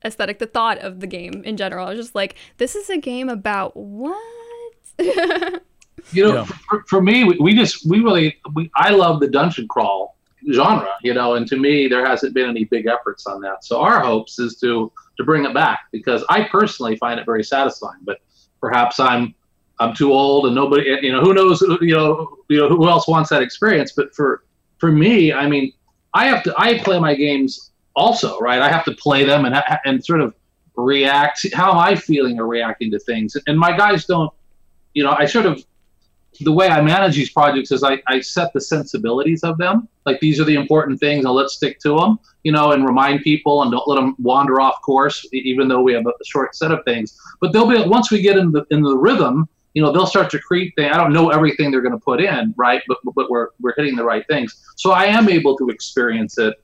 aesthetic, 0.06 0.40
the 0.40 0.48
thought 0.48 0.80
of 0.80 1.00
the 1.00 1.08
game 1.08 1.44
in 1.46 1.56
general. 1.58 1.88
I 1.88 1.92
was 1.92 2.00
just 2.00 2.14
like, 2.16 2.36
this 2.58 2.76
is 2.76 2.90
a 2.90 2.98
game 2.98 3.30
about 3.30 3.76
what? 3.78 4.20
You 6.12 6.26
know, 6.28 6.34
Yeah. 6.36 6.46
for, 6.70 6.84
for 6.90 7.02
me, 7.02 7.24
we, 7.24 7.38
we 7.40 7.56
just 7.56 7.90
we 7.90 8.02
really 8.02 8.38
we 8.56 8.70
I 8.76 8.90
love 8.92 9.22
the 9.22 9.28
dungeon 9.30 9.68
crawl 9.70 10.18
genre. 10.52 10.90
You 11.02 11.14
know, 11.14 11.36
and 11.36 11.48
to 11.48 11.56
me, 11.56 11.88
there 11.88 12.06
hasn't 12.06 12.34
been 12.34 12.50
any 12.50 12.66
big 12.66 12.88
efforts 12.88 13.26
on 13.26 13.40
that. 13.42 13.64
So 13.64 13.80
our 13.80 14.02
hopes 14.02 14.38
is 14.38 14.58
to 14.60 14.92
to 15.18 15.24
bring 15.24 15.46
it 15.46 15.54
back 15.54 15.80
because 15.94 16.26
I 16.28 16.44
personally 16.52 16.98
find 16.98 17.20
it 17.22 17.26
very 17.26 17.44
satisfying. 17.44 18.00
But 18.02 18.18
perhaps 18.60 19.00
I'm 19.00 19.34
I'm 19.84 19.96
too 19.96 20.14
old 20.14 20.46
and 20.46 20.56
nobody 20.56 20.98
you 21.02 21.12
know 21.12 21.22
who 21.22 21.34
knows 21.34 21.62
you 21.62 21.96
know 21.96 22.38
you 22.50 22.58
know 22.58 22.70
who 22.70 22.88
else 22.88 23.08
wants 23.08 23.30
that 23.30 23.42
experience. 23.42 23.92
But 23.92 24.14
for 24.16 24.44
for 24.78 24.92
me, 24.92 25.32
I 25.32 25.48
mean, 25.48 25.72
I 26.14 26.26
have 26.26 26.44
to 26.44 26.54
I 26.58 26.80
play 26.80 27.00
my 27.00 27.16
games 27.16 27.72
also, 27.96 28.40
right? 28.40 28.62
I 28.62 28.70
have 28.70 28.86
to 28.86 28.92
play 28.94 29.24
them 29.24 29.46
and 29.46 29.56
and 29.86 30.04
sort 30.04 30.22
of 30.22 30.36
react. 30.76 31.46
How 31.54 31.72
am 31.72 31.78
I 31.78 31.96
feeling 31.96 32.40
or 32.40 32.48
reacting 32.48 32.92
to 32.92 33.00
things? 33.00 33.38
And 33.48 33.58
my 33.58 33.76
guys 33.76 34.06
don't. 34.06 34.32
You 34.94 35.04
know, 35.04 35.16
I 35.18 35.26
sort 35.26 35.48
of 35.48 35.64
the 36.42 36.52
way 36.52 36.68
I 36.68 36.82
manage 36.82 37.16
these 37.16 37.32
projects 37.32 37.72
is 37.72 37.84
I, 37.84 38.02
I 38.08 38.20
set 38.20 38.54
the 38.54 38.62
sensibilities 38.62 39.44
of 39.44 39.58
them. 39.58 39.88
Like 40.06 40.20
these 40.20 40.40
are 40.40 40.44
the 40.44 40.56
important 40.56 41.00
things, 41.00 41.26
and 41.26 41.34
let's 41.34 41.54
stick 41.54 41.80
to 41.80 41.96
them. 41.98 42.20
You 42.44 42.52
know, 42.52 42.72
and 42.72 42.86
remind 42.86 43.22
people, 43.22 43.64
and 43.64 43.72
don't 43.72 43.88
let 43.88 43.96
them 43.96 44.16
wander 44.20 44.60
off 44.60 44.82
course. 44.82 45.26
Even 45.32 45.68
though 45.68 45.82
we 45.82 45.94
have 45.94 46.06
a 46.06 46.26
short 46.26 46.56
set 46.56 46.72
of 46.72 46.84
things, 46.86 47.18
but 47.40 47.54
they'll 47.54 47.68
be 47.68 47.82
once 47.88 48.12
we 48.12 48.22
get 48.22 48.38
in 48.38 48.52
the, 48.52 48.66
into 48.72 48.90
the 48.90 48.98
rhythm. 48.98 49.48
You 49.74 49.82
know, 49.82 49.92
they'll 49.92 50.06
start 50.06 50.30
to 50.32 50.40
create 50.40 50.74
things. 50.76 50.92
I 50.94 50.98
don't 50.98 51.14
know 51.14 51.30
everything 51.30 51.72
they're 51.72 51.82
going 51.82 51.98
to 51.98 52.04
put 52.04 52.22
in, 52.22 52.54
right? 52.58 52.82
But 52.88 52.98
but 53.16 53.30
we're 53.30 53.50
we're 53.60 53.74
hitting 53.76 53.96
the 53.96 54.04
right 54.04 54.26
things. 54.28 54.64
So 54.76 54.92
I 54.92 55.06
am 55.06 55.30
able 55.30 55.58
to 55.58 55.70
experience 55.70 56.38
it 56.38 56.56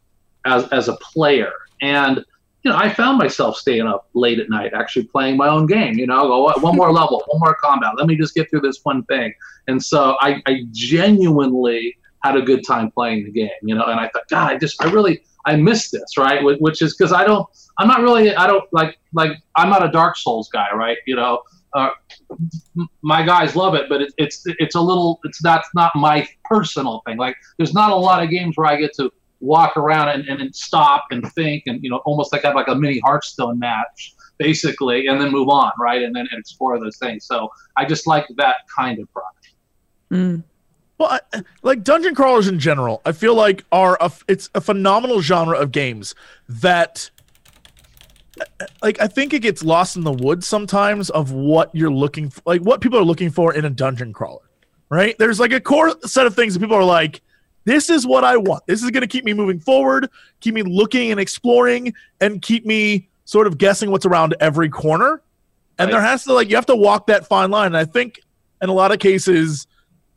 as 0.45 0.67
as 0.69 0.87
a 0.87 0.95
player, 0.97 1.51
and 1.81 2.23
you 2.63 2.71
know, 2.71 2.77
I 2.77 2.89
found 2.89 3.17
myself 3.17 3.57
staying 3.57 3.87
up 3.87 4.09
late 4.13 4.39
at 4.39 4.49
night, 4.49 4.73
actually 4.73 5.05
playing 5.05 5.37
my 5.37 5.47
own 5.47 5.65
game. 5.65 5.97
You 5.97 6.07
know, 6.07 6.21
go 6.23 6.53
one 6.59 6.75
more 6.75 6.91
level, 6.91 7.23
one 7.27 7.39
more 7.39 7.55
combat. 7.63 7.93
Let 7.97 8.07
me 8.07 8.17
just 8.17 8.35
get 8.35 8.49
through 8.49 8.61
this 8.61 8.79
one 8.83 9.03
thing. 9.05 9.33
And 9.67 9.83
so 9.83 10.17
I, 10.19 10.41
I 10.45 10.63
genuinely 10.71 11.97
had 12.23 12.35
a 12.35 12.41
good 12.41 12.65
time 12.67 12.91
playing 12.91 13.23
the 13.23 13.31
game. 13.31 13.49
You 13.61 13.75
know, 13.75 13.85
and 13.85 13.99
I 13.99 14.09
thought, 14.09 14.27
God, 14.29 14.51
I 14.51 14.57
just, 14.57 14.83
I 14.83 14.91
really, 14.91 15.23
I 15.45 15.55
miss 15.55 15.89
this, 15.89 16.17
right? 16.17 16.43
Which 16.43 16.81
is 16.81 16.95
because 16.95 17.13
I 17.13 17.23
don't, 17.23 17.47
I'm 17.77 17.87
not 17.87 18.01
really, 18.01 18.35
I 18.35 18.45
don't 18.45 18.65
like, 18.73 18.99
like, 19.13 19.31
I'm 19.55 19.69
not 19.69 19.85
a 19.87 19.91
Dark 19.91 20.17
Souls 20.17 20.49
guy, 20.49 20.67
right? 20.73 20.97
You 21.07 21.15
know, 21.15 21.43
uh, 21.73 21.91
my 23.01 23.25
guys 23.25 23.55
love 23.55 23.75
it, 23.75 23.87
but 23.89 24.01
it, 24.01 24.13
it's, 24.17 24.43
it's 24.45 24.75
a 24.75 24.81
little, 24.81 25.19
it's 25.23 25.41
that's 25.41 25.67
not 25.73 25.91
my 25.95 26.27
personal 26.45 27.01
thing. 27.05 27.17
Like, 27.17 27.35
there's 27.57 27.73
not 27.73 27.91
a 27.91 27.95
lot 27.95 28.23
of 28.23 28.29
games 28.29 28.57
where 28.57 28.67
I 28.67 28.75
get 28.75 28.93
to 28.95 29.11
walk 29.41 29.77
around 29.77 30.09
and, 30.09 30.27
and, 30.27 30.41
and 30.41 30.53
stop 30.53 31.05
and 31.11 31.25
think 31.31 31.63
and 31.65 31.81
you 31.81 31.89
know 31.89 32.01
almost 32.03 32.33
like 32.33 32.41
have 32.41 32.55
like 32.55 32.67
a 32.67 32.75
mini 32.75 32.99
Hearthstone 33.05 33.57
match 33.57 34.13
basically 34.37 35.07
and 35.07 35.21
then 35.21 35.31
move 35.31 35.47
on 35.47 35.71
right 35.79 36.03
and 36.03 36.13
then 36.13 36.27
and 36.29 36.37
explore 36.37 36.77
those 36.77 36.97
things 36.97 37.25
so 37.25 37.47
I 37.77 37.85
just 37.85 38.05
like 38.05 38.25
that 38.35 38.57
kind 38.75 38.99
of 38.99 39.09
product 39.13 39.39
Mm. 40.11 40.43
Well, 40.97 41.19
I, 41.33 41.43
like 41.61 41.83
dungeon 41.83 42.13
crawlers 42.13 42.47
in 42.47 42.59
general, 42.59 43.01
I 43.05 43.13
feel 43.13 43.33
like 43.33 43.63
are 43.71 43.95
a, 44.01 44.05
f- 44.05 44.25
it's 44.27 44.49
a 44.53 44.61
phenomenal 44.61 45.21
genre 45.21 45.57
of 45.57 45.71
games 45.71 46.13
that 46.47 47.09
like 48.81 48.99
I 49.01 49.07
think 49.07 49.33
it 49.33 49.41
gets 49.41 49.63
lost 49.63 49.95
in 49.97 50.03
the 50.03 50.11
woods 50.13 50.47
sometimes 50.47 51.09
of 51.09 51.31
what 51.31 51.73
you're 51.73 51.91
looking 51.91 52.29
for, 52.29 52.41
like 52.45 52.61
what 52.61 52.81
people 52.81 52.99
are 52.99 53.03
looking 53.03 53.29
for 53.29 53.53
in 53.53 53.65
a 53.65 53.69
dungeon 53.69 54.13
crawler. 54.13 54.41
Right? 54.89 55.15
There's 55.19 55.39
like 55.39 55.51
a 55.53 55.61
core 55.61 55.95
set 56.05 56.25
of 56.25 56.35
things 56.35 56.53
that 56.53 56.59
people 56.59 56.75
are 56.75 56.83
like 56.83 57.21
this 57.65 57.89
is 57.89 58.07
what 58.07 58.23
I 58.23 58.37
want. 58.37 58.65
This 58.65 58.81
is 58.81 58.89
going 58.89 59.01
to 59.01 59.07
keep 59.07 59.23
me 59.25 59.33
moving 59.33 59.59
forward, 59.59 60.09
keep 60.39 60.55
me 60.55 60.63
looking 60.63 61.11
and 61.11 61.19
exploring 61.19 61.93
and 62.19 62.41
keep 62.41 62.65
me 62.65 63.09
sort 63.25 63.45
of 63.45 63.57
guessing 63.59 63.91
what's 63.91 64.05
around 64.07 64.35
every 64.39 64.69
corner. 64.69 65.21
And 65.77 65.87
Right. 65.87 65.91
there 65.91 66.01
has 66.01 66.23
to 66.23 66.33
like 66.33 66.49
you 66.49 66.55
have 66.55 66.65
to 66.67 66.75
walk 66.75 67.07
that 67.07 67.27
fine 67.27 67.51
line. 67.51 67.67
And 67.67 67.77
I 67.77 67.85
think 67.85 68.19
in 68.61 68.69
a 68.69 68.73
lot 68.73 68.91
of 68.91 68.99
cases 68.99 69.67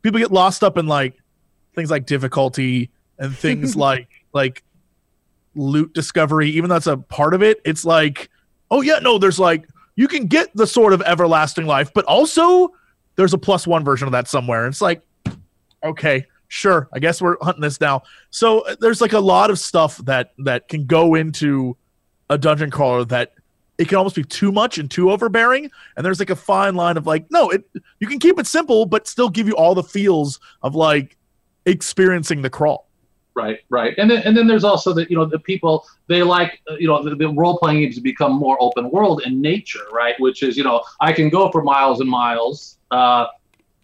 people 0.01 0.19
get 0.19 0.31
lost 0.31 0.63
up 0.63 0.77
in 0.77 0.87
like 0.87 1.15
things 1.75 1.91
like 1.91 2.05
difficulty 2.05 2.89
and 3.19 3.35
things 3.35 3.75
like 3.87 4.07
like 4.33 4.63
loot 5.55 5.93
discovery, 5.93 6.49
even 6.49 6.69
though 6.69 6.75
that's 6.75 6.87
a 6.87 6.97
part 6.97 7.33
of 7.33 7.43
it, 7.43 7.61
it's 7.65 7.85
like, 7.85 8.29
oh 8.71 8.81
yeah, 8.81 8.99
no, 8.99 9.17
there's 9.17 9.39
like 9.39 9.67
you 9.95 10.07
can 10.07 10.27
get 10.27 10.55
the 10.55 10.67
sort 10.67 10.93
of 10.93 11.01
everlasting 11.03 11.65
life, 11.65 11.93
but 11.93 12.05
also 12.05 12.71
there's 13.15 13.33
a 13.33 13.37
plus 13.37 13.67
one 13.67 13.83
version 13.83 14.07
of 14.07 14.11
that 14.11 14.27
somewhere. 14.27 14.65
And 14.65 14.73
It's 14.73 14.81
like, 14.81 15.01
okay, 15.83 16.25
sure, 16.47 16.89
I 16.93 16.99
guess 16.99 17.21
we're 17.21 17.37
hunting 17.41 17.61
this 17.61 17.79
now. 17.79 18.03
So 18.31 18.61
uh, 18.61 18.75
there's 18.79 19.01
like 19.01 19.13
a 19.13 19.19
lot 19.19 19.49
of 19.49 19.59
stuff 19.59 19.97
that 20.05 20.33
that 20.39 20.67
can 20.67 20.85
go 20.85 21.15
into 21.15 21.77
a 22.29 22.37
dungeon 22.37 22.71
crawler 22.71 23.05
that 23.05 23.33
it 23.77 23.87
can 23.87 23.97
almost 23.97 24.15
be 24.15 24.23
too 24.23 24.51
much 24.51 24.77
and 24.77 24.89
too 24.89 25.11
overbearing. 25.11 25.69
And 25.95 26.05
there's 26.05 26.19
like 26.19 26.29
a 26.29 26.35
fine 26.35 26.75
line 26.75 26.97
of 26.97 27.07
like, 27.07 27.29
no, 27.31 27.49
it 27.49 27.63
you 27.99 28.07
can 28.07 28.19
keep 28.19 28.39
it 28.39 28.47
simple, 28.47 28.85
but 28.85 29.07
still 29.07 29.29
give 29.29 29.47
you 29.47 29.55
all 29.55 29.75
the 29.75 29.83
feels 29.83 30.39
of 30.61 30.75
like 30.75 31.17
experiencing 31.65 32.41
the 32.41 32.49
crawl. 32.49 32.87
Right, 33.35 33.59
right, 33.69 33.95
and 33.97 34.11
then 34.11 34.21
and 34.21 34.37
then 34.37 34.45
there's 34.45 34.63
also 34.63 34.93
the 34.93 35.09
you 35.09 35.15
know 35.15 35.25
the 35.25 35.39
people 35.39 35.87
they 36.07 36.21
like 36.21 36.61
uh, 36.69 36.75
you 36.75 36.87
know 36.87 37.01
the, 37.01 37.15
the 37.15 37.29
role 37.29 37.57
playing 37.57 37.79
games 37.81 37.95
to 37.95 38.01
become 38.01 38.33
more 38.33 38.57
open 38.61 38.91
world 38.91 39.23
in 39.25 39.41
nature, 39.41 39.85
right? 39.91 40.13
Which 40.19 40.43
is 40.43 40.55
you 40.55 40.63
know 40.63 40.83
I 41.01 41.13
can 41.13 41.29
go 41.29 41.49
for 41.49 41.63
miles 41.63 41.99
and 41.99 42.07
miles. 42.09 42.77
Uh, 42.91 43.25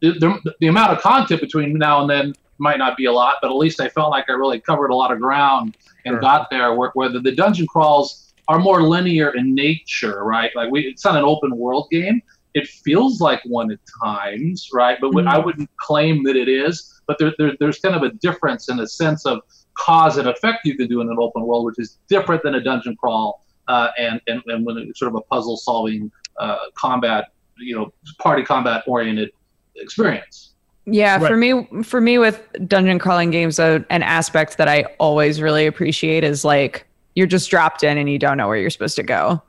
the, 0.01 0.11
the, 0.13 0.53
the 0.59 0.67
amount 0.67 0.93
of 0.93 1.01
content 1.01 1.41
between 1.41 1.77
now 1.77 2.01
and 2.01 2.09
then 2.09 2.33
might 2.59 2.77
not 2.77 2.95
be 2.95 3.05
a 3.05 3.11
lot, 3.11 3.35
but 3.41 3.49
at 3.49 3.55
least 3.55 3.81
I 3.81 3.89
felt 3.89 4.11
like 4.11 4.25
I 4.29 4.33
really 4.33 4.59
covered 4.59 4.91
a 4.91 4.95
lot 4.95 5.11
of 5.11 5.19
ground 5.19 5.77
and 6.05 6.13
Sure. 6.13 6.21
got 6.21 6.49
there. 6.49 6.73
Where, 6.73 6.91
where 6.93 7.09
the, 7.09 7.19
the 7.19 7.31
dungeon 7.31 7.67
crawls 7.67 8.33
are 8.47 8.59
more 8.59 8.83
linear 8.83 9.35
in 9.35 9.55
nature, 9.55 10.23
right? 10.23 10.51
Like 10.55 10.71
we, 10.71 10.81
it's 10.81 11.05
not 11.05 11.15
an 11.15 11.23
open 11.23 11.55
world 11.55 11.89
game. 11.89 12.21
It 12.53 12.67
feels 12.67 13.21
like 13.21 13.41
one 13.45 13.71
at 13.71 13.79
times, 14.03 14.69
right? 14.73 14.97
But 14.99 15.13
when, 15.13 15.27
I 15.27 15.37
wouldn't 15.37 15.69
claim 15.77 16.23
that 16.23 16.35
it 16.35 16.49
is. 16.49 16.98
But 17.10 17.18
there, 17.18 17.34
there, 17.39 17.53
there's 17.60 17.80
kind 17.80 17.95
of 17.95 18.03
a 18.03 18.12
difference 18.12 18.70
in 18.70 18.78
the 18.78 18.88
sense 18.88 19.26
of 19.26 19.39
cause 19.74 20.18
and 20.18 20.28
effect 20.28 20.60
you 20.64 20.78
can 20.78 20.88
do 20.88 21.01
in 21.01 21.10
an 21.10 21.18
open 21.20 21.41
world, 21.41 21.66
which 21.66 21.80
is 21.80 21.97
different 22.07 22.43
than 22.43 22.53
a 22.53 22.62
dungeon 22.62 22.95
crawl 22.95 23.43
uh, 23.68 23.89
and, 23.97 24.22
and 24.28 24.43
and 24.45 24.64
when 24.64 24.78
it's 24.78 24.99
sort 24.99 25.10
of 25.10 25.16
a 25.16 25.22
puzzle 25.22 25.57
solving 25.57 26.12
uh, 26.39 26.57
combat, 26.76 27.30
you 27.57 27.76
know, 27.76 27.91
party 28.20 28.43
combat 28.43 28.84
oriented 28.86 29.32
experience. 29.78 30.53
Yeah, 30.86 31.18
Right. 31.18 31.28
for 31.28 31.36
me, 31.36 31.84
for 31.84 31.99
me 31.99 32.20
with 32.20 32.47
dungeon 32.68 32.99
crawling 32.99 33.32
games, 33.32 33.60
uh, 33.60 33.80
an 33.89 34.03
aspect 34.03 34.57
that 34.57 34.68
I 34.68 34.86
always 34.99 35.41
really 35.41 35.66
appreciate 35.66 36.24
is 36.24 36.45
like 36.45 36.86
you're 37.16 37.28
just 37.28 37.49
dropped 37.49 37.84
in 37.84 37.97
and 37.97 38.07
you 38.07 38.20
don't 38.20 38.38
know 38.38 38.47
where 38.47 38.57
you're 38.57 38.70
supposed 38.70 38.95
to 38.97 39.03
go. 39.03 39.41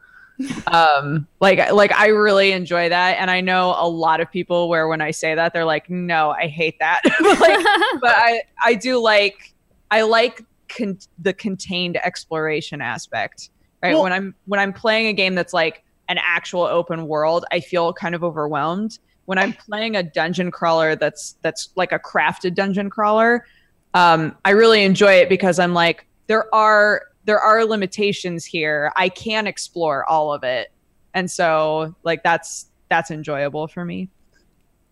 Um, 0.67 1.27
like, 1.41 1.73
like 1.73 1.93
I 1.93 2.09
really 2.09 2.53
enjoy 2.53 2.89
that, 2.89 3.19
and 3.19 3.31
I 3.31 3.41
know 3.41 3.75
a 3.79 3.89
lot 3.89 4.21
of 4.21 4.31
people 4.31 4.69
where 4.69 4.89
when 4.89 5.01
I 5.01 5.11
say 5.11 5.35
that 5.35 5.53
they're 5.53 5.65
like, 5.65 5.91
"No, 5.91 6.31
I 6.31 6.47
hate 6.47 6.79
that." 6.79 7.01
But, 7.21 7.41
like, 7.41 7.67
but 8.01 8.15
I, 8.17 8.43
I 8.65 8.75
do 8.75 8.99
like, 9.01 9.55
I 9.91 10.03
like 10.03 10.43
con- 10.69 10.99
the 11.19 11.33
contained 11.33 11.97
exploration 11.97 12.81
aspect. 12.81 13.51
Right 13.83 13.95
Well- 13.95 14.03
when 14.03 14.13
I'm 14.13 14.35
when 14.47 14.61
I'm 14.61 14.73
playing 14.73 15.07
a 15.07 15.13
game 15.13 15.35
that's 15.35 15.53
like 15.53 15.85
an 16.09 16.19
actual 16.23 16.63
open 16.63 17.07
world, 17.07 17.45
I 17.53 17.61
feel 17.61 17.93
kind 17.93 18.15
of 18.15 18.25
overwhelmed 18.25 18.99
when 19.31 19.39
I'm 19.39 19.53
playing 19.53 19.95
a 19.95 20.03
dungeon 20.03 20.51
crawler 20.51 20.97
that's 20.97 21.37
that's 21.41 21.71
like 21.77 21.93
a 21.93 22.01
crafted 22.01 22.57
dungeon 22.57 22.91
crawler, 22.91 23.47
um, 23.95 24.37
I 24.45 24.51
really 24.51 24.83
enjoy 24.83 25.13
it 25.13 25.29
because 25.29 25.61
I'm 25.61 25.73
like 25.73 26.05
there 26.27 26.53
are 26.53 27.03
there 27.31 27.39
are 27.39 27.65
limitations 27.65 28.45
here. 28.45 28.93
I 28.97 29.09
can 29.09 29.47
explore 29.47 30.05
all 30.11 30.33
of 30.33 30.43
it, 30.43 30.73
and 31.15 31.31
so 31.31 31.95
like 32.03 32.25
that's 32.25 32.67
that's 32.89 33.13
enjoyable 33.13 33.69
for 33.69 33.85
me. 33.85 34.09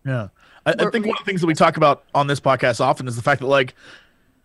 Yeah. 0.05 0.29
I, 0.65 0.71
I 0.71 0.89
think 0.89 1.05
one 1.05 1.15
of 1.17 1.19
the 1.19 1.25
things 1.25 1.41
that 1.41 1.47
we 1.47 1.53
talk 1.53 1.75
about 1.75 2.05
on 2.15 2.27
this 2.27 2.39
podcast 2.39 2.79
often 2.79 3.09
is 3.09 3.17
the 3.17 3.21
fact 3.21 3.41
that 3.41 3.47
like 3.47 3.73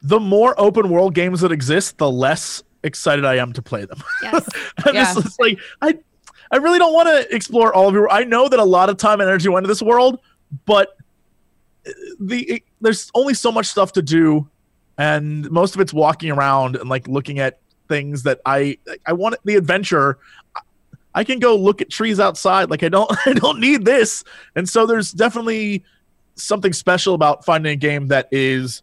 the 0.03 0.19
more 0.19 0.61
open 0.61 0.91
world 0.91 1.15
games 1.15 1.41
that 1.43 1.53
exist, 1.53 1.99
the 1.99 2.11
less 2.11 2.65
excited 2.83 3.25
I 3.25 3.37
am 3.37 3.53
to 3.53 3.63
play 3.63 3.85
them. 3.85 4.03
yes. 4.23 4.45
I'm 4.85 4.93
Yeah. 4.97 5.15
just 5.15 5.41
like 5.41 5.61
I 5.81 5.97
I 6.51 6.57
really 6.57 6.81
don't 6.81 6.93
want 6.95 7.07
to 7.09 7.33
explore 7.33 7.73
all 7.73 7.87
of 7.87 7.95
your 7.95 8.11
I 8.11 8.25
know 8.25 8.49
that 8.49 8.59
a 8.59 8.65
lot 8.65 8.91
of 8.91 8.97
time 8.97 9.21
and 9.21 9.29
energy 9.31 9.49
went 9.49 9.63
into 9.63 9.69
this 9.73 9.83
world, 9.83 10.19
but 10.67 10.97
uh, 11.87 11.93
the 12.19 12.43
it, 12.55 12.63
there's 12.81 13.09
only 13.15 13.35
so 13.35 13.53
much 13.53 13.67
stuff 13.67 13.93
to 13.93 14.03
do 14.03 14.49
and 14.99 15.49
most 15.51 15.77
of 15.77 15.81
it's 15.81 15.93
walking 15.93 16.33
around 16.33 16.75
and 16.75 16.89
like 16.89 17.07
looking 17.07 17.39
at 17.39 17.61
things 17.89 18.23
that 18.25 18.41
I 18.47 18.79
I 19.07 19.13
want 19.13 19.37
the 19.45 19.57
adventure. 19.57 20.19
I 21.15 21.23
can 21.23 21.39
go 21.39 21.55
look 21.55 21.81
at 21.81 21.91
trees 21.91 22.19
outside. 22.19 22.71
Like 22.71 22.83
I 22.83 22.89
don't 22.89 23.11
I 23.27 23.33
don't 23.35 23.61
need 23.61 23.85
this. 23.85 24.25
And 24.57 24.69
so 24.69 24.87
there's 24.87 25.13
definitely 25.13 25.85
something 26.37 26.73
special 26.73 27.15
about 27.15 27.45
finding 27.45 27.73
a 27.73 27.77
game 27.77 28.09
that 28.09 28.29
is 28.33 28.83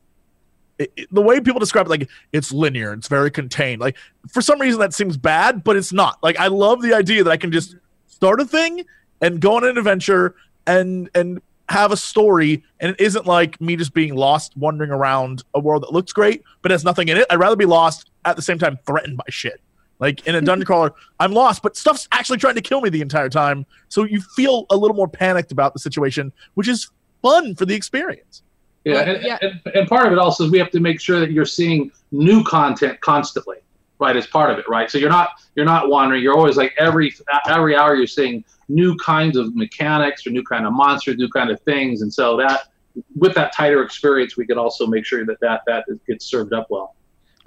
it, 0.80 0.92
it- 0.96 1.08
the 1.12 1.22
way 1.22 1.40
people 1.42 1.60
describe 1.60 1.86
it 1.88 1.90
like 1.90 2.10
it's 2.32 2.52
linear. 2.52 2.94
It's 2.94 3.08
very 3.08 3.32
contained. 3.32 3.82
Like 3.82 3.98
for 4.30 4.42
some 4.42 4.60
reason 4.62 4.80
that 4.80 4.94
seems 4.94 5.18
bad 5.18 5.64
but 5.64 5.76
it's 5.76 5.92
not. 5.94 6.18
Like 6.24 6.40
i 6.40 6.48
love 6.48 6.82
the 6.82 6.94
idea 6.94 7.24
that 7.24 7.32
i 7.32 7.38
can 7.38 7.52
just 7.52 7.76
start 8.08 8.40
a 8.40 8.46
thing 8.46 8.86
and 9.22 9.42
go 9.42 9.56
on 9.58 9.64
an 9.66 9.78
adventure 9.78 10.36
and 10.68 11.10
and 11.16 11.42
have 11.70 11.92
a 11.94 11.98
story. 11.98 12.64
And 12.82 12.92
it 12.92 13.00
isn't 13.02 13.26
like 13.26 13.60
me 13.62 13.76
just 13.78 13.94
being 13.94 14.14
lost 14.14 14.56
wandering 14.58 14.92
around 14.92 15.44
a 15.54 15.60
world 15.60 15.84
that 15.84 15.92
looks 15.94 16.12
great 16.14 16.44
but 16.62 16.72
has 16.72 16.84
nothing 16.84 17.08
in 17.08 17.18
it. 17.18 17.26
I'd 17.30 17.40
rather 17.40 17.56
be 17.56 17.66
lost 17.66 18.11
at 18.26 18.36
the 18.36 18.42
same 18.42 18.58
time 18.58 18.78
threatened 18.86 19.18
by 19.18 19.24
shit 19.30 19.62
like 20.00 20.26
in 20.28 20.36
a 20.36 20.42
dungeon 20.42 20.66
crawler 20.66 20.94
i'm 21.20 21.32
lost 21.32 21.62
but 21.62 21.76
stuff's 21.76 22.08
actually 22.12 22.38
trying 22.38 22.56
to 22.56 22.62
kill 22.62 22.82
me 22.82 22.90
the 22.90 23.02
entire 23.02 23.30
time 23.30 23.66
so 23.90 24.04
you 24.04 24.22
feel 24.36 24.66
a 24.70 24.76
little 24.76 24.96
more 24.96 25.08
panicked 25.08 25.52
about 25.52 25.74
the 25.74 25.80
situation 25.80 26.32
which 26.54 26.68
is 26.68 26.90
fun 27.22 27.56
for 27.56 27.66
the 27.66 27.76
experience 27.76 28.44
Yeah, 28.84 28.94
Well, 28.94 29.16
and, 29.16 29.24
yeah. 29.24 29.38
And, 29.42 29.62
and 29.76 29.88
part 29.88 30.08
of 30.08 30.12
it 30.12 30.18
also 30.18 30.46
is 30.46 30.52
we 30.52 30.58
have 30.60 30.72
to 30.72 30.80
make 30.80 31.00
sure 31.00 31.20
that 31.20 31.32
you're 31.32 31.46
seeing 31.46 31.92
new 32.12 32.44
content 32.44 33.00
constantly, 33.02 33.58
right? 34.00 34.16
As 34.16 34.28
part 34.28 34.52
of 34.52 34.58
it, 34.58 34.68
right? 34.68 34.90
So 34.90 34.98
you're 34.98 35.10
not 35.10 35.30
you're 35.56 35.66
not 35.66 35.90
wandering. 35.90 36.24
You're 36.24 36.36
always 36.36 36.58
like 36.58 36.74
every 36.78 37.14
every 37.48 37.76
hour 37.76 37.96
you're 37.96 38.08
seeing 38.08 38.44
new 38.70 38.96
kinds 38.98 39.38
of 39.38 39.56
mechanics 39.56 40.26
or 40.26 40.32
new 40.32 40.44
kind 40.44 40.66
of 40.66 40.74
monsters, 40.74 41.18
new 41.18 41.30
kind 41.30 41.52
of 41.52 41.62
things, 41.62 42.02
and 42.02 42.12
so 42.12 42.38
that 42.38 42.72
with 43.16 43.34
that 43.36 43.54
tighter 43.54 43.84
experience, 43.84 44.36
we 44.36 44.46
can 44.46 44.58
also 44.58 44.88
make 44.88 45.06
sure 45.06 45.26
that 45.26 45.40
that 45.42 45.62
that 45.68 45.86
gets 46.08 46.26
served 46.26 46.54
up 46.54 46.68
well. 46.70 46.96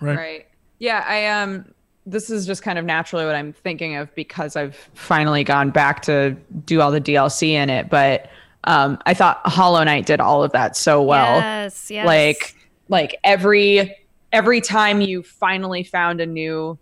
Right. 0.00 0.46
Yeah, 0.78 1.04
I 1.06 1.26
um 1.26 1.72
this 2.06 2.28
is 2.28 2.46
just 2.46 2.62
kind 2.62 2.78
of 2.78 2.84
naturally 2.84 3.24
what 3.24 3.34
I'm 3.34 3.52
thinking 3.52 3.96
of 3.96 4.14
because 4.14 4.56
I've 4.56 4.76
finally 4.94 5.42
gone 5.42 5.70
back 5.70 6.02
to 6.02 6.36
do 6.66 6.80
all 6.80 6.90
the 6.90 7.00
DLC 7.00 7.50
in 7.50 7.70
it, 7.70 7.88
but 7.88 8.28
um 8.64 8.98
I 9.06 9.14
thought 9.14 9.40
Hollow 9.44 9.82
Knight 9.84 10.06
did 10.06 10.20
all 10.20 10.42
of 10.42 10.52
that 10.52 10.76
so 10.76 11.02
well. 11.02 11.38
Yes. 11.38 11.90
Yes. 11.90 12.06
like 12.06 12.54
like 12.88 13.18
every 13.24 13.96
every 14.32 14.60
time 14.60 15.00
you 15.00 15.22
finally 15.22 15.84
found 15.84 16.20
a 16.20 16.26
new 16.26 16.78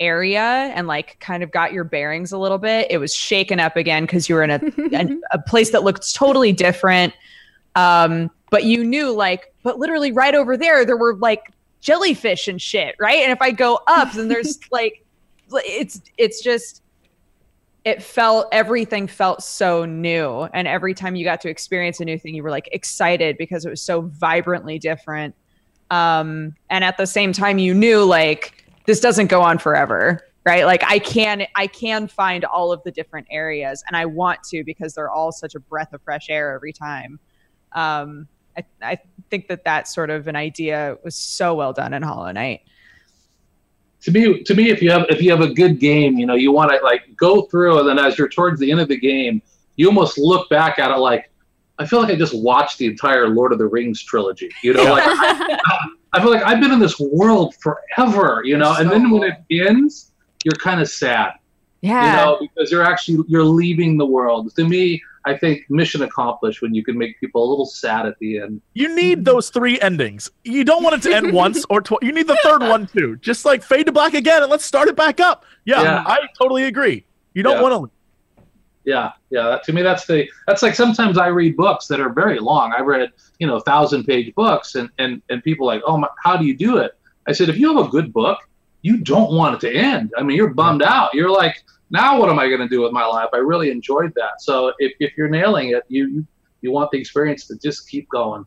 area 0.00 0.40
and 0.74 0.86
like 0.86 1.16
kind 1.20 1.42
of 1.42 1.50
got 1.50 1.72
your 1.72 1.84
bearings 1.84 2.32
a 2.32 2.38
little 2.38 2.58
bit 2.58 2.88
it 2.90 2.98
was 2.98 3.14
shaken 3.14 3.60
up 3.60 3.76
again 3.76 4.02
because 4.02 4.28
you 4.28 4.34
were 4.34 4.42
in 4.42 4.50
a, 4.50 4.60
a 4.96 5.08
a 5.32 5.38
place 5.42 5.70
that 5.70 5.84
looked 5.84 6.12
totally 6.12 6.52
different 6.52 7.12
um 7.76 8.28
but 8.50 8.64
you 8.64 8.84
knew 8.84 9.12
like 9.12 9.54
but 9.62 9.78
literally 9.78 10.10
right 10.10 10.34
over 10.34 10.56
there 10.56 10.84
there 10.84 10.96
were 10.96 11.14
like 11.16 11.52
jellyfish 11.82 12.48
and 12.48 12.62
shit 12.62 12.94
right? 12.98 13.18
And 13.18 13.32
if 13.32 13.42
i 13.42 13.50
go 13.50 13.78
up 13.86 14.12
then 14.12 14.28
there's 14.28 14.58
like 14.70 15.04
it's 15.52 16.00
it's 16.16 16.42
just 16.42 16.82
it 17.84 18.02
felt 18.02 18.46
everything 18.52 19.08
felt 19.08 19.42
so 19.42 19.84
new. 19.84 20.42
And 20.54 20.68
every 20.68 20.94
time 20.94 21.16
you 21.16 21.24
got 21.24 21.40
to 21.40 21.48
experience 21.48 21.98
a 22.00 22.04
new 22.04 22.16
thing 22.16 22.34
you 22.34 22.42
were 22.42 22.50
like 22.50 22.68
excited 22.72 23.36
because 23.38 23.64
it 23.64 23.70
was 23.70 23.82
so 23.82 24.02
vibrantly 24.02 24.78
different. 24.78 25.34
Um 25.90 26.54
and 26.70 26.84
at 26.84 26.96
the 26.96 27.06
same 27.06 27.32
time 27.32 27.58
you 27.58 27.74
knew 27.74 28.04
like 28.04 28.64
this 28.86 29.00
doesn't 29.00 29.26
go 29.26 29.42
on 29.42 29.58
forever 29.58 30.20
right? 30.44 30.64
Like 30.64 30.82
i 30.84 30.98
can 30.98 31.46
i 31.56 31.66
can 31.66 32.08
find 32.08 32.44
all 32.44 32.72
of 32.72 32.82
the 32.84 32.90
different 32.90 33.26
areas 33.30 33.84
and 33.86 33.96
i 33.96 34.06
want 34.06 34.42
to 34.44 34.64
because 34.64 34.94
they're 34.94 35.10
all 35.10 35.30
such 35.30 35.54
a 35.54 35.60
breath 35.60 35.92
of 35.92 36.02
fresh 36.02 36.30
air 36.30 36.54
every 36.54 36.72
time. 36.72 37.18
Um 37.72 38.28
i, 38.56 38.64
I 38.82 38.98
think 39.30 39.48
that 39.48 39.64
that 39.64 39.88
sort 39.88 40.10
of 40.10 40.28
an 40.28 40.36
idea 40.36 40.96
was 41.04 41.14
so 41.14 41.54
well 41.54 41.72
done 41.72 41.94
in 41.94 42.02
hollow 42.02 42.30
knight. 42.32 42.62
To 44.02 44.10
me 44.10 44.42
to 44.42 44.54
me 44.54 44.70
if 44.70 44.82
you 44.82 44.90
have 44.90 45.06
if 45.08 45.22
you 45.22 45.30
have 45.30 45.40
a 45.40 45.54
good 45.54 45.78
game 45.78 46.18
you 46.18 46.26
know 46.26 46.34
you 46.34 46.50
want 46.50 46.72
to 46.72 46.78
like 46.82 47.02
go 47.16 47.42
through 47.42 47.78
and 47.78 47.88
then 47.88 48.04
as 48.04 48.18
you're 48.18 48.28
towards 48.28 48.58
the 48.58 48.70
end 48.70 48.80
of 48.80 48.88
the 48.88 48.98
game 48.98 49.40
you 49.76 49.86
almost 49.86 50.18
look 50.18 50.50
back 50.50 50.80
at 50.80 50.90
it 50.90 50.98
like 50.98 51.30
i 51.78 51.86
feel 51.86 52.00
like 52.00 52.10
i 52.10 52.16
just 52.16 52.34
watched 52.34 52.78
the 52.78 52.86
entire 52.86 53.28
lord 53.28 53.52
of 53.52 53.58
the 53.58 53.66
rings 53.66 54.02
trilogy 54.02 54.50
you 54.64 54.74
know 54.74 54.82
like 54.82 55.04
i 55.06 56.20
feel 56.20 56.32
like 56.32 56.42
i've 56.42 56.60
been 56.60 56.72
in 56.72 56.80
this 56.80 56.98
world 56.98 57.54
forever 57.60 58.42
you 58.44 58.58
know 58.58 58.74
and 58.76 58.90
then 58.90 59.08
when 59.08 59.22
it 59.22 59.36
ends 59.52 60.10
you're 60.44 60.56
kind 60.56 60.80
of 60.80 60.88
sad 60.88 61.34
yeah. 61.82 62.10
you 62.10 62.16
know 62.16 62.38
because 62.40 62.72
you're 62.72 62.84
actually 62.84 63.22
you're 63.28 63.44
leaving 63.44 63.98
the 63.98 64.06
world. 64.06 64.54
To 64.54 64.66
me 64.66 65.02
i 65.24 65.36
think 65.36 65.64
mission 65.70 66.02
accomplished 66.02 66.62
when 66.62 66.74
you 66.74 66.84
can 66.84 66.96
make 66.98 67.18
people 67.20 67.44
a 67.44 67.48
little 67.48 67.66
sad 67.66 68.06
at 68.06 68.18
the 68.18 68.38
end 68.38 68.60
You 68.74 68.94
need 68.94 69.24
those 69.24 69.50
three 69.50 69.80
endings. 69.80 70.30
You 70.44 70.64
don't 70.64 70.82
want 70.82 70.96
it 70.96 71.02
to 71.08 71.14
end 71.14 71.32
once 71.44 71.64
or 71.70 71.80
twice. 71.80 72.00
You 72.02 72.12
need 72.12 72.26
the 72.26 72.38
third 72.42 72.60
one 72.62 72.86
too. 72.86 73.16
Just 73.16 73.44
like 73.44 73.62
fade 73.62 73.86
to 73.86 73.92
black 73.92 74.14
again 74.14 74.42
and 74.42 74.50
let's 74.50 74.64
start 74.64 74.88
it 74.88 74.96
back 74.96 75.20
up. 75.20 75.44
Yeah, 75.64 75.82
Yeah. 75.82 76.04
I 76.06 76.18
totally 76.38 76.64
agree. 76.64 77.04
You 77.34 77.42
don't 77.42 77.56
Yeah. 77.56 77.62
want 77.62 77.90
to. 77.90 77.92
Yeah, 78.84 79.12
yeah. 79.30 79.44
That, 79.44 79.62
to 79.64 79.72
me, 79.72 79.82
that's 79.82 80.06
the 80.06 80.28
that's 80.46 80.62
like 80.62 80.74
sometimes 80.74 81.16
I 81.16 81.28
read 81.28 81.56
books 81.56 81.86
that 81.86 82.00
are 82.00 82.12
very 82.12 82.40
long. 82.40 82.72
I 82.76 82.80
read 82.80 83.10
you 83.38 83.46
know 83.46 83.60
thousand 83.60 84.04
page 84.04 84.34
books, 84.34 84.74
and 84.74 84.88
and 84.98 85.22
and 85.30 85.42
people 85.44 85.70
are 85.70 85.74
like, 85.74 85.82
oh, 85.86 85.96
my, 85.98 86.08
how 86.24 86.36
do 86.36 86.44
you 86.44 86.56
do 86.56 86.78
it? 86.78 86.92
I 87.28 87.32
said, 87.32 87.48
if 87.48 87.56
you 87.58 87.76
have 87.76 87.86
a 87.86 87.90
good 87.90 88.12
book, 88.12 88.38
you 88.82 88.96
don't 88.98 89.32
want 89.32 89.54
it 89.54 89.60
to 89.68 89.72
end. 89.72 90.12
I 90.18 90.22
mean, 90.24 90.36
you're 90.36 90.52
bummed 90.52 90.82
out. 90.82 91.14
You're 91.14 91.30
like, 91.30 91.62
now 91.92 92.18
what 92.18 92.28
am 92.30 92.38
I 92.38 92.48
going 92.48 92.60
to 92.60 92.68
do 92.68 92.80
with 92.82 92.90
my 92.92 93.04
life? 93.04 93.28
I 93.32 93.36
really 93.38 93.70
enjoyed 93.70 94.12
that. 94.16 94.40
So 94.40 94.72
if, 94.78 94.92
if 94.98 95.12
you're 95.16 95.28
nailing 95.28 95.70
it, 95.70 95.84
you, 95.88 96.08
you 96.08 96.26
you 96.62 96.72
want 96.72 96.90
the 96.90 96.98
experience 96.98 97.46
to 97.48 97.56
just 97.58 97.88
keep 97.88 98.08
going. 98.08 98.44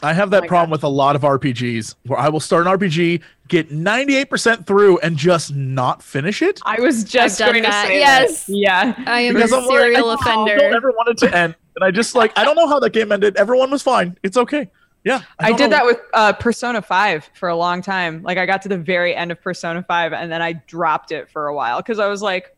I 0.00 0.12
have 0.12 0.30
that 0.30 0.42
my 0.42 0.46
problem 0.46 0.70
God. 0.70 0.74
with 0.74 0.84
a 0.84 0.88
lot 0.88 1.16
of 1.16 1.22
RPGs 1.22 1.96
where 2.06 2.18
I 2.20 2.28
will 2.28 2.38
start 2.38 2.68
an 2.68 2.78
RPG, 2.78 3.20
get 3.48 3.70
98% 3.70 4.64
through, 4.64 4.98
and 4.98 5.16
just 5.16 5.52
not 5.52 6.00
finish 6.00 6.40
it. 6.40 6.60
I 6.64 6.80
was 6.80 7.02
just 7.02 7.40
I've 7.42 7.52
going 7.52 7.64
to 7.64 7.72
say 7.72 7.98
yes. 7.98 8.46
that. 8.46 8.56
Yeah. 8.56 8.94
I 9.08 9.22
am 9.22 9.34
Because 9.34 9.50
a 9.52 9.56
I'm 9.56 9.62
like, 9.66 9.70
I 9.74 9.80
serial 9.80 10.02
don't- 10.02 10.26
I 10.26 10.30
offender. 10.30 10.56
don't 10.56 10.74
ever 10.74 10.90
want 10.92 11.08
it 11.08 11.18
to 11.26 11.36
end. 11.36 11.56
And 11.74 11.84
I 11.84 11.90
just 11.90 12.14
like, 12.14 12.32
I 12.38 12.44
don't 12.44 12.54
know 12.54 12.68
how 12.68 12.78
that 12.78 12.90
game 12.92 13.10
ended. 13.10 13.36
Everyone 13.36 13.72
was 13.72 13.82
fine. 13.82 14.16
It's 14.22 14.36
okay. 14.36 14.70
Yeah. 15.02 15.22
I, 15.40 15.48
don't 15.48 15.58
did 15.58 15.70
know. 15.70 15.76
that 15.78 15.84
with 15.86 15.98
uh, 16.14 16.32
Persona 16.34 16.80
5 16.80 17.30
for 17.34 17.48
a 17.48 17.56
long 17.56 17.82
time. 17.82 18.22
Like 18.22 18.38
I 18.38 18.46
got 18.46 18.62
to 18.62 18.68
the 18.68 18.78
very 18.78 19.16
end 19.16 19.32
of 19.32 19.42
Persona 19.42 19.82
5 19.82 20.12
and 20.12 20.30
then 20.30 20.42
I 20.42 20.52
dropped 20.52 21.10
it 21.10 21.28
for 21.28 21.48
a 21.48 21.54
while 21.54 21.78
because 21.78 21.98
I 21.98 22.06
was 22.06 22.22
like, 22.22 22.54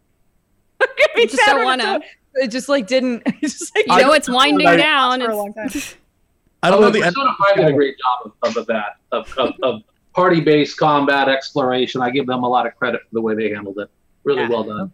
I'm 0.81 0.87
gonna 0.97 1.09
be 1.15 1.27
Just 1.27 1.43
don't 1.47 1.65
wanna. 1.65 1.97
it's. 2.03 2.45
It 2.45 2.49
just 2.49 2.69
like 2.69 2.87
didn't. 2.87 3.25
Just 3.41 3.75
like 3.75 3.87
You 3.89 3.93
I 3.95 4.03
know 4.03 4.13
it's 4.13 4.29
winding 4.29 4.67
I- 4.67 4.77
down. 4.77 5.21
for 5.21 5.25
a 5.27 5.29
It's- 5.31 5.37
long 5.37 5.53
time. 5.55 5.71
I 6.63 6.71
don't 6.71 6.81
know 6.81 6.87
Although 6.89 6.99
the 7.01 7.07
end. 7.07 7.15
Persona 7.15 7.35
5 7.49 7.57
did 7.57 7.67
a 7.69 7.73
great 7.73 7.97
job 7.99 8.33
of, 8.43 8.57
of 8.57 8.67
that, 8.67 8.97
of, 9.13 9.33
of, 9.39 9.55
of 9.63 9.83
party 10.15 10.41
based 10.41 10.77
combat 10.77 11.27
exploration. 11.29 12.03
I 12.03 12.11
give 12.11 12.27
them 12.27 12.43
a 12.43 12.49
lot 12.49 12.67
of 12.67 12.77
credit 12.77 13.01
for 13.01 13.09
the 13.15 13.21
way 13.23 13.35
they 13.35 13.49
handled 13.51 13.79
it. 13.79 13.89
Really 14.25 14.43
Yeah. 14.43 14.49
well 14.51 14.65
done. 14.65 14.93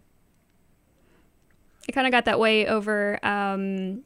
It 1.88 1.92
kind 1.92 2.06
of 2.06 2.12
got 2.12 2.24
that 2.26 2.38
way 2.38 2.66
over 2.68 3.18
um, 3.26 4.02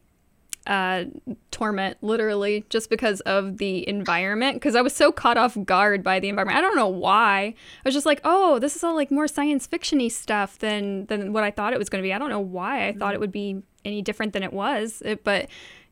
uh, 0.66 1.04
Torment, 1.50 1.96
literally, 2.02 2.64
just 2.68 2.90
because 2.90 3.20
of 3.22 3.58
the 3.58 3.88
environment. 3.88 4.56
Because 4.56 4.74
I 4.74 4.82
was 4.82 4.94
so 4.94 5.10
caught 5.10 5.36
off 5.36 5.56
guard 5.64 6.02
by 6.02 6.20
the 6.20 6.28
environment. 6.28 6.58
I 6.58 6.60
don't 6.60 6.76
know 6.76 6.88
why. 6.88 7.40
I 7.44 7.54
was 7.84 7.94
just 7.94 8.06
like, 8.06 8.20
oh, 8.24 8.58
this 8.58 8.76
is 8.76 8.84
all 8.84 8.94
like 8.94 9.10
more 9.10 9.28
science 9.28 9.66
fictiony 9.66 10.10
stuff 10.10 10.58
than 10.58 11.06
than 11.06 11.32
what 11.32 11.44
I 11.44 11.50
thought 11.50 11.72
it 11.72 11.78
was 11.78 11.88
going 11.88 12.02
to 12.02 12.06
be. 12.06 12.12
I 12.12 12.18
don't 12.18 12.30
know 12.30 12.40
why 12.40 12.88
I 12.88 12.92
thought 12.92 13.14
it 13.14 13.20
would 13.20 13.32
be 13.32 13.62
any 13.84 14.02
different 14.02 14.32
than 14.32 14.42
it 14.42 14.52
was. 14.52 15.02
It, 15.04 15.24
but 15.24 15.48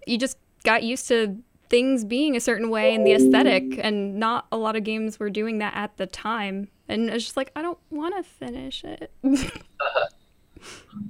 you 0.06 0.18
just 0.18 0.38
got 0.64 0.82
used 0.82 1.08
to 1.08 1.36
things 1.68 2.04
being 2.04 2.36
a 2.36 2.40
certain 2.40 2.70
way 2.70 2.94
and 2.94 3.06
the 3.06 3.12
aesthetic, 3.12 3.78
and 3.82 4.16
not 4.16 4.46
a 4.50 4.56
lot 4.56 4.76
of 4.76 4.84
games 4.84 5.18
were 5.18 5.30
doing 5.30 5.58
that 5.58 5.74
at 5.74 5.96
the 5.96 6.06
time. 6.06 6.68
And 6.88 7.10
it's 7.10 7.24
just 7.24 7.36
like, 7.36 7.50
I 7.54 7.62
don't 7.62 7.78
want 7.90 8.16
to 8.16 8.22
finish 8.22 8.84
it. 8.84 9.12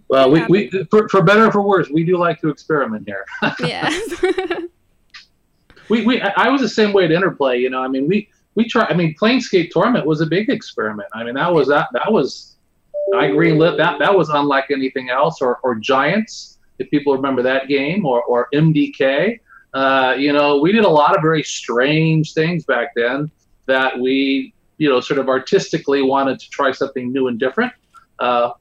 Well, 0.09 0.31
we, 0.31 0.45
we 0.47 0.71
for, 0.91 1.09
for 1.09 1.23
better 1.23 1.47
or 1.47 1.53
for 1.53 1.63
worse, 1.63 1.89
we 1.91 2.05
do 2.05 2.17
like 2.17 2.41
to 2.41 2.49
experiment 2.49 3.07
here. 3.07 3.25
yeah. 3.61 3.91
we, 5.89 6.05
we 6.05 6.21
I 6.21 6.33
I 6.37 6.49
was 6.49 6.61
the 6.61 6.69
same 6.69 6.93
way 6.93 7.05
at 7.05 7.13
Interplay. 7.13 7.59
You 7.59 7.71
know, 7.71 7.81
I 7.81 7.89
mean, 7.89 8.09
we 8.09 8.29
we 8.55 8.69
try. 8.69 8.85
I 8.85 8.95
mean, 8.95 9.15
Planescape 9.21 9.71
Torment 9.71 10.07
was 10.07 10.21
a 10.21 10.27
big 10.27 10.49
experiment. 10.51 11.09
I 11.15 11.25
mean, 11.25 11.35
that 11.35 11.53
was 11.53 11.69
that 11.69 11.89
that 11.93 12.11
was 12.13 12.57
I 13.15 13.29
greenlit 13.29 13.77
that. 13.79 13.99
That 13.99 14.15
was 14.15 14.29
unlike 14.29 14.67
anything 14.71 15.11
else. 15.11 15.41
Or 15.41 15.59
or 15.63 15.75
Giants, 15.77 16.59
if 16.79 16.91
people 16.91 17.15
remember 17.15 17.43
that 17.43 17.69
game, 17.69 18.05
or 18.05 18.23
or 18.25 18.49
MDK. 18.53 19.41
Uh, 19.75 20.15
you 20.19 20.33
know, 20.33 20.59
we 20.59 20.73
did 20.73 20.85
a 20.85 20.89
lot 20.89 21.15
of 21.15 21.21
very 21.21 21.43
strange 21.43 22.33
things 22.33 22.65
back 22.65 22.95
then 22.97 23.31
that 23.67 23.99
we 23.99 24.55
you 24.79 24.89
know 24.89 25.01
sort 25.01 25.21
of 25.21 25.29
artistically 25.29 26.03
wanted 26.03 26.41
to 26.41 26.49
try 26.51 26.73
something 26.73 27.13
new 27.13 27.29
and 27.29 27.39
different. 27.39 27.73
Uh, 28.19 28.53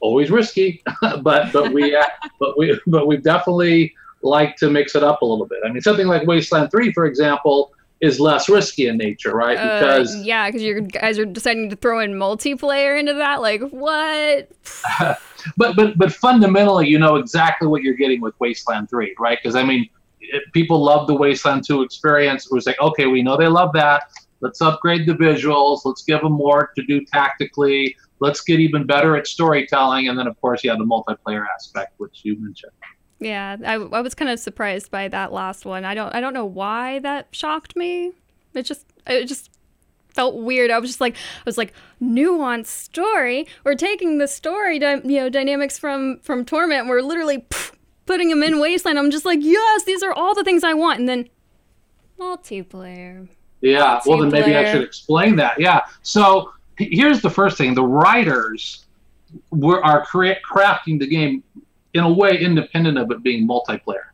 always 0.00 0.30
risky, 0.30 0.82
but 1.22 1.52
but 1.52 1.72
we 1.72 1.94
uh, 1.94 2.04
but 2.38 2.58
we 2.58 2.78
but 2.86 3.06
we 3.06 3.16
definitely 3.16 3.94
like 4.22 4.56
to 4.56 4.70
mix 4.70 4.94
it 4.94 5.02
up 5.02 5.22
a 5.22 5.24
little 5.24 5.46
bit. 5.46 5.58
I 5.64 5.70
mean, 5.70 5.82
something 5.82 6.06
like 6.06 6.26
Wasteland 6.26 6.70
3, 6.70 6.92
for 6.92 7.06
example, 7.06 7.72
is 8.00 8.20
less 8.20 8.48
risky 8.48 8.88
in 8.88 8.96
nature, 8.96 9.34
right? 9.34 9.56
Uh, 9.56 9.78
Because 9.78 10.22
yeah, 10.22 10.48
because 10.48 10.62
you 10.62 10.82
guys 10.82 11.18
are 11.18 11.24
deciding 11.24 11.70
to 11.70 11.76
throw 11.76 12.00
in 12.00 12.12
multiplayer 12.12 12.98
into 12.98 13.14
that. 13.14 13.40
Like 13.40 13.62
what? 13.70 14.50
but 15.56 15.76
but 15.76 15.96
but 15.96 16.12
fundamentally, 16.12 16.88
you 16.88 16.98
know 16.98 17.16
exactly 17.16 17.68
what 17.68 17.82
you're 17.82 17.94
getting 17.94 18.20
with 18.20 18.34
Wasteland 18.38 18.90
3, 18.90 19.14
right? 19.18 19.38
Because 19.42 19.56
I 19.56 19.64
mean, 19.64 19.88
it, 20.20 20.42
people 20.52 20.82
love 20.82 21.06
the 21.06 21.14
Wasteland 21.14 21.64
2 21.66 21.82
experience. 21.82 22.46
It 22.46 22.52
was 22.54 22.66
like, 22.66 22.80
okay, 22.80 23.06
we 23.06 23.22
know 23.22 23.36
they 23.36 23.48
love 23.48 23.72
that. 23.74 24.10
Let's 24.40 24.60
upgrade 24.60 25.06
the 25.06 25.14
visuals. 25.14 25.80
Let's 25.84 26.02
give 26.02 26.20
them 26.20 26.32
more 26.32 26.70
to 26.76 26.82
do 26.84 27.02
tactically. 27.04 27.96
Let's 28.20 28.40
get 28.40 28.60
even 28.60 28.86
better 28.86 29.16
at 29.16 29.26
storytelling. 29.26 30.08
And 30.08 30.18
then, 30.18 30.26
of 30.26 30.40
course, 30.40 30.64
you 30.64 30.70
have 30.70 30.78
the 30.78 30.84
multiplayer 30.84 31.44
aspect, 31.54 31.94
which 31.98 32.20
you 32.22 32.36
mentioned. 32.40 32.72
Yeah, 33.18 33.56
I, 33.64 33.74
I 33.74 34.00
was 34.00 34.14
kind 34.14 34.30
of 34.30 34.38
surprised 34.38 34.90
by 34.90 35.08
that 35.08 35.32
last 35.32 35.64
one. 35.64 35.84
I 35.84 35.94
don't 35.94 36.14
I 36.14 36.20
don't 36.20 36.34
know 36.34 36.44
why 36.44 36.98
that 36.98 37.28
shocked 37.30 37.74
me. 37.74 38.12
It 38.54 38.64
just 38.64 38.86
it 39.06 39.26
just 39.26 39.50
felt 40.08 40.36
weird. 40.36 40.70
I 40.70 40.78
was 40.78 40.90
just 40.90 41.00
like 41.00 41.14
I 41.14 41.42
was 41.46 41.56
like 41.56 41.72
nuanced 42.02 42.66
story. 42.66 43.46
We're 43.64 43.74
taking 43.74 44.18
the 44.18 44.28
story 44.28 44.78
dy- 44.78 45.00
you 45.04 45.20
know 45.20 45.30
dynamics 45.30 45.78
from 45.78 46.20
from 46.20 46.44
Torment. 46.44 46.80
And 46.80 46.88
we're 46.90 47.00
literally 47.00 47.38
pff, 47.38 47.72
putting 48.04 48.28
them 48.28 48.42
in 48.42 48.60
Wasteland. 48.60 48.98
I'm 48.98 49.10
just 49.10 49.24
like 49.24 49.38
yes, 49.42 49.84
these 49.84 50.02
are 50.02 50.12
all 50.12 50.34
the 50.34 50.44
things 50.44 50.62
I 50.62 50.74
want. 50.74 51.00
And 51.00 51.08
then 51.08 51.28
multiplayer. 52.18 53.28
Yeah, 53.62 54.00
well, 54.04 54.18
then 54.18 54.30
maybe 54.30 54.54
I 54.54 54.70
should 54.70 54.82
explain 54.82 55.36
that. 55.36 55.58
Yeah. 55.58 55.80
So 56.02 56.52
here's 56.78 57.20
the 57.20 57.30
first 57.30 57.56
thing 57.58 57.74
the 57.74 57.82
writers 57.84 58.86
were, 59.50 59.84
are 59.84 60.04
crea- 60.06 60.38
crafting 60.48 60.98
the 60.98 61.06
game 61.06 61.42
in 61.94 62.04
a 62.04 62.12
way 62.12 62.38
independent 62.38 62.98
of 62.98 63.10
it 63.10 63.22
being 63.22 63.46
multiplayer. 63.48 64.04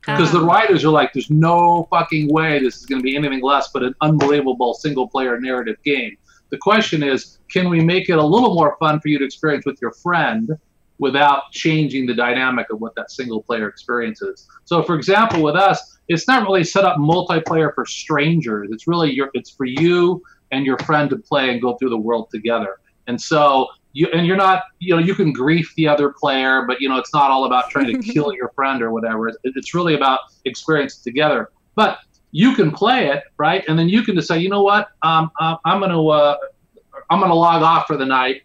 Because 0.00 0.32
the 0.32 0.40
Ah. 0.40 0.46
writers 0.46 0.84
are 0.84 0.90
like, 0.90 1.12
there's 1.12 1.30
no 1.30 1.86
fucking 1.90 2.32
way 2.32 2.58
this 2.58 2.76
is 2.76 2.86
going 2.86 3.00
to 3.00 3.02
be 3.02 3.16
anything 3.16 3.42
less 3.42 3.68
but 3.72 3.82
an 3.82 3.94
unbelievable 4.00 4.74
single 4.74 5.06
player 5.08 5.38
narrative 5.40 5.76
game. 5.84 6.16
The 6.50 6.56
question 6.58 7.02
is, 7.02 7.38
can 7.50 7.68
we 7.68 7.80
make 7.80 8.08
it 8.08 8.16
a 8.18 8.24
little 8.24 8.54
more 8.54 8.76
fun 8.80 9.00
for 9.00 9.08
you 9.08 9.18
to 9.18 9.24
experience 9.24 9.66
with 9.66 9.78
your 9.82 9.92
friend 9.92 10.50
without 10.98 11.52
changing 11.52 12.06
the 12.06 12.14
dynamic 12.14 12.66
of 12.70 12.80
what 12.80 12.94
that 12.96 13.10
single 13.10 13.42
player 13.42 13.68
experience 13.68 14.22
is? 14.22 14.48
So, 14.64 14.82
for 14.82 14.94
example, 14.96 15.42
with 15.42 15.56
us, 15.56 15.98
it's 16.08 16.26
not 16.26 16.42
really 16.44 16.64
set 16.64 16.84
up 16.84 16.96
multiplayer 16.96 17.74
for 17.74 17.84
strangers. 17.84 18.68
It's 18.72 18.88
really 18.88 19.12
your, 19.12 19.30
it's 19.34 19.50
for 19.50 19.66
you 19.66 20.22
and 20.52 20.64
your 20.66 20.78
friend 20.78 21.08
to 21.10 21.16
play 21.16 21.50
and 21.50 21.60
go 21.60 21.76
through 21.76 21.90
the 21.90 21.98
world 21.98 22.28
together. 22.30 22.78
And 23.06 23.20
so 23.20 23.68
you 23.92 24.06
and 24.12 24.26
you're 24.26 24.36
not, 24.36 24.64
you 24.80 24.94
know, 24.94 25.00
you 25.00 25.14
can 25.14 25.32
grief 25.32 25.72
the 25.76 25.88
other 25.88 26.10
player, 26.10 26.64
but 26.66 26.80
you 26.80 26.88
know, 26.88 26.96
it's 26.98 27.12
not 27.14 27.30
all 27.30 27.44
about 27.46 27.70
trying 27.70 27.86
to 27.86 27.98
kill 28.12 28.32
your 28.34 28.50
friend 28.50 28.82
or 28.82 28.92
whatever. 28.92 29.28
It- 29.28 29.36
It's 29.44 29.74
really 29.74 29.94
about 29.94 30.20
experience 30.44 30.96
together. 30.98 31.50
But 31.74 31.98
you 32.32 32.54
can 32.54 32.70
play 32.70 33.08
it, 33.08 33.22
right? 33.38 33.64
And 33.68 33.78
then 33.78 33.88
you 33.88 34.02
can 34.02 34.14
decide, 34.14 34.36
you 34.42 34.50
know 34.50 34.62
what, 34.62 34.88
um, 35.02 35.30
uh, 35.40 35.56
I'm 35.64 35.80
gonna, 35.80 36.04
uh, 36.06 36.36
I'm 37.08 37.20
gonna 37.20 37.34
log 37.34 37.62
off 37.62 37.86
for 37.86 37.96
the 37.96 38.04
night. 38.04 38.42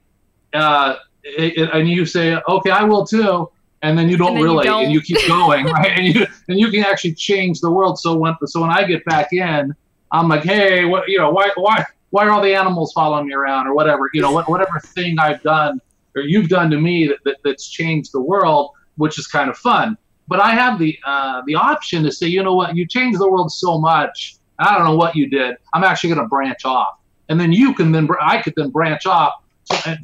Uh, 0.54 0.96
and 1.38 1.90
you 1.90 2.06
say, 2.06 2.38
okay, 2.48 2.70
I 2.70 2.84
will 2.84 3.06
too. 3.06 3.50
And 3.82 3.98
then 3.98 4.08
you 4.08 4.16
don't 4.16 4.36
then 4.36 4.38
you 4.38 4.44
really, 4.46 4.64
don't. 4.66 4.84
and 4.86 4.94
you 4.94 5.02
keep 5.02 5.18
going, 5.28 5.66
right? 5.78 5.92
And 5.98 6.08
you 6.08 6.26
and 6.48 6.58
you 6.58 6.70
can 6.72 6.86
actually 6.86 7.16
change 7.16 7.60
the 7.60 7.70
world. 7.70 8.00
So 8.00 8.16
when 8.18 8.34
so 8.46 8.62
when 8.62 8.70
I 8.70 8.86
get 8.86 9.04
back 9.04 9.34
in, 9.34 9.76
I'm 10.14 10.30
like, 10.30 10.44
hey, 10.44 10.86
what 10.86 11.10
you 11.10 11.18
know, 11.18 11.32
why 11.32 11.50
why 11.56 11.84
why 12.12 12.26
are 12.26 12.30
all 12.30 12.42
the 12.42 12.56
animals 12.56 12.94
following 12.94 13.28
me 13.28 13.34
around 13.34 13.68
or 13.68 13.74
whatever? 13.74 14.10
You 14.14 14.22
know, 14.22 14.32
what, 14.32 14.48
whatever 14.48 14.80
thing 14.80 15.18
I've 15.20 15.42
done 15.42 15.82
or 16.16 16.22
you've 16.22 16.50
done 16.50 16.70
to 16.70 16.80
me 16.80 17.08
that, 17.08 17.18
that 17.26 17.38
that's 17.44 17.68
changed 17.68 18.12
the 18.14 18.22
world, 18.22 18.72
which 18.98 19.18
is 19.18 19.28
kind 19.28 19.50
of 19.50 19.58
fun. 19.58 19.98
But 20.28 20.40
I 20.40 20.52
have 20.52 20.80
the 20.80 20.98
uh, 21.06 21.42
the 21.48 21.56
option 21.56 22.04
to 22.04 22.12
say, 22.12 22.28
you 22.28 22.44
know 22.44 22.54
what, 22.54 22.76
you 22.76 22.88
changed 22.88 23.20
the 23.20 23.30
world 23.30 23.52
so 23.52 23.78
much. 23.80 24.36
I 24.60 24.78
don't 24.78 24.86
know 24.86 24.96
what 24.96 25.16
you 25.16 25.28
did. 25.28 25.56
I'm 25.74 25.84
actually 25.84 26.14
going 26.14 26.22
to 26.22 26.30
branch 26.30 26.64
off, 26.64 27.00
and 27.30 27.40
then 27.40 27.52
you 27.52 27.74
can 27.74 27.92
then 27.92 28.08
I 28.22 28.42
could 28.42 28.54
then 28.56 28.70
branch 28.70 29.06
off 29.06 29.34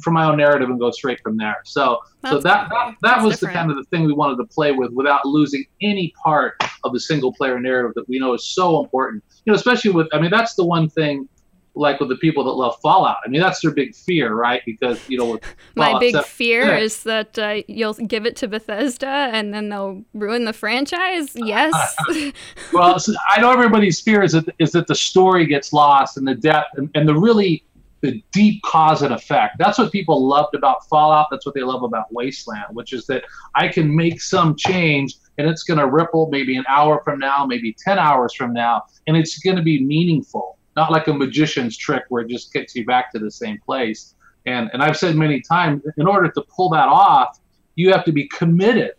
from 0.02 0.14
my 0.14 0.24
own 0.24 0.38
narrative 0.38 0.68
and 0.70 0.78
go 0.80 0.90
straight 0.90 1.20
from 1.20 1.36
there. 1.36 1.56
So 1.64 2.00
so 2.26 2.40
that 2.40 2.68
that, 2.70 2.94
that 3.02 3.22
was 3.22 3.34
different. 3.34 3.54
the 3.54 3.58
kind 3.58 3.70
of 3.70 3.76
the 3.76 3.84
thing 3.84 4.04
we 4.04 4.12
wanted 4.12 4.36
to 4.36 4.44
play 4.44 4.72
with 4.72 4.90
without 4.92 5.24
losing 5.24 5.64
any 5.80 6.12
part 6.22 6.62
of 6.84 6.92
the 6.92 7.00
single 7.00 7.32
player 7.32 7.60
narrative 7.60 7.92
that 7.94 8.08
we 8.08 8.18
know 8.18 8.34
is 8.34 8.44
so 8.44 8.82
important. 8.82 9.22
You 9.50 9.54
know, 9.54 9.58
especially 9.58 9.90
with 9.90 10.06
I 10.12 10.20
mean 10.20 10.30
that's 10.30 10.54
the 10.54 10.64
one 10.64 10.88
thing 10.88 11.28
like 11.74 11.98
with 11.98 12.08
the 12.08 12.16
people 12.18 12.44
that 12.44 12.52
love 12.52 12.76
Fallout. 12.80 13.16
I 13.26 13.28
mean 13.28 13.40
that's 13.40 13.60
their 13.62 13.72
big 13.72 13.96
fear, 13.96 14.32
right? 14.32 14.62
Because 14.64 15.00
you 15.08 15.18
know 15.18 15.40
My 15.74 15.98
big 15.98 16.16
fear 16.24 16.66
yeah. 16.66 16.78
is 16.78 17.02
that 17.02 17.36
uh, 17.36 17.62
you'll 17.66 17.94
give 17.94 18.26
it 18.26 18.36
to 18.36 18.46
Bethesda 18.46 19.08
and 19.32 19.52
then 19.52 19.68
they'll 19.68 20.04
ruin 20.14 20.44
the 20.44 20.52
franchise. 20.52 21.32
Yes. 21.34 21.96
well, 22.72 23.00
so 23.00 23.12
I 23.28 23.40
know 23.40 23.50
everybody's 23.50 24.00
fear 24.00 24.22
is 24.22 24.32
that 24.34 24.48
is 24.60 24.70
that 24.70 24.86
the 24.86 24.94
story 24.94 25.46
gets 25.46 25.72
lost 25.72 26.16
and 26.16 26.28
the 26.28 26.36
depth 26.36 26.78
and, 26.78 26.88
and 26.94 27.08
the 27.08 27.16
really 27.16 27.64
the 28.00 28.22
deep 28.32 28.62
cause 28.62 29.02
and 29.02 29.12
effect. 29.12 29.56
That's 29.58 29.78
what 29.78 29.92
people 29.92 30.26
loved 30.26 30.54
about 30.54 30.88
Fallout. 30.88 31.26
That's 31.30 31.44
what 31.44 31.54
they 31.54 31.62
love 31.62 31.82
about 31.82 32.12
Wasteland, 32.12 32.74
which 32.74 32.92
is 32.92 33.06
that 33.06 33.24
I 33.54 33.68
can 33.68 33.94
make 33.94 34.22
some 34.22 34.56
change 34.56 35.16
and 35.38 35.48
it's 35.48 35.62
going 35.62 35.78
to 35.78 35.86
ripple 35.86 36.28
maybe 36.30 36.56
an 36.56 36.64
hour 36.68 37.00
from 37.04 37.18
now, 37.18 37.46
maybe 37.46 37.72
10 37.72 37.98
hours 37.98 38.34
from 38.34 38.52
now, 38.52 38.82
and 39.06 39.16
it's 39.16 39.38
going 39.38 39.56
to 39.56 39.62
be 39.62 39.82
meaningful, 39.82 40.58
not 40.76 40.92
like 40.92 41.08
a 41.08 41.14
magician's 41.14 41.76
trick 41.76 42.04
where 42.08 42.22
it 42.22 42.28
just 42.28 42.52
gets 42.52 42.74
you 42.74 42.84
back 42.84 43.10
to 43.12 43.18
the 43.18 43.30
same 43.30 43.58
place. 43.64 44.14
And, 44.46 44.70
and 44.72 44.82
I've 44.82 44.96
said 44.96 45.16
many 45.16 45.40
times, 45.40 45.82
in 45.96 46.06
order 46.06 46.30
to 46.30 46.42
pull 46.42 46.68
that 46.70 46.88
off, 46.88 47.38
you 47.74 47.90
have 47.90 48.04
to 48.04 48.12
be 48.12 48.28
committed 48.28 48.92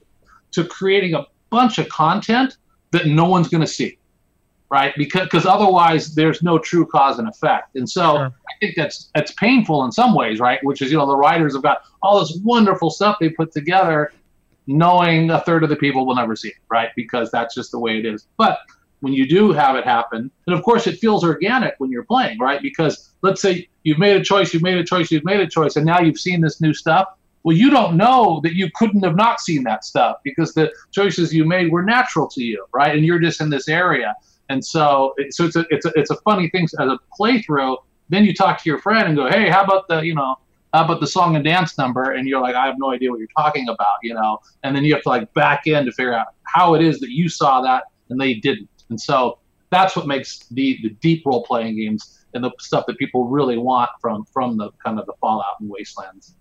to 0.51 0.65
creating 0.65 1.13
a 1.13 1.25
bunch 1.49 1.77
of 1.77 1.87
content 1.89 2.57
that 2.91 3.07
no 3.07 3.25
one's 3.25 3.47
going 3.47 3.61
to 3.61 3.67
see, 3.67 3.97
right? 4.71 4.93
Because 4.97 5.23
because 5.23 5.45
otherwise 5.45 6.15
there's 6.15 6.41
no 6.41 6.57
true 6.57 6.85
cause 6.85 7.19
and 7.19 7.27
effect. 7.27 7.75
And 7.75 7.87
so 7.87 8.01
Sure. 8.15 8.25
I 8.25 8.53
think 8.59 8.75
that's 8.75 9.11
that's 9.13 9.31
painful 9.33 9.83
in 9.83 9.91
some 9.91 10.15
ways, 10.15 10.39
right? 10.39 10.59
Which 10.63 10.81
is 10.81 10.91
you 10.91 10.97
know 10.97 11.05
the 11.05 11.17
writers 11.17 11.53
have 11.53 11.61
got 11.61 11.83
all 12.01 12.19
this 12.19 12.39
wonderful 12.43 12.89
stuff 12.89 13.17
they 13.19 13.29
put 13.29 13.51
together, 13.51 14.13
knowing 14.67 15.29
a 15.29 15.41
third 15.41 15.63
of 15.63 15.69
the 15.69 15.75
people 15.75 16.05
will 16.05 16.15
never 16.15 16.35
see 16.35 16.49
it, 16.49 16.55
right? 16.71 16.89
Because 16.95 17.29
that's 17.29 17.53
just 17.53 17.71
the 17.71 17.79
way 17.79 17.99
it 17.99 18.05
is. 18.05 18.27
But 18.37 18.59
when 19.01 19.13
you 19.13 19.27
do 19.27 19.51
have 19.51 19.75
it 19.75 19.83
happen, 19.83 20.31
and 20.47 20.55
of 20.55 20.63
course 20.63 20.87
it 20.87 20.99
feels 20.99 21.23
organic 21.23 21.75
when 21.79 21.91
you're 21.91 22.05
playing, 22.05 22.39
right? 22.39 22.61
Because 22.61 23.11
let's 23.23 23.41
say 23.41 23.67
you've 23.83 23.99
made 23.99 24.15
a 24.15 24.23
choice, 24.23 24.53
you've 24.53 24.63
made 24.63 24.77
a 24.77 24.83
choice, 24.85 25.11
you've 25.11 25.25
made 25.25 25.41
a 25.41 25.47
choice, 25.47 25.75
and 25.75 25.85
now 25.85 25.99
you've 25.99 26.19
seen 26.19 26.39
this 26.39 26.61
new 26.61 26.73
stuff. 26.73 27.07
Well, 27.43 27.57
you 27.57 27.71
don't 27.71 27.97
know 27.97 28.39
that 28.43 28.53
you 28.53 28.69
couldn't 28.75 29.03
have 29.03 29.15
not 29.15 29.41
seen 29.41 29.63
that 29.63 29.83
stuff 29.83 30.17
because 30.23 30.53
the 30.53 30.71
choices 30.91 31.33
you 31.33 31.43
made 31.43 31.71
were 31.71 31.81
natural 31.81 32.27
to 32.29 32.43
you, 32.43 32.63
right? 32.73 32.95
And 32.95 33.03
you're 33.03 33.17
just 33.19 33.41
in 33.41 33.49
this 33.49 33.67
area, 33.67 34.13
and 34.51 34.63
so 34.63 35.13
so 35.29 35.45
it's 35.45 35.55
a 35.55 35.65
it's 35.69 35.85
a 35.85 35.91
it's 35.95 36.11
a 36.11 36.17
funny 36.17 36.49
thing 36.49 36.65
as 36.65 36.73
a 36.73 36.99
playthrough. 37.19 37.77
Then 38.09 38.25
you 38.25 38.33
talk 38.33 38.61
to 38.61 38.69
your 38.69 38.79
friend 38.79 39.07
and 39.07 39.15
go, 39.15 39.29
hey, 39.29 39.49
how 39.49 39.63
about 39.63 39.87
the 39.87 40.01
you 40.01 40.13
know 40.13 40.35
how 40.73 40.85
about 40.85 40.99
the 40.99 41.07
song 41.07 41.35
and 41.35 41.43
dance 41.43 41.77
number? 41.77 42.11
And 42.11 42.27
you're 42.27 42.41
like, 42.41 42.55
I 42.55 42.65
have 42.65 42.75
no 42.77 42.91
idea 42.91 43.09
what 43.11 43.19
you're 43.19 43.27
talking 43.37 43.67
about, 43.67 43.97
you 44.03 44.13
know. 44.13 44.39
And 44.63 44.75
then 44.75 44.85
you 44.85 44.93
have 44.93 45.03
to 45.03 45.09
like 45.09 45.33
back 45.33 45.67
in 45.67 45.85
to 45.85 45.91
figure 45.91 46.13
out 46.13 46.27
how 46.43 46.75
it 46.75 46.81
is 46.81 46.99
that 46.99 47.11
you 47.11 47.29
saw 47.29 47.61
that 47.61 47.85
and 48.09 48.19
they 48.19 48.35
didn't. 48.35 48.69
And 48.89 48.99
so 48.99 49.39
that's 49.69 49.95
what 49.95 50.07
makes 50.07 50.39
the 50.51 50.79
the 50.83 50.89
deep 51.01 51.25
role 51.25 51.43
playing 51.43 51.77
games 51.77 52.19
and 52.33 52.43
the 52.43 52.51
stuff 52.59 52.85
that 52.87 52.97
people 52.97 53.27
really 53.27 53.57
want 53.57 53.89
from 54.01 54.25
from 54.25 54.57
the 54.57 54.71
kind 54.83 54.99
of 54.99 55.05
the 55.05 55.13
Fallout 55.21 55.55
and 55.59 55.69
Wastelands. 55.69 56.35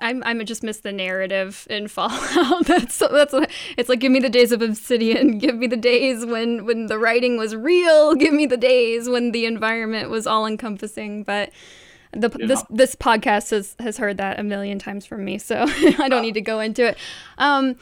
I'm 0.00 0.22
I'm 0.24 0.44
just 0.46 0.62
miss 0.62 0.80
the 0.80 0.92
narrative 0.92 1.66
in 1.70 1.88
Fallout. 1.88 2.66
that's 2.66 2.98
that's 2.98 3.32
what, 3.32 3.50
it's 3.76 3.88
like. 3.88 4.00
Give 4.00 4.12
me 4.12 4.20
the 4.20 4.28
days 4.28 4.52
of 4.52 4.62
Obsidian. 4.62 5.38
Give 5.38 5.56
me 5.56 5.66
the 5.66 5.76
days 5.76 6.24
when 6.24 6.64
when 6.64 6.86
the 6.86 6.98
writing 6.98 7.36
was 7.36 7.54
real. 7.56 8.14
Give 8.14 8.32
me 8.32 8.46
the 8.46 8.56
days 8.56 9.08
when 9.08 9.32
the 9.32 9.44
environment 9.46 10.10
was 10.10 10.26
all 10.26 10.46
encompassing. 10.46 11.24
But 11.24 11.50
the 12.12 12.28
this 12.28 12.62
this 12.70 12.94
podcast 12.94 13.50
has 13.50 13.74
has 13.80 13.98
heard 13.98 14.16
that 14.18 14.38
a 14.38 14.42
million 14.42 14.78
times 14.78 15.04
from 15.04 15.24
me, 15.24 15.38
so 15.38 15.64
I 15.66 16.08
don't 16.08 16.22
need 16.22 16.34
to 16.34 16.40
go 16.40 16.60
into 16.60 16.86
it. 16.86 16.96
Um, 17.36 17.76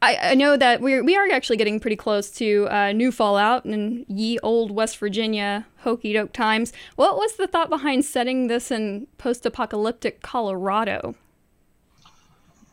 I, 0.00 0.30
I 0.30 0.34
know 0.34 0.56
that 0.56 0.80
we're 0.80 1.02
we 1.02 1.16
are 1.16 1.28
actually 1.32 1.56
getting 1.56 1.80
pretty 1.80 1.96
close 1.96 2.30
to 2.32 2.68
uh, 2.70 2.92
new 2.92 3.10
Fallout 3.10 3.64
and 3.64 4.04
ye 4.08 4.38
old 4.44 4.70
West 4.70 4.96
Virginia 4.98 5.66
hokey 5.78 6.12
doke 6.12 6.32
times. 6.32 6.72
What 6.94 7.16
was 7.16 7.34
the 7.34 7.48
thought 7.48 7.68
behind 7.68 8.04
setting 8.04 8.46
this 8.46 8.70
in 8.70 9.08
post 9.18 9.44
apocalyptic 9.44 10.22
Colorado? 10.22 11.16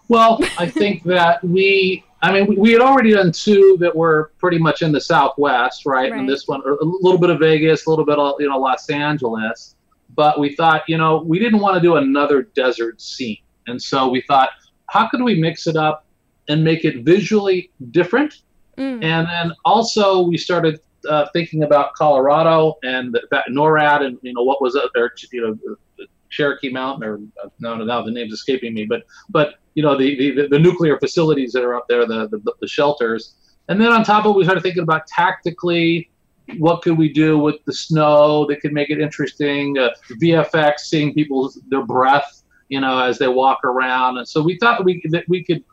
Well, 0.08 0.40
I 0.58 0.68
think 0.68 1.04
that 1.06 1.44
we, 1.44 2.04
I 2.22 2.32
mean, 2.32 2.48
we, 2.48 2.56
we 2.58 2.72
had 2.72 2.82
already 2.82 3.14
done 3.14 3.32
two 3.32 3.78
that 3.80 3.96
were 3.96 4.32
pretty 4.38 4.58
much 4.58 4.82
in 4.82 4.92
the 4.92 5.02
Southwest, 5.02 5.86
right? 5.86 6.12
Right. 6.12 6.20
And 6.20 6.30
this 6.30 6.48
one, 6.48 6.62
a 6.62 6.84
little 6.84 7.20
bit 7.20 7.30
of 7.30 7.40
Vegas, 7.40 7.86
a 7.86 7.90
little 7.90 8.06
bit 8.06 8.18
of, 8.18 8.36
you 8.40 8.50
know, 8.50 8.58
Los 8.58 8.90
Angeles. 8.90 9.76
But 10.16 10.40
we 10.40 10.56
thought, 10.56 10.84
you 10.88 10.98
know, 10.98 11.18
we 11.26 11.40
didn't 11.40 11.60
want 11.60 11.76
to 11.76 11.82
do 11.82 11.96
another 11.96 12.44
desert 12.44 13.02
scene. 13.02 13.40
And 13.68 13.82
so 13.82 14.08
we 14.10 14.22
thought, 14.22 14.50
how 14.88 15.08
could 15.10 15.22
we 15.22 15.40
mix 15.40 15.68
it 15.68 15.76
up 15.76 16.06
and 16.48 16.64
make 16.64 16.86
it 16.86 17.04
visually 17.04 17.72
different? 17.92 18.42
Mm. 18.78 19.04
And 19.04 19.28
then 19.28 19.56
also 19.66 20.22
we 20.22 20.38
started 20.38 20.80
uh, 21.10 21.28
thinking 21.34 21.64
about 21.64 21.94
Colorado 21.94 22.78
and 22.84 23.14
the, 23.14 23.24
that 23.32 23.46
NORAD 23.50 24.06
and, 24.06 24.18
you 24.22 24.34
know, 24.34 24.44
what 24.44 24.62
was 24.62 24.76
it, 24.76 24.84
or, 24.96 25.14
you 25.32 25.42
know, 25.42 26.08
Cherokee 26.30 26.70
Mountain 26.70 27.08
or 27.08 27.16
uh, 27.44 27.50
no, 27.60 27.76
no, 27.76 27.86
now 27.86 28.02
the 28.02 28.12
name's 28.12 28.34
escaping 28.34 28.74
me, 28.74 28.86
but 28.86 29.04
but 29.30 29.56
you 29.76 29.84
know 29.84 29.98
the, 29.98 30.32
the 30.32 30.48
the 30.48 30.60
nuclear 30.60 30.98
facilities 30.98 31.52
that 31.52 31.64
are 31.64 31.76
up 31.76 31.86
there, 31.88 32.06
the, 32.08 32.28
the 32.30 32.54
the 32.62 32.68
shelters, 32.68 33.36
and 33.68 33.80
then 33.80 33.92
on 33.92 34.04
top 34.04 34.26
of 34.26 34.32
it, 34.32 34.38
we 34.38 34.44
started 34.44 34.64
thinking 34.64 34.84
about 34.84 35.06
tactically, 35.08 36.10
what 36.58 36.82
could 36.82 36.98
we 36.98 37.12
do 37.12 37.38
with 37.38 37.64
the 37.66 37.74
snow 37.74 38.46
that 38.48 38.62
could 38.62 38.74
make 38.74 38.90
it 38.90 39.00
interesting, 39.00 39.78
uh, 39.78 39.90
VFX, 40.22 40.80
seeing 40.80 41.14
people's 41.14 41.60
their 41.70 41.84
breath, 41.84 42.44
you 42.70 42.80
know, 42.80 43.00
as 43.00 43.20
they 43.20 43.28
walk 43.28 43.64
around, 43.66 44.18
and 44.18 44.28
so 44.28 44.42
we 44.42 44.58
thought 44.58 44.84
we 44.84 45.02
that 45.12 45.26
we 45.28 45.44
could, 45.44 45.64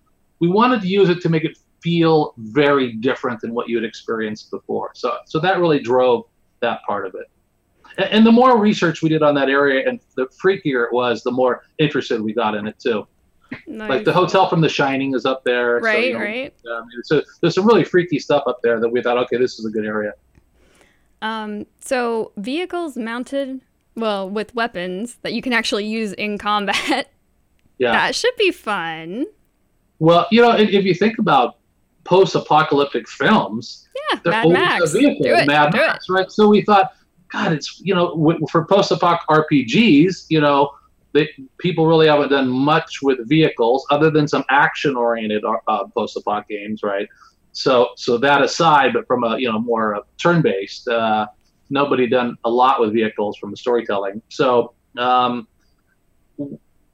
we 0.40 0.48
wanted 0.48 0.82
to 0.82 0.88
use 0.88 1.08
it 1.08 1.20
to 1.22 1.28
make 1.28 1.44
it 1.44 1.56
feel 1.80 2.34
very 2.38 2.92
different 2.94 3.40
than 3.40 3.54
what 3.54 3.68
you 3.68 3.76
had 3.76 3.84
experienced 3.84 4.50
before. 4.50 4.90
So 4.94 5.18
so 5.26 5.38
that 5.40 5.58
really 5.58 5.80
drove 5.80 6.24
that 6.60 6.80
part 6.86 7.06
of 7.06 7.14
it. 7.14 7.28
And 7.98 8.26
the 8.26 8.32
more 8.32 8.58
research 8.58 9.02
we 9.02 9.10
did 9.10 9.22
on 9.22 9.34
that 9.34 9.50
area, 9.50 9.86
and 9.86 10.00
the 10.16 10.26
freakier 10.42 10.86
it 10.86 10.92
was, 10.92 11.22
the 11.22 11.30
more 11.30 11.64
interested 11.78 12.22
we 12.22 12.32
got 12.32 12.54
in 12.54 12.66
it 12.66 12.78
too. 12.78 13.06
Like 13.66 14.04
the 14.04 14.12
hotel 14.12 14.48
from 14.48 14.60
The 14.60 14.68
Shining 14.68 15.14
is 15.14 15.24
up 15.26 15.44
there. 15.44 15.80
so, 15.80 15.84
Right, 15.86 16.04
you 16.06 16.12
know, 16.14 16.18
right. 16.20 16.54
Mean, 16.64 17.02
so 17.04 17.22
there's 17.40 17.54
some 17.54 17.66
really 17.66 17.84
freaky 17.84 18.18
stuff 18.18 18.44
up 18.46 18.60
there 18.62 18.80
that 18.80 18.88
we 18.88 19.02
thought, 19.02 19.18
okay, 19.18 19.36
this 19.36 19.58
is 19.58 19.64
a 19.66 19.70
good 19.70 19.84
area. 19.86 20.12
Um, 21.20 21.66
so 21.80 22.32
vehicles 22.36 22.96
mounted, 22.96 23.60
well, 23.94 24.28
with 24.28 24.54
weapons 24.54 25.16
that 25.22 25.32
you 25.32 25.42
can 25.42 25.52
actually 25.52 25.86
use 25.86 26.12
in 26.14 26.38
combat. 26.38 27.08
Yeah. 27.78 27.92
That 27.92 28.14
should 28.14 28.36
be 28.36 28.52
fun. 28.52 29.24
Well, 29.98 30.28
you 30.30 30.40
know, 30.40 30.52
if, 30.56 30.68
if 30.70 30.84
you 30.84 30.94
think 30.94 31.18
about 31.18 31.56
post-apocalyptic 32.04 33.08
films, 33.08 33.88
Yeah, 34.12 34.20
they're 34.22 34.32
Mad 34.32 34.44
always 34.44 34.58
Max. 34.58 34.94
a 34.94 34.98
vehicle, 34.98 35.24
Do 35.24 35.34
it. 35.34 35.46
Mad 35.48 35.72
do 35.72 35.78
Max, 35.78 36.08
right? 36.08 36.30
So 36.30 36.48
we 36.48 36.62
thought, 36.62 36.92
God, 37.32 37.52
it's 37.52 37.80
you 37.80 37.92
know, 37.94 38.10
w- 38.10 38.46
for 38.52 38.64
post-apoc 38.66 39.20
RPGs, 39.28 40.26
you 40.28 40.40
know, 40.40 40.70
they, 41.12 41.28
people 41.58 41.86
really 41.86 42.06
haven't 42.08 42.30
done 42.30 42.48
much 42.48 43.02
with 43.02 43.28
vehicles 43.28 43.86
other 43.90 44.10
than 44.10 44.26
some 44.26 44.44
action-oriented 44.50 45.44
uh, 45.44 45.84
post-apoc 45.94 46.48
games, 46.48 46.82
right? 46.82 47.08
So, 47.52 47.90
so 47.96 48.16
that 48.18 48.42
aside, 48.42 48.92
but 48.94 49.06
from 49.06 49.24
a 49.24 49.38
you 49.38 49.50
know 49.50 49.58
more 49.58 49.96
uh, 49.96 50.00
turn-based, 50.20 50.88
uh, 50.88 51.26
nobody 51.70 52.06
done 52.06 52.36
a 52.44 52.50
lot 52.50 52.80
with 52.80 52.92
vehicles 52.92 53.36
from 53.36 53.50
the 53.50 53.56
storytelling. 53.56 54.22
So. 54.28 54.74
Um, 54.98 55.48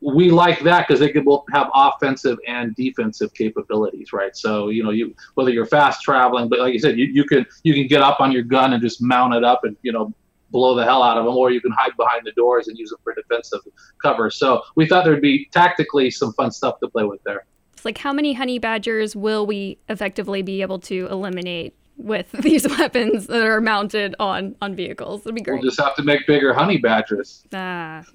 we 0.00 0.30
like 0.30 0.60
that 0.60 0.86
because 0.86 1.00
they 1.00 1.10
could 1.10 1.24
both 1.24 1.44
have 1.52 1.68
offensive 1.74 2.38
and 2.46 2.74
defensive 2.76 3.34
capabilities, 3.34 4.12
right? 4.12 4.36
So 4.36 4.68
you 4.68 4.84
know, 4.84 4.90
you 4.90 5.14
whether 5.34 5.50
you're 5.50 5.66
fast 5.66 6.02
traveling, 6.02 6.48
but 6.48 6.60
like 6.60 6.72
you 6.72 6.78
said, 6.78 6.98
you, 6.98 7.06
you 7.06 7.24
can 7.24 7.44
you 7.64 7.74
can 7.74 7.86
get 7.86 8.02
up 8.02 8.20
on 8.20 8.30
your 8.30 8.42
gun 8.42 8.72
and 8.72 8.82
just 8.82 9.02
mount 9.02 9.34
it 9.34 9.42
up 9.42 9.64
and 9.64 9.76
you 9.82 9.92
know 9.92 10.14
blow 10.50 10.74
the 10.74 10.84
hell 10.84 11.02
out 11.02 11.16
of 11.18 11.24
them, 11.24 11.36
or 11.36 11.50
you 11.50 11.60
can 11.60 11.72
hide 11.72 11.92
behind 11.96 12.22
the 12.24 12.32
doors 12.32 12.68
and 12.68 12.78
use 12.78 12.90
them 12.90 12.98
for 13.04 13.14
defensive 13.14 13.60
cover. 14.02 14.30
So 14.30 14.62
we 14.76 14.86
thought 14.86 15.04
there'd 15.04 15.20
be 15.20 15.46
tactically 15.52 16.10
some 16.10 16.32
fun 16.34 16.50
stuff 16.50 16.80
to 16.80 16.88
play 16.88 17.04
with 17.04 17.22
there. 17.24 17.44
It's 17.74 17.84
like 17.84 17.98
how 17.98 18.12
many 18.12 18.32
honey 18.32 18.58
badgers 18.58 19.14
will 19.14 19.46
we 19.46 19.78
effectively 19.88 20.42
be 20.42 20.62
able 20.62 20.78
to 20.80 21.06
eliminate 21.10 21.74
with 21.96 22.30
these 22.40 22.66
weapons 22.68 23.26
that 23.26 23.42
are 23.42 23.60
mounted 23.60 24.14
on 24.18 24.56
on 24.60 24.74
vehicles? 24.74 25.22
That'd 25.22 25.34
be 25.36 25.42
great. 25.42 25.60
We'll 25.60 25.70
just 25.70 25.80
have 25.80 25.94
to 25.96 26.02
make 26.02 26.26
bigger 26.26 26.52
honey 26.52 26.78
badgers. 26.78 27.44
Ah. 27.52 28.04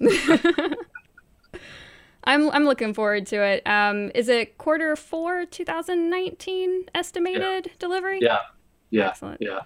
I'm 2.26 2.50
I'm 2.50 2.64
looking 2.64 2.94
forward 2.94 3.26
to 3.26 3.42
it. 3.42 3.66
Um, 3.66 4.10
is 4.14 4.28
it 4.28 4.56
quarter 4.58 4.96
four 4.96 5.44
2019 5.44 6.86
estimated 6.94 7.70
delivery? 7.78 8.18
Yeah, 8.22 8.38
yeah, 8.90 9.08
Excellent. 9.08 9.42
yeah. 9.42 9.60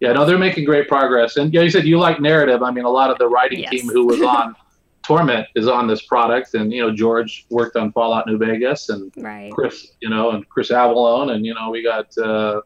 Yeah, 0.00 0.12
no, 0.12 0.24
they're 0.26 0.36
making 0.38 0.64
great 0.64 0.88
progress. 0.88 1.36
And 1.36 1.52
yeah, 1.54 1.62
you 1.62 1.70
said 1.70 1.86
you 1.86 1.98
like 1.98 2.20
narrative. 2.20 2.62
I 2.62 2.70
mean, 2.70 2.84
a 2.84 2.90
lot 2.90 3.10
of 3.10 3.16
the 3.18 3.28
writing 3.28 3.60
Yes. 3.60 3.70
team 3.70 3.88
who 3.88 4.06
was 4.06 4.20
on 4.20 4.54
Torment 5.04 5.46
is 5.54 5.68
on 5.68 5.86
this 5.86 6.02
product, 6.02 6.54
and 6.54 6.72
you 6.72 6.82
know, 6.82 6.92
George 6.94 7.46
worked 7.48 7.76
on 7.76 7.92
Fallout 7.92 8.26
New 8.26 8.36
Vegas, 8.38 8.88
and 8.88 9.12
Right. 9.16 9.52
Chris, 9.52 9.92
you 10.00 10.10
know, 10.10 10.30
and 10.32 10.46
Chris 10.48 10.70
Avellone, 10.70 11.32
and 11.32 11.46
you 11.46 11.54
know, 11.54 11.70
we 11.70 11.82
got 11.82 12.06
uh, 12.18 12.60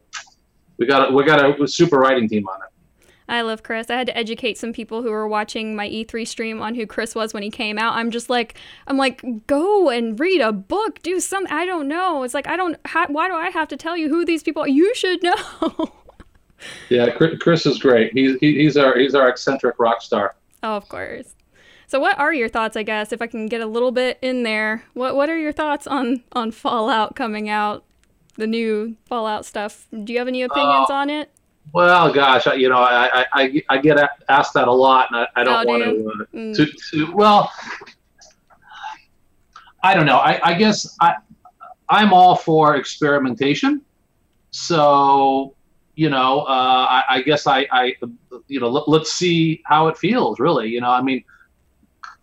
we 0.77 0.85
got 0.87 1.13
we 1.13 1.23
got 1.23 1.61
a 1.61 1.67
super 1.67 1.99
writing 1.99 2.27
team 2.27 2.47
on 2.47 2.59
it. 2.61 2.67
I 3.29 3.41
love 3.41 3.63
Chris. 3.63 3.89
I 3.89 3.95
had 3.95 4.07
to 4.07 4.17
educate 4.17 4.57
some 4.57 4.73
people 4.73 5.03
who 5.03 5.09
were 5.11 5.25
watching 5.27 5.73
my 5.73 5.87
E3 5.87 6.27
stream 6.27 6.61
on 6.61 6.75
who 6.75 6.85
Chris 6.85 7.15
was 7.15 7.33
when 7.33 7.43
he 7.43 7.49
came 7.49 7.77
out. 7.77 7.93
I'm 7.93 8.11
just 8.11 8.29
like, 8.29 8.55
I'm 8.87 8.97
like, 8.97 9.23
go 9.47 9.89
and 9.89 10.19
read 10.19 10.41
a 10.41 10.51
book, 10.51 11.01
do 11.01 11.21
some. 11.21 11.47
I 11.49 11.65
don't 11.65 11.87
know. 11.87 12.23
It's 12.23 12.33
like 12.33 12.47
I 12.47 12.57
don't. 12.57 12.75
Ha- 12.87 13.05
why 13.07 13.29
do 13.29 13.35
I 13.35 13.49
have 13.51 13.69
to 13.69 13.77
tell 13.77 13.95
you 13.95 14.09
who 14.09 14.25
these 14.25 14.43
people? 14.43 14.63
are? 14.63 14.67
You 14.67 14.93
should 14.95 15.23
know. 15.23 15.35
Yeah, 16.89 17.09
Chris, 17.11 17.65
is 17.65 17.79
great. 17.79 18.13
He's 18.13 18.37
he, 18.39 18.57
he's 18.63 18.77
our 18.77 18.97
he's 18.97 19.15
our 19.15 19.29
eccentric 19.29 19.79
rock 19.79 20.01
star. 20.01 20.35
oh, 20.63 20.75
of 20.75 20.87
course. 20.89 21.35
So, 21.87 21.99
what 21.99 22.17
are 22.19 22.33
your 22.33 22.47
thoughts? 22.49 22.77
I 22.77 22.83
guess 22.83 23.11
if 23.11 23.21
I 23.21 23.27
can 23.27 23.47
get 23.47 23.59
a 23.61 23.65
little 23.65 23.91
bit 23.91 24.17
in 24.21 24.43
there, 24.43 24.83
what 24.93 25.15
what 25.15 25.29
are 25.29 25.37
your 25.37 25.51
thoughts 25.51 25.87
on 25.87 26.23
on 26.33 26.51
Fallout 26.51 27.15
coming 27.15 27.49
out, 27.49 27.83
the 28.37 28.47
new 28.47 28.95
Fallout 29.05 29.45
stuff? 29.45 29.87
Do 30.03 30.13
you 30.13 30.19
have 30.19 30.27
any 30.27 30.41
opinions 30.43 30.89
Uh, 30.89 30.93
on 30.93 31.09
it? 31.09 31.29
Well, 31.73 32.11
gosh, 32.11 32.47
I, 32.47 32.55
you 32.55 32.69
know, 32.69 32.79
I, 32.79 33.23
I, 33.33 33.63
I, 33.69 33.77
get 33.77 33.97
asked 34.27 34.55
that 34.55 34.67
a 34.67 34.71
lot, 34.71 35.09
and 35.11 35.19
I, 35.21 35.27
I 35.39 35.43
don't 35.43 35.63
Oh, 35.63 35.69
want 35.69 35.85
you? 35.85 36.03
to, 36.03 36.09
uh, 36.09 36.25
Mm. 36.35 36.55
to, 36.55 36.65
to. 37.05 37.15
Well, 37.15 37.51
I 39.83 39.93
don't 39.93 40.05
know. 40.05 40.17
I, 40.17 40.39
I 40.43 40.53
guess 40.55 40.95
I, 40.99 41.15
I'm 41.87 42.13
all 42.13 42.35
for 42.35 42.75
experimentation. 42.75 43.81
So, 44.49 45.55
you 45.95 46.09
know, 46.09 46.41
uh, 46.41 46.87
I, 46.89 47.03
I 47.09 47.21
guess 47.21 47.47
I, 47.47 47.67
I, 47.71 47.95
you 48.47 48.59
know, 48.59 48.69
let, 48.69 48.87
let's 48.87 49.11
see 49.13 49.61
how 49.65 49.87
it 49.87 49.97
feels. 49.97 50.39
Really, 50.39 50.69
you 50.69 50.81
know, 50.81 50.89
I 50.89 51.01
mean, 51.01 51.23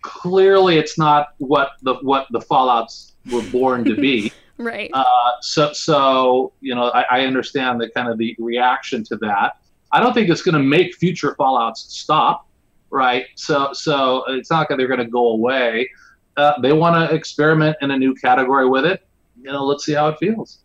clearly 0.03 0.79
it's 0.79 0.99
not 0.99 1.35
what 1.39 1.73
the 1.83 1.95
what 1.97 2.27
the 2.31 2.41
Fallout's 2.41 3.15
were 3.31 3.43
born 3.43 3.85
to 3.85 3.95
be. 3.95 4.33
Right. 4.59 4.91
Uh, 4.93 5.05
so, 5.41 5.73
so 5.73 6.53
you 6.61 6.75
know, 6.75 6.91
I, 6.91 7.05
I 7.11 7.27
understand 7.27 7.81
the 7.81 7.91
kind 7.91 8.09
of 8.09 8.19
the 8.19 8.35
reaction 8.41 9.05
to 9.05 9.17
that. 9.19 9.59
I 9.93 10.01
don't 10.01 10.13
think 10.13 10.29
it's 10.29 10.43
going 10.43 10.57
to 10.57 10.63
make 10.63 10.97
future 10.97 11.37
Fallout's 11.37 11.83
stop, 11.97 12.49
right? 12.91 13.27
So, 13.37 13.73
so 13.73 14.25
it's 14.27 14.51
not 14.51 14.69
that 14.69 14.77
they're 14.77 14.89
going 14.89 14.99
to 14.99 15.07
go 15.07 15.29
away. 15.29 15.89
Uh, 16.37 16.61
they 16.61 16.73
want 16.73 16.97
to 16.97 17.15
experiment 17.15 17.77
in 17.83 17.93
a 17.93 17.97
new 17.97 18.15
category 18.15 18.69
with 18.69 18.85
it. 18.85 19.07
You 19.41 19.53
know, 19.53 19.65
let's 19.65 19.85
see 19.85 19.93
how 19.93 20.09
it 20.09 20.19
feels. 20.19 20.59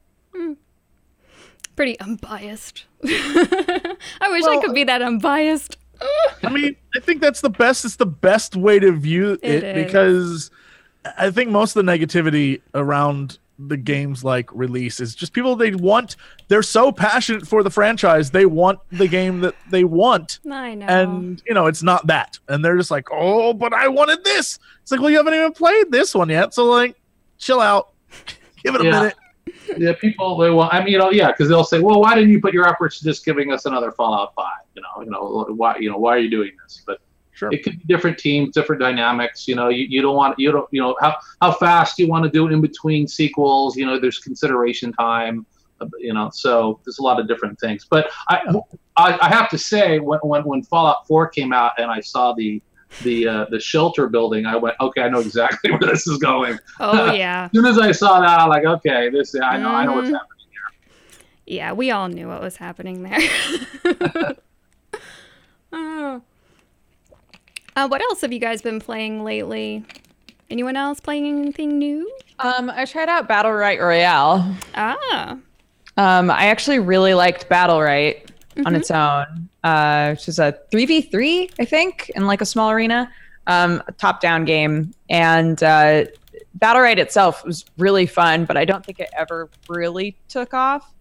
Pretty 1.76 2.00
unbiased. 2.00 2.86
I 3.04 3.96
wish 4.30 4.46
I 4.46 4.60
could 4.62 4.74
be 4.76 4.84
that 4.84 5.02
unbiased. 5.02 5.78
I 6.44 6.50
mean, 6.50 6.76
I 6.96 7.00
think 7.00 7.22
that's 7.22 7.42
the 7.42 7.50
best. 7.50 7.86
It's 7.86 7.96
the 7.96 8.06
best 8.06 8.56
way 8.56 8.80
to 8.80 8.92
view 8.92 9.34
It 9.42 9.64
it, 9.64 9.64
is. 9.64 9.86
because 9.86 10.52
I 11.18 11.32
think 11.32 11.50
most 11.50 11.76
of 11.76 11.86
the 11.86 11.92
negativity 11.92 12.62
around 12.74 13.40
the 13.60 13.78
games 13.78 14.24
like 14.24 14.50
release 14.54 15.00
is 15.00 15.16
just 15.16 15.34
people 15.34 15.56
they 15.56 15.74
want. 15.76 16.16
They're 16.48 16.64
so 16.64 16.92
passionate 16.92 17.48
for 17.48 17.64
the 17.64 17.70
franchise, 17.70 18.32
they 18.32 18.46
want 18.46 18.80
the 18.92 19.08
game 19.08 19.42
that 19.42 19.56
they 19.70 19.84
want, 19.84 20.40
I 20.50 20.76
know. 20.76 20.86
and 20.88 21.42
you 21.46 21.54
know 21.54 21.68
it's 21.68 21.84
not 21.84 22.08
that, 22.08 22.40
and 22.48 22.64
they're 22.66 22.78
just 22.78 22.92
like, 22.92 23.08
oh, 23.12 23.54
but 23.54 23.74
I 23.74 23.88
wanted 23.88 24.24
this. 24.24 24.60
It's 24.82 24.92
like, 24.92 25.02
well, 25.02 25.10
you 25.10 25.18
haven't 25.18 25.36
even 25.36 25.54
played 25.54 25.92
this 25.92 26.14
one 26.16 26.30
yet, 26.30 26.54
so 26.54 26.66
like, 26.66 26.96
chill 27.38 27.60
out, 27.62 27.94
give 28.64 28.76
it 28.76 28.82
a 28.82 28.86
minute. 28.86 29.16
Yeah, 29.78 29.94
people 29.94 30.38
they 30.38 30.50
want. 30.50 30.74
I 30.74 30.80
mean, 30.84 30.94
you 30.94 30.98
know, 31.00 31.12
yeah, 31.12 31.28
because 31.28 31.50
they'll 31.50 31.64
say, 31.64 31.80
"Well, 31.80 32.02
why 32.02 32.16
didn't 32.16 32.30
you 32.32 32.40
put 32.42 32.54
your 32.54 32.68
efforts 32.68 33.00
to 33.00 33.04
just 33.06 33.24
giving 33.26 33.52
us 33.52 33.66
another 33.66 33.92
Fallout 33.92 34.34
5? 34.36 34.46
You 34.76 34.82
know, 34.82 35.04
you 35.04 35.10
know, 35.10 35.46
why, 35.56 35.78
you 35.78 35.90
know, 35.90 35.98
why 35.98 36.16
are 36.16 36.20
you 36.20 36.30
doing 36.30 36.52
this?" 36.64 36.84
But 36.86 37.00
Sure. 37.36 37.52
it 37.52 37.64
could 37.64 37.80
be 37.80 37.84
different 37.86 38.18
teams, 38.20 38.54
different 38.54 38.80
dynamics. 38.80 39.48
You 39.48 39.56
know, 39.56 39.70
you, 39.70 39.86
you 39.90 40.02
don't 40.04 40.16
want 40.16 40.38
you 40.38 40.52
don't 40.52 40.68
you 40.72 40.82
know 40.82 40.96
how 41.02 41.16
how 41.42 41.52
fast 41.52 41.98
you 41.98 42.08
want 42.08 42.24
to 42.26 42.30
do 42.30 42.46
it 42.48 42.54
in 42.54 42.62
between 42.62 43.08
sequels. 43.08 43.76
You 43.76 43.86
know, 43.88 44.00
there's 44.00 44.20
consideration 44.20 44.94
time. 44.94 45.46
uh, 45.82 45.88
You 46.00 46.14
know, 46.14 46.30
so 46.32 46.80
there's 46.86 47.00
a 47.00 47.04
lot 47.04 47.20
of 47.20 47.28
different 47.28 47.60
things. 47.60 47.88
But 47.90 48.12
I 48.30 48.42
I, 48.98 49.18
I 49.20 49.30
have 49.30 49.50
to 49.50 49.58
say, 49.58 49.98
when, 50.00 50.20
when 50.20 50.44
when 50.44 50.62
Fallout 50.64 51.08
4 51.08 51.28
came 51.30 51.52
out 51.54 51.72
and 51.80 51.90
I 51.90 52.02
saw 52.02 52.34
the 52.34 52.62
the 53.02 53.28
uh, 53.28 53.46
the 53.50 53.60
shelter 53.60 54.08
building, 54.08 54.46
I 54.46 54.56
went, 54.56 54.76
okay, 54.80 55.02
I 55.02 55.10
know 55.10 55.20
exactly 55.20 55.72
where 55.76 55.80
this 55.80 56.06
is 56.08 56.18
going. 56.20 56.58
oh 56.80 57.12
yeah. 57.14 57.46
As 57.46 57.52
soon 57.52 57.66
as 57.66 57.80
I 57.80 57.92
saw 57.92 58.20
that, 58.22 58.40
I'm 58.40 58.50
like, 58.50 58.66
okay, 58.66 59.10
this 59.10 59.36
I 59.42 59.58
know 59.58 59.70
I 59.70 59.86
know 59.86 59.94
what's 59.94 60.10
happening 60.10 60.48
here. 60.52 60.62
Yeah, 61.46 61.74
we 61.74 61.92
all 61.92 62.08
knew 62.08 62.28
what 62.28 62.42
was 62.42 62.58
happening 62.58 63.04
there. 63.04 64.36
oh. 65.72 66.22
Uh, 67.76 67.88
what 67.88 68.04
else 68.04 68.22
have 68.22 68.32
you 68.32 68.38
guys 68.38 68.62
been 68.62 68.80
playing 68.80 69.24
lately? 69.24 69.84
Anyone 70.52 70.76
else 70.76 71.00
playing 71.00 71.26
anything 71.26 71.80
new? 71.80 72.08
Um, 72.38 72.70
I 72.70 72.86
tried 72.86 73.10
out 73.10 73.28
Battlerite 73.28 73.80
Royale. 73.80 74.56
Ah, 74.76 75.40
Um, 75.98 76.30
I 76.30 76.46
actually 76.48 76.78
really 76.78 77.16
liked 77.16 77.50
Battlerite 77.50 78.30
on 78.64 78.76
its 78.76 78.92
own, 78.92 79.50
uh, 79.64 80.10
which 80.12 80.28
is 80.28 80.40
a 80.40 80.58
3v3, 80.72 81.52
I 81.60 81.66
think, 81.66 82.10
in 82.16 82.28
like 82.28 82.42
a 82.42 82.46
small 82.46 82.72
arena, 82.72 83.12
um, 83.48 83.82
a 83.88 83.92
top 83.94 84.22
down 84.22 84.46
game. 84.46 84.94
And 85.10 85.62
uh, 85.64 86.06
Battlerite 86.60 86.98
itself 86.98 87.44
was 87.46 87.66
really 87.78 88.06
fun, 88.06 88.46
but 88.46 88.58
I 88.58 88.66
don't 88.66 88.86
think 88.86 89.00
it 89.00 89.10
ever 89.18 89.50
really 89.70 90.18
took 90.28 90.54
off. 90.54 90.94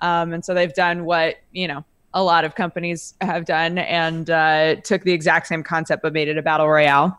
Um, 0.00 0.32
and 0.32 0.44
so 0.44 0.54
they've 0.54 0.74
done 0.74 1.04
what, 1.04 1.36
you 1.52 1.66
know, 1.68 1.84
a 2.14 2.22
lot 2.22 2.44
of 2.44 2.54
companies 2.54 3.14
have 3.20 3.44
done 3.44 3.78
and 3.78 4.30
uh, 4.30 4.76
took 4.76 5.02
the 5.02 5.12
exact 5.12 5.46
same 5.46 5.62
concept 5.62 6.02
but 6.02 6.12
made 6.12 6.28
it 6.28 6.38
a 6.38 6.42
Battle 6.42 6.68
Royale. 6.68 7.18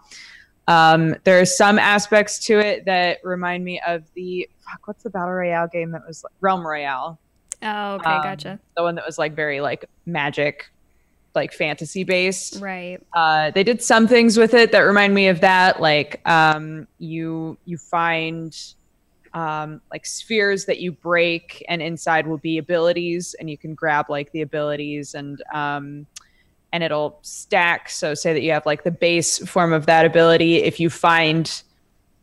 Um, 0.68 1.16
there 1.24 1.40
are 1.40 1.46
some 1.46 1.80
aspects 1.80 2.40
to 2.46 2.60
it 2.60 2.86
that 2.86 3.20
remind 3.24 3.64
me 3.66 3.82
of 3.88 4.04
the 4.14 4.48
fuck. 4.60 4.88
What's 4.88 5.04
the 5.04 5.10
battle 5.10 5.32
royale 5.34 5.68
game 5.68 5.92
that 5.92 6.02
was 6.06 6.24
Realm 6.42 6.66
Royale? 6.66 7.20
oh, 7.64 7.94
okay, 7.96 8.10
Um, 8.10 8.22
gotcha. 8.24 8.60
the 8.78 8.84
one 8.84 8.96
that 8.96 9.06
was 9.06 9.18
like 9.18 9.36
very 9.36 9.62
like 9.62 9.86
magic 10.06 10.70
like 11.36 11.54
fantasy 11.54 12.04
based 12.04 12.60
Right. 12.62 13.00
uh, 13.14 13.52
they 13.52 13.64
did 13.64 13.82
some 13.82 14.08
things 14.08 14.38
with 14.38 14.54
it 14.54 14.72
that 14.72 14.80
remind 14.80 15.14
me 15.14 15.28
of 15.28 15.42
that 15.42 15.80
like 15.82 16.22
um, 16.28 16.88
you 16.98 17.58
you 17.66 17.78
find 17.78 18.56
um, 19.34 19.82
like 19.92 20.06
spheres 20.06 20.66
that 20.66 20.80
you 20.80 20.92
break 20.92 21.64
and 21.70 21.82
inside 21.82 22.26
will 22.28 22.38
be 22.38 22.58
abilities 22.58 23.36
and 23.40 23.50
you 23.50 23.58
can 23.58 23.76
grab 23.76 24.10
like 24.10 24.32
the 24.32 24.42
abilities 24.42 25.14
and 25.14 25.42
um, 25.54 26.08
and 26.72 26.84
it'll 26.84 27.20
stack. 27.22 27.90
So 27.90 28.14
say 28.14 28.34
that 28.34 28.42
you 28.42 28.52
have 28.52 28.66
like 28.66 28.84
the 28.84 28.92
base 28.92 29.40
form 29.48 29.74
of 29.74 29.86
that 29.88 30.06
ability. 30.06 30.58
If 30.58 30.80
you 30.80 30.90
find 30.90 31.62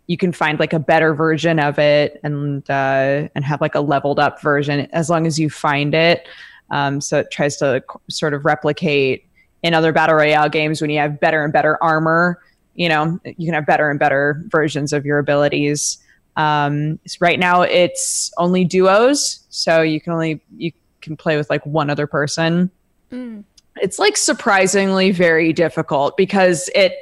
you 0.09 0.17
can 0.17 0.31
find 0.31 0.61
like 0.61 0.73
a 0.73 0.79
better 0.79 1.15
version 1.15 1.59
of 1.59 1.79
it 1.79 2.21
and 2.23 2.69
uh, 2.71 3.29
and 3.35 3.45
have 3.45 3.61
like 3.61 3.75
a 3.75 3.81
leveled 3.81 4.19
up 4.21 4.41
version 4.41 4.89
as 4.93 5.11
long 5.11 5.27
as 5.27 5.39
you 5.39 5.51
find 5.51 5.95
it 5.95 6.27
um, 6.71 7.01
so 7.01 7.21
it 7.21 7.31
tries 7.31 7.57
to 7.57 7.83
sort 8.09 8.35
of 8.35 8.45
replicate 8.45 9.27
in 9.63 9.75
other 9.75 9.93
battle 9.93 10.17
royale 10.17 10.49
games 10.49 10.81
when 10.81 10.91
you 10.91 10.99
have 10.99 11.19
better 11.21 11.45
and 11.45 11.53
better 11.53 11.83
armor 11.83 12.41
you 12.75 12.89
know 12.89 13.19
you 13.25 13.47
can 13.47 13.55
have 13.55 13.67
better 13.67 13.91
and 13.91 13.99
better 13.99 14.43
versions 14.49 14.93
of 14.93 15.05
your 15.05 15.19
abilities 15.19 15.99
um, 16.37 16.99
so 17.07 17.17
right 17.21 17.39
now 17.39 17.63
it's 17.63 18.31
only 18.39 18.65
duos 18.65 19.45
so 19.49 19.83
you 19.83 20.01
can 20.01 20.13
only 20.13 20.41
you 20.57 20.71
can 21.01 21.17
play 21.17 21.37
with 21.37 21.49
like 21.51 21.65
one 21.65 21.91
other 21.91 22.07
person 22.07 22.71
Mm. 23.13 23.45
it's 23.77 24.01
like 24.01 24.17
surprisingly 24.17 25.13
very 25.13 25.53
difficult 25.53 26.17
because 26.17 26.69
it 26.75 26.93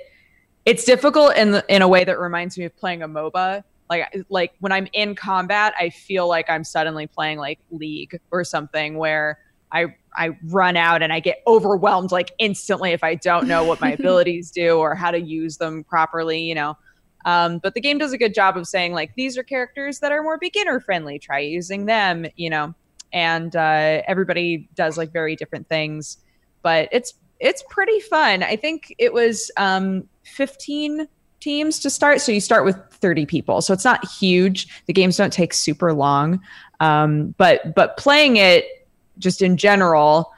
it's 0.64 0.84
difficult 0.84 1.36
in 1.36 1.52
the, 1.52 1.64
in 1.68 1.82
a 1.82 1.88
way 1.88 2.04
that 2.04 2.18
reminds 2.18 2.56
me 2.58 2.64
of 2.64 2.76
playing 2.76 3.02
a 3.02 3.08
MOBA. 3.08 3.64
Like 3.90 4.24
like 4.28 4.52
when 4.60 4.72
I'm 4.72 4.88
in 4.92 5.14
combat, 5.14 5.74
I 5.78 5.90
feel 5.90 6.26
like 6.28 6.48
I'm 6.48 6.64
suddenly 6.64 7.06
playing 7.06 7.38
like 7.38 7.58
League 7.70 8.18
or 8.30 8.44
something 8.44 8.96
where 8.96 9.38
I 9.74 9.94
I 10.16 10.38
run 10.44 10.76
out 10.76 11.02
and 11.02 11.12
I 11.12 11.20
get 11.20 11.42
overwhelmed 11.46 12.12
like 12.12 12.32
instantly 12.38 12.92
if 12.92 13.04
I 13.04 13.16
don't 13.16 13.46
know 13.48 13.64
what 13.64 13.80
my 13.80 13.92
abilities 13.98 14.50
do 14.50 14.78
or 14.78 14.94
how 14.94 15.10
to 15.10 15.20
use 15.20 15.56
them 15.56 15.84
properly, 15.84 16.40
you 16.40 16.54
know. 16.54 16.78
Um, 17.26 17.58
but 17.58 17.74
the 17.74 17.80
game 17.80 17.98
does 17.98 18.12
a 18.12 18.18
good 18.18 18.34
job 18.34 18.56
of 18.56 18.66
saying 18.68 18.92
like 18.92 19.14
these 19.16 19.36
are 19.36 19.42
characters 19.42 19.98
that 20.00 20.12
are 20.12 20.22
more 20.22 20.38
beginner 20.38 20.80
friendly. 20.80 21.18
Try 21.18 21.40
using 21.40 21.86
them, 21.86 22.26
you 22.36 22.48
know. 22.48 22.74
And 23.12 23.54
uh, 23.54 24.02
everybody 24.06 24.68
does 24.74 24.96
like 24.96 25.12
very 25.12 25.36
different 25.36 25.68
things 25.68 26.18
but 26.64 26.88
it's 26.90 27.14
it's 27.38 27.62
pretty 27.68 28.00
fun. 28.00 28.42
I 28.42 28.56
think 28.56 28.92
it 28.98 29.12
was 29.12 29.52
um, 29.56 30.08
15 30.22 31.06
teams 31.40 31.78
to 31.80 31.90
start, 31.90 32.20
so 32.20 32.32
you 32.32 32.40
start 32.40 32.64
with 32.64 32.76
30 32.90 33.26
people, 33.26 33.60
so 33.60 33.74
it's 33.74 33.84
not 33.84 34.04
huge. 34.08 34.82
The 34.86 34.92
games 34.92 35.16
don't 35.16 35.32
take 35.32 35.52
super 35.52 35.92
long, 35.92 36.40
um, 36.80 37.34
but 37.38 37.74
but 37.76 37.96
playing 37.96 38.36
it 38.38 38.83
just 39.18 39.42
in 39.42 39.56
general, 39.56 40.32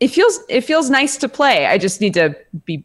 it 0.00 0.08
feels 0.08 0.40
it 0.48 0.62
feels 0.62 0.90
nice 0.90 1.16
to 1.18 1.28
play. 1.28 1.66
I 1.66 1.78
just 1.78 2.00
need 2.00 2.14
to 2.14 2.36
be 2.64 2.84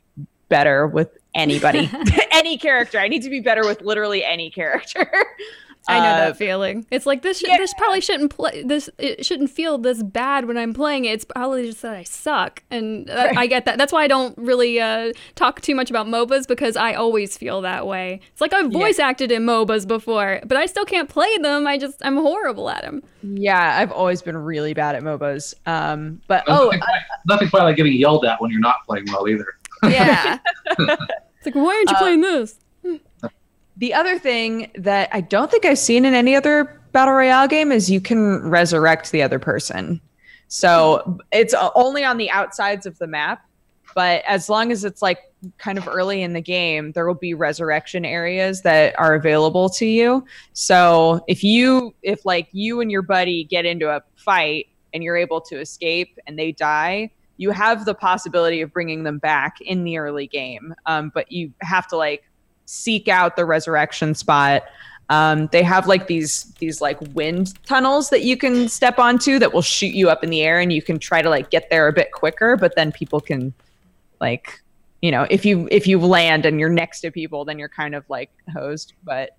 better 0.50 0.88
with 0.88 1.18
anybody, 1.36 1.90
any 2.32 2.58
character. 2.58 3.00
I 3.00 3.08
need 3.08 3.24
to 3.24 3.30
be 3.30 3.40
better 3.40 3.66
with 3.66 3.82
literally 3.82 4.24
any 4.24 4.50
character. 4.50 5.12
I 5.90 6.00
know 6.00 6.06
Uh, 6.14 6.18
that 6.28 6.38
feeling. 6.38 6.86
It's 6.92 7.06
like 7.06 7.22
this. 7.22 7.40
Should, 7.40 7.50
yeah. 7.50 7.58
This 7.58 7.74
probably 7.78 8.02
shouldn't 8.02 8.36
play. 8.36 8.64
This 8.64 8.90
it 8.98 9.26
shouldn't 9.26 9.50
feel 9.50 9.78
this 9.78 10.04
bad 10.04 10.46
when 10.46 10.58
I'm 10.58 10.74
playing 10.74 11.06
it. 11.06 11.10
It's 11.14 11.26
probably 11.26 11.66
just 11.68 11.82
that 11.82 11.96
I 11.96 12.04
suck, 12.04 12.64
and 12.72 13.10
uh, 13.10 13.34
I 13.36 13.48
get 13.48 13.66
that. 13.66 13.78
That's 13.78 13.92
why 13.92 14.04
I 14.04 14.08
don't 14.08 14.38
really 14.38 14.80
uh, 14.80 15.14
talk 15.36 15.62
too 15.62 15.76
much 15.76 15.90
about 15.90 16.08
MOBAs 16.08 16.48
because 16.48 16.76
I 16.78 16.94
always 16.94 17.36
feel 17.38 17.62
that 17.62 17.88
way. 17.88 18.22
It's 18.32 18.42
like 18.42 18.54
I've 18.54 18.72
voice 18.72 19.00
acted 19.00 19.32
in 19.32 19.44
MOBAs 19.46 19.88
before, 19.88 20.40
but 20.46 20.58
I 20.58 20.66
still 20.68 20.86
can't 20.86 21.10
play 21.10 21.38
them. 21.40 21.66
I 21.68 21.78
just 21.78 21.98
I'm 22.06 22.18
horrible 22.18 22.70
at 22.70 22.84
them. 22.84 23.02
Yeah, 23.22 23.78
I've 23.80 23.92
always 23.92 24.22
been 24.22 24.38
really 24.38 24.74
bad 24.74 24.96
at 24.96 25.04
MOBAs. 25.04 25.54
Um, 25.66 26.22
but 26.28 26.44
Oh, 26.48 26.54
oh, 26.54 26.64
nothing, 26.66 26.80
quite, 26.80 27.02
nothing 27.28 27.50
quite 27.50 27.64
like 27.64 27.76
getting 27.76 27.94
yelled 27.94 28.26
at 28.26 28.40
when 28.42 28.52
you're 28.52 28.60
not 28.62 28.78
playing 28.86 29.06
well 29.08 29.28
either. 29.28 29.46
Yeah. 29.84 30.38
it's 30.78 31.46
like 31.46 31.56
why 31.56 31.74
aren't 31.76 31.90
you 31.90 31.96
Uh, 31.96 32.00
playing 32.00 32.22
this? 32.22 32.56
The 33.80 33.94
other 33.94 34.20
thing 34.20 34.72
that 34.76 35.10
I 35.14 35.22
don't 35.22 35.50
think 35.50 35.66
I've 35.66 35.80
seen 35.80 36.04
in 36.04 36.14
any 36.14 36.36
other 36.36 36.82
battle 36.92 37.14
royale 37.14 37.48
game 37.48 37.72
is 37.72 37.90
you 37.90 38.02
can 38.02 38.50
resurrect 38.50 39.12
the 39.12 39.22
other 39.22 39.40
person. 39.40 40.02
So 40.50 41.18
it's 41.32 41.56
only 41.76 42.04
on 42.04 42.18
the 42.18 42.30
outsides 42.30 42.86
of 42.86 42.98
the 43.00 43.08
map, 43.08 43.42
but 43.96 44.24
as 44.28 44.50
long 44.50 44.72
as 44.74 44.84
it's 44.84 45.02
like 45.02 45.20
kind 45.58 45.78
of 45.78 45.88
early 45.88 46.22
in 46.22 46.34
the 46.34 46.42
game, 46.42 46.92
there 46.92 47.08
will 47.08 47.14
be 47.14 47.34
resurrection 47.34 48.04
areas 48.04 48.64
that 48.64 49.00
are 49.00 49.14
available 49.14 49.70
to 49.70 49.86
you. 49.86 50.26
So 50.52 51.24
if 51.28 51.44
you 51.44 51.96
if 52.02 52.26
like 52.26 52.50
you 52.52 52.82
and 52.82 52.92
your 52.92 53.02
buddy 53.02 53.46
get 53.46 53.66
into 53.66 53.90
a 53.90 54.02
fight 54.16 54.68
and 54.94 55.04
you're 55.04 55.18
able 55.18 55.40
to 55.42 55.60
escape 55.60 56.18
and 56.28 56.38
they 56.38 56.52
die, 56.52 57.12
you 57.38 57.52
have 57.52 57.86
the 57.86 57.96
possibility 57.96 58.60
of 58.60 58.74
bringing 58.74 59.04
them 59.04 59.20
back 59.20 59.62
in 59.62 59.86
the 59.86 59.98
early 59.98 60.28
game. 60.28 60.76
Um, 60.86 61.12
but 61.14 61.32
you 61.32 61.54
have 61.62 61.88
to 61.88 61.96
like 61.96 62.29
seek 62.70 63.08
out 63.08 63.36
the 63.36 63.46
resurrection 63.46 64.14
spot. 64.14 64.64
Um, 65.10 65.50
they 65.52 65.64
have 65.64 65.88
like 65.88 66.06
these 66.06 66.54
these 66.60 66.82
like 66.82 67.00
wind 67.16 67.54
tunnels 67.66 68.12
that 68.12 68.22
you 68.22 68.38
can 68.38 68.70
step 68.70 69.00
onto 69.00 69.40
that 69.40 69.54
will 69.54 69.64
shoot 69.64 69.94
you 69.96 70.10
up 70.10 70.24
in 70.24 70.30
the 70.30 70.44
air, 70.44 70.60
and 70.60 70.72
you 70.72 70.84
can 70.84 71.00
try 71.00 71.24
to 71.24 71.30
like 71.30 71.50
get 71.50 71.72
there 71.72 71.88
a 71.88 71.94
bit 71.94 72.12
quicker. 72.12 72.56
But 72.56 72.76
then 72.76 72.92
people 72.92 73.20
can 73.20 73.54
like 74.22 74.62
you 75.02 75.10
know 75.10 75.26
if 75.32 75.46
you 75.46 75.68
if 75.72 75.88
you 75.88 76.00
land 76.00 76.46
and 76.46 76.60
you're 76.60 76.70
next 76.70 77.02
to 77.02 77.12
people, 77.12 77.44
then 77.44 77.58
you're 77.58 77.70
kind 77.70 77.96
of 77.96 78.08
like 78.08 78.30
hosed. 78.54 78.94
But 79.04 79.32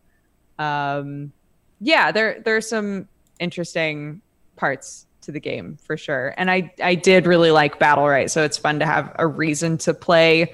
um, 0.59 1.32
yeah, 1.81 2.11
there 2.11 2.40
there's 2.44 2.69
some 2.69 3.07
interesting 3.39 4.23
parts 4.57 5.07
to 5.23 5.31
the 5.31 5.40
game 5.40 5.78
for 5.85 5.97
sure. 5.97 6.35
And 6.36 6.51
I 6.51 6.73
I 6.82 6.97
did 6.97 7.28
really 7.28 7.52
like 7.52 7.78
Battlerite, 7.78 8.31
so 8.31 8.43
it's 8.43 8.59
fun 8.59 8.81
to 8.81 8.86
have 8.86 9.15
a 9.20 9.27
reason 9.28 9.78
to 9.78 9.94
play 9.94 10.52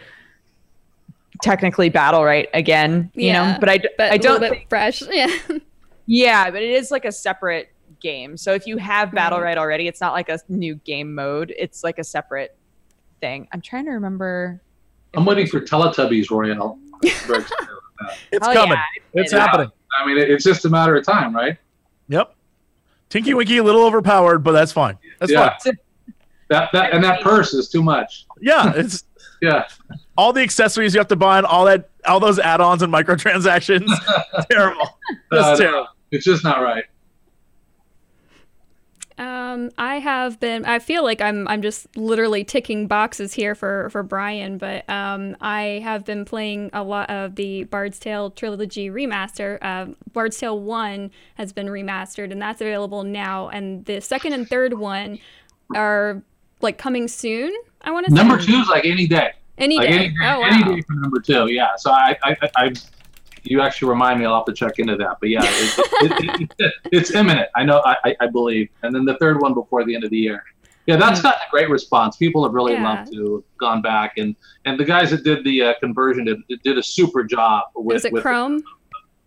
technically 1.43 1.91
Battlerite 1.91 2.49
again, 2.55 3.11
you 3.15 3.27
Yeah, 3.29 3.53
know. 3.53 3.59
But 3.61 3.69
I, 3.69 3.79
but 3.97 4.13
I 4.13 4.15
a 4.15 4.19
little 4.19 4.39
don't 4.41 4.51
bit 4.53 4.69
fresh. 4.69 5.03
Yeah. 5.11 5.29
Yeah, 6.07 6.51
but 6.51 6.63
it 6.63 6.71
is 6.71 6.91
like 6.91 7.05
a 7.05 7.13
separate 7.13 7.73
game. 8.01 8.37
So 8.37 8.53
if 8.55 8.67
you 8.67 8.77
have 8.79 9.11
Battlerite. 9.11 9.43
Right 9.43 9.59
already, 9.59 9.89
it's 9.89 10.01
not 10.01 10.13
like 10.13 10.29
a 10.29 10.39
new 10.49 10.77
game 10.77 11.15
mode. 11.15 11.53
It's 11.59 11.83
like 11.83 11.99
a 11.99 12.05
separate 12.05 12.57
thing. 13.21 13.49
I'm 13.53 13.61
trying 13.61 13.87
to 13.87 13.91
remember. 13.93 14.61
I'm 15.15 15.25
waiting 15.25 15.47
for 15.47 15.61
Teletubbies 15.61 16.31
Royale. 16.31 16.79
Very 17.03 17.41
excited 17.41 17.49
about 17.65 17.81
that. 18.01 18.19
It's 18.31 18.47
Oh, 18.47 18.53
coming. 18.53 18.73
yeah, 18.79 18.83
it's 19.15 19.33
it 19.33 19.37
is. 19.37 19.41
happening. 19.43 19.71
I 19.99 20.07
mean, 20.07 20.19
it's 20.19 20.45
just 20.45 20.65
a 20.65 20.69
matter 20.69 20.95
of 20.97 21.05
time, 21.07 21.35
right? 21.35 21.57
Yep. 22.09 22.35
Tinky 23.09 23.35
Winky 23.35 23.57
a 23.59 23.63
little 23.65 23.83
overpowered, 23.85 24.41
but 24.41 24.53
that's 24.53 24.73
fine. 24.73 24.99
That's 25.19 25.33
Yeah. 25.33 25.57
fine. 25.65 25.73
That 26.49 26.71
that 26.73 26.93
and 26.95 27.03
that 27.03 27.23
purse 27.23 27.53
is 27.55 27.69
too 27.69 27.83
much. 27.83 28.25
Yeah, 28.41 28.73
it's 28.77 29.03
Yeah. 29.43 29.65
All 30.17 30.33
the 30.33 30.41
accessories 30.43 30.95
you 30.95 31.01
have 31.01 31.09
to 31.09 31.17
buy 31.17 31.39
and 31.39 31.47
all 31.47 31.65
that 31.67 31.91
all 32.07 32.21
those 32.21 32.39
add-ons 32.39 32.83
and 32.83 32.93
microtransactions. 32.93 33.89
terrible. 34.51 34.99
Just 35.33 35.49
Uh, 35.49 35.57
terrible. 35.57 35.89
It's 36.13 36.25
just 36.25 36.45
not 36.45 36.63
right. 36.63 36.85
Um, 39.19 39.71
I 39.79 39.99
have 39.99 40.39
been. 40.41 40.67
I 40.67 40.79
feel 40.79 41.03
like 41.03 41.23
I'm. 41.23 41.49
I'm 41.49 41.63
just 41.63 41.97
literally 41.97 42.45
ticking 42.45 42.87
boxes 42.87 43.33
here 43.33 43.55
for 43.55 43.89
for 43.89 44.03
Brian, 44.03 44.59
but 44.59 44.89
um, 44.91 45.37
I 45.41 45.81
have 45.83 46.05
been 46.05 46.27
playing 46.27 46.69
a 46.75 46.83
lot 46.85 47.09
of 47.09 47.35
the 47.37 47.65
Bard's 47.65 47.99
Tale 47.99 48.31
trilogy 48.31 48.91
remaster. 48.91 49.59
Uh, 49.63 49.95
Bard's 50.13 50.37
Tale 50.37 50.61
One 50.61 51.11
has 51.37 51.51
been 51.53 51.69
remastered, 51.69 52.31
and 52.31 52.43
that's 52.43 52.61
available 52.61 53.05
now. 53.05 53.49
And 53.49 53.87
the 53.87 54.01
second 54.03 54.35
and 54.35 54.47
third 54.47 54.75
one 54.75 55.19
are 55.75 56.23
like 56.61 56.77
coming 56.77 57.09
soon. 57.09 57.55
I 57.81 57.93
want 57.93 58.05
to 58.07 58.13
say 58.13 58.17
Number 58.17 58.39
two 58.39 58.57
is 58.61 58.69
like 58.69 58.85
any 58.85 59.07
day. 59.07 59.33
Any 59.59 59.79
like 59.79 59.89
day. 59.89 59.95
any 59.95 60.15
oh 60.23 60.43
any 60.43 60.63
day 60.77 60.83
for 60.83 60.95
number 60.95 61.21
two. 61.21 61.51
Yeah. 61.51 61.69
So 61.77 61.91
I, 61.91 62.17
I, 62.23 62.37
I, 62.57 62.73
you 63.43 63.61
actually 63.61 63.89
remind 63.89 64.21
me. 64.21 64.27
I'll 64.27 64.37
have 64.37 64.45
to 64.47 64.53
check 64.53 64.79
into 64.79 64.97
that. 64.97 65.17
But 65.21 65.31
yeah, 65.31 65.41
it, 65.45 65.79
it, 65.79 66.51
it, 66.59 66.73
it's 66.93 67.11
imminent. 67.13 67.49
I 67.55 67.65
know. 67.65 67.83
I, 67.85 68.15
I- 68.21 68.27
believe. 68.27 68.69
And 68.83 68.95
then 68.95 69.05
the 69.05 69.17
third 69.19 69.41
one 69.41 69.55
before 69.55 69.85
the 69.85 69.95
end 69.95 70.05
of 70.05 70.11
the 70.11 70.19
year. 70.19 70.45
Yeah, 70.87 70.97
that's 70.97 71.21
gotten 71.21 71.41
a 71.41 71.51
great 71.51 71.69
response. 71.69 72.17
People 72.17 72.45
have 72.45 72.53
really. 72.55 72.75
Yeah. 72.75 72.83
loved 72.85 73.13
to 73.13 73.35
have 73.37 73.59
gone 73.59 73.83
back, 73.83 74.19
and 74.19 74.37
and 74.67 74.79
the 74.79 74.85
guys 74.85 75.11
that 75.11 75.25
did 75.25 75.43
the 75.43 75.63
uh, 75.63 75.75
conversion 75.81 76.25
did, 76.27 76.39
did 76.63 76.79
a 76.79 76.83
super 76.83 77.25
job 77.25 77.65
with 77.75 77.97
Is 77.97 78.05
it 78.05 78.13
with 78.13 78.23
Krome? 78.23 78.63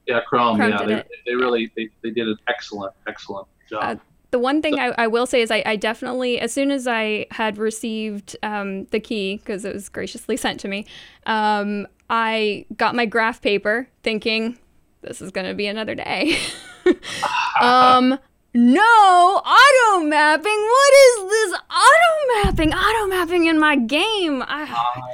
yeah 0.08 0.22
Krome. 0.30 0.58
Krome 0.58 0.70
yeah, 0.70 0.86
they, 0.86 1.04
they 1.26 1.36
really 1.36 1.72
they, 1.76 1.90
they 2.02 2.12
did 2.12 2.28
an 2.28 2.38
excellent 2.48 2.94
excellent 3.08 3.48
job. 3.70 3.84
Uh, 3.84 3.96
the 4.32 4.40
one 4.40 4.62
thing 4.62 4.80
I, 4.80 4.94
I 4.98 5.08
will 5.08 5.26
say 5.26 5.42
is 5.42 5.52
I, 5.52 5.64
I 5.66 5.76
definitely, 5.76 6.40
as 6.40 6.54
soon 6.54 6.72
as 6.72 6.88
I 6.88 7.26
had 7.32 7.58
received 7.58 8.38
um, 8.44 8.86
the 8.86 9.00
key, 9.00 9.38
because 9.38 9.66
it 9.66 9.74
was 9.74 9.90
graciously 9.90 10.38
sent 10.46 10.60
to 10.62 10.68
me, 10.68 10.86
um, 11.26 11.88
I 12.10 12.66
got 12.76 12.96
my 12.96 13.06
graph 13.06 13.42
paper 13.42 13.88
thinking 14.04 14.58
this 15.02 15.22
is 15.22 15.32
going 15.32 15.48
to 15.48 15.54
be 15.54 15.68
another 15.68 15.96
day. 15.96 16.38
um, 17.62 18.18
no, 18.54 18.82
auto 18.82 20.04
mapping. 20.04 20.44
What 20.44 20.94
is 20.94 21.30
this 21.30 21.60
auto 21.60 22.44
mapping? 22.44 22.74
Auto 22.74 23.08
mapping 23.08 23.46
in 23.46 23.60
my 23.60 23.76
game. 23.76 24.44
I, 24.46 25.08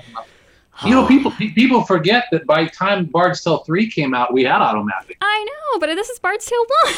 you 0.84 0.92
know, 0.92 1.08
people 1.08 1.32
people 1.32 1.84
forget 1.84 2.26
that 2.32 2.46
by 2.46 2.64
the 2.66 2.70
time 2.70 3.06
Bard's 3.06 3.42
Tale 3.44 3.60
three 3.60 3.90
came 3.90 4.14
out, 4.14 4.34
we 4.34 4.44
had 4.44 4.62
auto 4.62 4.84
mapping. 4.84 5.16
I 5.22 5.46
know, 5.48 5.80
but 5.80 5.88
this 5.96 6.10
is 6.10 6.20
Bard's 6.20 6.46
Tale 6.46 6.66
1. 6.84 6.94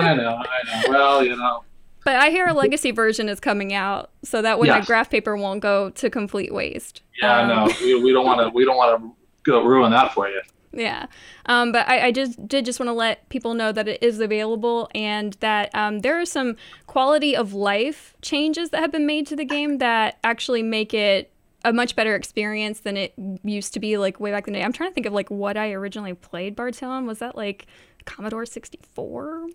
I 0.00 0.14
know, 0.14 0.36
I 0.42 0.82
know. 0.86 0.90
Well, 0.90 1.24
you 1.24 1.36
know. 1.36 1.64
but 2.04 2.16
I 2.16 2.30
hear 2.30 2.46
a 2.46 2.52
legacy 2.54 2.90
version 2.92 3.28
is 3.28 3.40
coming 3.40 3.72
out, 3.74 4.10
so 4.24 4.40
that 4.42 4.58
way 4.58 4.68
my 4.68 4.78
Yes. 4.78 4.86
graph 4.86 5.10
paper 5.10 5.36
won't 5.36 5.60
go 5.60 5.90
to 5.90 6.08
complete 6.10 6.52
waste. 6.54 7.02
Yeah, 7.20 7.40
Um, 7.42 7.48
no, 7.48 7.74
we, 7.82 8.02
we 8.02 8.12
don't 8.12 8.24
want 8.24 8.40
to. 8.40 8.48
We 8.54 8.64
don't 8.64 8.76
want 8.76 9.00
to 9.02 9.12
go 9.44 9.64
ruin 9.64 9.90
that 9.92 10.12
for 10.14 10.28
you. 10.28 10.40
Yeah. 10.72 11.06
Um, 11.46 11.72
but 11.72 11.88
I, 11.88 12.06
I 12.06 12.12
just 12.12 12.46
did 12.46 12.64
just 12.64 12.78
want 12.78 12.88
to 12.88 12.92
let 12.92 13.28
people 13.28 13.54
know 13.54 13.72
that 13.72 13.88
it 13.88 14.00
is 14.04 14.20
available 14.20 14.88
and 14.94 15.32
that 15.40 15.68
um, 15.74 15.98
there 15.98 16.20
are 16.20 16.24
some 16.24 16.56
quality 16.86 17.34
of 17.34 17.52
life 17.52 18.14
changes 18.22 18.70
that 18.70 18.80
have 18.80 18.92
been 18.92 19.04
made 19.04 19.26
to 19.26 19.36
the 19.36 19.44
game 19.44 19.78
that 19.78 20.18
actually 20.22 20.62
make 20.62 20.94
it 20.94 21.32
a 21.64 21.72
much 21.72 21.96
better 21.96 22.14
experience 22.14 22.80
than 22.80 22.96
it 22.96 23.12
used 23.44 23.74
to 23.74 23.80
be 23.80 23.96
like 23.96 24.18
way 24.20 24.30
back 24.30 24.46
in 24.46 24.52
the 24.52 24.60
day. 24.60 24.64
I'm 24.64 24.72
trying 24.72 24.90
to 24.90 24.94
think 24.94 25.06
of 25.06 25.12
like 25.12 25.30
what 25.30 25.56
I 25.56 25.72
originally 25.72 26.14
played 26.14 26.58
on. 26.82 27.06
Was 27.06 27.18
that 27.18 27.36
like 27.36 27.66
Commodore 28.04 28.46
64? 28.46 29.46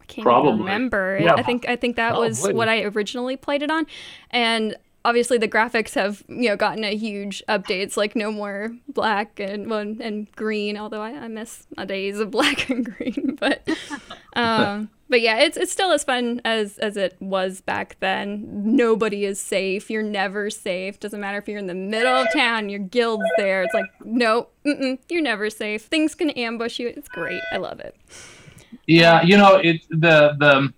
I 0.00 0.04
can't 0.06 0.24
Probably. 0.24 0.58
remember. 0.58 1.18
Yeah. 1.20 1.34
I 1.34 1.42
think 1.42 1.68
I 1.68 1.76
think 1.76 1.96
that 1.96 2.16
was 2.16 2.46
what 2.48 2.68
I 2.68 2.82
originally 2.82 3.36
played 3.36 3.62
it 3.62 3.70
on. 3.70 3.86
And 4.30 4.76
obviously 5.04 5.38
the 5.38 5.48
graphics 5.48 5.94
have 5.94 6.22
you 6.28 6.48
know 6.48 6.56
gotten 6.56 6.84
a 6.84 6.94
huge 6.94 7.42
updates 7.48 7.96
like 7.96 8.14
no 8.16 8.30
more 8.30 8.70
black 8.88 9.40
and 9.40 9.70
well, 9.70 9.78
and 9.78 10.30
green 10.32 10.76
although 10.76 11.00
I, 11.00 11.10
I 11.12 11.28
miss 11.28 11.66
my 11.76 11.84
days 11.84 12.18
of 12.18 12.30
black 12.32 12.68
and 12.68 12.84
green 12.84 13.38
but 13.40 13.66
um 14.34 14.90
but 15.08 15.20
yeah 15.20 15.38
it's 15.38 15.56
it's 15.56 15.72
still 15.72 15.92
as 15.92 16.04
fun 16.04 16.40
as 16.44 16.78
as 16.78 16.96
it 16.96 17.16
was 17.20 17.60
back 17.60 17.96
then. 18.00 18.44
Nobody 18.76 19.24
is 19.24 19.40
safe. 19.40 19.90
You're 19.90 20.02
never 20.02 20.50
safe. 20.50 21.00
Doesn't 21.00 21.20
matter 21.20 21.38
if 21.38 21.48
you're 21.48 21.58
in 21.58 21.66
the 21.66 21.74
middle 21.74 22.14
of 22.14 22.32
town 22.32 22.68
your 22.68 22.80
guild's 22.80 23.24
there. 23.36 23.62
It's 23.62 23.74
like 23.74 23.90
no 24.04 24.48
you're 24.64 25.22
never 25.22 25.50
safe. 25.50 25.84
Things 25.84 26.14
can 26.14 26.30
ambush 26.30 26.78
you. 26.78 26.88
It's 26.88 27.08
great. 27.08 27.40
I 27.52 27.56
love 27.56 27.80
it. 27.80 27.96
Yeah, 28.86 29.22
you 29.22 29.36
know, 29.36 29.56
it 29.56 29.82
the 29.90 30.34
the 30.38 30.72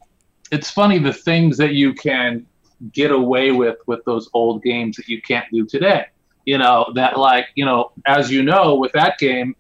it's 0.51 0.71
funny 0.71 0.99
the 0.99 1.13
things 1.13 1.57
that 1.59 1.75
you 1.75 1.95
can 1.95 2.47
get 2.93 3.11
away 3.11 3.53
with 3.53 3.77
with 3.87 4.05
those 4.05 4.29
old 4.33 4.63
games 4.63 4.97
that 4.97 5.09
you 5.09 5.21
can't 5.23 5.47
do 5.53 5.67
today. 5.67 6.07
You 6.47 6.59
know 6.59 6.91
that 6.95 7.19
like 7.19 7.47
you 7.55 7.65
know 7.65 7.93
as 8.07 8.31
you 8.31 8.43
know 8.43 8.75
with 8.75 8.93
that 8.93 9.19
game, 9.19 9.55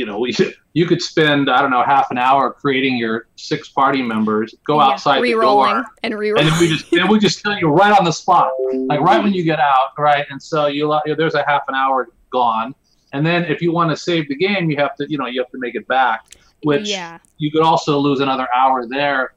you 0.00 0.06
know 0.06 0.18
we 0.18 0.34
you 0.72 0.86
could 0.86 1.02
spend 1.02 1.50
I 1.50 1.60
don't 1.60 1.70
know 1.70 1.82
half 1.82 2.10
an 2.10 2.16
hour 2.16 2.50
creating 2.50 2.96
your 2.96 3.26
six 3.36 3.68
party 3.68 4.00
members, 4.00 4.54
go 4.66 4.78
Yeah, 4.78 4.86
outside 4.86 5.22
the 5.22 5.32
door, 5.32 5.68
and 5.68 5.84
and 6.02 6.14
re-rolling 6.18 6.48
then 6.48 6.58
we 6.58 6.68
just 6.68 6.90
then 6.90 7.08
we 7.08 7.18
just 7.18 7.42
kill 7.42 7.56
you 7.58 7.68
right 7.68 7.96
on 7.96 8.04
the 8.04 8.12
spot, 8.12 8.50
like 8.88 9.00
right 9.00 9.22
when 9.22 9.34
you 9.34 9.44
get 9.44 9.60
out, 9.60 9.88
right? 9.98 10.24
And 10.30 10.42
so 10.42 10.66
you 10.68 10.98
there's 11.18 11.34
a 11.34 11.44
half 11.46 11.62
an 11.68 11.74
hour 11.74 12.08
gone, 12.30 12.74
and 13.12 13.26
then 13.26 13.44
if 13.44 13.60
you 13.60 13.72
want 13.72 13.90
to 13.90 13.96
save 13.96 14.26
the 14.28 14.36
game, 14.36 14.70
you 14.70 14.78
have 14.78 14.96
to 14.96 15.06
you 15.10 15.18
know 15.18 15.26
you 15.26 15.38
have 15.42 15.50
to 15.50 15.58
make 15.58 15.74
it 15.74 15.86
back, 15.86 16.20
which 16.62 16.88
yeah 16.88 17.18
you 17.36 17.50
could 17.52 17.62
also 17.62 17.98
lose 17.98 18.20
another 18.20 18.48
hour 18.56 18.86
there. 18.86 19.34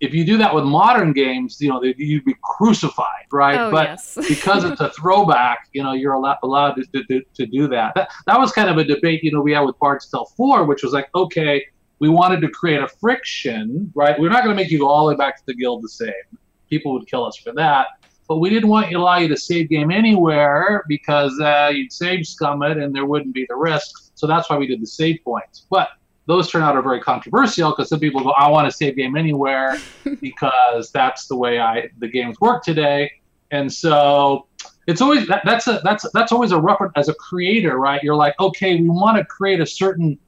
If 0.00 0.12
you 0.12 0.24
do 0.26 0.36
that 0.38 0.54
with 0.54 0.64
modern 0.64 1.12
games, 1.12 1.58
you 1.60 1.70
know 1.70 1.80
they- 1.80 1.94
you'd 1.96 2.24
be 2.24 2.36
crucified, 2.42 3.26
right? 3.32 3.58
oh 3.58 3.70
but 3.70 3.84
yes 3.88 4.18
because 4.28 4.64
it's 4.64 4.80
a 4.80 4.90
throwback, 4.90 5.68
you 5.72 5.82
know, 5.82 5.92
you're 5.92 6.12
allowed, 6.12 6.38
allowed 6.42 6.72
to, 6.74 6.84
to, 6.92 7.04
to, 7.04 7.22
to 7.34 7.46
do 7.46 7.66
that. 7.68 7.94
that. 7.94 8.10
That 8.26 8.38
was 8.38 8.52
kind 8.52 8.68
of 8.68 8.76
a 8.78 8.84
debate, 8.84 9.22
you 9.24 9.32
know, 9.32 9.40
we 9.40 9.52
had 9.52 9.60
with 9.60 9.78
Bard's 9.78 10.06
Tale 10.10 10.26
4, 10.36 10.64
which 10.64 10.82
was 10.82 10.92
like, 10.92 11.08
okay, 11.14 11.64
we 11.98 12.08
wanted 12.10 12.42
to 12.42 12.48
create 12.50 12.80
a 12.82 12.88
friction, 12.88 13.90
right? 13.94 14.18
We're 14.20 14.28
not 14.28 14.44
going 14.44 14.54
to 14.54 14.62
make 14.62 14.70
you 14.70 14.78
go 14.80 14.86
all 14.88 15.06
the 15.06 15.12
way 15.14 15.16
back 15.16 15.36
to 15.38 15.42
the 15.46 15.54
guild 15.54 15.80
to 15.82 15.88
save. 15.88 16.12
People 16.68 16.92
would 16.92 17.06
kill 17.08 17.24
us 17.24 17.36
for 17.38 17.52
that. 17.54 17.86
But 18.28 18.38
we 18.38 18.50
didn't 18.50 18.68
want 18.68 18.90
to 18.90 18.94
allow 18.96 19.18
you 19.18 19.28
to 19.28 19.36
save 19.36 19.68
game 19.70 19.90
anywhere 19.90 20.84
because 20.88 21.38
uh, 21.40 21.70
you'd 21.72 21.92
save 21.92 22.26
scum 22.26 22.62
it 22.64 22.76
and 22.76 22.94
there 22.94 23.06
wouldn't 23.06 23.32
be 23.34 23.46
the 23.48 23.54
risk. 23.56 24.10
So 24.14 24.26
that's 24.26 24.50
why 24.50 24.58
we 24.58 24.66
did 24.66 24.82
the 24.82 24.86
save 24.86 25.20
points. 25.24 25.66
But 25.70 25.88
those 26.26 26.50
turn 26.50 26.62
out 26.62 26.76
are 26.76 26.82
very 26.82 27.00
controversial 27.00 27.70
because 27.70 27.88
some 27.88 28.00
people 28.00 28.22
go, 28.22 28.30
I 28.30 28.48
want 28.48 28.70
to 28.70 28.76
save 28.76 28.96
game 28.96 29.16
anywhere 29.16 29.78
because 30.20 30.90
that's 30.90 31.26
the 31.26 31.36
way 31.36 31.58
I 31.58 31.88
the 31.98 32.08
games 32.08 32.40
work 32.40 32.64
today. 32.64 33.12
And 33.50 33.72
so 33.72 34.46
it's 34.86 35.00
always 35.00 35.26
that, 35.28 35.42
that's 35.44 35.66
a 35.68 35.80
that's 35.84 36.04
that's 36.12 36.32
always 36.32 36.52
a 36.52 36.58
rough 36.58 36.80
as 36.96 37.08
a 37.08 37.14
creator, 37.14 37.78
right? 37.78 38.02
You're 38.02 38.16
like, 38.16 38.38
okay, 38.40 38.80
we 38.80 38.88
want 38.88 39.18
to 39.18 39.24
create 39.24 39.60
a 39.60 39.66
certain 39.66 40.18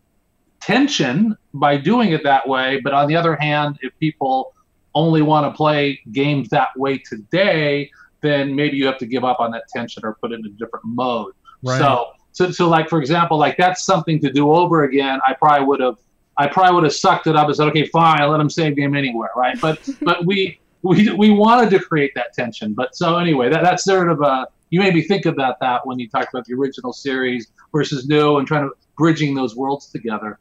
tension 0.61 1.37
by 1.55 1.77
doing 1.77 2.13
it 2.13 2.23
that 2.25 2.47
way, 2.49 2.81
but 2.83 2.93
on 2.93 3.09
the 3.09 3.17
other 3.17 3.37
hand, 3.37 3.79
if 3.83 3.97
people 3.99 4.55
only 4.95 5.23
want 5.23 5.47
to 5.47 5.57
play 5.57 6.01
games 6.13 6.49
that 6.49 6.69
way 6.77 6.99
today, 6.99 7.91
then 8.21 8.55
maybe 8.55 8.77
you 8.77 8.87
have 8.87 8.99
to 8.99 9.07
give 9.07 9.25
up 9.25 9.39
on 9.41 9.51
that 9.53 9.65
tension 9.69 10.05
or 10.05 10.15
put 10.21 10.33
it 10.33 10.41
in 10.41 10.47
a 10.47 10.51
different 10.51 10.85
mode. 10.85 11.33
Right. 11.63 11.79
So, 11.79 12.13
so, 12.39 12.53
so 12.53 12.69
like 12.69 12.89
for 12.89 13.01
example, 13.01 13.37
like 13.37 13.57
that's 13.57 13.85
something 13.85 14.21
to 14.21 14.31
do 14.31 14.53
over 14.53 14.85
again. 14.85 15.19
I 15.27 15.35
probably 15.35 15.67
would 15.67 15.81
have, 15.81 15.97
I 16.37 16.47
probably 16.47 16.77
would 16.77 16.85
have 16.85 16.95
sucked 16.95 17.27
it 17.27 17.35
up 17.35 17.49
and 17.49 17.57
said, 17.57 17.67
okay, 17.71 17.85
fine, 17.85 18.21
I'll 18.21 18.31
let 18.31 18.41
him 18.41 18.49
save 18.49 18.77
game 18.77 18.95
anywhere, 18.95 19.31
right? 19.35 19.61
But, 19.61 19.89
but 20.03 20.25
we, 20.25 20.61
we, 20.83 21.11
we 21.11 21.31
wanted 21.31 21.71
to 21.71 21.81
create 21.81 22.13
that 22.15 22.33
tension. 22.35 22.75
But 22.75 22.95
so 22.95 23.19
anyway, 23.19 23.49
that, 23.49 23.65
that's 23.65 23.83
sort 23.83 24.09
of 24.09 24.21
a, 24.21 24.47
you 24.71 24.79
made 24.79 24.95
me 24.95 25.03
think 25.03 25.27
about 25.27 25.59
that 25.59 25.85
when 25.85 25.99
you 25.99 26.09
talked 26.09 26.33
about 26.33 26.45
the 26.45 26.55
original 26.55 26.93
series 26.93 27.49
versus 27.73 28.07
new 28.09 28.37
and 28.37 28.47
trying 28.47 28.69
to 28.69 28.75
bridging 28.97 29.35
those 29.35 29.57
worlds 29.57 29.89
together. 29.89 30.39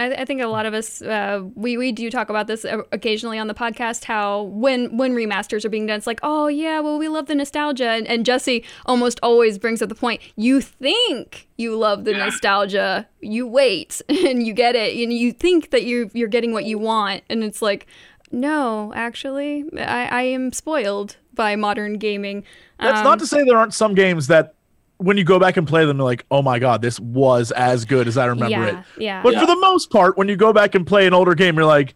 I, 0.00 0.22
I 0.22 0.24
think 0.24 0.40
a 0.40 0.46
lot 0.46 0.66
of 0.66 0.74
us 0.74 1.02
uh, 1.02 1.42
we 1.54 1.76
we 1.76 1.92
do 1.92 2.10
talk 2.10 2.30
about 2.30 2.46
this 2.46 2.64
uh, 2.64 2.78
occasionally 2.92 3.38
on 3.38 3.46
the 3.46 3.54
podcast. 3.54 4.04
How 4.04 4.42
when 4.42 4.96
when 4.96 5.14
remasters 5.14 5.64
are 5.64 5.68
being 5.68 5.86
done, 5.86 5.98
it's 5.98 6.06
like, 6.06 6.20
oh 6.22 6.48
yeah, 6.48 6.80
well 6.80 6.98
we 6.98 7.08
love 7.08 7.26
the 7.26 7.34
nostalgia, 7.34 7.88
and, 7.90 8.06
and 8.06 8.24
Jesse 8.24 8.64
almost 8.86 9.20
always 9.22 9.58
brings 9.58 9.82
up 9.82 9.88
the 9.88 9.94
point. 9.94 10.20
You 10.36 10.60
think 10.60 11.48
you 11.56 11.76
love 11.76 12.04
the 12.04 12.12
nostalgia, 12.12 13.06
you 13.20 13.46
wait 13.46 14.00
and 14.08 14.46
you 14.46 14.52
get 14.54 14.74
it, 14.74 14.96
and 14.96 15.12
you 15.12 15.32
think 15.32 15.70
that 15.70 15.84
you 15.84 16.10
you're 16.14 16.28
getting 16.28 16.52
what 16.52 16.64
you 16.64 16.78
want, 16.78 17.22
and 17.28 17.44
it's 17.44 17.60
like, 17.60 17.86
no, 18.32 18.92
actually, 18.94 19.64
I, 19.78 20.06
I 20.06 20.22
am 20.22 20.52
spoiled 20.52 21.16
by 21.34 21.56
modern 21.56 21.98
gaming. 21.98 22.44
That's 22.78 22.98
Um, 22.98 23.04
not 23.04 23.18
to 23.18 23.26
say 23.26 23.44
there 23.44 23.58
aren't 23.58 23.74
some 23.74 23.94
games 23.94 24.26
that 24.28 24.54
when 25.00 25.16
you 25.16 25.24
go 25.24 25.38
back 25.38 25.56
and 25.56 25.66
play 25.66 25.84
them, 25.84 25.96
you're 25.96 26.04
like, 26.04 26.24
oh 26.30 26.42
my 26.42 26.58
god, 26.58 26.82
this 26.82 27.00
was 27.00 27.50
as 27.52 27.84
good 27.84 28.06
as 28.06 28.16
I 28.16 28.26
remember 28.26 28.50
yeah, 28.66 28.78
it. 28.80 28.84
yeah. 28.98 29.22
But 29.22 29.32
Yeah. 29.34 29.40
for 29.40 29.46
the 29.46 29.56
most 29.56 29.90
part, 29.90 30.16
when 30.16 30.28
you 30.28 30.36
go 30.36 30.52
back 30.52 30.74
and 30.74 30.86
play 30.86 31.06
an 31.06 31.14
older 31.14 31.34
game, 31.34 31.56
you're 31.56 31.64
like, 31.64 31.94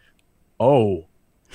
oh, 0.58 1.04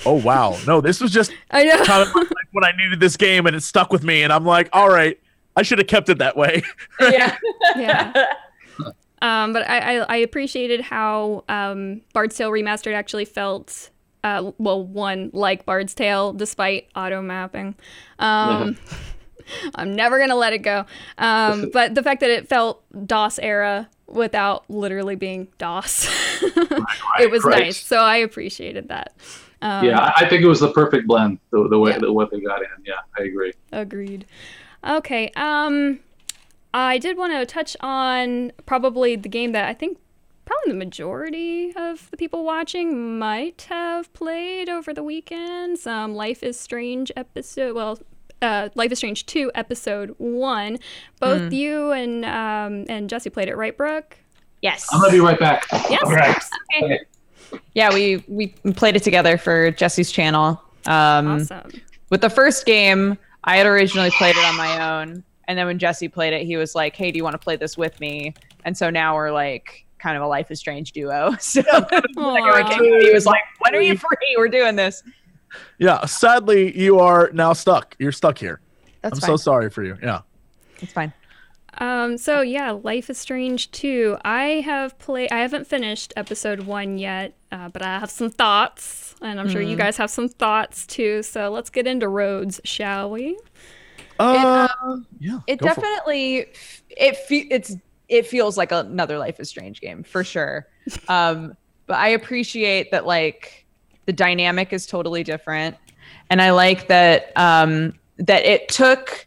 oh 0.06 0.14
wow, 0.14 0.56
no, 0.66 0.80
this 0.80 1.00
was 1.00 1.10
just 1.10 1.32
I 1.50 1.64
know. 1.64 1.84
kind 1.84 2.08
of 2.08 2.14
like 2.14 2.48
when 2.52 2.64
I 2.64 2.72
needed 2.76 3.00
this 3.00 3.16
game 3.16 3.46
and 3.46 3.54
it 3.56 3.62
stuck 3.62 3.92
with 3.92 4.04
me, 4.04 4.22
and 4.22 4.32
I'm 4.32 4.44
like, 4.46 4.68
all 4.72 4.88
right, 4.88 5.18
I 5.56 5.62
should 5.62 5.78
have 5.78 5.88
kept 5.88 6.08
it 6.08 6.18
that 6.18 6.36
way. 6.36 6.62
yeah. 7.00 7.36
Yeah. 7.76 8.26
Um, 9.22 9.52
but 9.52 9.68
I, 9.68 9.98
I, 9.98 10.04
I 10.08 10.16
appreciated 10.16 10.80
how 10.80 11.44
um, 11.46 12.00
Bard's 12.14 12.34
Tale 12.36 12.50
Remastered 12.50 12.94
actually 12.94 13.26
felt, 13.26 13.90
uh, 14.24 14.52
well, 14.56 14.82
one, 14.82 15.28
like 15.34 15.66
Bard's 15.66 15.92
Tale, 15.92 16.32
despite 16.32 16.88
auto 16.96 17.20
mapping. 17.20 17.74
Um, 18.18 18.78
I'm 19.74 19.94
never 19.94 20.18
going 20.18 20.30
to 20.30 20.36
let 20.36 20.52
it 20.52 20.58
go. 20.58 20.86
Um, 21.18 21.70
but 21.72 21.94
the 21.94 22.02
fact 22.02 22.20
that 22.20 22.30
it 22.30 22.48
felt 22.48 22.82
DOS 23.06 23.38
era 23.38 23.88
without 24.06 24.68
literally 24.68 25.14
being 25.16 25.48
DOS, 25.58 26.08
it 26.42 27.30
was 27.30 27.44
right. 27.44 27.64
nice. 27.64 27.84
So 27.84 27.98
I 27.98 28.16
appreciated 28.16 28.88
that. 28.88 29.14
Um, 29.62 29.84
yeah, 29.84 29.98
I, 30.00 30.24
I 30.24 30.28
think 30.28 30.42
it 30.42 30.46
was 30.46 30.60
the 30.60 30.72
perfect 30.72 31.06
blend. 31.06 31.38
The, 31.50 31.68
the 31.68 31.78
way 31.78 31.90
Yeah. 31.92 31.98
the, 31.98 32.12
what 32.12 32.30
they 32.30 32.40
got 32.40 32.60
in. 32.62 32.68
Yeah, 32.84 32.94
I 33.18 33.24
agree. 33.24 33.52
Agreed. 33.72 34.24
Okay. 34.82 35.30
Um, 35.36 36.00
I 36.72 36.98
did 36.98 37.16
want 37.18 37.32
to 37.32 37.44
touch 37.46 37.76
on 37.80 38.52
probably 38.64 39.16
the 39.16 39.28
game 39.28 39.52
that 39.52 39.66
I 39.68 39.74
think 39.74 39.98
probably 40.46 40.72
the 40.72 40.78
majority 40.78 41.72
of 41.76 42.10
the 42.10 42.16
people 42.16 42.44
watching 42.44 43.18
might 43.18 43.66
have 43.68 44.12
played 44.14 44.68
over 44.68 44.94
the 44.94 45.02
weekend. 45.02 45.78
Some 45.78 46.14
Life 46.14 46.42
is 46.42 46.58
Strange 46.58 47.12
episode. 47.16 47.74
Well. 47.74 47.98
Uh, 48.42 48.70
Life 48.74 48.92
is 48.92 48.98
Strange 48.98 49.26
2, 49.26 49.52
episode 49.54 50.14
1. 50.18 50.78
Both 51.20 51.52
you 51.52 51.92
and 51.92 52.24
um, 52.24 52.86
and 52.88 53.08
Jesse 53.08 53.30
played 53.30 53.48
it, 53.48 53.56
right, 53.56 53.76
Brooke? 53.76 54.16
Yes. 54.62 54.86
I'm 54.92 55.00
gonna 55.00 55.12
be 55.12 55.20
right 55.20 55.38
back. 55.38 55.66
Yes. 55.90 56.02
All 56.04 56.12
right. 56.12 57.00
Yeah, 57.74 57.92
we 57.92 58.24
we 58.28 58.48
played 58.74 58.96
it 58.96 59.02
together 59.02 59.36
for 59.36 59.70
Jesse's 59.72 60.10
channel. 60.12 60.62
Um, 60.86 61.28
Awesome. 61.28 61.70
With 62.10 62.20
the 62.20 62.30
first 62.30 62.66
game, 62.66 63.16
I 63.44 63.56
had 63.56 63.66
originally 63.66 64.10
played 64.12 64.36
it 64.36 64.44
on 64.44 64.56
my 64.56 65.00
own, 65.00 65.22
and 65.48 65.58
then 65.58 65.66
when 65.66 65.78
Jesse 65.78 66.08
played 66.08 66.32
it, 66.32 66.44
he 66.44 66.56
was 66.56 66.74
like, 66.74 66.96
"Hey, 66.96 67.10
do 67.10 67.16
you 67.16 67.24
want 67.24 67.34
to 67.34 67.38
play 67.38 67.56
this 67.56 67.76
with 67.76 67.98
me?" 68.00 68.34
And 68.64 68.76
so 68.76 68.90
now 68.90 69.14
we're 69.14 69.30
like 69.30 69.84
kind 69.98 70.16
of 70.16 70.22
a 70.22 70.26
Life 70.26 70.50
is 70.50 70.58
Strange 70.58 70.92
duo. 70.92 71.34
So 71.40 71.62
Aw. 71.62 72.78
he 73.02 73.10
was 73.12 73.26
like, 73.26 73.42
"When 73.60 73.74
are 73.74 73.80
you 73.80 73.96
free? 73.96 74.34
We're 74.36 74.48
doing 74.48 74.76
this." 74.76 75.02
Yeah, 75.78 76.04
sadly, 76.06 76.76
you 76.78 76.98
are 76.98 77.30
now 77.32 77.52
stuck. 77.52 77.96
You're 77.98 78.12
stuck 78.12 78.38
here. 78.38 78.60
That's 79.02 79.14
I'm 79.14 79.20
fine. 79.20 79.28
so 79.30 79.36
sorry 79.36 79.70
for 79.70 79.82
you. 79.82 79.96
Yeah. 80.02 80.20
It's 80.80 80.92
fine. 80.92 81.12
Um, 81.78 82.18
so 82.18 82.40
yeah, 82.40 82.72
Life 82.72 83.10
is 83.10 83.18
Strange 83.18 83.70
2. 83.70 84.18
I 84.24 84.60
have 84.64 84.98
played 84.98 85.30
I 85.30 85.38
haven't 85.38 85.66
finished 85.66 86.12
episode 86.16 86.60
1 86.60 86.98
yet, 86.98 87.34
uh, 87.52 87.68
but 87.68 87.82
I 87.82 87.98
have 87.98 88.10
some 88.10 88.30
thoughts, 88.30 89.14
and 89.22 89.40
I'm 89.40 89.48
sure 89.48 89.62
you 89.62 89.76
guys 89.76 89.96
have 89.96 90.10
some 90.10 90.28
thoughts 90.28 90.86
too. 90.86 91.22
So 91.22 91.50
let's 91.50 91.70
get 91.70 91.86
into 91.86 92.08
roads, 92.08 92.60
shall 92.64 93.10
we? 93.10 93.38
Uh, 94.18 94.68
yeah. 95.18 95.40
It 95.46 95.60
go 95.60 95.68
for 95.68 95.74
definitely 95.80 96.46
it 96.90 97.16
fe- 97.16 97.48
it's 97.50 97.76
it 98.08 98.26
feels 98.26 98.58
like 98.58 98.72
another 98.72 99.18
Life 99.18 99.40
is 99.40 99.48
Strange 99.48 99.80
game 99.80 100.02
for 100.02 100.24
sure. 100.24 100.66
Um, 101.08 101.56
but 101.86 101.98
I 101.98 102.08
appreciate 102.08 102.90
that 102.90 103.06
like 103.06 103.59
the 104.10 104.16
dynamic 104.16 104.72
is 104.72 104.86
totally 104.86 105.22
different, 105.22 105.76
and 106.30 106.42
I 106.42 106.50
like 106.50 106.88
that 106.88 107.30
um, 107.36 107.94
that 108.18 108.44
it 108.44 108.68
took 108.68 109.24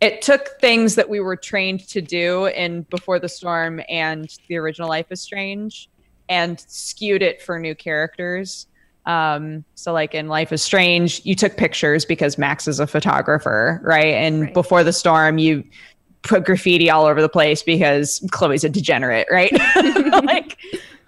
it 0.00 0.22
took 0.22 0.60
things 0.60 0.94
that 0.94 1.08
we 1.08 1.18
were 1.18 1.34
trained 1.34 1.80
to 1.88 2.00
do 2.00 2.46
in 2.46 2.82
Before 2.90 3.18
the 3.18 3.28
Storm 3.28 3.80
and 3.88 4.28
the 4.46 4.56
original 4.56 4.88
Life 4.88 5.06
is 5.10 5.20
Strange 5.20 5.90
and 6.28 6.60
skewed 6.60 7.22
it 7.22 7.42
for 7.42 7.58
new 7.58 7.74
characters. 7.74 8.68
Um, 9.04 9.64
so 9.74 9.92
like 9.92 10.14
in 10.14 10.28
Life 10.28 10.52
is 10.52 10.62
Strange, 10.62 11.20
you 11.24 11.34
took 11.34 11.56
pictures 11.56 12.04
because 12.04 12.38
Max 12.38 12.68
is 12.68 12.78
a 12.78 12.86
photographer, 12.86 13.80
right? 13.82 14.14
And 14.14 14.42
Right. 14.42 14.54
Before 14.54 14.84
the 14.84 14.92
Storm, 14.92 15.38
you 15.38 15.64
put 16.22 16.44
graffiti 16.44 16.88
all 16.88 17.04
over 17.04 17.20
the 17.20 17.28
place 17.28 17.64
because 17.64 18.24
Chloe's 18.30 18.62
a 18.62 18.68
degenerate, 18.68 19.26
right? 19.28 19.52
like, 20.24 20.56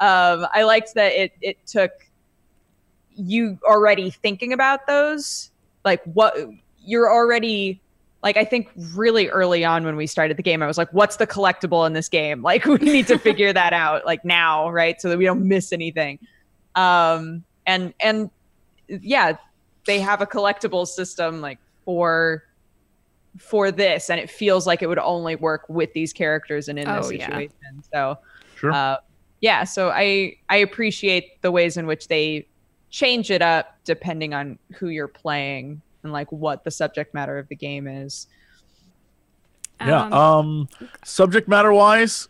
um, 0.01 0.49
I 0.53 0.65
liked 0.65 0.95
that 0.95 1.13
it 1.13 1.33
it 1.41 1.65
took 1.67 1.93
you 3.17 3.59
already 3.67 4.11
thinking 4.11 4.53
about 4.53 4.87
those, 4.87 5.51
like 5.85 6.03
what 6.05 6.37
you're 6.79 7.11
already 7.13 7.83
like. 8.23 8.37
I 8.37 8.45
think 8.45 8.69
really 8.95 9.29
early 9.29 9.65
on 9.65 9.85
when 9.85 9.97
we 9.97 10.07
started 10.07 10.37
the 10.37 10.43
game, 10.43 10.63
I 10.63 10.67
was 10.67 10.79
like, 10.79 10.93
"What's 10.93 11.17
the 11.17 11.27
collectible 11.27 11.87
in 11.87 11.93
this 11.93 12.09
game? 12.09 12.43
Like, 12.43 12.65
we 12.67 12.77
need 12.79 13.07
to 13.09 13.19
figure 13.29 13.53
that 13.53 13.73
out 13.73 14.05
like 14.07 14.25
now, 14.25 14.71
right? 14.71 15.01
So 15.01 15.09
that 15.09 15.19
we 15.19 15.25
don't 15.25 15.47
miss 15.47 15.73
anything." 15.73 16.19
Um, 16.75 17.45
and 17.67 17.95
and 18.01 18.31
yeah, 18.89 19.37
they 19.87 20.01
have 20.01 20.21
a 20.21 20.27
collectible 20.27 20.87
system 20.87 21.41
like 21.41 21.59
for 21.85 22.43
for 23.39 23.71
this 23.71 24.09
and 24.09 24.19
it 24.19 24.31
feels 24.31 24.67
like 24.67 24.81
it 24.81 24.87
would 24.87 24.99
only 24.99 25.37
work 25.37 25.63
with 25.69 25.93
these 25.93 26.11
characters 26.11 26.69
and 26.69 26.79
in 26.79 26.87
this 26.87 27.07
Oh, 27.07 27.11
yeah. 27.11 27.27
situation 27.27 27.83
so 27.93 28.17
Sure. 28.55 28.73
uh, 28.73 28.97
yeah 29.43 29.63
so 29.65 29.91
i 29.91 30.33
i 30.49 30.57
appreciate 30.57 31.43
the 31.43 31.53
ways 31.53 31.77
in 31.77 31.87
which 31.87 32.09
they 32.09 32.49
change 32.97 33.31
it 33.31 33.43
up 33.43 33.77
depending 33.85 34.33
on 34.33 34.59
who 34.79 34.89
you're 34.89 35.07
playing 35.09 35.83
and 36.03 36.13
like 36.15 36.33
what 36.33 36.65
the 36.65 36.71
subject 36.71 37.13
matter 37.13 37.37
of 37.37 37.47
the 37.49 37.55
game 37.57 37.87
is 37.87 38.27
yeah. 39.81 40.05
Um, 40.07 40.13
Um, 40.15 40.69
subject 41.05 41.47
matter 41.49 41.71
wise, 41.73 42.29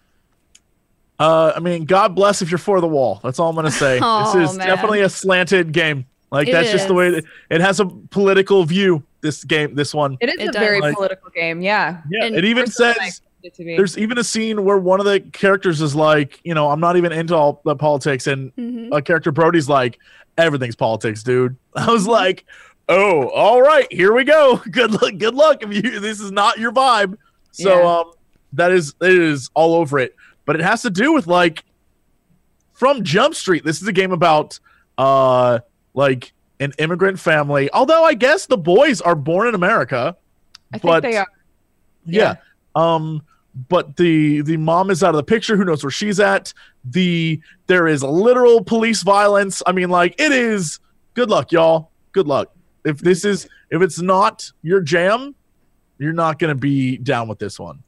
uh, 1.20 1.52
I 1.55 1.60
mean, 1.60 1.84
God 1.84 2.16
bless 2.16 2.43
if 2.43 2.51
you're 2.51 2.59
for 2.59 2.80
the 2.80 2.88
wall. 2.88 3.20
That's 3.22 3.38
all 3.38 3.48
I'm 3.48 3.55
gonna 3.55 3.70
say. 3.70 4.01
Oh, 4.02 4.32
this 4.40 4.51
is 4.51 4.59
man. 4.59 4.66
definitely 4.66 5.02
a 5.02 5.09
slanted 5.09 5.70
game. 5.72 6.06
Like 6.32 6.48
It 6.48 6.52
that's 6.52 6.72
just 6.72 6.88
the 6.88 6.94
way 6.94 7.06
is. 7.06 7.14
it, 7.18 7.24
it 7.51 7.60
has 7.60 7.78
a 7.78 7.86
political 7.86 8.64
view. 8.64 9.05
This 9.20 9.44
game, 9.44 9.76
this 9.76 9.94
one. 9.94 10.16
it 10.20 10.28
is 10.28 10.34
It 10.40 10.48
a 10.48 10.52
does. 10.52 10.60
very 10.60 10.80
Like- 10.80 10.94
political 10.97 11.30
game 11.30 11.60
yeah 11.62 12.01
Yeah. 12.10 12.24
And 12.24 12.34
it 12.36 12.44
even 12.44 12.66
says 12.66 12.97
expect 12.97 13.09
it 13.09 13.14
to 13.14 13.20
be. 13.22 13.25
There's 13.56 13.98
even 13.98 14.18
a 14.18 14.24
scene 14.24 14.64
where 14.64 14.78
one 14.78 15.01
of 15.01 15.06
the 15.06 15.20
characters 15.20 15.81
is 15.81 15.94
like, 15.94 16.40
you 16.44 16.55
know, 16.55 16.70
I'm 16.70 16.81
not 16.81 16.97
even 16.97 17.12
into 17.12 17.35
all 17.35 17.60
the 17.64 17.77
politics, 17.77 18.27
and 18.27 18.55
mhm. 18.56 18.89
a 18.97 19.02
character 19.02 19.32
Brody's 19.32 19.68
like, 19.68 19.98
everything's 20.39 20.77
politics, 20.77 21.23
dude. 21.23 21.56
I 21.77 21.90
was 21.90 22.06
like, 22.06 22.44
oh, 22.89 23.28
all 23.28 23.62
right, 23.62 23.90
here 23.93 24.12
we 24.12 24.24
go. 24.24 24.56
Good 24.70 24.93
luck. 24.93 25.18
Good 25.18 25.35
luck. 25.35 25.62
If 25.62 25.73
you 25.73 26.01
this 26.01 26.20
is 26.20 26.32
not 26.32 26.59
your 26.59 26.73
vibe, 26.73 27.16
so 27.52 27.78
Yeah. 27.78 27.98
um, 27.98 28.12
that 28.52 28.73
is 28.73 28.94
it 29.01 29.12
is 29.12 29.51
all 29.55 29.74
over 29.74 29.98
it. 29.98 30.14
But 30.44 30.56
it 30.56 30.62
has 30.62 30.82
to 30.82 30.90
do 30.90 31.12
with 31.12 31.27
like 31.27 31.64
from 32.74 33.02
Jump 33.02 33.35
Street. 33.35 33.64
This 33.64 33.82
is 33.82 33.89
a 33.89 33.93
game 33.93 34.12
about 34.12 34.59
uh 34.98 35.60
like 35.94 36.32
an 36.60 36.73
immigrant 36.78 37.18
family. 37.18 37.70
Although 37.73 38.05
I 38.05 38.14
guess 38.14 38.47
the 38.47 38.56
boys 38.56 39.01
are 39.01 39.14
born 39.14 39.48
in 39.48 39.55
America. 39.55 40.16
i 40.73 40.78
think 40.78 41.02
they 41.02 41.16
are 41.16 41.27
Yeah. 42.05 42.36
Um 42.74 43.23
but 43.68 43.96
the 43.96 44.42
the 44.42 44.56
mom 44.58 44.90
is 44.90 45.02
out 45.02 45.10
of 45.10 45.16
the 45.16 45.22
picture. 45.24 45.56
Who 45.56 45.64
knows 45.64 45.82
where 45.82 45.90
she's 45.90 46.20
at? 46.20 46.52
The 46.84 47.40
there 47.66 47.86
is 47.86 48.02
literal 48.02 48.62
police 48.62 49.02
violence. 49.02 49.62
I 49.66 49.72
mean 49.72 49.88
like 49.88 50.14
it 50.20 50.32
is 50.32 50.78
good 51.14 51.30
luck 51.30 51.52
y'all. 51.52 51.90
Good 52.12 52.26
luck. 52.26 52.52
If 52.84 52.98
this 52.98 53.24
is 53.24 53.48
if 53.70 53.82
it's 53.82 54.00
not 54.00 54.50
your 54.62 54.80
jam, 54.80 55.34
you're 55.98 56.12
not 56.12 56.38
going 56.38 56.54
to 56.54 56.60
be 56.60 56.98
down 56.98 57.28
with 57.28 57.38
this 57.38 57.58
one. 57.58 57.82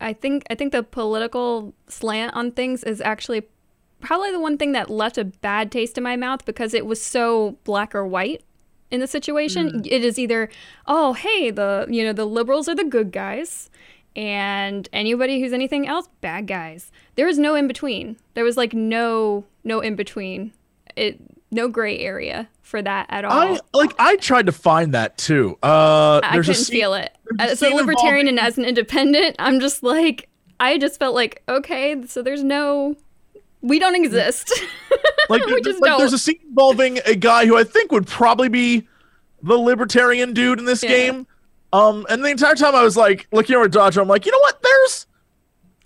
I 0.00 0.12
think 0.12 0.44
I 0.50 0.56
think 0.56 0.72
the 0.72 0.82
political 0.82 1.72
slant 1.88 2.34
on 2.34 2.50
things 2.50 2.82
is 2.82 3.00
actually 3.00 3.44
probably 4.00 4.32
the 4.32 4.40
one 4.40 4.58
thing 4.58 4.72
that 4.72 4.90
left 4.90 5.16
a 5.16 5.24
bad 5.24 5.70
taste 5.70 5.96
in 5.96 6.02
my 6.02 6.16
mouth 6.16 6.44
because 6.44 6.74
it 6.74 6.84
was 6.84 7.00
so 7.00 7.56
black 7.62 7.94
or 7.94 8.04
white 8.04 8.42
in 8.90 8.98
the 8.98 9.06
situation. 9.06 9.82
Mm. 9.82 9.86
It 9.86 10.04
is 10.04 10.18
either 10.18 10.50
oh 10.86 11.12
hey 11.12 11.52
the 11.52 11.86
you 11.88 12.04
know 12.04 12.12
the 12.12 12.26
liberals 12.26 12.68
are 12.68 12.74
the 12.74 12.84
good 12.84 13.12
guys 13.12 13.70
and 14.16 14.88
anybody 14.92 15.40
who's 15.40 15.52
anything 15.52 15.86
else 15.88 16.08
bad 16.20 16.46
guys. 16.46 16.90
There 17.14 17.26
was 17.26 17.38
no 17.38 17.54
in 17.54 17.66
between. 17.68 18.16
There 18.34 18.44
was 18.44 18.56
like 18.56 18.72
no 18.74 19.44
no 19.64 19.80
in 19.80 19.96
between. 19.96 20.52
It 20.96 21.18
no 21.50 21.68
gray 21.68 21.98
area 21.98 22.48
for 22.62 22.80
that 22.82 23.06
at 23.10 23.24
all. 23.24 23.32
I 23.32 23.58
like 23.74 23.94
I 23.98 24.16
tried 24.16 24.46
to 24.46 24.52
find 24.52 24.92
that 24.94 25.16
too. 25.18 25.58
Uh 25.62 26.20
I 26.22 26.36
couldn't 26.38 26.54
scene- 26.54 26.80
feel 26.80 26.94
it. 26.94 27.16
there's 27.38 27.52
As 27.52 27.62
a 27.62 27.74
libertarian 27.74 28.26
involving- 28.26 28.28
and 28.28 28.38
as 28.40 28.58
an 28.58 28.64
independent, 28.64 29.36
I'm 29.38 29.60
just 29.60 29.82
like, 29.82 30.28
I 30.60 30.78
just 30.78 30.98
felt 30.98 31.14
like, 31.14 31.42
okay, 31.48 32.02
so 32.06 32.22
there's 32.22 32.44
no, 32.44 32.96
we 33.62 33.78
don't 33.78 33.94
exist. 33.94 34.52
Like, 35.28 35.46
We 35.46 35.62
just 35.62 35.80
like 35.80 35.96
there's 35.98 36.10
don't. 36.10 36.14
a 36.16 36.18
scene 36.18 36.40
involving 36.46 36.98
a 37.06 37.14
guy 37.14 37.46
who 37.46 37.56
I 37.56 37.64
think 37.64 37.90
would 37.92 38.06
probably 38.06 38.48
be 38.48 38.86
the 39.42 39.56
libertarian 39.56 40.34
dude 40.34 40.58
in 40.58 40.64
this 40.66 40.82
Yeah. 40.82 40.88
game. 40.90 41.26
Um, 41.72 42.06
and 42.10 42.24
the 42.24 42.30
entire 42.30 42.54
time 42.54 42.74
I 42.74 42.82
was 42.82 42.96
like 42.96 43.26
looking 43.32 43.56
over 43.56 43.64
at 43.64 43.72
Dodger, 43.72 44.00
I'm 44.00 44.08
like, 44.08 44.26
you 44.26 44.32
know 44.32 44.38
what? 44.40 44.62
There's, 44.62 45.06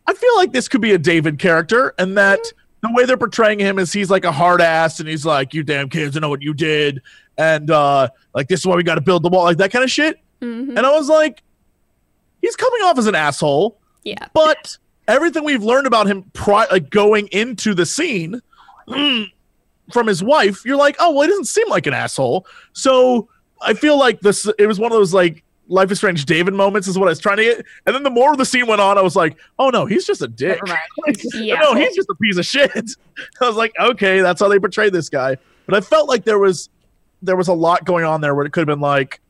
I 0.06 0.14
feel 0.14 0.34
like 0.36 0.52
this 0.52 0.68
could 0.68 0.80
be 0.80 0.92
a 0.92 0.98
David 0.98 1.38
character, 1.38 1.94
and 1.98 2.16
that 2.18 2.40
Mm-hmm. 2.40 2.92
the 2.92 2.96
way 3.00 3.04
they're 3.06 3.16
portraying 3.16 3.58
him 3.58 3.78
is 3.78 3.92
he's 3.92 4.10
like 4.10 4.24
a 4.24 4.32
hard 4.32 4.60
ass, 4.60 5.00
and 5.00 5.08
he's 5.08 5.24
like, 5.24 5.54
you 5.54 5.62
damn 5.62 5.88
kids, 5.88 6.16
I 6.16 6.20
know 6.20 6.28
what 6.28 6.42
you 6.42 6.52
did, 6.54 7.00
and 7.38 7.70
uh, 7.70 8.08
like 8.34 8.48
this 8.48 8.60
is 8.60 8.66
why 8.66 8.76
we 8.76 8.82
got 8.82 8.96
to 8.96 9.00
build 9.00 9.22
the 9.22 9.28
wall, 9.28 9.44
like 9.44 9.56
that 9.58 9.70
kind 9.72 9.82
of 9.84 9.90
shit. 9.90 10.18
Mhm. 10.42 10.68
And 10.76 10.80
I 10.80 10.90
was 10.92 11.08
like, 11.08 11.42
he's 12.42 12.54
coming 12.56 12.82
off 12.82 12.98
as 12.98 13.06
an 13.06 13.14
asshole, 13.14 13.80
Yeah. 14.04 14.26
but 14.34 14.76
everything 15.08 15.44
we've 15.44 15.62
learned 15.62 15.86
about 15.86 16.06
him 16.06 16.24
pri- 16.34 16.66
like 16.70 16.90
going 16.90 17.28
into 17.28 17.74
the 17.74 17.86
scene 17.86 18.40
mm, 18.88 19.26
from 19.92 20.06
his 20.06 20.22
wife, 20.22 20.64
you're 20.64 20.76
like, 20.76 20.96
oh 21.00 21.12
well, 21.12 21.22
he 21.22 21.28
doesn't 21.28 21.46
seem 21.46 21.68
like 21.70 21.86
an 21.86 21.94
asshole. 21.94 22.46
So 22.74 23.28
I 23.62 23.72
feel 23.74 23.98
like 23.98 24.20
this. 24.20 24.48
It 24.58 24.66
was 24.66 24.78
one 24.78 24.92
of 24.92 24.98
those 24.98 25.14
like 25.14 25.42
Life 25.68 25.90
is 25.90 25.98
Strange 25.98 26.24
David 26.26 26.55
moments, 26.55 26.86
is 26.86 26.98
what 26.98 27.09
I 27.09 27.10
was 27.10 27.18
trying 27.18 27.38
to 27.38 27.44
get. 27.44 27.66
And 27.86 27.94
then 27.94 28.02
the 28.02 28.10
more 28.10 28.36
the 28.36 28.44
scene 28.44 28.66
went 28.66 28.80
on, 28.80 28.98
I 28.98 29.02
was 29.02 29.16
like, 29.16 29.36
oh 29.59 29.70
no, 29.70 29.84
he's 29.86 30.06
just 30.06 30.22
a 30.22 30.28
dick. 30.28 30.60
Like, 31.06 31.16
Yeah. 31.34 31.59
No, 31.60 31.74
he's 31.74 31.94
just 31.94 32.09
a 32.09 32.14
piece 32.14 32.36
of 32.36 32.47
shit. 32.47 32.70
I 33.40 33.47
was 33.47 33.56
like, 33.56 33.72
okay, 33.78 34.20
that's 34.20 34.40
how 34.40 34.48
they 34.48 34.59
portray 34.59 34.90
this 34.90 35.09
guy. 35.09 35.36
But 35.66 35.74
I 35.74 35.80
felt 35.80 36.09
like 36.09 36.24
there 36.24 36.38
was 36.38 36.68
there 37.22 37.36
was 37.36 37.48
a 37.48 37.52
lot 37.52 37.84
going 37.84 38.05
on 38.05 38.20
there 38.20 38.34
where 38.34 38.44
it 38.44 38.52
could 38.52 38.60
have 38.60 38.76
been 38.76 38.80
like, 38.80 39.20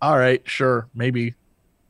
all 0.00 0.16
right, 0.18 0.42
sure, 0.48 0.88
maybe. 0.94 1.34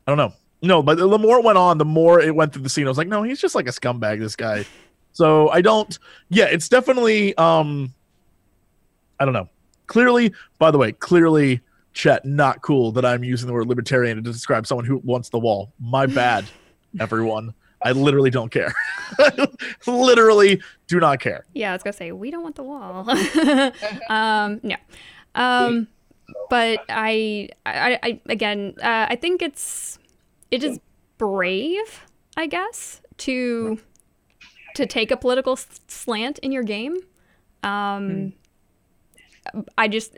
I 0.06 0.10
don't 0.10 0.18
know. 0.18 0.32
No, 0.60 0.82
but 0.82 0.98
the 0.98 1.18
more 1.18 1.38
it 1.38 1.44
went 1.44 1.58
on, 1.58 1.78
the 1.78 1.84
more 1.84 2.20
it 2.20 2.34
went 2.34 2.52
through 2.52 2.62
the 2.62 2.68
scene. 2.68 2.86
I 2.86 2.88
was 2.88 2.98
like, 2.98 3.08
no, 3.08 3.22
he's 3.22 3.40
just 3.40 3.54
like 3.54 3.68
a 3.68 3.70
scumbag, 3.70 4.18
this 4.18 4.34
guy. 4.34 4.64
So 5.12 5.48
I 5.48 5.60
don't 5.60 5.98
yeah, 6.28 6.44
it's 6.44 6.68
definitely 6.68 7.36
um 7.36 7.94
I 9.18 9.24
don't 9.24 9.34
know. 9.34 9.48
Clearly, 9.86 10.32
by 10.58 10.70
the 10.70 10.78
way, 10.78 10.92
clearly 10.92 11.60
Chet, 11.98 12.24
not 12.24 12.62
cool 12.62 12.92
that 12.92 13.04
I'm 13.04 13.24
using 13.24 13.48
the 13.48 13.52
word 13.52 13.66
libertarian 13.66 14.22
to 14.22 14.22
describe 14.22 14.68
someone 14.68 14.84
who 14.84 14.98
wants 14.98 15.30
the 15.30 15.38
wall. 15.40 15.72
My 15.80 16.06
bad, 16.22 16.44
everyone. 17.00 17.52
I 17.82 17.90
literally 17.90 18.30
don't 18.30 18.50
care. 18.52 18.72
literally 19.86 20.62
do 20.86 21.00
not 21.00 21.18
care. 21.18 21.44
Yeah, 21.54 21.70
I 21.70 21.72
was 21.74 21.82
gonna 21.82 21.92
say 21.92 22.12
we 22.12 22.30
don't 22.30 22.44
want 22.44 22.54
the 22.54 22.62
wall. 22.62 23.10
um, 24.08 24.60
no, 24.62 24.76
um, 25.34 25.88
but 26.48 26.84
I, 26.88 27.48
I, 27.66 27.98
I 28.00 28.20
again, 28.26 28.74
uh, 28.80 29.06
I 29.08 29.16
think 29.16 29.42
it's 29.42 29.98
it 30.52 30.62
is 30.62 30.78
brave, 31.18 32.06
I 32.36 32.46
guess, 32.46 33.00
to 33.18 33.80
to 34.76 34.86
take 34.86 35.10
a 35.10 35.16
political 35.16 35.58
slant 35.88 36.38
in 36.38 36.52
your 36.52 36.62
game. 36.62 36.96
Um, 37.64 38.34
I 39.76 39.88
just. 39.88 40.16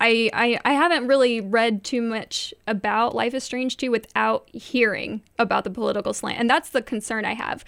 I, 0.00 0.30
I, 0.32 0.58
I 0.64 0.72
haven't 0.74 1.08
really 1.08 1.40
read 1.40 1.82
too 1.82 2.00
much 2.02 2.54
about 2.66 3.14
Life 3.14 3.34
is 3.34 3.42
Strange 3.44 3.76
2 3.76 3.90
without 3.90 4.48
hearing 4.52 5.22
about 5.38 5.64
the 5.64 5.70
political 5.70 6.12
slant. 6.12 6.38
And 6.38 6.48
that's 6.48 6.70
the 6.70 6.82
concern 6.82 7.24
I 7.24 7.34
have. 7.34 7.64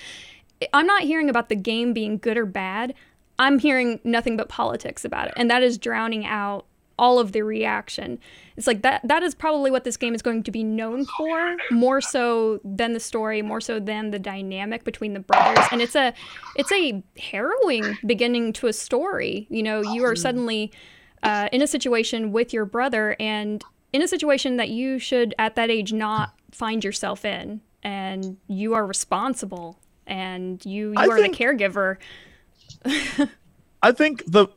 I'm 0.73 0.87
not 0.87 1.03
hearing 1.03 1.29
about 1.29 1.49
the 1.49 1.57
game 1.57 1.93
being 1.93 2.19
good 2.19 2.37
or 2.37 2.47
bad. 2.47 2.95
I'm 3.39 3.59
hearing 3.59 4.01
nothing 4.05 4.37
but 4.37 4.49
politics 4.49 5.05
about 5.05 5.29
it. 5.29 5.35
And 5.37 5.51
that 5.51 5.63
is 5.63 5.79
drowning 5.79 6.27
out 6.27 6.67
all 7.01 7.19
of 7.19 7.33
the 7.33 7.43
reaction. 7.43 8.19
It's 8.59 8.67
like 8.67 8.83
that 8.83 9.01
that 9.09 9.23
is 9.23 9.35
probably 9.35 9.71
what 9.71 9.85
this 9.85 9.97
game 9.97 10.15
is 10.15 10.21
going 10.21 10.43
to 10.43 10.51
be 10.51 10.63
known 10.63 11.07
for, 11.17 11.57
more 11.71 12.03
so 12.03 12.61
than 12.63 12.93
the 12.93 13.01
story, 13.01 13.41
more 13.41 13.61
so 13.61 13.81
than 13.81 14.11
the 14.11 14.19
dynamic 14.19 14.85
between 14.85 15.15
the 15.15 15.21
brothers. 15.21 15.65
And 15.73 15.81
it's 15.81 15.97
a 15.97 16.13
it's 16.57 16.71
a 16.71 17.03
harrowing 17.19 17.97
beginning 18.05 18.53
to 18.55 18.67
a 18.67 18.75
story. 18.75 19.47
You 19.49 19.63
know, 19.63 19.81
you 19.81 20.05
are 20.05 20.13
mm. 20.13 20.19
suddenly 20.19 20.73
uh, 21.23 21.49
in 21.53 21.63
a 21.63 21.67
situation 21.67 22.33
with 22.33 22.53
your 22.53 22.65
brother 22.65 23.17
and 23.21 23.63
in 23.93 24.03
a 24.03 24.09
situation 24.09 24.57
that 24.57 24.69
you 24.69 24.99
should 24.99 25.35
at 25.39 25.55
that 25.57 25.71
age 25.71 25.93
not 25.93 26.35
find 26.53 26.83
yourself 26.85 27.25
in 27.25 27.61
and 27.83 28.37
you 28.49 28.75
are 28.75 28.87
responsible 28.87 29.79
and 30.07 30.65
you 30.65 30.89
you 30.93 30.95
I 30.97 31.07
are 31.09 31.19
think- 31.19 31.37
the 31.37 31.45
caregiver 31.45 31.97
I 33.83 33.93
think 33.93 34.23
the 34.27 34.49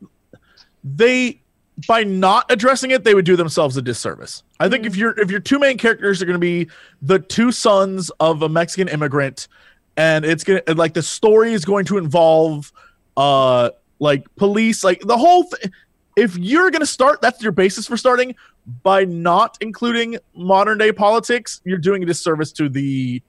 they 0.82 1.40
by 1.88 2.04
not 2.04 2.50
addressing 2.52 2.92
it, 2.92 3.02
they 3.02 3.14
would 3.14 3.24
do 3.24 3.34
themselves 3.34 3.76
a 3.76 3.82
disservice. 3.82 4.44
I 4.60 4.68
think 4.68 4.86
if 4.86 4.96
your 4.96 5.18
if 5.18 5.30
your 5.30 5.40
two 5.40 5.58
main 5.58 5.76
characters 5.78 6.22
are 6.22 6.26
going 6.26 6.34
to 6.34 6.38
be 6.38 6.68
the 7.02 7.18
two 7.18 7.50
sons 7.50 8.10
of 8.20 8.42
a 8.42 8.48
Mexican 8.48 8.88
immigrant, 8.88 9.48
and 9.96 10.24
it's 10.24 10.44
gonna 10.44 10.62
like 10.76 10.94
the 10.94 11.02
story 11.02 11.52
is 11.52 11.64
going 11.64 11.84
to 11.86 11.98
involve 11.98 12.72
uh 13.16 13.70
like 13.98 14.26
police, 14.36 14.84
like 14.84 15.00
the 15.00 15.16
whole 15.16 15.44
thing. 15.44 15.72
If 16.16 16.36
you're 16.36 16.70
going 16.70 16.80
to 16.80 16.86
start, 16.86 17.20
that's 17.20 17.42
your 17.42 17.52
basis 17.52 17.86
for 17.86 17.96
starting. 17.96 18.34
By 18.82 19.04
not 19.04 19.58
including 19.60 20.18
modern 20.34 20.78
day 20.78 20.92
politics, 20.92 21.60
you're 21.64 21.78
doing 21.78 22.02
a 22.02 22.06
disservice 22.06 22.52
to 22.52 22.68
the 22.68 23.22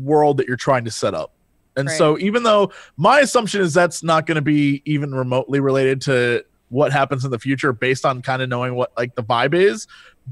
world 0.00 0.36
that 0.36 0.46
you're 0.46 0.56
trying 0.56 0.84
to 0.84 0.90
set 0.90 1.14
up. 1.14 1.32
And 1.76 1.88
Right. 1.88 1.96
so, 1.98 2.18
even 2.18 2.42
though 2.42 2.72
my 2.96 3.20
assumption 3.20 3.60
is 3.60 3.72
that's 3.72 4.02
not 4.02 4.26
going 4.26 4.36
to 4.36 4.42
be 4.42 4.82
even 4.84 5.14
remotely 5.14 5.60
related 5.60 6.00
to 6.02 6.44
what 6.68 6.92
happens 6.92 7.24
in 7.24 7.30
the 7.30 7.38
future 7.38 7.72
based 7.72 8.04
on 8.04 8.20
kind 8.20 8.42
of 8.42 8.48
knowing 8.48 8.74
what 8.74 8.92
like 8.96 9.14
the 9.14 9.22
vibe 9.22 9.54
is, 9.54 9.86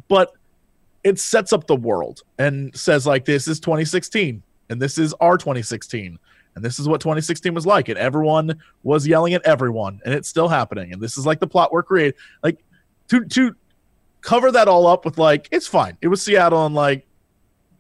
but 0.08 0.32
it 1.02 1.18
sets 1.18 1.52
up 1.52 1.66
the 1.66 1.76
world 1.76 2.22
and 2.38 2.76
says 2.76 3.06
like 3.06 3.24
this 3.24 3.48
is 3.48 3.60
2016 3.60 4.42
and 4.68 4.82
this 4.82 4.98
is 4.98 5.14
our 5.20 5.36
2016 5.38 6.18
and 6.56 6.64
this 6.64 6.80
is 6.80 6.88
what 6.88 7.00
2016 7.00 7.54
was 7.54 7.64
like 7.64 7.88
and 7.88 7.98
everyone 7.98 8.60
was 8.82 9.06
yelling 9.06 9.34
at 9.34 9.42
everyone 9.44 10.00
and 10.04 10.12
it's 10.12 10.28
still 10.28 10.48
happening 10.48 10.92
and 10.92 11.00
this 11.00 11.16
is 11.16 11.24
like 11.24 11.38
the 11.38 11.46
plot 11.46 11.72
we're 11.72 11.82
creating 11.82 12.18
like 12.42 12.58
to 13.08 13.24
to 13.26 13.54
cover 14.26 14.50
that 14.50 14.66
all 14.66 14.88
up 14.88 15.04
with 15.04 15.18
like 15.18 15.48
it's 15.52 15.68
fine. 15.68 15.96
It 16.02 16.08
was 16.08 16.20
seattle 16.20 16.66
and 16.66 16.74
like 16.74 17.06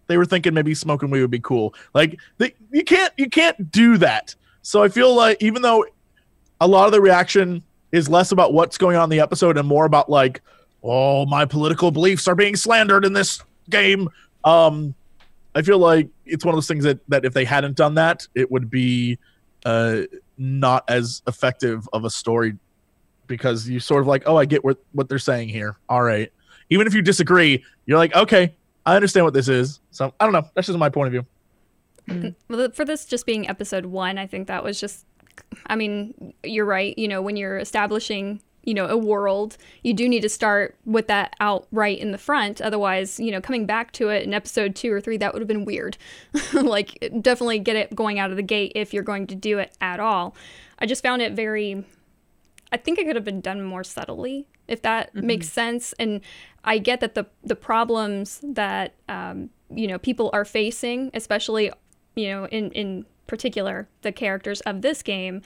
they 0.06 0.16
were 0.16 0.24
thinking 0.24 0.54
maybe 0.54 0.74
smoking 0.74 1.10
weed 1.10 1.22
would 1.22 1.30
be 1.30 1.40
cool. 1.40 1.74
Like 1.92 2.20
they, 2.38 2.54
you 2.70 2.84
can't 2.84 3.12
you 3.16 3.28
can't 3.28 3.72
do 3.72 3.98
that. 3.98 4.34
So 4.62 4.82
i 4.82 4.88
feel 4.88 5.14
like 5.14 5.42
even 5.42 5.62
though 5.62 5.84
a 6.60 6.66
lot 6.66 6.86
of 6.86 6.92
the 6.92 7.00
reaction 7.00 7.62
is 7.92 8.08
less 8.08 8.32
about 8.32 8.52
what's 8.52 8.78
going 8.78 8.96
on 8.96 9.04
in 9.04 9.10
the 9.10 9.20
episode 9.20 9.58
and 9.58 9.66
more 9.66 9.86
about 9.86 10.08
like 10.08 10.40
oh 10.82 11.26
my 11.26 11.44
political 11.44 11.90
beliefs 11.90 12.28
are 12.28 12.34
being 12.34 12.56
slandered 12.56 13.04
in 13.04 13.12
this 13.12 13.42
game 13.70 14.08
um 14.44 14.94
i 15.56 15.62
feel 15.62 15.78
like 15.78 16.08
it's 16.24 16.44
one 16.44 16.54
of 16.54 16.56
those 16.56 16.68
things 16.68 16.84
that 16.84 17.00
that 17.08 17.24
if 17.24 17.32
they 17.32 17.44
hadn't 17.44 17.76
done 17.76 17.94
that 17.94 18.26
it 18.34 18.50
would 18.50 18.70
be 18.70 19.18
uh 19.64 20.02
not 20.38 20.84
as 20.88 21.22
effective 21.26 21.88
of 21.92 22.04
a 22.04 22.10
story 22.10 22.56
because 23.26 23.68
you 23.68 23.80
sort 23.80 24.00
of 24.00 24.06
like 24.06 24.22
oh 24.26 24.36
i 24.36 24.44
get 24.44 24.62
what 24.62 24.78
what 24.92 25.08
they're 25.08 25.18
saying 25.18 25.48
here. 25.48 25.76
All 25.88 26.02
right. 26.02 26.30
Even 26.70 26.86
if 26.86 26.94
you 26.94 27.02
disagree 27.02 27.64
you're 27.86 27.98
like 27.98 28.14
okay 28.14 28.54
i 28.84 28.94
understand 28.94 29.24
what 29.24 29.34
this 29.34 29.48
is. 29.48 29.80
So 29.90 30.14
i 30.20 30.24
don't 30.24 30.32
know. 30.32 30.48
That's 30.54 30.68
just 30.68 30.78
my 30.78 30.90
point 30.90 31.08
of 31.08 31.12
view. 31.12 31.26
Well, 32.48 32.70
for 32.70 32.84
this 32.84 33.04
just 33.04 33.26
being 33.26 33.48
episode 33.48 33.86
one, 33.86 34.18
I 34.18 34.26
think 34.26 34.46
that 34.48 34.62
was 34.62 34.78
just. 34.78 35.04
I 35.66 35.76
mean, 35.76 36.32
you're 36.42 36.64
right. 36.64 36.96
You 36.96 37.08
know, 37.08 37.20
when 37.20 37.36
you're 37.36 37.58
establishing, 37.58 38.40
you 38.66 38.74
know, 38.74 38.86
a 38.86 38.96
world, 38.96 39.56
you 39.82 39.94
do 39.94 40.08
need 40.08 40.20
to 40.20 40.28
start 40.28 40.76
with 40.84 41.06
that 41.06 41.34
out 41.38 41.68
right 41.70 41.98
in 41.98 42.10
the 42.10 42.18
front. 42.18 42.60
Otherwise, 42.60 43.18
you 43.18 43.30
know, 43.30 43.40
coming 43.40 43.64
back 43.64 43.92
to 43.92 44.08
it 44.08 44.24
in 44.24 44.34
episode 44.34 44.74
two 44.74 44.92
or 44.92 45.00
three, 45.00 45.16
that 45.16 45.32
would 45.32 45.40
have 45.40 45.48
been 45.48 45.64
weird. 45.64 45.96
like, 46.52 46.98
definitely 47.22 47.60
get 47.60 47.76
it 47.76 47.94
going 47.94 48.18
out 48.18 48.30
of 48.30 48.36
the 48.36 48.42
gate 48.42 48.72
if 48.74 48.92
you're 48.92 49.04
going 49.04 49.28
to 49.28 49.36
do 49.36 49.58
it 49.58 49.74
at 49.80 50.00
all. 50.00 50.34
I 50.80 50.86
just 50.86 51.02
found 51.02 51.22
it 51.22 51.32
very. 51.32 51.84
I 52.72 52.76
think 52.76 52.98
it 52.98 53.06
could 53.06 53.14
have 53.14 53.24
been 53.24 53.40
done 53.40 53.62
more 53.62 53.84
subtly, 53.84 54.48
if 54.66 54.82
that 54.82 55.14
makes 55.14 55.48
sense. 55.48 55.94
And 56.00 56.20
I 56.64 56.78
get 56.78 56.98
that 57.00 57.14
the 57.14 57.26
the 57.44 57.54
problems 57.54 58.40
that 58.42 58.94
um, 59.08 59.50
you 59.70 59.86
know 59.86 59.98
people 59.98 60.28
are 60.32 60.44
facing, 60.44 61.12
especially 61.14 61.70
you 62.16 62.28
know 62.30 62.46
in 62.48 62.72
in 62.72 63.06
particular 63.28 63.88
the 64.02 64.10
characters 64.10 64.60
of 64.62 64.82
this 64.82 65.02
game, 65.02 65.42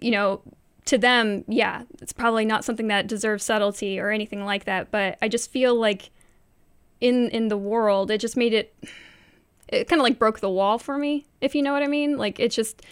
you 0.00 0.10
know, 0.10 0.42
to 0.88 0.98
them, 0.98 1.44
yeah, 1.48 1.82
it's 2.00 2.12
probably 2.12 2.44
not 2.44 2.64
something 2.64 2.88
that 2.88 3.06
deserves 3.06 3.44
subtlety 3.44 4.00
or 4.00 4.10
anything 4.10 4.44
like 4.44 4.64
that. 4.64 4.90
But 4.90 5.18
I 5.22 5.28
just 5.28 5.50
feel 5.50 5.74
like 5.74 6.10
in 7.00 7.28
in 7.30 7.48
the 7.48 7.56
world, 7.58 8.10
it 8.10 8.18
just 8.18 8.36
made 8.36 8.52
it 8.52 8.74
it 9.68 9.86
kind 9.88 10.00
of 10.00 10.04
like 10.04 10.18
broke 10.18 10.40
the 10.40 10.50
wall 10.50 10.78
for 10.78 10.96
me, 10.98 11.26
if 11.40 11.54
you 11.54 11.62
know 11.62 11.72
what 11.72 11.82
I 11.82 11.86
mean. 11.88 12.16
Like 12.16 12.40
it 12.40 12.50
just 12.50 12.82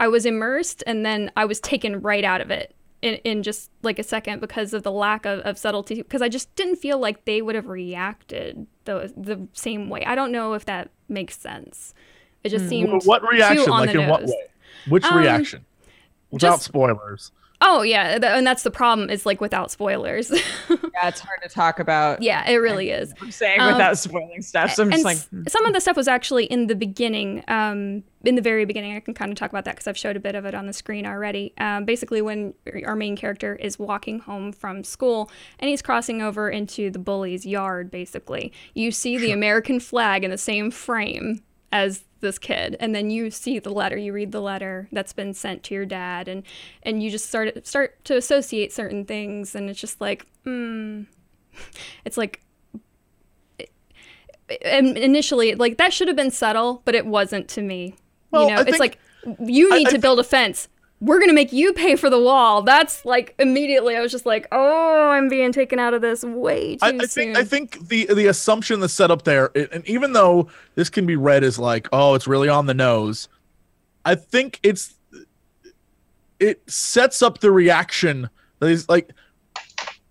I 0.00 0.08
was 0.08 0.24
immersed 0.24 0.82
and 0.86 1.04
then 1.04 1.30
I 1.36 1.44
was 1.44 1.60
taken 1.60 2.00
right 2.00 2.24
out 2.24 2.40
of 2.40 2.50
it 2.50 2.74
in, 3.02 3.14
in 3.24 3.42
just 3.42 3.70
like 3.82 3.98
a 3.98 4.04
second 4.04 4.40
because 4.40 4.72
of 4.72 4.84
the 4.84 4.92
lack 4.92 5.26
of, 5.26 5.40
of 5.40 5.58
subtlety. 5.58 5.96
Because 5.96 6.22
I 6.22 6.28
just 6.28 6.54
didn't 6.54 6.76
feel 6.76 6.98
like 6.98 7.24
they 7.24 7.42
would 7.42 7.54
have 7.56 7.66
reacted 7.66 8.66
the 8.84 9.12
the 9.16 9.48
same 9.52 9.88
way. 9.88 10.04
I 10.04 10.14
don't 10.14 10.30
know 10.32 10.54
if 10.54 10.64
that 10.66 10.90
makes 11.08 11.36
sense. 11.36 11.92
It 12.44 12.50
Hmm. 12.50 12.56
just 12.56 12.68
seemed 12.68 13.02
what 13.04 13.22
reaction 13.28 13.70
like 13.70 13.94
in 13.94 14.08
what 14.08 14.20
nose. 14.22 14.30
way 14.30 14.44
which 14.88 15.04
Um, 15.04 15.18
reaction 15.18 15.64
without 16.32 16.54
just- 16.56 16.64
spoilers 16.64 17.30
Oh 17.64 17.82
yeah, 17.82 18.18
th- 18.18 18.24
and 18.24 18.44
that's 18.44 18.64
the 18.64 18.72
problem. 18.72 19.08
Is 19.08 19.24
like 19.24 19.40
without 19.40 19.70
spoilers. 19.70 20.32
yeah, 20.68 21.06
it's 21.06 21.20
hard 21.20 21.40
to 21.44 21.48
talk 21.48 21.78
about. 21.78 22.20
yeah, 22.20 22.44
it 22.50 22.56
really 22.56 22.90
is. 22.90 23.14
I'm 23.20 23.30
saying 23.30 23.60
Um, 23.60 23.74
without 23.74 23.96
spoiling 23.98 24.42
stuff. 24.42 24.72
So 24.72 24.82
I'm 24.82 24.88
and 24.88 24.94
just 24.94 25.04
like, 25.04 25.16
s- 25.46 25.52
some 25.52 25.64
of 25.64 25.72
the 25.72 25.80
stuff 25.80 25.96
was 25.96 26.08
actually 26.08 26.46
in 26.46 26.66
the 26.66 26.74
beginning 26.74 27.44
um, 27.46 28.02
in 28.24 28.34
the 28.34 28.42
very 28.42 28.64
beginning 28.64 28.96
i 28.96 29.00
can 29.00 29.14
kind 29.14 29.30
of 29.30 29.38
talk 29.38 29.50
about 29.50 29.64
that 29.64 29.76
because 29.76 29.86
i've 29.86 29.96
showed 29.96 30.16
a 30.16 30.20
bit 30.20 30.34
of 30.34 30.44
it 30.44 30.54
on 30.56 30.66
the 30.66 30.72
screen 30.72 31.06
already 31.06 31.52
um, 31.58 31.84
basically 31.84 32.20
when 32.20 32.52
our 32.84 32.96
main 32.96 33.14
character 33.16 33.54
is 33.56 33.78
walking 33.78 34.18
home 34.18 34.50
from 34.52 34.82
school 34.82 35.30
and 35.60 35.68
he's 35.68 35.82
crossing 35.82 36.20
over 36.20 36.50
into 36.50 36.90
the 36.90 36.98
bully's 37.00 37.46
yard 37.46 37.90
basically 37.92 38.52
you 38.74 38.90
see 38.90 39.18
the 39.18 39.30
american 39.32 39.78
flag 39.80 40.22
in 40.24 40.30
the 40.32 40.38
same 40.38 40.68
frame 40.70 41.40
as 41.72 42.04
this 42.22 42.38
kid 42.38 42.76
and 42.80 42.94
then 42.94 43.10
you 43.10 43.30
see 43.30 43.58
the 43.58 43.70
letter 43.70 43.96
you 43.96 44.12
read 44.12 44.32
the 44.32 44.40
letter 44.40 44.88
that's 44.92 45.12
been 45.12 45.34
sent 45.34 45.62
to 45.62 45.74
your 45.74 45.84
dad 45.84 46.26
and 46.28 46.42
and 46.82 47.02
you 47.02 47.10
just 47.10 47.26
start 47.28 47.66
start 47.66 48.02
to 48.04 48.16
associate 48.16 48.72
certain 48.72 49.04
things 49.04 49.54
and 49.54 49.68
it's 49.68 49.78
just 49.80 50.00
like 50.00 50.24
hmm 50.44 51.02
it's 52.06 52.16
like 52.16 52.40
and 54.64 54.96
initially 54.98 55.54
like 55.54 55.78
that 55.78 55.92
should 55.92 56.08
have 56.08 56.16
been 56.16 56.30
subtle 56.30 56.82
but 56.84 56.94
it 56.94 57.06
wasn't 57.06 57.48
to 57.48 57.62
me. 57.62 57.94
Well, 58.30 58.44
you 58.44 58.48
know 58.50 58.56
I 58.56 58.60
it's 58.62 58.70
think- 58.70 58.80
like 58.80 58.98
you 59.48 59.70
need 59.70 59.88
I 59.88 59.90
to 59.92 59.98
build 59.98 60.18
a 60.18 60.24
fence 60.24 60.68
we're 61.04 61.18
gonna 61.18 61.32
make 61.32 61.52
you 61.52 61.72
pay 61.72 61.96
for 61.96 62.08
the 62.08 62.18
wall 62.20 62.62
that's 62.62 63.04
like 63.04 63.34
immediately 63.40 63.96
i 63.96 64.00
was 64.00 64.12
just 64.12 64.24
like 64.24 64.46
oh 64.52 65.10
i'm 65.10 65.28
being 65.28 65.50
taken 65.50 65.80
out 65.80 65.92
of 65.94 66.00
this 66.00 66.22
way 66.22 66.76
too 66.76 66.78
I, 66.82 66.88
I 66.90 67.06
soon 67.06 67.34
think 67.34 67.36
I 67.38 67.44
think 67.44 67.88
the 67.88 68.06
the 68.06 68.28
assumption 68.28 68.78
that's 68.78 68.92
set 68.92 69.10
up 69.10 69.24
there, 69.24 69.50
it- 69.54 69.72
and 69.72 69.84
even 69.88 70.12
though 70.12 70.48
this 70.76 70.88
can 70.88 71.04
be 71.04 71.16
read 71.16 71.42
as 71.42 71.58
like, 71.58 71.88
oh, 71.92 72.14
it's 72.14 72.26
really 72.28 72.48
on 72.48 72.66
the 72.66 72.74
nose, 72.74 73.28
I 74.04 74.14
think 74.14 74.60
it's 74.62 74.94
it 76.38 76.62
sets 76.70 77.20
up 77.22 77.40
the 77.40 77.50
reaction 77.50 78.28
that 78.60 78.68
is 78.70 78.88
like 78.88 79.10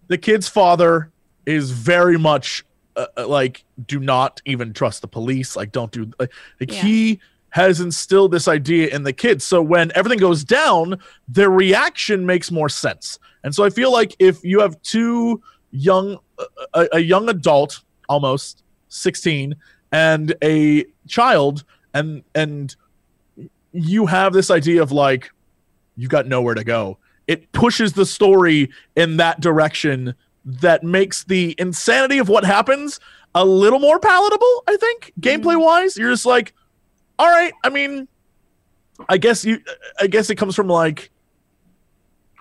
the 0.07 0.18
kid's 0.18 0.47
father 0.47 1.09
is 1.45 1.72
very 1.72 2.18
much 2.18 2.65
uh, 2.97 3.05
uh, 3.18 3.27
like 3.27 3.63
do 3.88 3.99
not 3.99 4.41
even 4.45 4.73
trust 4.73 5.01
the 5.01 5.07
police 5.07 5.55
like 5.55 5.72
don't 5.72 5.91
do 5.91 6.11
like, 6.19 6.31
like 6.59 6.72
Yeah. 6.72 6.81
he 6.81 7.19
has 7.52 7.80
instilled 7.80 8.32
this 8.32 8.48
idea 8.48 8.88
in 8.94 9.03
the 9.03 9.14
kids. 9.14 9.44
So 9.44 9.61
when 9.61 9.91
everything 9.95 10.19
goes 10.19 10.44
down 10.44 10.99
their 11.28 11.49
reaction 11.49 12.26
makes 12.26 12.52
more 12.52 12.69
sense. 12.69 13.19
And 13.44 13.53
so 13.53 13.64
i 13.64 13.69
feel 13.69 13.91
like 13.91 14.15
if 14.19 14.44
you 14.44 14.60
have 14.60 14.82
two 14.82 15.41
young 15.72 16.18
a, 16.73 16.88
a 16.94 16.99
young 16.99 17.30
adult 17.30 17.82
almost 18.10 18.64
16 18.90 19.56
and 19.91 20.36
a 20.44 20.86
child 21.07 21.64
and 21.94 22.23
and 22.36 22.76
you 23.72 24.06
have 24.06 24.34
this 24.34 24.52
idea 24.52 24.82
of 24.82 24.91
like 24.91 25.32
you've 25.95 26.10
got 26.10 26.28
nowhere 26.28 26.56
to 26.56 26.64
go 26.64 26.98
it 27.28 27.52
pushes 27.52 27.94
the 27.94 28.06
story 28.06 28.69
in 28.95 29.18
that 29.18 29.40
direction 29.40 30.14
that 30.44 30.84
makes 30.84 31.23
the 31.26 31.56
insanity 31.57 32.18
of 32.18 32.28
what 32.28 32.44
happens 32.44 32.99
a 33.36 33.45
little 33.45 33.80
more 33.80 33.99
palatable 33.99 34.64
i 34.68 34.76
think 34.78 35.14
gameplay 35.19 35.60
wise 35.60 35.94
mm-hmm. 35.94 36.02
you're 36.02 36.11
just 36.11 36.26
like 36.26 36.53
all 37.19 37.27
right 37.27 37.53
i 37.63 37.69
mean 37.69 38.07
i 39.09 39.17
guess 39.17 39.45
you 39.45 39.59
i 39.99 40.07
guess 40.07 40.29
it 40.29 40.35
comes 40.35 40.55
from 40.55 40.67
like 40.67 41.11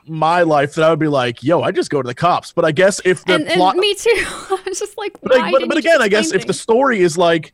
my 0.07 0.43
life 0.43 0.75
that 0.75 0.85
i 0.85 0.91
would 0.91 0.99
be 0.99 1.09
like 1.09 1.43
yo 1.43 1.63
i 1.63 1.71
just 1.71 1.91
go 1.91 2.03
to 2.03 2.07
the 2.07 2.15
cops 2.15 2.53
but 2.53 2.65
i 2.65 2.73
guess 2.73 3.01
if 3.05 3.25
the 3.27 3.35
and, 3.35 3.45
and 3.45 3.55
plot 3.55 3.77
me 3.77 3.95
too 3.95 4.11
i 4.17 4.63
was 4.67 4.79
just 4.79 4.97
like 4.97 5.13
but, 5.23 5.51
but, 5.51 5.69
but 5.69 5.77
again, 5.77 6.01
I 6.01 6.09
guess 6.09 6.33
if 6.33 6.47
the 6.47 6.55
story 6.55 7.01
is 7.01 7.19
like, 7.19 7.53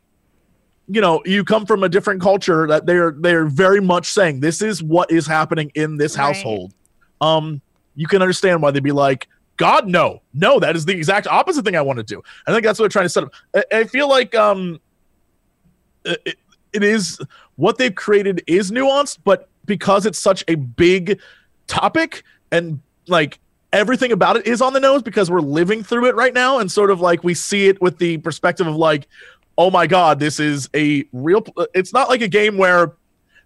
you 0.87 1.01
know, 1.01 1.21
you 1.25 1.43
come 1.43 1.65
from 1.65 1.83
a 1.83 1.89
different 1.89 2.21
culture 2.21 2.65
that 2.67 2.85
they're 2.85 3.11
they're 3.19 3.45
very 3.45 3.81
much 3.81 4.07
saying 4.07 4.39
this 4.39 4.61
is 4.61 4.81
what 4.81 5.11
is 5.11 5.27
happening 5.27 5.71
in 5.75 5.97
this 5.97 6.17
Right. 6.17 6.23
household. 6.23 6.73
Um, 7.19 7.61
you 7.95 8.07
can 8.07 8.21
understand 8.21 8.61
why 8.61 8.71
they'd 8.71 8.83
be 8.83 8.91
like, 8.91 9.27
God, 9.57 9.87
no, 9.87 10.21
no, 10.33 10.59
that 10.59 10.75
is 10.75 10.85
the 10.85 10.93
exact 10.93 11.27
opposite 11.27 11.65
thing 11.65 11.75
I 11.75 11.81
want 11.81 11.97
to 11.97 12.03
do. 12.03 12.21
I 12.45 12.51
think 12.51 12.63
that's 12.63 12.79
what 12.79 12.83
they're 12.83 12.89
trying 12.89 13.05
to 13.05 13.09
set 13.09 13.23
up. 13.23 13.31
I, 13.55 13.63
I 13.79 13.83
feel 13.83 14.07
like 14.07 14.33
um, 14.35 14.79
it, 16.05 16.37
it 16.77 16.83
is 16.83 17.19
what 17.55 17.77
they've 17.77 17.93
created 17.93 18.43
is 18.47 18.71
nuanced, 18.71 19.19
but 19.23 19.49
because 19.65 20.05
it's 20.05 20.19
such 20.19 20.43
a 20.47 20.55
big 20.55 21.19
topic 21.67 22.23
and 22.51 22.79
like 23.07 23.39
everything 23.73 24.11
about 24.11 24.37
it 24.37 24.47
is 24.47 24.61
on 24.61 24.71
the 24.73 24.79
nose 24.79 25.01
because 25.01 25.29
we're 25.29 25.41
living 25.41 25.83
through 25.83 26.05
it 26.05 26.15
right 26.15 26.33
now 26.33 26.59
and 26.59 26.71
sort 26.71 26.89
of 26.89 27.01
like 27.01 27.23
we 27.23 27.33
see 27.33 27.67
it 27.67 27.81
with 27.81 27.97
the 27.97 28.17
perspective 28.19 28.65
of 28.65 28.75
like 28.75 29.07
oh 29.57 29.69
my 29.69 29.85
god 29.85 30.19
this 30.19 30.39
is 30.39 30.69
a 30.73 31.03
real 31.11 31.43
it's 31.73 31.91
not 31.91 32.07
like 32.07 32.21
a 32.21 32.27
game 32.29 32.57
where 32.57 32.93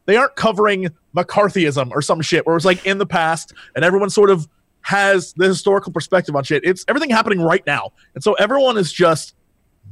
they 0.05 0.15
aren't 0.15 0.35
covering 0.35 0.87
mccarthyism 1.15 1.89
or 1.91 2.03
some 2.03 2.21
shit 2.21 2.45
where 2.45 2.55
it's 2.55 2.65
like 2.65 2.85
in 2.85 2.99
the 2.99 3.05
past 3.05 3.53
and 3.75 3.83
everyone 3.83 4.11
sort 4.11 4.29
of 4.29 4.47
has 4.81 5.33
the 5.33 5.47
historical 5.47 5.91
perspective 5.91 6.35
on 6.35 6.43
shit. 6.43 6.63
It's 6.65 6.83
everything 6.87 7.09
happening 7.09 7.41
right 7.41 7.65
now. 7.65 7.93
And 8.15 8.23
so 8.23 8.33
everyone 8.33 8.77
is 8.77 8.91
just 8.91 9.35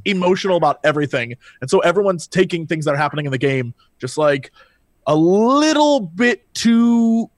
emotional 0.04 0.56
about 0.56 0.80
everything. 0.84 1.34
And 1.60 1.68
so 1.70 1.80
everyone's 1.80 2.26
taking 2.26 2.66
things 2.66 2.84
that 2.84 2.94
are 2.94 2.98
happening 2.98 3.26
in 3.26 3.32
the 3.32 3.38
game 3.38 3.74
just 3.98 4.16
like 4.18 4.50
a 5.06 5.14
little 5.16 6.00
bit 6.00 6.52
too 6.54 7.30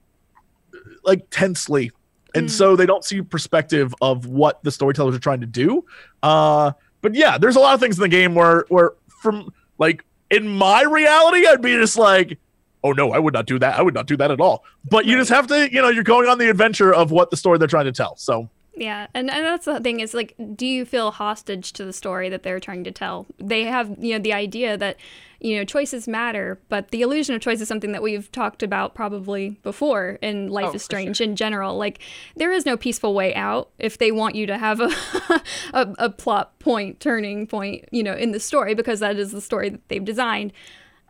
like 1.04 1.26
tensely. 1.30 1.90
And 2.34 2.46
Mm. 2.48 2.50
so 2.50 2.76
they 2.76 2.86
don't 2.86 3.04
see 3.04 3.20
perspective 3.22 3.94
of 4.00 4.26
what 4.26 4.62
the 4.64 4.70
storytellers 4.70 5.14
are 5.14 5.18
trying 5.20 5.40
to 5.40 5.46
do. 5.46 5.84
Uh 6.22 6.72
but 7.00 7.14
yeah 7.14 7.36
there's 7.36 7.56
a 7.56 7.60
lot 7.60 7.74
of 7.74 7.80
things 7.80 7.98
in 7.98 8.02
the 8.02 8.08
game 8.08 8.34
where 8.34 8.64
where 8.68 8.92
from 9.20 9.52
like 9.78 10.04
in 10.30 10.46
my 10.46 10.82
reality 10.82 11.44
i'd 11.48 11.60
be 11.60 11.74
just 11.74 11.98
like 11.98 12.38
oh 12.84 12.92
no 12.92 13.10
i 13.10 13.18
would 13.18 13.34
not 13.34 13.44
do 13.44 13.58
that. 13.58 13.76
I 13.78 13.82
would 13.82 13.92
not 13.94 14.06
do 14.06 14.16
that 14.18 14.30
at 14.30 14.40
all. 14.40 14.64
But 14.88 15.04
you 15.04 15.16
just 15.18 15.30
have 15.30 15.46
to 15.48 15.72
you 15.72 15.82
know 15.82 15.88
you're 15.88 16.04
going 16.04 16.28
on 16.28 16.38
the 16.38 16.48
adventure 16.48 16.94
of 16.94 17.10
what 17.10 17.30
the 17.30 17.36
story 17.36 17.58
they're 17.58 17.68
trying 17.68 17.86
to 17.86 17.92
tell. 17.92 18.16
So 18.16 18.48
Yeah, 18.74 19.06
and, 19.12 19.30
and 19.30 19.44
that's 19.44 19.66
the 19.66 19.80
thing 19.80 20.00
is 20.00 20.14
like, 20.14 20.34
do 20.54 20.66
you 20.66 20.86
feel 20.86 21.10
hostage 21.10 21.72
to 21.74 21.84
the 21.84 21.92
story 21.92 22.30
that 22.30 22.42
they're 22.42 22.60
trying 22.60 22.84
to 22.84 22.90
tell? 22.90 23.26
They 23.38 23.64
have, 23.64 23.94
you 23.98 24.14
know, 24.14 24.18
the 24.18 24.32
idea 24.32 24.78
that, 24.78 24.96
you 25.40 25.56
know, 25.56 25.64
choices 25.64 26.08
matter, 26.08 26.58
but 26.70 26.90
the 26.90 27.02
illusion 27.02 27.34
of 27.34 27.42
choice 27.42 27.60
is 27.60 27.68
something 27.68 27.92
that 27.92 28.02
we've 28.02 28.32
talked 28.32 28.62
about 28.62 28.94
probably 28.94 29.58
before 29.62 30.18
in 30.22 30.48
Life 30.48 30.70
Oh, 30.70 30.74
is 30.74 30.82
Strange 30.82 31.20
in 31.20 31.36
general. 31.36 31.76
Like, 31.76 31.98
there 32.34 32.50
is 32.50 32.64
no 32.64 32.78
peaceful 32.78 33.12
way 33.12 33.34
out 33.34 33.68
if 33.78 33.98
they 33.98 34.10
want 34.10 34.36
you 34.36 34.46
to 34.46 34.56
have 34.56 34.80
a, 34.80 34.90
a, 35.74 35.94
a 35.98 36.10
plot 36.10 36.58
point, 36.58 36.98
turning 36.98 37.46
point, 37.46 37.84
you 37.92 38.02
know, 38.02 38.14
in 38.14 38.32
the 38.32 38.40
story, 38.40 38.74
because 38.74 39.00
that 39.00 39.16
is 39.16 39.32
the 39.32 39.42
story 39.42 39.68
that 39.68 39.86
they've 39.88 40.04
designed. 40.04 40.52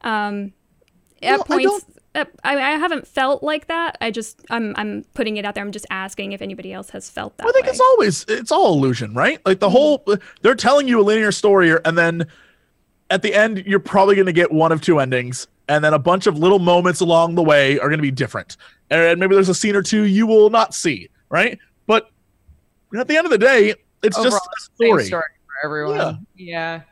Um, 0.02 0.52
Well, 1.22 1.34
at 1.34 1.40
I 1.42 1.44
points, 1.44 1.84
Uh, 2.14 2.24
I, 2.44 2.56
I 2.56 2.70
haven't 2.72 3.06
felt 3.06 3.42
like 3.42 3.68
that. 3.68 3.96
I 4.00 4.10
just, 4.10 4.44
I'm, 4.50 4.74
I'm 4.76 5.04
putting 5.14 5.38
it 5.38 5.44
out 5.44 5.54
there. 5.54 5.64
I'm 5.64 5.72
just 5.72 5.86
asking 5.90 6.32
if 6.32 6.42
anybody 6.42 6.72
else 6.72 6.90
has 6.90 7.08
felt 7.08 7.36
that. 7.38 7.46
I 7.46 7.52
think 7.52 7.64
way. 7.64 7.70
it's 7.70 7.80
always 7.80 8.24
it's 8.28 8.52
all 8.52 8.74
illusion, 8.74 9.14
right? 9.14 9.40
Like 9.46 9.60
the 9.60 9.68
mm-hmm. 9.68 9.72
whole 9.72 10.04
they're 10.42 10.54
telling 10.54 10.88
you 10.88 11.00
a 11.00 11.04
linear 11.04 11.32
story, 11.32 11.74
and 11.84 11.96
then 11.96 12.26
at 13.08 13.22
the 13.22 13.34
end 13.34 13.64
you're 13.66 13.80
probably 13.80 14.14
going 14.14 14.26
to 14.26 14.32
get 14.32 14.52
one 14.52 14.72
of 14.72 14.82
two 14.82 14.98
endings, 14.98 15.46
and 15.68 15.82
then 15.82 15.94
a 15.94 15.98
bunch 15.98 16.26
of 16.26 16.38
little 16.38 16.58
moments 16.58 17.00
along 17.00 17.34
the 17.34 17.42
way 17.42 17.78
are 17.78 17.88
going 17.88 17.98
to 17.98 18.02
be 18.02 18.10
different, 18.10 18.58
and 18.90 19.18
maybe 19.18 19.34
there's 19.34 19.48
a 19.48 19.54
scene 19.54 19.74
or 19.74 19.82
two 19.82 20.02
you 20.02 20.26
will 20.26 20.50
not 20.50 20.74
see, 20.74 21.08
right? 21.30 21.58
But 21.86 22.10
at 22.94 23.08
the 23.08 23.16
end 23.16 23.24
of 23.24 23.30
the 23.30 23.38
day, 23.38 23.74
it's 24.02 24.18
Overall, 24.18 24.32
just 24.32 24.46
a 24.46 24.60
Same 24.60 24.88
story. 24.88 25.04
story 25.04 25.24
for 25.46 25.66
everyone. 25.66 26.26
Yeah. 26.36 26.82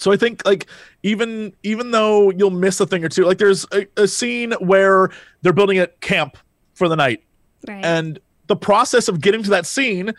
So 0.00 0.10
I 0.12 0.16
think 0.16 0.44
like 0.46 0.66
even 1.02 1.52
even 1.62 1.90
though 1.90 2.30
you'll 2.30 2.50
miss 2.50 2.80
a 2.80 2.86
thing 2.86 3.04
or 3.04 3.08
two, 3.08 3.24
like 3.24 3.38
there's 3.38 3.66
a, 3.72 3.86
a 3.96 4.08
scene 4.08 4.52
where 4.60 5.10
they're 5.42 5.52
building 5.52 5.78
a 5.78 5.86
camp 6.00 6.36
for 6.74 6.88
the 6.88 6.96
night, 6.96 7.22
Right. 7.68 7.84
and 7.84 8.18
the 8.46 8.56
process 8.56 9.08
of 9.08 9.20
getting 9.20 9.42
to 9.42 9.50
that 9.50 9.66
scene 9.66 10.12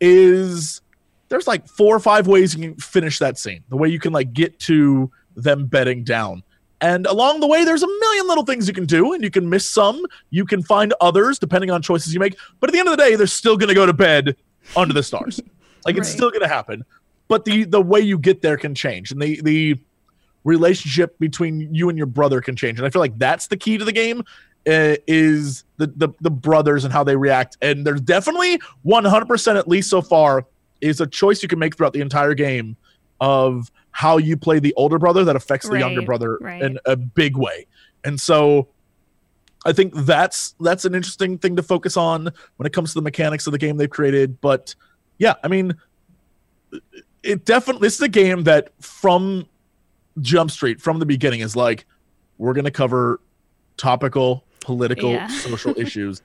is 0.00 0.80
there's 1.28 1.46
like 1.46 1.66
four 1.68 1.94
or 1.94 2.00
five 2.00 2.26
ways 2.26 2.54
you 2.54 2.70
can 2.70 2.76
finish 2.80 3.18
that 3.18 3.38
scene. 3.38 3.62
The 3.68 3.76
way 3.76 3.88
you 3.88 3.98
can 4.00 4.12
like 4.12 4.32
get 4.32 4.58
to 4.60 5.10
them 5.36 5.66
bedding 5.66 6.04
down. 6.04 6.42
And 6.80 7.06
along 7.06 7.40
the 7.40 7.46
way 7.46 7.64
there's 7.64 7.82
a 7.82 7.86
million 7.88 8.28
little 8.28 8.44
things 8.44 8.66
you 8.68 8.74
can 8.74 8.86
do 8.86 9.12
and 9.12 9.22
you 9.22 9.30
can 9.30 9.48
miss 9.48 9.68
some. 9.68 10.00
You 10.30 10.44
can 10.44 10.62
find 10.62 10.94
others 11.00 11.38
depending 11.38 11.70
on 11.70 11.82
choices 11.82 12.14
you 12.14 12.20
make. 12.20 12.36
But 12.60 12.70
at 12.70 12.72
the 12.72 12.78
end 12.78 12.88
of 12.88 12.96
the 12.96 13.02
day 13.02 13.14
they're 13.16 13.26
still 13.26 13.56
going 13.56 13.68
to 13.68 13.74
go 13.74 13.84
to 13.86 13.92
bed 13.92 14.36
under 14.76 14.94
the 14.94 15.02
stars. 15.02 15.40
Like 15.86 15.96
it's 15.96 16.08
Right. 16.08 16.16
still 16.16 16.30
going 16.30 16.42
to 16.42 16.48
happen 16.48 16.84
but 17.28 17.44
the 17.44 17.64
the 17.64 17.80
way 17.80 18.00
you 18.00 18.18
get 18.18 18.42
there 18.42 18.56
can 18.56 18.74
change 18.74 19.12
and 19.12 19.20
the 19.20 19.40
the 19.42 19.78
relationship 20.44 21.18
between 21.18 21.72
you 21.74 21.88
and 21.88 21.98
your 21.98 22.06
brother 22.06 22.40
can 22.40 22.56
change 22.56 22.78
and 22.78 22.86
i 22.86 22.90
feel 22.90 23.00
like 23.00 23.16
that's 23.18 23.46
the 23.46 23.56
key 23.56 23.78
to 23.78 23.84
the 23.84 23.92
game 23.92 24.22
uh, 24.66 24.96
is 25.06 25.64
the, 25.76 25.86
the 25.86 26.08
the 26.20 26.30
brothers 26.30 26.84
and 26.84 26.92
how 26.92 27.04
they 27.04 27.16
react 27.16 27.56
and 27.62 27.86
there's 27.86 28.00
definitely 28.00 28.58
100% 28.84 29.58
at 29.58 29.68
least 29.68 29.88
so 29.88 30.02
far 30.02 30.44
is 30.80 31.00
a 31.00 31.06
choice 31.06 31.42
you 31.42 31.48
can 31.48 31.58
make 31.58 31.76
throughout 31.76 31.92
the 31.92 32.00
entire 32.00 32.34
game 32.34 32.76
of 33.20 33.70
how 33.92 34.16
you 34.16 34.36
play 34.36 34.58
the 34.58 34.74
older 34.74 34.98
brother 34.98 35.24
that 35.24 35.36
affects 35.36 35.68
the 35.68 35.78
younger 35.78 36.02
brother 36.02 36.38
right. 36.40 36.62
in 36.62 36.78
a 36.84 36.96
big 36.96 37.36
way 37.36 37.66
and 38.04 38.20
so 38.20 38.68
i 39.64 39.72
think 39.72 39.92
that's 39.94 40.54
that's 40.60 40.84
an 40.84 40.94
interesting 40.94 41.38
thing 41.38 41.56
to 41.56 41.62
focus 41.62 41.96
on 41.96 42.28
when 42.56 42.66
it 42.66 42.72
comes 42.72 42.90
to 42.90 42.94
the 42.94 43.02
mechanics 43.02 43.46
of 43.46 43.52
the 43.52 43.58
game 43.58 43.76
they've 43.76 43.90
created 43.90 44.40
but 44.40 44.74
yeah 45.18 45.34
i 45.42 45.48
mean 45.48 45.74
it 47.28 47.44
definitely 47.44 47.86
this 47.86 47.94
is 47.94 48.00
a 48.00 48.08
game 48.08 48.44
that 48.44 48.70
from 48.82 49.46
jump 50.20 50.50
street 50.50 50.80
from 50.80 50.98
the 50.98 51.06
beginning 51.06 51.40
is 51.40 51.54
like 51.54 51.84
we're 52.38 52.54
going 52.54 52.64
to 52.64 52.70
cover 52.70 53.20
topical 53.76 54.44
political 54.60 55.10
Yeah. 55.12 55.26
social 55.28 55.74
issues 55.78 56.22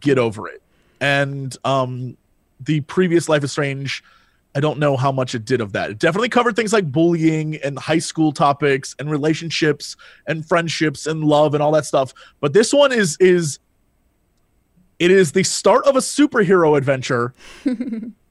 get 0.00 0.18
over 0.18 0.48
it. 0.48 0.62
And 1.00 1.54
um, 1.64 2.16
the 2.60 2.80
previous 2.82 3.28
Life 3.28 3.44
is 3.44 3.52
Strange, 3.52 4.02
I 4.54 4.60
don't 4.60 4.78
know 4.78 4.96
how 4.96 5.12
much 5.12 5.34
it 5.34 5.44
did 5.44 5.60
of 5.60 5.72
that. 5.72 5.90
It 5.90 5.98
definitely 5.98 6.28
covered 6.30 6.56
things 6.56 6.72
like 6.72 6.90
bullying 6.90 7.56
and 7.56 7.78
high 7.78 7.98
school 7.98 8.32
topics 8.32 8.94
and 8.98 9.10
relationships 9.10 9.96
and 10.26 10.46
friendships 10.46 11.06
and 11.06 11.24
love 11.24 11.52
and 11.54 11.62
all 11.62 11.72
that 11.72 11.84
stuff. 11.84 12.14
But 12.40 12.52
this 12.54 12.72
one 12.72 12.92
is 12.92 13.16
is 13.20 13.58
it 14.98 15.10
is 15.10 15.32
the 15.32 15.42
start 15.42 15.84
of 15.86 15.96
a 15.96 16.00
superhero 16.00 16.78
adventure 16.78 17.34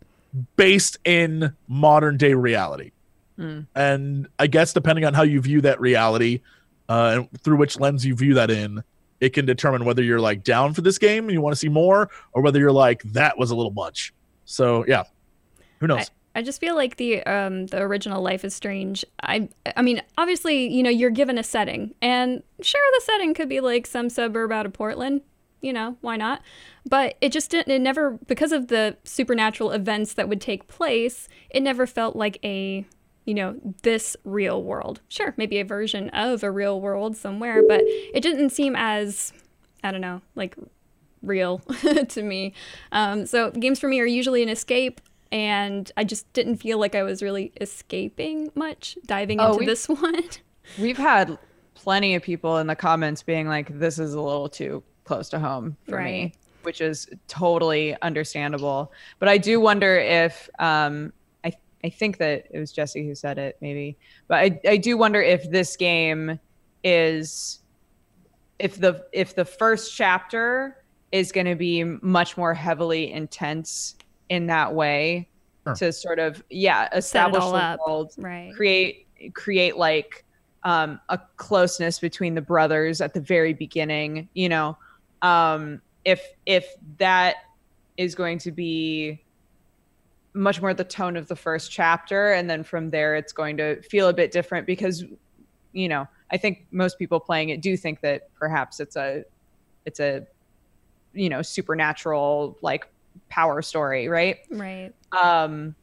based 0.55 0.97
in 1.05 1.55
modern 1.67 2.17
day 2.17 2.33
reality. 2.33 2.91
Mm. 3.37 3.67
And 3.75 4.27
I 4.39 4.47
guess 4.47 4.73
depending 4.73 5.05
on 5.05 5.13
how 5.13 5.23
you 5.23 5.41
view 5.41 5.61
that 5.61 5.79
reality, 5.79 6.41
uh, 6.89 7.21
and 7.31 7.41
through 7.41 7.57
which 7.57 7.79
lens 7.79 8.05
you 8.05 8.15
view 8.15 8.33
that 8.35 8.51
in, 8.51 8.83
it 9.19 9.33
can 9.33 9.45
determine 9.45 9.85
whether 9.85 10.03
you're 10.03 10.19
like 10.19 10.43
down 10.43 10.73
for 10.73 10.81
this 10.81 10.97
game 10.97 11.25
and 11.25 11.31
you 11.31 11.41
want 11.41 11.53
to 11.53 11.59
see 11.59 11.69
more, 11.69 12.09
or 12.33 12.41
whether 12.41 12.59
you're 12.59 12.71
like 12.71 13.03
that 13.03 13.37
was 13.37 13.51
a 13.51 13.55
little 13.55 13.71
much. 13.71 14.13
So 14.45 14.85
yeah, 14.87 15.03
who 15.79 15.87
knows? 15.87 16.11
I 16.35 16.41
just 16.41 16.59
feel 16.59 16.75
like 16.75 16.97
the 16.97 17.23
um, 17.23 17.67
the 17.67 17.81
original 17.81 18.21
Life 18.21 18.43
is 18.43 18.55
Strange. 18.55 19.05
I 19.21 19.49
I 19.77 19.81
mean, 19.81 20.01
obviously, 20.17 20.67
you 20.67 20.83
know, 20.83 20.89
you're 20.89 21.11
given 21.11 21.37
a 21.37 21.43
setting, 21.43 21.93
and 22.01 22.41
sure, 22.61 22.81
the 22.95 23.01
setting 23.05 23.33
could 23.33 23.49
be 23.49 23.59
like 23.59 23.85
some 23.85 24.09
suburb 24.09 24.51
out 24.51 24.65
of 24.65 24.73
Portland. 24.73 25.21
You 25.63 25.71
know, 25.71 25.95
why 26.01 26.17
not? 26.17 26.41
But 26.85 27.15
it 27.21 27.31
just 27.31 27.49
didn't. 27.49 27.71
It 27.73 27.79
never 27.79 28.19
because 28.27 28.51
of 28.51 28.67
the 28.67 28.97
supernatural 29.05 29.71
events 29.71 30.13
that 30.13 30.27
would 30.27 30.41
take 30.41 30.67
place. 30.67 31.29
It 31.49 31.63
never 31.63 31.87
felt 31.87 32.17
like 32.17 32.37
a 32.43 32.85
you 33.25 33.33
know 33.33 33.55
this 33.81 34.17
real 34.25 34.61
world. 34.61 34.99
Sure, 35.07 35.33
maybe 35.37 35.59
a 35.59 35.65
version 35.65 36.09
of 36.09 36.43
a 36.43 36.51
real 36.51 36.81
world 36.81 37.15
somewhere, 37.15 37.63
but 37.65 37.79
it 37.81 38.21
didn't 38.21 38.49
seem 38.49 38.75
as 38.75 39.31
I 39.85 39.91
don't 39.91 40.01
know, 40.01 40.21
like 40.35 40.57
real 41.21 41.59
to 42.09 42.21
me. 42.21 42.53
Um, 42.91 43.25
so 43.25 43.49
games 43.51 43.79
for 43.79 43.87
me 43.87 44.01
are 44.01 44.05
usually 44.05 44.43
an 44.43 44.49
escape 44.49 44.99
and 45.31 45.89
I 45.95 46.03
just 46.03 46.31
didn't 46.33 46.57
feel 46.57 46.77
like 46.77 46.93
I 46.93 47.03
was 47.03 47.23
really 47.23 47.53
escaping 47.61 48.51
much 48.53 48.97
diving 49.05 49.39
Oh, 49.39 49.53
into 49.53 49.65
this 49.65 49.87
one. 49.89 50.23
We've 50.77 50.97
had 50.97 51.37
plenty 51.73 52.15
of 52.15 52.21
people 52.21 52.57
in 52.57 52.67
the 52.67 52.75
comments 52.75 53.23
being 53.23 53.47
like, 53.47 53.79
"This 53.79 53.97
is 53.97 54.13
a 54.13 54.21
little 54.21 54.49
too 54.49 54.83
close 55.03 55.29
to 55.29 55.39
home 55.39 55.77
for 55.87 56.01
me," 56.01 56.33
which 56.63 56.81
is 56.81 57.07
totally 57.27 57.95
understandable. 58.01 58.91
But 59.19 59.29
I 59.29 59.37
do 59.37 59.59
wonder 59.59 59.97
if 59.97 60.49
um, 60.59 61.13
I 61.43 61.53
I 61.83 61.89
think 61.89 62.17
that 62.17 62.47
it 62.51 62.59
was 62.59 62.71
Jesse 62.71 63.05
who 63.05 63.15
said 63.15 63.37
it, 63.37 63.57
maybe. 63.61 63.97
But 64.27 64.37
I 64.39 64.59
I 64.67 64.77
do 64.77 64.97
wonder 64.97 65.21
if 65.21 65.49
this 65.49 65.75
game 65.75 66.39
is 66.83 67.59
if 68.59 68.79
the 68.79 69.05
if 69.13 69.35
the 69.35 69.45
first 69.45 69.95
chapter 69.95 70.83
is 71.11 71.31
going 71.31 71.45
to 71.45 71.55
be 71.55 71.83
much 71.83 72.37
more 72.37 72.53
heavily 72.53 73.11
intense 73.11 73.95
in 74.29 74.47
that 74.47 74.73
way 74.73 75.29
Sure. 75.65 75.75
to 75.75 75.93
sort 75.93 76.19
of 76.19 76.43
yeah 76.49 76.89
establish 76.93 77.41
the 77.41 77.49
up. 77.51 77.79
world 77.87 78.13
right. 78.17 78.51
create 78.53 79.07
create 79.33 79.77
like 79.77 80.25
um, 80.63 80.99
a 81.07 81.17
closeness 81.37 81.99
between 81.99 82.35
the 82.35 82.41
brothers 82.41 82.99
at 82.99 83.13
the 83.13 83.21
very 83.21 83.53
beginning 83.53 84.27
you 84.33 84.49
know 84.49 84.77
um, 85.23 85.81
if 86.05 86.21
if 86.45 86.67
that 86.99 87.37
is 87.97 88.13
going 88.13 88.37
to 88.39 88.51
be 88.51 89.23
much 90.35 90.61
more 90.61 90.73
the 90.73 90.83
tone 90.83 91.15
of 91.15 91.27
the 91.27 91.35
first 91.35 91.71
chapter 91.71 92.33
and 92.33 92.49
then 92.49 92.63
from 92.63 92.89
there 92.89 93.15
it's 93.15 93.31
going 93.33 93.55
to 93.57 93.81
feel 93.83 94.07
a 94.09 94.13
bit 94.13 94.31
different 94.31 94.65
because 94.65 95.03
you 95.73 95.87
know 95.87 96.07
i 96.31 96.37
think 96.37 96.65
most 96.71 96.97
people 96.97 97.19
playing 97.19 97.49
it 97.49 97.61
do 97.61 97.77
think 97.77 98.01
that 98.01 98.33
perhaps 98.33 98.79
it's 98.79 98.95
a 98.95 99.23
it's 99.85 99.99
a 99.99 100.25
you 101.13 101.29
know 101.29 101.43
supernatural 101.43 102.57
like 102.63 102.87
power 103.29 103.61
story 103.61 104.07
right 104.07 104.37
Right. 104.49 104.91
um, 105.11 105.75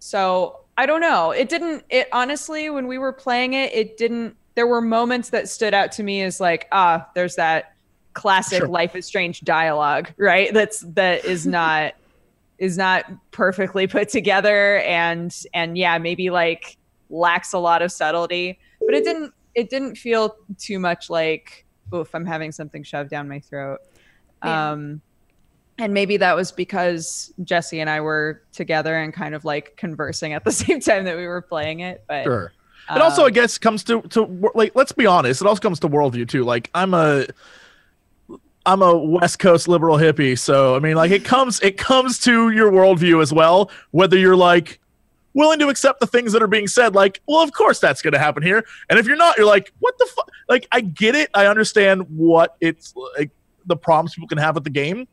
so 0.00 0.60
I 0.76 0.86
don't 0.86 1.00
know. 1.00 1.30
It 1.30 1.48
didn't. 1.48 1.84
It 1.88 2.08
honestly, 2.12 2.68
when 2.68 2.88
we 2.88 2.98
were 2.98 3.12
playing 3.12 3.52
it, 3.52 3.72
it 3.72 3.96
didn't. 3.96 4.36
There 4.56 4.66
were 4.66 4.80
moments 4.80 5.30
that 5.30 5.48
stood 5.48 5.72
out 5.72 5.92
to 5.92 6.02
me 6.02 6.20
as 6.22 6.40
like, 6.40 6.66
ah, 6.72 7.08
there's 7.14 7.36
that 7.36 7.73
classic 8.14 8.58
Sure. 8.58 8.68
"Life 8.68 8.96
is 8.96 9.06
Strange" 9.06 9.40
dialogue, 9.42 10.12
right? 10.16 10.52
That's 10.52 10.80
that 10.94 11.24
is 11.24 11.46
not 11.58 11.94
is 12.58 12.78
not 12.78 13.06
perfectly 13.30 13.86
put 13.86 14.08
together, 14.08 14.78
and 14.78 15.34
and 15.52 15.76
yeah, 15.76 15.98
maybe 15.98 16.30
like 16.30 16.76
lacks 17.10 17.52
a 17.52 17.58
lot 17.58 17.82
of 17.82 17.92
subtlety. 17.92 18.58
But 18.80 18.94
it 18.94 19.04
didn't. 19.04 19.32
It 19.54 19.70
didn't 19.70 19.96
feel 19.96 20.36
too 20.58 20.80
much 20.80 21.08
like, 21.08 21.64
oof, 21.94 22.12
I'm 22.14 22.26
having 22.26 22.50
something 22.50 22.82
shoved 22.82 23.10
down 23.10 23.28
my 23.28 23.38
throat. 23.38 23.78
Yeah. 24.42 24.72
Um, 24.72 25.00
and 25.78 25.92
maybe 25.92 26.16
that 26.18 26.36
was 26.36 26.52
because 26.52 27.32
Jesse 27.42 27.80
and 27.80 27.90
I 27.90 28.00
were 28.00 28.42
together 28.52 28.96
and 28.96 29.12
kind 29.12 29.34
of 29.34 29.44
like 29.44 29.76
conversing 29.76 30.32
at 30.32 30.44
the 30.44 30.52
same 30.52 30.80
time 30.80 31.04
that 31.04 31.16
we 31.16 31.26
were 31.26 31.42
playing 31.42 31.80
it. 31.80 32.04
But 32.08 32.24
Sure. 32.24 32.52
It 32.90 33.00
also, 33.00 33.22
I 33.22 33.28
um, 33.28 33.32
guess, 33.32 33.56
comes 33.56 33.82
to 33.84 34.02
to 34.02 34.50
like. 34.54 34.72
Let's 34.74 34.92
be 34.92 35.06
honest. 35.06 35.40
It 35.40 35.46
also 35.46 35.60
comes 35.60 35.80
to 35.80 35.88
worldview 35.88 36.28
too. 36.28 36.44
Like, 36.44 36.70
I'm 36.74 36.92
a, 36.92 37.26
I'm 38.66 38.82
a 38.82 38.96
West 38.96 39.38
Coast 39.38 39.68
liberal 39.68 39.96
hippie, 39.98 40.38
so 40.38 40.76
I 40.76 40.78
mean, 40.78 40.96
like, 40.96 41.10
it 41.10 41.24
comes 41.34 41.60
it 41.60 41.76
comes 41.76 42.18
to 42.20 42.50
your 42.50 42.70
worldview 42.70 43.22
as 43.22 43.32
well. 43.32 43.70
Whether 43.90 44.18
you're 44.18 44.36
like 44.36 44.80
willing 45.34 45.58
to 45.58 45.68
accept 45.68 46.00
the 46.00 46.06
things 46.06 46.32
that 46.32 46.42
are 46.42 46.48
being 46.48 46.68
said, 46.68 46.94
like, 46.94 47.20
well, 47.26 47.42
of 47.42 47.52
course 47.52 47.80
that's 47.80 48.02
going 48.02 48.12
to 48.12 48.18
happen 48.18 48.42
here, 48.42 48.64
and 48.88 48.98
if 48.98 49.06
you're 49.06 49.16
not, 49.16 49.36
you're 49.36 49.46
like, 49.46 49.72
what 49.80 49.96
the 49.98 50.06
fuck? 50.14 50.30
Like, 50.48 50.66
I 50.72 50.80
get 50.80 51.14
it. 51.14 51.30
I 51.34 51.46
understand 51.46 52.02
what 52.10 52.56
it's 52.60 52.94
like 53.18 53.30
the 53.66 53.76
problems 53.76 54.14
people 54.14 54.28
can 54.28 54.38
have 54.38 54.54
with 54.54 54.64
the 54.64 54.70
game, 54.70 55.06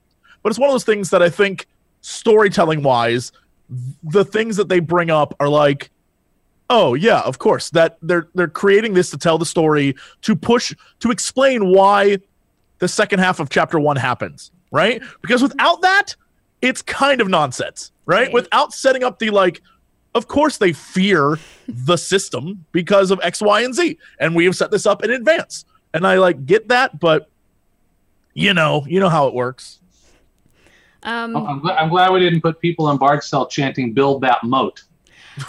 but 0.44 0.50
it's 0.50 0.60
one 0.60 0.70
of 0.70 0.74
those 0.74 0.86
things 0.86 1.10
that 1.10 1.22
I 1.22 1.30
think 1.30 1.68
storytelling 2.02 2.84
wise, 2.84 3.32
the 4.04 4.26
things 4.26 4.58
that 4.58 4.70
they 4.70 4.80
bring 4.80 5.10
up 5.10 5.36
are 5.40 5.50
like 5.50 5.90
Oh 6.74 6.94
yeah, 6.94 7.20
of 7.20 7.38
course. 7.38 7.70
That 7.72 7.98
they're 8.02 8.30
they're 8.34 8.48
creating 8.48 8.94
this 8.94 9.12
to 9.12 9.18
tell 9.18 9.38
the 9.38 9.46
story 9.46 9.94
to 10.22 10.38
push 10.38 10.74
to 11.02 11.12
explain 11.12 11.68
why 11.68 12.20
the 12.82 12.88
second 12.88 13.20
half 13.20 13.40
of 13.40 13.50
chapter 13.50 13.80
1 13.80 13.96
happens, 13.96 14.52
right? 14.72 15.02
Because 15.22 15.42
without 15.44 15.82
that, 15.84 16.16
it's 16.64 16.82
kind 16.82 17.22
of 17.22 17.30
nonsense, 17.30 17.92
right? 18.06 18.24
Right. 18.24 18.34
Without 18.34 18.74
setting 18.74 19.04
up 19.04 19.20
the 19.20 19.30
like 19.30 19.62
of 20.14 20.28
course 20.28 20.58
they 20.58 20.74
fear 20.74 21.40
the 21.68 21.96
system 21.96 22.66
because 22.72 23.12
of 23.12 23.20
X, 23.24 23.40
Y, 23.40 23.62
and 23.62 23.74
Z. 23.74 23.98
And 24.20 24.36
we 24.36 24.46
have 24.46 24.56
set 24.56 24.72
this 24.72 24.86
up 24.86 25.04
in 25.04 25.12
advance. 25.12 25.64
And 25.94 26.06
I 26.06 26.18
like 26.18 26.46
get 26.46 26.68
that, 26.70 27.00
but 27.00 27.30
you 28.34 28.54
know, 28.54 28.84
you 28.88 29.00
know 29.00 29.10
how 29.10 29.28
it 29.28 29.34
works. 29.34 29.80
Um, 31.04 31.36
I'm, 31.36 31.60
glad, 31.60 31.78
I'm 31.78 31.90
glad 31.90 32.12
we 32.12 32.20
didn't 32.20 32.42
put 32.42 32.60
people 32.60 32.90
in 32.92 32.98
Bard's 32.98 33.30
Tale 33.30 33.48
chanting 33.48 33.94
"Build 33.94 34.22
that 34.22 34.44
moat." 34.44 34.84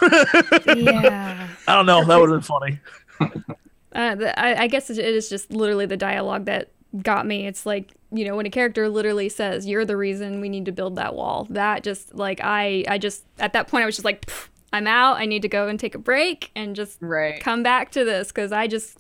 yeah. 0.01 1.49
I 1.69 1.77
don't 1.77 1.87
know. 1.87 2.05
That 2.05 2.19
would 2.19 2.31
have 2.31 2.41
been 2.41 2.79
funny. 3.21 3.45
Uh, 3.95 4.15
the, 4.15 4.41
I, 4.41 4.63
I 4.63 4.67
guess 4.69 4.89
it 4.89 4.99
is 4.99 5.29
just 5.29 5.51
literally 5.53 5.85
the 5.85 5.99
dialogue 5.99 6.47
that 6.47 6.71
got 7.01 7.27
me. 7.27 7.47
It's 7.47 7.65
like 7.65 7.93
you 8.11 8.25
know 8.25 8.37
when 8.37 8.47
a 8.47 8.51
character 8.51 8.89
literally 8.89 9.29
says, 9.29 9.67
"You're 9.67 9.85
the 9.85 9.97
reason 9.97 10.41
we 10.41 10.49
need 10.49 10.67
to 10.67 10.73
build 10.73 10.97
that 10.97 11.15
wall." 11.15 11.47
That 11.51 11.83
just 11.83 12.15
like 12.15 12.41
I, 12.43 12.85
I 12.89 12.99
just 12.99 13.25
at 13.39 13.53
that 13.55 13.69
point 13.69 13.83
I 13.83 13.87
was 13.87 13.97
just 13.97 14.05
like, 14.05 14.31
I'm 14.73 14.87
out. 14.87 15.19
I 15.19 15.27
need 15.27 15.43
to 15.43 15.49
go 15.49 15.69
and 15.69 15.79
take 15.79 15.95
a 15.95 15.99
break 15.99 16.51
and 16.55 16.77
just 16.77 16.99
right. 17.01 17.41
come 17.43 17.63
back 17.63 17.91
to 17.93 18.05
this 18.05 18.29
because 18.29 18.53
I 18.53 18.67
just 18.67 18.99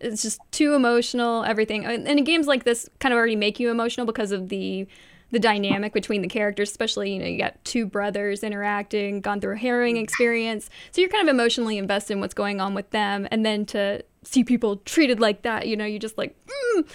it's 0.00 0.22
just 0.22 0.40
too 0.50 0.74
emotional. 0.74 1.44
Everything 1.44 1.84
and, 1.84 2.06
and 2.06 2.24
games 2.26 2.46
like 2.46 2.64
this 2.64 2.88
kind 3.00 3.12
of 3.12 3.18
already 3.18 3.36
make 3.36 3.60
you 3.60 3.70
emotional 3.70 4.06
because 4.06 4.32
of 4.32 4.48
the 4.48 4.86
the 5.30 5.40
dynamic 5.40 5.92
between 5.92 6.22
the 6.22 6.28
characters, 6.28 6.70
especially 6.70 7.12
you 7.12 7.18
know 7.18 7.26
you 7.26 7.38
got 7.38 7.62
two 7.64 7.86
brothers 7.86 8.42
interacting, 8.42 9.20
gone 9.20 9.40
through 9.40 9.54
a 9.54 9.58
harrowing 9.58 9.96
experience, 9.96 10.70
so 10.92 11.00
you're 11.00 11.10
kind 11.10 11.28
of 11.28 11.34
emotionally 11.34 11.76
invested 11.76 12.14
in 12.14 12.20
what's 12.20 12.34
going 12.34 12.60
on 12.60 12.72
with 12.72 12.88
them, 12.90 13.26
and 13.30 13.44
then 13.44 13.66
to 13.66 14.02
see 14.22 14.44
people 14.44 14.76
treated 14.78 15.20
like 15.20 15.42
that, 15.42 15.66
you 15.66 15.76
know, 15.76 15.84
you 15.84 15.98
just 15.98 16.16
like. 16.16 16.36
Mm. 16.46 16.88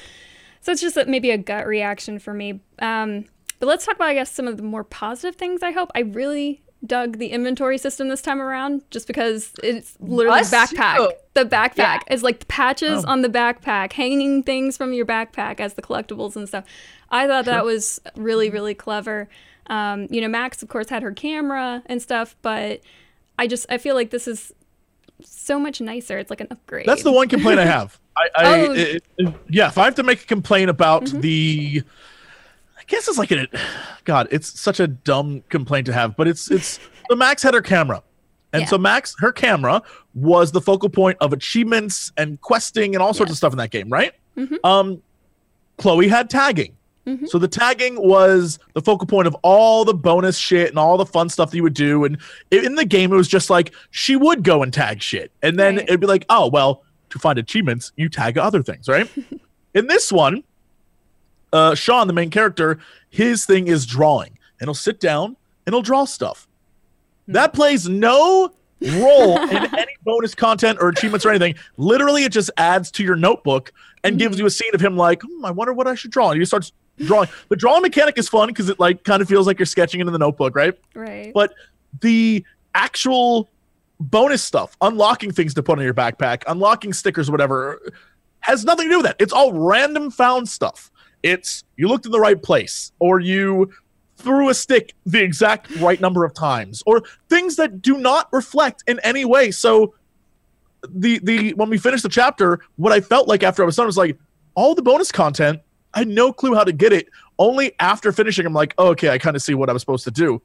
So 0.62 0.72
it's 0.72 0.82
just 0.82 0.98
a, 0.98 1.06
maybe 1.06 1.32
a 1.32 1.38
gut 1.38 1.66
reaction 1.66 2.20
for 2.20 2.34
me. 2.34 2.60
Um, 2.80 3.26
but 3.60 3.68
let's 3.68 3.86
talk 3.86 3.96
about, 3.96 4.10
I 4.10 4.14
guess, 4.14 4.32
some 4.32 4.48
of 4.48 4.58
the 4.58 4.64
more 4.64 4.84
positive 4.84 5.36
things. 5.36 5.64
I 5.64 5.72
hope 5.72 5.92
I 5.96 6.00
really 6.02 6.62
dug 6.86 7.18
the 7.18 7.28
inventory 7.28 7.78
system 7.78 8.08
this 8.08 8.22
time 8.22 8.42
around, 8.42 8.84
just 8.90 9.06
because 9.06 9.52
it's 9.62 9.98
literally 10.00 10.40
Us 10.40 10.52
backpack. 10.54 10.96
too. 10.96 11.12
The 11.34 11.44
backpack 11.44 11.76
Yeah. 11.78 12.00
is 12.10 12.24
like 12.24 12.40
the 12.40 12.46
patches 12.46 13.04
Oh. 13.06 13.10
on 13.12 13.22
the 13.22 13.28
backpack, 13.30 13.92
hanging 13.94 14.44
things 14.44 14.78
from 14.78 14.94
your 14.94 15.06
backpack 15.06 15.60
as 15.60 15.74
the 15.74 15.82
collectibles 15.82 16.38
and 16.38 16.48
stuff. 16.48 16.64
I 17.10 17.28
thought 17.28 17.46
that 17.46 17.66
was 17.66 18.00
really, 18.16 18.50
really 18.50 18.74
clever. 18.76 19.28
Um, 19.68 20.08
you 20.10 20.22
know, 20.22 20.30
Max, 20.30 20.64
of 20.64 20.70
course, 20.70 20.88
had 20.90 21.04
her 21.04 21.12
camera 21.12 21.84
and 21.88 22.02
stuff, 22.02 22.36
but 22.42 22.80
I 23.38 23.46
just 23.48 23.66
I 23.70 23.78
feel 23.78 23.96
like 23.96 24.10
this 24.12 24.28
is 24.28 24.54
so 25.24 25.60
much 25.60 25.82
nicer. 25.82 26.18
It's 26.18 26.30
like 26.30 26.42
an 26.42 26.48
upgrade. 26.52 26.86
That's 26.86 27.04
the 27.04 27.12
one 27.12 27.28
complaint 27.28 27.60
I 27.60 27.66
have. 27.78 28.00
I, 28.18 28.30
I 28.36 28.44
Oh. 28.68 28.74
it- 28.74 29.04
it- 29.18 29.34
yeah, 29.50 29.68
if 29.68 29.78
I 29.78 29.86
have 29.86 29.96
to 29.96 30.04
make 30.04 30.24
a 30.24 30.26
complaint 30.26 30.70
about 30.70 31.06
the, 31.08 31.84
I 32.78 32.82
guess 32.88 33.08
it's 33.08 33.18
like 33.18 33.32
a, 33.32 33.48
God, 34.06 34.28
it's 34.32 34.60
such 34.60 34.80
a 34.80 34.88
dumb 34.88 35.44
complaint 35.50 35.86
to 35.88 35.94
have, 35.94 36.16
but 36.16 36.28
it's 36.28 36.50
it's 36.52 36.80
the 37.10 37.16
Max 37.16 37.44
had 37.44 37.54
her 37.54 37.62
camera, 37.62 38.02
and 38.54 38.62
Yeah. 38.64 38.68
so 38.68 38.78
Max 38.78 39.16
her 39.20 39.32
camera 39.32 39.82
was 40.16 40.52
the 40.52 40.62
focal 40.62 40.90
point 40.90 41.18
of 41.22 41.34
achievements 41.34 42.12
and 42.18 42.40
questing 42.42 42.96
and 42.96 43.02
all 43.02 43.14
sorts 43.14 43.32
of 43.32 43.38
stuff 43.38 43.54
in 43.54 43.58
that 43.58 43.72
game, 43.72 43.90
right? 43.90 44.14
Mhm. 44.38 44.58
Um, 44.64 45.02
Chloe 45.78 46.08
had 46.10 46.30
tagging, 46.30 46.76
So 47.28 47.38
the 47.40 47.48
tagging 47.48 47.96
was 47.96 48.60
the 48.74 48.82
focal 48.82 49.08
point 49.08 49.28
of 49.28 49.36
all 49.44 49.86
the 49.86 49.94
bonus 49.94 50.38
shit 50.38 50.70
and 50.70 50.78
all 50.78 50.98
the 50.98 51.06
fun 51.06 51.30
stuff 51.30 51.52
that 51.52 51.58
you 51.58 51.64
would 51.64 51.74
do. 51.74 52.04
And 52.06 52.18
in 52.52 52.76
the 52.76 52.86
game, 52.86 53.12
it 53.12 53.16
was 53.16 53.28
just 53.28 53.50
like 53.50 53.74
she 53.92 54.16
would 54.16 54.44
go 54.44 54.64
and 54.64 54.74
tag 54.74 55.02
shit, 55.02 55.32
and 55.42 55.58
then 55.58 55.78
Right. 55.78 55.88
it'd 55.88 56.00
be 56.00 56.08
like, 56.08 56.26
oh 56.30 56.48
well, 56.50 56.84
to 57.10 57.20
find 57.20 57.40
achievements, 57.40 57.92
you 57.96 58.10
tag 58.10 58.38
other 58.38 58.62
things, 58.62 58.88
right? 58.88 59.10
in 59.74 59.88
this 59.88 60.12
one, 60.12 60.44
uh, 61.52 61.74
Sean, 61.76 62.08
the 62.08 62.14
main 62.14 62.30
character, 62.30 62.80
his 63.10 63.46
thing 63.46 63.68
is 63.68 63.86
drawing, 63.86 64.38
and 64.60 64.68
he'll 64.68 64.74
sit 64.76 65.00
down 65.00 65.36
and 65.66 65.74
he'll 65.74 65.82
draw 65.82 66.06
stuff. 66.06 66.48
That 67.28 67.54
plays 67.54 67.88
no 67.90 68.52
role 68.82 69.38
in 69.40 69.58
any 69.78 69.96
bonus 70.04 70.36
content 70.36 70.78
or 70.82 70.90
achievements 70.90 71.26
or 71.26 71.30
anything. 71.30 71.56
Literally, 71.78 72.24
it 72.24 72.32
just 72.32 72.50
adds 72.58 72.92
to 72.92 73.04
your 73.04 73.16
notebook 73.16 73.72
and 74.04 74.18
gives 74.18 74.40
you 74.40 74.46
a 74.46 74.50
scene 74.50 74.74
of 74.74 74.82
him 74.82 74.96
like, 74.96 75.22
hmm, 75.22 75.44
I 75.46 75.52
wonder 75.52 75.74
what 75.74 75.86
I 75.88 75.96
should 75.96 76.12
draw. 76.12 76.32
And 76.32 76.40
he 76.40 76.46
starts 76.46 76.72
drawing. 77.06 77.30
The 77.50 77.56
drawing 77.56 77.82
mechanic 77.82 78.18
is 78.18 78.30
fun 78.30 78.48
because 78.48 78.70
it 78.70 78.80
like 78.80 79.04
kind 79.04 79.22
of 79.22 79.28
feels 79.28 79.48
like 79.48 79.60
you're 79.60 79.66
sketching 79.66 80.00
into 80.00 80.12
the 80.12 80.20
notebook, 80.20 80.56
right? 80.56 80.78
Right. 80.94 81.34
But 81.34 81.54
the 82.02 82.44
actual 82.76 83.50
bonus 84.00 84.44
stuff, 84.44 84.78
unlocking 84.82 85.32
things 85.32 85.54
to 85.56 85.64
put 85.64 85.78
on 85.78 85.84
your 85.84 85.94
backpack, 85.94 86.44
unlocking 86.48 86.94
stickers, 86.94 87.30
whatever, 87.30 87.80
has 88.42 88.64
nothing 88.66 88.86
to 88.86 88.90
do 88.92 88.98
with 88.98 89.06
that. 89.06 89.16
It's 89.20 89.34
all 89.34 89.54
random 89.54 90.12
found 90.12 90.48
stuff. 90.48 90.92
It's 91.24 91.64
you 91.76 91.88
looked 91.88 92.06
in 92.06 92.12
the 92.12 92.20
right 92.20 92.42
place, 92.42 92.92
or 93.00 93.20
you 93.20 93.72
threw 94.16 94.50
a 94.50 94.54
stick 94.54 94.94
the 95.06 95.22
exact 95.22 95.74
right 95.78 96.00
number 96.00 96.24
of 96.24 96.34
times, 96.34 96.82
or 96.86 97.04
things 97.30 97.56
that 97.58 97.82
do 97.82 97.98
not 97.98 98.28
reflect 98.32 98.84
in 98.88 99.00
any 99.04 99.26
way. 99.26 99.52
So 99.52 99.94
the 100.88 101.20
the 101.20 101.54
when 101.54 101.70
we 101.70 101.78
finished 101.78 102.04
the 102.04 102.10
chapter, 102.10 102.60
what 102.78 102.94
I 102.94 103.02
felt 103.02 103.28
like 103.28 103.44
after 103.44 103.64
I 103.64 103.66
was 103.66 103.76
done 103.76 103.86
was 103.86 103.98
like 103.98 104.18
all 104.56 104.76
the 104.76 104.82
bonus 104.82 105.12
content. 105.12 105.60
I 105.94 106.00
had 106.00 106.08
no 106.08 106.32
clue 106.32 106.54
how 106.56 106.64
to 106.64 106.72
get 106.72 106.94
it. 106.94 107.08
Only 107.38 107.74
after 107.80 108.12
finishing, 108.12 108.46
I'm 108.46 108.54
like, 108.54 108.74
oh, 108.78 108.90
okay, 108.90 109.10
I 109.10 109.18
kind 109.18 109.36
of 109.36 109.42
see 109.42 109.54
what 109.54 109.70
I 109.70 109.74
was 109.74 109.82
supposed 109.82 110.04
to 110.06 110.12
do. 110.12 110.42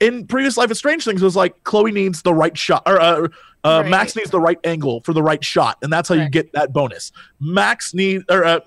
In 0.00 0.26
previous 0.26 0.56
Life 0.56 0.70
of 0.70 0.76
Strange 0.76 1.04
things, 1.04 1.22
it 1.22 1.24
was 1.24 1.36
like 1.36 1.62
Chloe 1.64 1.90
needs 1.90 2.22
the 2.22 2.32
right 2.34 2.56
shot, 2.56 2.82
or 2.86 3.00
uh, 3.00 3.28
uh, 3.64 3.80
Right. 3.82 3.90
Max 3.90 4.14
needs 4.14 4.30
the 4.30 4.38
right 4.40 4.58
angle 4.64 5.00
for 5.04 5.12
the 5.12 5.22
right 5.22 5.42
shot, 5.42 5.78
and 5.82 5.92
that's 5.92 6.08
how 6.08 6.14
you 6.14 6.28
get 6.28 6.52
that 6.52 6.72
bonus. 6.72 7.12
Max 7.40 7.92
needs, 7.94 8.22
or 8.30 8.44
uh, 8.44 8.60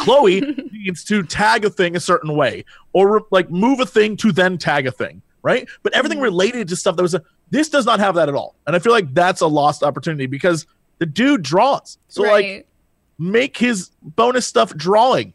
Chloe 0.00 0.40
needs 0.72 1.04
to 1.04 1.22
tag 1.22 1.64
a 1.64 1.70
thing 1.70 1.96
a 1.96 2.00
certain 2.00 2.36
way, 2.36 2.64
or 2.92 3.22
like 3.30 3.50
move 3.50 3.80
a 3.80 3.86
thing 3.86 4.16
to 4.18 4.30
then 4.30 4.56
tag 4.58 4.86
a 4.86 4.92
thing, 4.92 5.20
right? 5.42 5.68
But 5.82 5.94
everything 5.94 6.18
Mhm. 6.18 6.22
related 6.24 6.68
to 6.68 6.76
stuff 6.76 6.96
that 6.96 7.02
was 7.02 7.14
a, 7.14 7.22
this 7.50 7.68
does 7.68 7.86
not 7.86 7.98
have 7.98 8.14
that 8.14 8.28
at 8.28 8.34
all, 8.34 8.54
and 8.66 8.76
I 8.76 8.78
feel 8.78 8.92
like 8.92 9.12
that's 9.14 9.40
a 9.40 9.46
lost 9.46 9.82
opportunity 9.82 10.26
because 10.26 10.66
the 10.98 11.06
dude 11.06 11.42
draws. 11.42 11.98
So 12.08 12.22
like, 12.22 12.30
right. 12.44 12.66
Make 13.20 13.58
his 13.58 13.90
bonus 14.02 14.46
stuff 14.46 14.74
drawing. 14.74 15.34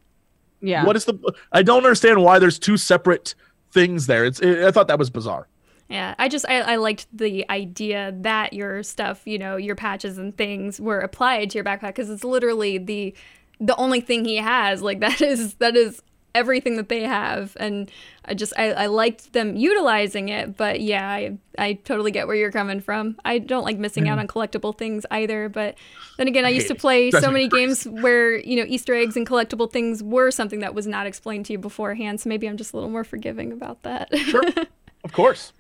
Yeah. 0.60 0.84
What 0.84 0.96
is 0.96 1.06
the? 1.06 1.18
I 1.52 1.62
don't 1.62 1.84
understand 1.84 2.24
why 2.24 2.40
there's 2.40 2.58
two 2.58 2.76
separate 2.76 3.36
things 3.72 4.08
there. 4.08 4.26
It's 4.26 4.42
I 4.42 4.72
thought 4.72 4.88
that 4.88 5.00
was 5.00 5.10
bizarre. 5.10 5.48
Yeah, 5.88 6.16
I 6.18 6.28
just 6.28 6.46
I, 6.50 6.62
I 6.62 6.76
liked 6.78 7.08
the 7.14 7.48
idea 7.50 8.14
that 8.22 8.54
your 8.54 8.82
stuff, 8.82 9.22
you 9.26 9.38
know, 9.38 9.56
your 9.56 9.76
patches 9.76 10.18
and 10.18 10.36
things 10.36 10.82
were 10.82 11.00
applied 11.00 11.52
to 11.52 11.58
your 11.60 11.64
backpack 11.64 11.90
because 11.90 12.10
it's 12.10 12.24
literally 12.24 12.80
the 12.80 13.14
the 13.60 13.76
only 13.76 14.02
thing 14.02 14.26
he 14.26 14.38
has. 14.38 14.82
Like 14.82 15.00
that 15.02 15.22
is 15.22 15.54
that 15.56 15.76
is 15.76 16.02
everything 16.36 16.76
that 16.78 16.90
they 16.90 17.02
have, 17.04 17.58
and 17.60 17.90
I 18.26 18.34
just 18.34 18.54
I, 18.58 18.72
I 18.72 18.86
liked 18.88 19.34
them 19.34 19.56
utilizing 19.56 20.30
it. 20.30 20.56
But 20.56 20.82
yeah, 20.82 21.10
I 21.10 21.38
I 21.58 21.74
totally 21.74 22.12
get 22.12 22.28
where 22.28 22.36
you're 22.36 22.52
coming 22.52 22.82
from. 22.82 23.18
I 23.26 23.40
don't 23.40 23.64
like 23.64 23.78
missing 23.78 24.08
out 24.10 24.20
on 24.20 24.28
collectible 24.28 24.78
things 24.78 25.06
either. 25.10 25.50
But 25.50 25.76
then 26.18 26.28
again, 26.28 26.46
I 26.46 26.50
used 26.50 26.68
to 26.68 26.76
play 26.76 27.10
so 27.12 27.32
many 27.32 27.48
games 27.48 27.86
where 27.86 28.38
you 28.38 28.58
know 28.58 28.66
Easter 28.68 28.94
eggs 28.94 29.16
and 29.16 29.26
collectible 29.26 29.72
things 29.72 30.04
were 30.04 30.30
something 30.30 30.60
that 30.60 30.76
was 30.76 30.86
not 30.86 31.08
explained 31.08 31.46
to 31.48 31.54
you 31.54 31.60
beforehand. 31.60 32.22
So 32.22 32.30
maybe 32.30 32.48
I'm 32.48 32.58
just 32.58 32.74
a 32.74 32.76
little 32.76 32.92
more 32.92 33.04
forgiving 33.04 33.52
about 33.52 33.82
that. 33.84 34.16
Sure, 34.18 34.44
of 35.04 35.14
course. 35.14 35.54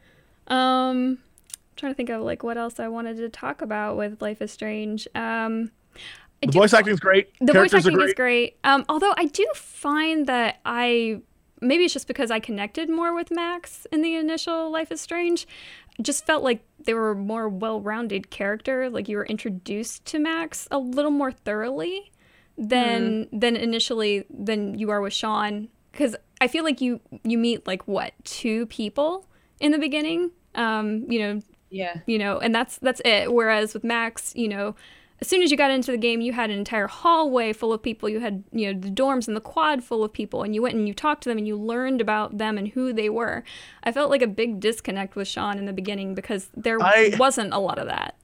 Um, 0.48 1.20
trying 1.76 1.92
to 1.92 1.96
think 1.96 2.10
of 2.10 2.22
like 2.22 2.44
what 2.44 2.58
else 2.58 2.80
I 2.80 2.88
wanted 2.88 3.18
to 3.18 3.30
talk 3.30 3.62
about 3.62 3.98
with 3.98 4.22
Life 4.22 4.42
is 4.42 4.52
Strange. 4.52 5.08
Um, 5.16 5.72
I 5.85 5.85
The 6.48 6.52
do- 6.52 6.60
voice 6.60 6.74
is 6.74 7.00
great. 7.00 7.30
the 7.40 7.54
voice 7.54 7.74
acting 7.74 7.96
are 7.96 8.00
is 8.06 8.14
great. 8.14 8.16
great. 8.16 8.58
Um, 8.64 8.86
although 8.90 9.14
I 9.18 9.26
do 9.26 9.46
find 9.56 10.28
that 10.28 10.60
I 10.66 11.22
maybe 11.62 11.86
it's 11.86 11.94
just 11.94 12.08
because 12.08 12.32
I 12.32 12.40
connected 12.40 12.90
more 12.90 13.14
with 13.16 13.32
Max 13.32 13.88
in 13.92 14.02
the 14.02 14.16
initial 14.16 14.70
Life 14.72 14.92
is 14.92 15.02
Strange. 15.02 15.48
Just 16.02 16.26
felt 16.26 16.44
like 16.44 16.62
they 16.84 16.94
were 16.94 17.12
a 17.12 17.16
more 17.16 17.48
well-rounded 17.48 18.30
character. 18.30 18.90
Like 18.90 19.08
you 19.08 19.16
were 19.18 19.26
introduced 19.26 20.04
to 20.06 20.20
Max 20.20 20.68
a 20.70 20.78
little 20.78 21.12
more 21.12 21.32
thoroughly 21.32 22.12
than 22.58 23.28
than 23.32 23.56
initially 23.56 24.26
than 24.30 24.78
you 24.78 24.90
are 24.90 25.02
with 25.02 25.14
Sean. 25.14 25.70
Because 25.92 26.16
I 26.42 26.48
feel 26.48 26.64
like 26.64 26.82
you 26.82 27.00
you 27.24 27.38
meet 27.38 27.66
like 27.66 27.88
what 27.88 28.14
two 28.24 28.66
people 28.68 29.26
in 29.60 29.72
the 29.72 29.78
beginning. 29.80 30.32
Um, 30.56 31.06
you 31.10 31.20
know, 31.20 31.42
Yeah. 31.70 32.00
you 32.06 32.18
know, 32.18 32.40
and 32.40 32.54
that's 32.54 32.78
that's 32.80 33.02
it. 33.06 33.34
Whereas 33.34 33.74
with 33.74 33.84
Max, 33.84 34.34
you 34.36 34.48
know, 34.50 34.76
as 35.22 35.28
soon 35.28 35.42
as 35.42 35.50
you 35.50 35.58
got 35.58 35.72
into 35.72 35.92
the 35.92 35.98
game, 35.98 36.20
you 36.22 36.34
had 36.34 36.50
an 36.50 36.58
entire 36.58 36.88
hallway 36.88 37.54
full 37.54 37.72
of 37.72 37.82
people. 37.82 38.10
You 38.10 38.20
had, 38.20 38.44
you 38.52 38.74
know, 38.74 38.80
the 38.80 38.90
dorms 38.90 39.28
and 39.28 39.36
the 39.38 39.42
quad 39.42 39.84
full 39.84 40.04
of 40.04 40.12
people, 40.12 40.44
and 40.44 40.54
you 40.54 40.62
went 40.62 40.76
and 40.76 40.88
you 40.88 40.94
talked 40.94 41.24
to 41.24 41.30
them 41.30 41.38
and 41.38 41.48
you 41.48 41.58
learned 41.58 42.02
about 42.02 42.38
them 42.38 42.58
and 42.58 42.68
who 42.68 42.92
they 42.92 43.10
were. 43.10 43.44
I 43.84 43.92
felt 43.92 44.10
like 44.10 44.22
a 44.22 44.28
big 44.28 44.60
disconnect 44.60 45.16
with 45.16 45.28
Sean 45.28 45.58
in 45.58 45.66
the 45.66 45.74
beginning 45.74 46.16
because 46.16 46.50
there 46.56 46.78
I- 46.82 47.16
wasn't 47.18 47.54
a 47.54 47.60
lot 47.60 47.80
of 47.80 47.88
that. 47.88 48.16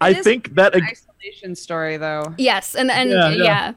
I 0.00 0.10
It 0.10 0.18
is 0.18 0.24
think 0.24 0.54
that 0.56 0.74
Isolation 0.74 1.54
story 1.54 1.96
though. 1.96 2.34
Yes, 2.36 2.74
and 2.74 2.90
and 2.90 3.10
Yeah, 3.10 3.28
yeah, 3.30 3.44
yeah. 3.44 3.72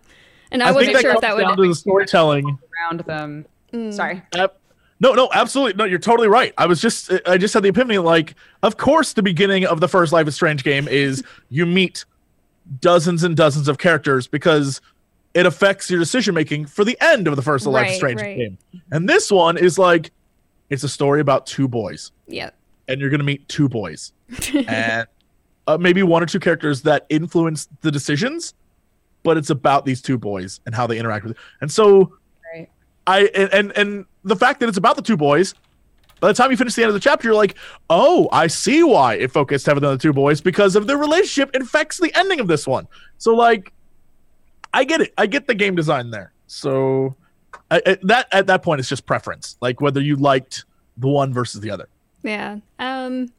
and 0.51 0.61
I, 0.61 0.69
I, 0.69 0.71
wasn't 0.71 0.95
think 0.95 1.01
sure 1.01 1.11
that 1.11 1.15
if 1.17 1.21
that 1.21 1.29
comes 1.31 1.41
down 1.43 1.49
would. 1.57 1.63
to 1.63 1.69
the 1.69 1.75
storytelling. 1.75 2.57
Around 2.81 2.99
them. 3.01 3.45
Mm. 3.71 3.93
Sorry. 3.93 4.21
Ab- 4.35 4.53
no, 4.99 5.13
no, 5.13 5.29
absolutely. 5.31 5.77
No, 5.77 5.85
you're 5.85 5.99
totally 5.99 6.27
right. 6.27 6.53
I 6.57 6.65
was 6.65 6.81
just, 6.81 7.11
I 7.27 7.37
just 7.37 7.53
had 7.53 7.61
the 7.63 7.69
epiphany. 7.69 7.99
Like, 7.99 8.33
of 8.63 8.77
course, 8.77 9.13
the 9.13 9.21
beginning 9.21 9.65
of 9.65 9.79
the 9.79 9.87
first 9.87 10.11
Life 10.11 10.27
is 10.27 10.33
Strange 10.35 10.63
game 10.63 10.87
is 10.87 11.23
you 11.49 11.65
meet 11.67 12.03
dozens 12.79 13.23
and 13.23 13.35
dozens 13.35 13.67
of 13.67 13.77
characters 13.77 14.27
because 14.27 14.81
it 15.33 15.45
affects 15.45 15.89
your 15.89 15.99
decision 15.99 16.33
making 16.33 16.65
for 16.65 16.83
the 16.83 16.97
end 17.01 17.27
of 17.27 17.35
the 17.35 17.41
first 17.41 17.65
Life 17.65 17.87
Right, 17.87 17.95
Strange 17.95 18.21
right. 18.21 18.37
game. 18.37 18.57
And 18.91 19.07
this 19.07 19.31
one 19.31 19.57
is 19.57 19.77
like, 19.77 20.11
it's 20.69 20.83
a 20.83 20.89
story 20.89 21.21
about 21.21 21.45
two 21.45 21.67
boys, 21.67 22.11
Yeah, 22.27 22.49
and 22.87 22.99
you're 22.99 23.09
gonna 23.09 23.23
meet 23.23 23.47
two 23.47 23.69
boys, 23.69 24.11
and 24.67 25.07
uh, 25.67 25.77
maybe 25.77 26.03
one 26.03 26.23
or 26.23 26.25
two 26.25 26.39
characters 26.39 26.81
that 26.83 27.05
influence 27.09 27.67
the 27.81 27.91
decisions, 27.91 28.53
but 29.23 29.37
it's 29.37 29.49
about 29.49 29.85
these 29.85 30.01
two 30.01 30.17
boys 30.17 30.59
and 30.65 30.73
how 30.75 30.87
they 30.87 30.97
interact 30.97 31.23
with. 31.25 31.31
it. 31.33 31.37
And 31.61 31.71
so 31.71 32.13
Right. 32.53 32.69
I 33.05 33.25
and, 33.35 33.53
and 33.53 33.71
and 33.77 34.05
the 34.23 34.35
fact 34.35 34.59
that 34.61 34.69
it's 34.69 34.77
about 34.77 34.95
the 34.95 35.01
two 35.01 35.17
boys, 35.17 35.53
by 36.19 36.27
the 36.27 36.33
time 36.33 36.51
you 36.51 36.57
finish 36.57 36.75
the 36.75 36.83
end 36.83 36.89
of 36.89 36.93
the 36.93 36.99
chapter, 36.99 37.27
you're 37.27 37.35
like, 37.35 37.57
oh, 37.89 38.27
I 38.31 38.47
see 38.47 38.83
why 38.83 39.15
it 39.15 39.31
focused 39.31 39.65
heavily 39.65 39.87
on 39.87 39.93
the 39.93 40.01
two 40.01 40.13
boys 40.13 40.41
because 40.41 40.75
of 40.75 40.87
their 40.87 40.97
relationship 40.97 41.55
infects 41.55 41.99
the 41.99 42.13
ending 42.17 42.39
of 42.39 42.47
this 42.47 42.67
one. 42.67 42.87
So 43.17 43.35
like, 43.35 43.73
I 44.73 44.83
get 44.83 45.01
it. 45.01 45.13
I 45.17 45.25
get 45.27 45.47
the 45.47 45.55
game 45.55 45.75
design 45.75 46.11
there. 46.11 46.33
So 46.47 47.15
I, 47.71 47.81
I, 47.85 47.97
that 48.03 48.27
at 48.31 48.47
that 48.47 48.63
point, 48.63 48.79
it's 48.79 48.89
just 48.89 49.05
preference, 49.05 49.57
like 49.61 49.81
whether 49.81 50.01
you 50.01 50.15
liked 50.15 50.65
the 50.97 51.07
one 51.07 51.33
versus 51.33 51.61
the 51.61 51.71
other. 51.71 51.87
yeah. 52.23 52.57
Um, 52.79 53.31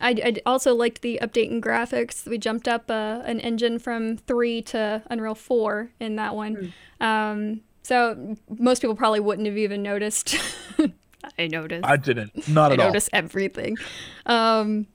I, 0.00 0.10
I 0.10 0.36
also 0.44 0.74
liked 0.74 1.00
the 1.00 1.18
update 1.22 1.50
in 1.50 1.60
graphics. 1.62 2.26
We 2.26 2.36
jumped 2.38 2.68
up 2.68 2.90
uh, 2.90 3.22
an 3.24 3.40
engine 3.40 3.78
from 3.78 4.18
three 4.18 4.60
to 4.62 5.02
Unreal 5.08 5.34
four 5.34 5.90
in 6.00 6.16
that 6.16 6.34
one. 6.34 6.74
Um, 7.00 7.62
so 7.82 8.36
most 8.58 8.82
people 8.82 8.94
probably 8.96 9.20
wouldn't 9.20 9.46
have 9.46 9.56
even 9.56 9.82
noticed. 9.82 10.36
I 11.38 11.46
noticed. 11.48 11.84
I 11.84 11.96
didn't, 11.96 12.48
not 12.48 12.70
I 12.70 12.74
at 12.74 12.80
all. 12.80 12.86
notice 12.88 13.08
everything. 13.12 13.76
Um, 14.26 14.86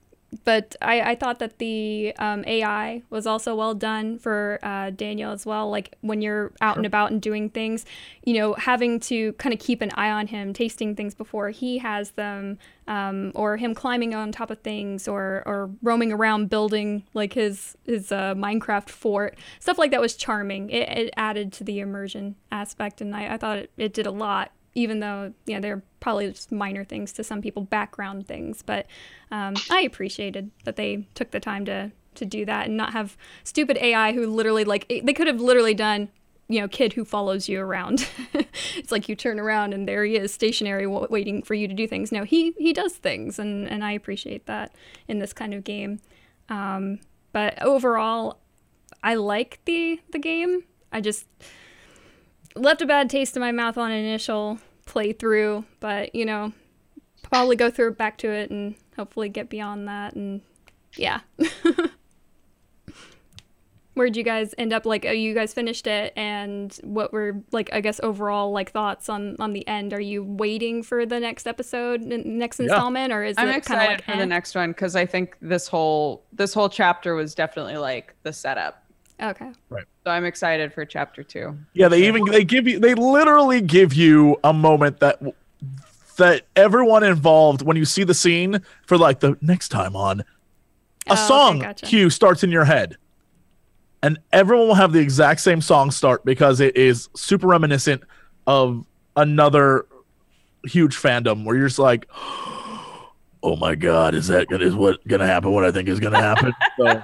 but 0.45 0.75
I, 0.81 1.11
I 1.11 1.15
thought 1.15 1.39
that 1.39 1.57
the 1.57 2.13
um, 2.17 2.43
AI 2.47 3.01
was 3.09 3.27
also 3.27 3.53
well 3.53 3.73
done 3.73 4.17
for 4.17 4.59
uh, 4.63 4.91
Daniel 4.91 5.31
as 5.33 5.45
well. 5.45 5.69
Like 5.69 5.97
when 6.01 6.21
you're 6.21 6.53
out 6.61 6.77
and 6.77 6.85
about 6.85 7.11
and 7.11 7.21
doing 7.21 7.49
things, 7.49 7.85
you 8.23 8.35
know, 8.35 8.53
having 8.53 8.99
to 9.01 9.33
kind 9.33 9.53
of 9.53 9.59
keep 9.59 9.81
an 9.81 9.91
eye 9.95 10.09
on 10.09 10.27
him, 10.27 10.53
tasting 10.53 10.95
things 10.95 11.13
before 11.13 11.49
he 11.49 11.79
has 11.79 12.11
them, 12.11 12.57
um, 12.87 13.33
or 13.35 13.57
him 13.57 13.75
climbing 13.75 14.15
on 14.15 14.31
top 14.31 14.49
of 14.49 14.59
things, 14.61 15.07
or 15.07 15.43
or 15.45 15.69
roaming 15.81 16.13
around 16.13 16.49
building 16.49 17.03
like 17.13 17.33
his 17.33 17.75
his 17.85 18.11
uh, 18.11 18.33
Minecraft 18.33 18.89
fort. 18.89 19.37
Stuff 19.59 19.77
like 19.77 19.91
that 19.91 20.01
was 20.01 20.15
charming. 20.15 20.69
It, 20.69 20.87
it 20.89 21.13
added 21.17 21.51
to 21.53 21.65
the 21.65 21.79
immersion 21.79 22.35
aspect, 22.51 23.01
and 23.01 23.13
I, 23.13 23.33
I 23.33 23.37
thought 23.37 23.57
it, 23.57 23.71
it 23.77 23.93
did 23.93 24.05
a 24.07 24.11
lot 24.11 24.51
even 24.73 24.99
though 24.99 25.33
you 25.45 25.55
know 25.55 25.61
they're 25.61 25.83
probably 25.99 26.31
just 26.31 26.51
minor 26.51 26.83
things 26.83 27.11
to 27.13 27.23
some 27.23 27.41
people, 27.41 27.63
background 27.63 28.27
things. 28.27 28.61
But 28.61 28.87
um, 29.31 29.55
I 29.69 29.81
appreciated 29.81 30.51
that 30.65 30.75
they 30.75 31.07
took 31.15 31.31
the 31.31 31.39
time 31.39 31.65
to 31.65 31.91
to 32.15 32.25
do 32.25 32.45
that 32.45 32.67
and 32.67 32.75
not 32.75 32.91
have 32.93 33.15
stupid 33.43 33.77
AI 33.77 34.11
who 34.13 34.27
literally 34.27 34.65
like 34.65 34.87
they 34.89 35.13
could 35.13 35.27
have 35.27 35.39
literally 35.39 35.73
done. 35.73 36.09
You 36.47 36.59
know, 36.59 36.67
kid 36.67 36.91
who 36.91 37.05
follows 37.05 37.47
you 37.47 37.61
around. 37.61 38.09
it's 38.75 38.91
like 38.91 39.07
you 39.07 39.15
turn 39.15 39.39
around 39.39 39.73
and 39.73 39.87
there 39.87 40.03
he 40.03 40.17
is, 40.17 40.33
stationary, 40.33 40.83
w- 40.83 41.07
waiting 41.09 41.43
for 41.43 41.53
you 41.53 41.65
to 41.65 41.73
do 41.73 41.87
things. 41.87 42.11
No, 42.11 42.25
he 42.25 42.51
he 42.57 42.73
does 42.73 42.93
things, 42.93 43.39
and 43.39 43.69
and 43.69 43.85
I 43.85 43.93
appreciate 43.93 44.47
that 44.47 44.75
in 45.07 45.19
this 45.19 45.31
kind 45.31 45.53
of 45.53 45.63
game. 45.63 46.01
Um, 46.49 46.99
but 47.31 47.61
overall, 47.61 48.39
I 49.01 49.15
like 49.15 49.61
the 49.63 50.01
the 50.11 50.19
game. 50.19 50.63
I 50.91 50.99
just 50.99 51.25
left 52.55 52.81
a 52.81 52.85
bad 52.85 53.09
taste 53.09 53.35
in 53.35 53.41
my 53.41 53.51
mouth 53.51 53.77
on 53.77 53.91
initial 53.91 54.59
playthrough, 54.85 55.65
but 55.79 56.13
you 56.15 56.25
know, 56.25 56.51
probably 57.23 57.55
go 57.55 57.69
through 57.69 57.93
back 57.93 58.17
to 58.19 58.29
it 58.29 58.49
and 58.51 58.75
hopefully 58.95 59.29
get 59.29 59.49
beyond 59.49 59.87
that. 59.87 60.13
And 60.15 60.41
yeah. 60.97 61.21
Where'd 63.93 64.15
you 64.15 64.23
guys 64.23 64.55
end 64.57 64.71
up? 64.71 64.85
Like, 64.85 65.05
oh, 65.05 65.11
you 65.11 65.33
guys 65.33 65.53
finished 65.53 65.85
it, 65.85 66.13
and 66.15 66.73
what 66.81 67.11
were 67.11 67.43
like? 67.51 67.69
I 67.73 67.81
guess 67.81 67.99
overall, 68.01 68.51
like 68.51 68.71
thoughts 68.71 69.09
on 69.09 69.35
on 69.37 69.51
the 69.51 69.67
end. 69.67 69.93
Are 69.93 69.99
you 69.99 70.23
waiting 70.23 70.81
for 70.81 71.05
the 71.05 71.19
next 71.19 71.45
episode, 71.45 72.01
n- 72.01 72.23
next 72.37 72.57
Yeah. 72.59 72.67
installment, 72.67 73.11
or 73.11 73.25
is 73.25 73.35
I'm 73.37 73.49
it 73.49 73.65
kind 73.65 73.81
of 73.81 73.87
like 73.87 74.05
for 74.05 74.11
eh? 74.11 74.17
the 74.19 74.25
next 74.25 74.55
one 74.55 74.71
because 74.71 74.95
I 74.95 75.05
think 75.05 75.35
this 75.41 75.67
whole 75.67 76.23
this 76.31 76.53
whole 76.53 76.69
chapter 76.69 77.15
was 77.15 77.35
definitely 77.35 77.75
like 77.75 78.15
the 78.23 78.31
setup. 78.31 78.81
Okay. 79.21 79.51
So 80.03 80.09
I'm 80.11 80.25
excited 80.25 80.73
for 80.73 80.83
chapter 80.85 81.23
two. 81.23 81.57
Yeah, 81.73 81.87
they 81.87 82.07
even 82.07 82.25
they 82.25 82.43
give 82.43 82.67
you 82.67 82.79
they 82.79 82.95
literally 82.95 83.61
give 83.61 83.93
you 83.93 84.37
a 84.43 84.51
moment 84.51 84.99
that 84.99 85.21
that 86.17 86.43
everyone 86.55 87.03
involved 87.03 87.61
when 87.61 87.77
you 87.77 87.85
see 87.85 88.03
the 88.03 88.13
scene 88.13 88.61
for 88.85 88.97
like 88.97 89.19
the 89.19 89.37
next 89.41 89.69
time 89.69 89.95
on 89.95 90.23
Oh, 91.07 91.11
a 91.11 91.13
okay, 91.13 91.21
song 91.27 91.59
gotcha. 91.59 91.85
cue 91.85 92.09
starts 92.11 92.43
in 92.43 92.51
your 92.51 92.65
head. 92.65 92.97
And 94.03 94.19
everyone 94.31 94.67
will 94.67 94.75
have 94.75 94.91
the 94.93 94.99
exact 94.99 95.41
same 95.41 95.61
song 95.61 95.91
start 95.91 96.23
because 96.25 96.59
it 96.59 96.75
is 96.75 97.09
super 97.15 97.47
reminiscent 97.47 98.03
of 98.47 98.85
another 99.15 99.85
huge 100.65 100.95
fandom 100.95 101.43
where 101.45 101.55
you're 101.55 101.67
just 101.67 101.79
like, 101.79 102.07
"Oh 103.43 103.55
my 103.59 103.75
god, 103.75 104.13
is 104.15 104.27
that 104.27 104.47
gonna, 104.47 104.65
is 104.65 104.75
what 104.75 105.07
gonna 105.07 105.25
happen? 105.27 105.51
What 105.51 105.65
I 105.65 105.71
think 105.71 105.87
is 105.89 105.99
gonna 105.99 106.21
happen?" 106.21 106.51
so, 106.77 107.03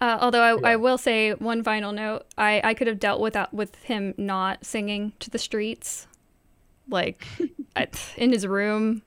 Uh, 0.00 0.18
although 0.20 0.42
I, 0.42 0.72
I 0.72 0.76
will 0.76 0.98
say 0.98 1.32
one 1.32 1.62
final 1.62 1.92
note, 1.92 2.26
I, 2.36 2.60
I 2.62 2.74
could 2.74 2.86
have 2.86 2.98
dealt 2.98 3.20
without 3.20 3.54
with 3.54 3.74
him 3.76 4.14
not 4.18 4.64
singing 4.64 5.12
to 5.20 5.30
the 5.30 5.38
streets, 5.38 6.06
like 6.88 7.26
I, 7.76 7.88
in 8.16 8.32
his 8.32 8.46
room. 8.46 9.02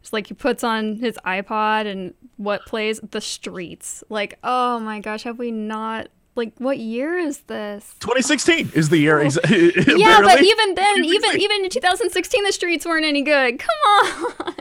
It's 0.00 0.12
like 0.12 0.26
he 0.26 0.34
puts 0.34 0.64
on 0.64 0.96
his 0.96 1.16
iPod 1.24 1.86
and 1.86 2.12
what 2.36 2.66
plays 2.66 2.98
the 3.10 3.20
streets. 3.20 4.02
Like 4.08 4.36
oh 4.42 4.80
my 4.80 4.98
gosh, 4.98 5.22
have 5.22 5.38
we 5.38 5.52
not? 5.52 6.08
Like 6.34 6.54
what 6.58 6.78
year 6.78 7.16
is 7.16 7.38
this? 7.42 7.94
2016 8.00 8.72
is 8.74 8.88
the 8.88 8.96
year. 8.98 9.18
Exa- 9.20 9.44
Yeah, 9.98 10.20
but 10.22 10.42
even 10.42 10.74
then, 10.74 11.04
even 11.04 11.40
even 11.40 11.64
in 11.64 11.70
2016, 11.70 12.42
the 12.44 12.52
streets 12.52 12.84
weren't 12.84 13.04
any 13.04 13.22
good. 13.22 13.60
Come 13.60 13.76
on. 13.86 14.54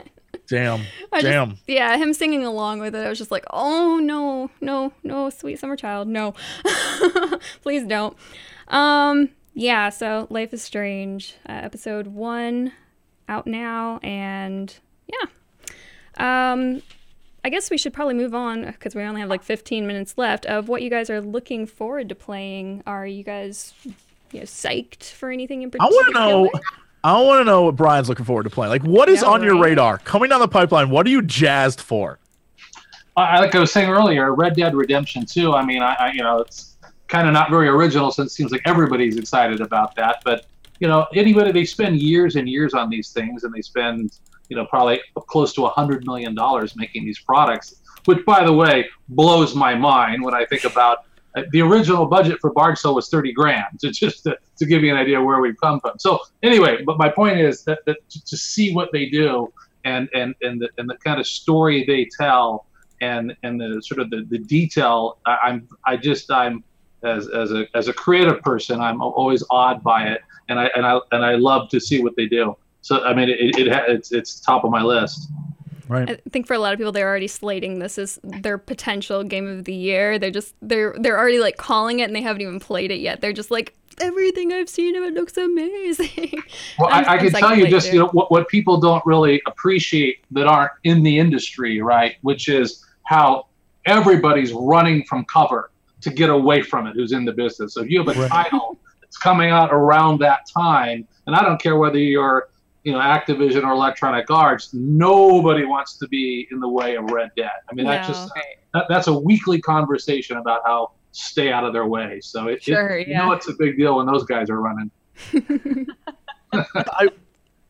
Damn, 0.52 0.82
I 1.12 1.22
just- 1.22 1.24
damn. 1.32 1.58
yeah, 1.68 1.98
him 1.98 2.14
singing 2.14 2.44
along 2.46 2.80
with 2.80 2.94
it, 2.96 3.04
I 3.06 3.10
was 3.10 3.18
just 3.18 3.32
like, 3.32 3.46
oh 3.50 4.00
no, 4.02 4.52
no, 4.62 4.94
no, 5.04 5.30
sweet 5.32 5.58
summer 5.60 5.76
child, 5.76 6.08
no, 6.08 6.36
please 7.64 7.86
don't. 7.88 8.16
Um, 8.68 9.30
yeah, 9.54 9.90
so 9.90 10.28
Life 10.30 10.54
is 10.54 10.62
Strange, 10.64 11.36
uh, 11.50 11.54
episode 11.54 12.08
one, 12.08 12.72
out 13.28 13.48
now, 13.48 14.00
and 14.04 14.74
yeah. 15.08 15.28
Um, 16.18 16.82
I 17.44 17.50
guess 17.50 17.72
we 17.72 17.78
should 17.78 17.94
probably 17.94 18.14
move 18.14 18.36
on 18.36 18.66
because 18.66 18.94
we 18.94 19.02
only 19.02 19.22
have 19.22 19.30
like 19.30 19.42
15 19.44 19.88
minutes 19.88 20.16
left 20.18 20.46
of 20.46 20.70
what 20.70 20.82
you 20.84 20.90
guys 20.90 21.10
are 21.10 21.20
looking 21.22 21.66
forward 21.66 22.10
to 22.10 22.16
playing. 22.16 22.84
Are 22.86 23.08
you 23.08 23.24
guys, 23.24 23.74
you 24.32 24.40
know, 24.42 24.46
psyched 24.46 25.12
for 25.12 25.32
anything 25.32 25.64
in 25.64 25.70
I 25.70 25.72
particular? 25.72 25.92
want 26.04 26.08
to 26.08 26.20
know. 26.20 26.50
I 27.04 27.20
want 27.22 27.40
to 27.42 27.46
know 27.46 27.64
what 27.64 27.76
Brian's 27.76 28.10
looking 28.10 28.26
forward 28.26 28.44
to 28.44 28.50
playing. 28.50 28.70
Like, 28.70 28.84
what 28.84 29.10
is 29.10 29.22
Yeah, 29.22 29.30
on 29.30 29.44
your 29.44 29.56
right. 29.56 29.72
radar 29.72 29.98
coming 30.00 30.30
down 30.30 30.40
the 30.40 30.48
pipeline? 30.48 30.90
What 30.90 31.06
are 31.08 31.10
you 31.10 31.22
jazzed 31.22 31.82
for? 31.82 32.20
I, 33.18 33.40
like 33.40 33.54
I 33.56 33.60
was 33.60 33.72
saying 33.72 33.90
earlier, 33.90 34.34
Red 34.34 34.56
Dead 34.56 34.74
Redemption 34.76 35.26
2. 35.26 35.54
I 35.54 35.66
mean, 35.66 35.82
I, 35.82 35.94
I 36.00 36.12
you 36.14 36.24
know, 36.24 36.40
it's 36.40 36.78
kind 37.08 37.28
of 37.28 37.34
not 37.34 37.50
very 37.50 37.68
original 37.68 38.12
since 38.12 38.32
it 38.32 38.36
seems 38.36 38.52
like 38.52 38.62
everybody's 38.66 39.18
excited 39.18 39.62
about 39.62 39.96
that. 39.96 40.22
But 40.24 40.46
you 40.80 40.88
know, 40.88 41.06
anybody 41.14 41.52
they 41.52 41.66
spend 41.66 42.02
years 42.02 42.36
and 42.36 42.48
years 42.48 42.74
on 42.74 42.90
these 42.90 43.12
things, 43.12 43.44
and 43.44 43.54
they 43.54 43.62
spend 43.62 44.20
you 44.50 44.56
know 44.56 44.66
probably 44.66 45.02
close 45.16 45.54
to 45.54 45.66
a 45.66 45.70
hundred 45.70 46.06
million 46.06 46.34
dollars 46.36 46.76
making 46.76 47.06
these 47.06 47.20
products, 47.20 47.76
which 48.06 48.24
by 48.26 48.44
the 48.46 48.54
way 48.54 48.88
blows 49.10 49.56
my 49.56 49.76
mind 49.76 50.24
when 50.24 50.34
I 50.34 50.46
think 50.46 50.64
about. 50.64 51.06
Uh, 51.36 51.44
The 51.52 51.62
original 51.62 52.06
budget 52.06 52.40
for 52.42 52.52
Bard's 52.52 52.82
Tale 52.82 52.96
was 52.96 53.10
30 53.10 53.34
grand, 53.34 53.80
to 53.80 53.92
just 53.92 54.24
to, 54.24 54.38
to 54.58 54.66
give 54.66 54.84
you 54.84 54.92
an 54.92 54.98
idea 54.98 55.22
where 55.22 55.40
we've 55.40 55.60
come 55.62 55.80
from. 55.80 55.98
So 56.00 56.20
anyway, 56.44 56.84
but 56.84 56.98
my 56.98 57.10
point 57.10 57.40
is 57.40 57.64
that, 57.64 57.80
that 57.86 57.98
to, 58.10 58.38
see 58.38 58.74
what 58.74 58.90
they 58.92 59.08
do 59.08 59.52
and 59.86 60.10
and 60.14 60.36
and 60.42 60.62
the, 60.62 60.70
and 60.78 60.90
the 60.90 60.96
kind 60.98 61.20
of 61.20 61.28
story 61.28 61.84
they 61.86 62.08
tell 62.20 62.66
and 63.02 63.36
and 63.44 63.60
the 63.60 63.82
sort 63.82 64.00
of 64.00 64.10
the, 64.10 64.26
the 64.30 64.38
detail 64.38 65.18
I, 65.26 65.38
i'm 65.46 65.68
i 65.86 65.98
just 65.98 66.32
i'm 66.32 66.64
as 67.04 67.28
as 67.30 67.52
a 67.52 67.66
as 67.74 67.88
a 67.88 67.94
creative 67.94 68.42
person 68.42 68.80
i'm 68.80 69.02
always 69.02 69.44
awed 69.50 69.84
by 69.84 70.08
it. 70.08 70.22
And 70.50 70.60
i 70.60 70.70
and 70.76 70.86
i 70.86 71.00
and 71.12 71.26
i 71.26 71.36
love 71.36 71.70
to 71.70 71.80
see 71.80 72.04
what 72.04 72.16
they 72.16 72.28
do. 72.28 72.56
So 72.82 73.04
i 73.04 73.14
mean 73.14 73.30
it, 73.30 73.58
it 73.58 73.72
ha- 73.72 73.86
it's 73.88 74.12
it's 74.12 74.40
top 74.40 74.64
of 74.64 74.72
my 74.72 74.84
list 74.84 75.32
Right. 75.92 76.10
I 76.10 76.30
think 76.30 76.48
for 76.48 76.54
a 76.54 76.60
lot 76.60 76.72
of 76.72 76.80
people, 76.80 76.94
they're 76.94 77.10
already 77.10 77.28
slating 77.28 77.80
this 77.80 77.98
as 77.98 78.18
their 78.24 78.58
potential 78.58 79.26
game 79.26 79.46
of 79.46 79.66
the 79.66 79.74
year. 79.74 80.18
They're 80.18 80.32
just 80.32 80.56
they're 80.62 80.96
they're 80.98 81.20
already 81.20 81.40
like 81.40 81.58
calling 81.58 82.00
it, 82.00 82.04
and 82.04 82.16
they 82.16 82.22
haven't 82.22 82.42
even 82.42 82.62
played 82.62 82.92
it 82.92 83.02
yet. 83.02 83.20
They're 83.20 83.34
just 83.34 83.52
like 83.52 83.76
everything 84.00 84.54
I've 84.54 84.70
seen 84.70 84.96
of 84.96 85.04
it 85.04 85.14
looks 85.14 85.36
amazing. 85.36 86.42
well 86.80 86.88
i, 86.92 87.16
I 87.16 87.18
can 87.18 87.30
tell 87.32 87.56
you 87.56 87.68
just 87.68 87.92
you 87.92 88.00
know 88.00 88.08
what, 88.14 88.32
what 88.32 88.48
people 88.48 88.80
don't 88.80 89.06
really 89.06 89.42
appreciate 89.46 90.24
that 90.32 90.48
aren't 90.48 90.72
in 90.86 91.04
the 91.04 91.20
industry 91.20 91.82
right 91.82 92.16
which 92.22 92.48
is 92.48 92.86
how 93.04 93.48
everybody's 93.86 94.54
running 94.54 95.04
from 95.04 95.26
cover 95.26 95.72
to 96.00 96.10
get 96.10 96.30
away 96.30 96.62
from 96.62 96.88
it 96.88 96.94
who's 96.96 97.12
in 97.12 97.26
the 97.26 97.34
business 97.34 97.74
so 97.74 97.82
if 97.82 97.90
you 97.90 98.00
have 98.00 98.08
a 98.08 98.20
Right. 98.20 98.32
title 98.32 98.80
that's 99.02 99.18
coming 99.18 99.50
out 99.50 99.72
around 99.74 100.20
that 100.22 100.48
time 100.52 101.06
and 101.28 101.36
i 101.36 101.44
don't 101.44 101.62
care 101.62 101.76
whether 101.76 102.00
you're 102.00 102.48
you 102.84 102.92
know 102.92 103.00
activision 103.00 103.64
or 103.64 103.72
electronic 103.74 104.30
arts 104.32 104.70
nobody 104.74 105.66
wants 105.66 105.98
to 105.98 106.08
be 106.08 106.48
in 106.52 106.60
the 106.60 106.68
way 106.68 106.96
of 106.96 107.04
red 107.12 107.30
dead 107.38 107.52
i 107.70 107.74
mean 107.76 107.86
that's 107.86 108.08
just 108.08 108.32
that, 108.74 108.86
that's 108.90 109.08
a 109.08 109.14
weekly 109.14 109.62
conversation 109.62 110.38
about 110.38 110.62
how 110.66 110.92
stay 111.12 111.52
out 111.52 111.64
of 111.64 111.74
their 111.74 111.86
way 111.86 112.20
so 112.22 112.48
it, 112.48 112.54
it- 112.56 112.64
Sure, 112.64 112.98
you 112.98 113.14
know 113.14 113.32
it's 113.34 113.48
a 113.50 113.54
big 113.60 113.78
deal 113.78 113.98
when 113.98 114.06
those 114.08 114.24
guys 114.24 114.50
are 114.50 114.60
running 114.62 114.90
I, 116.54 117.10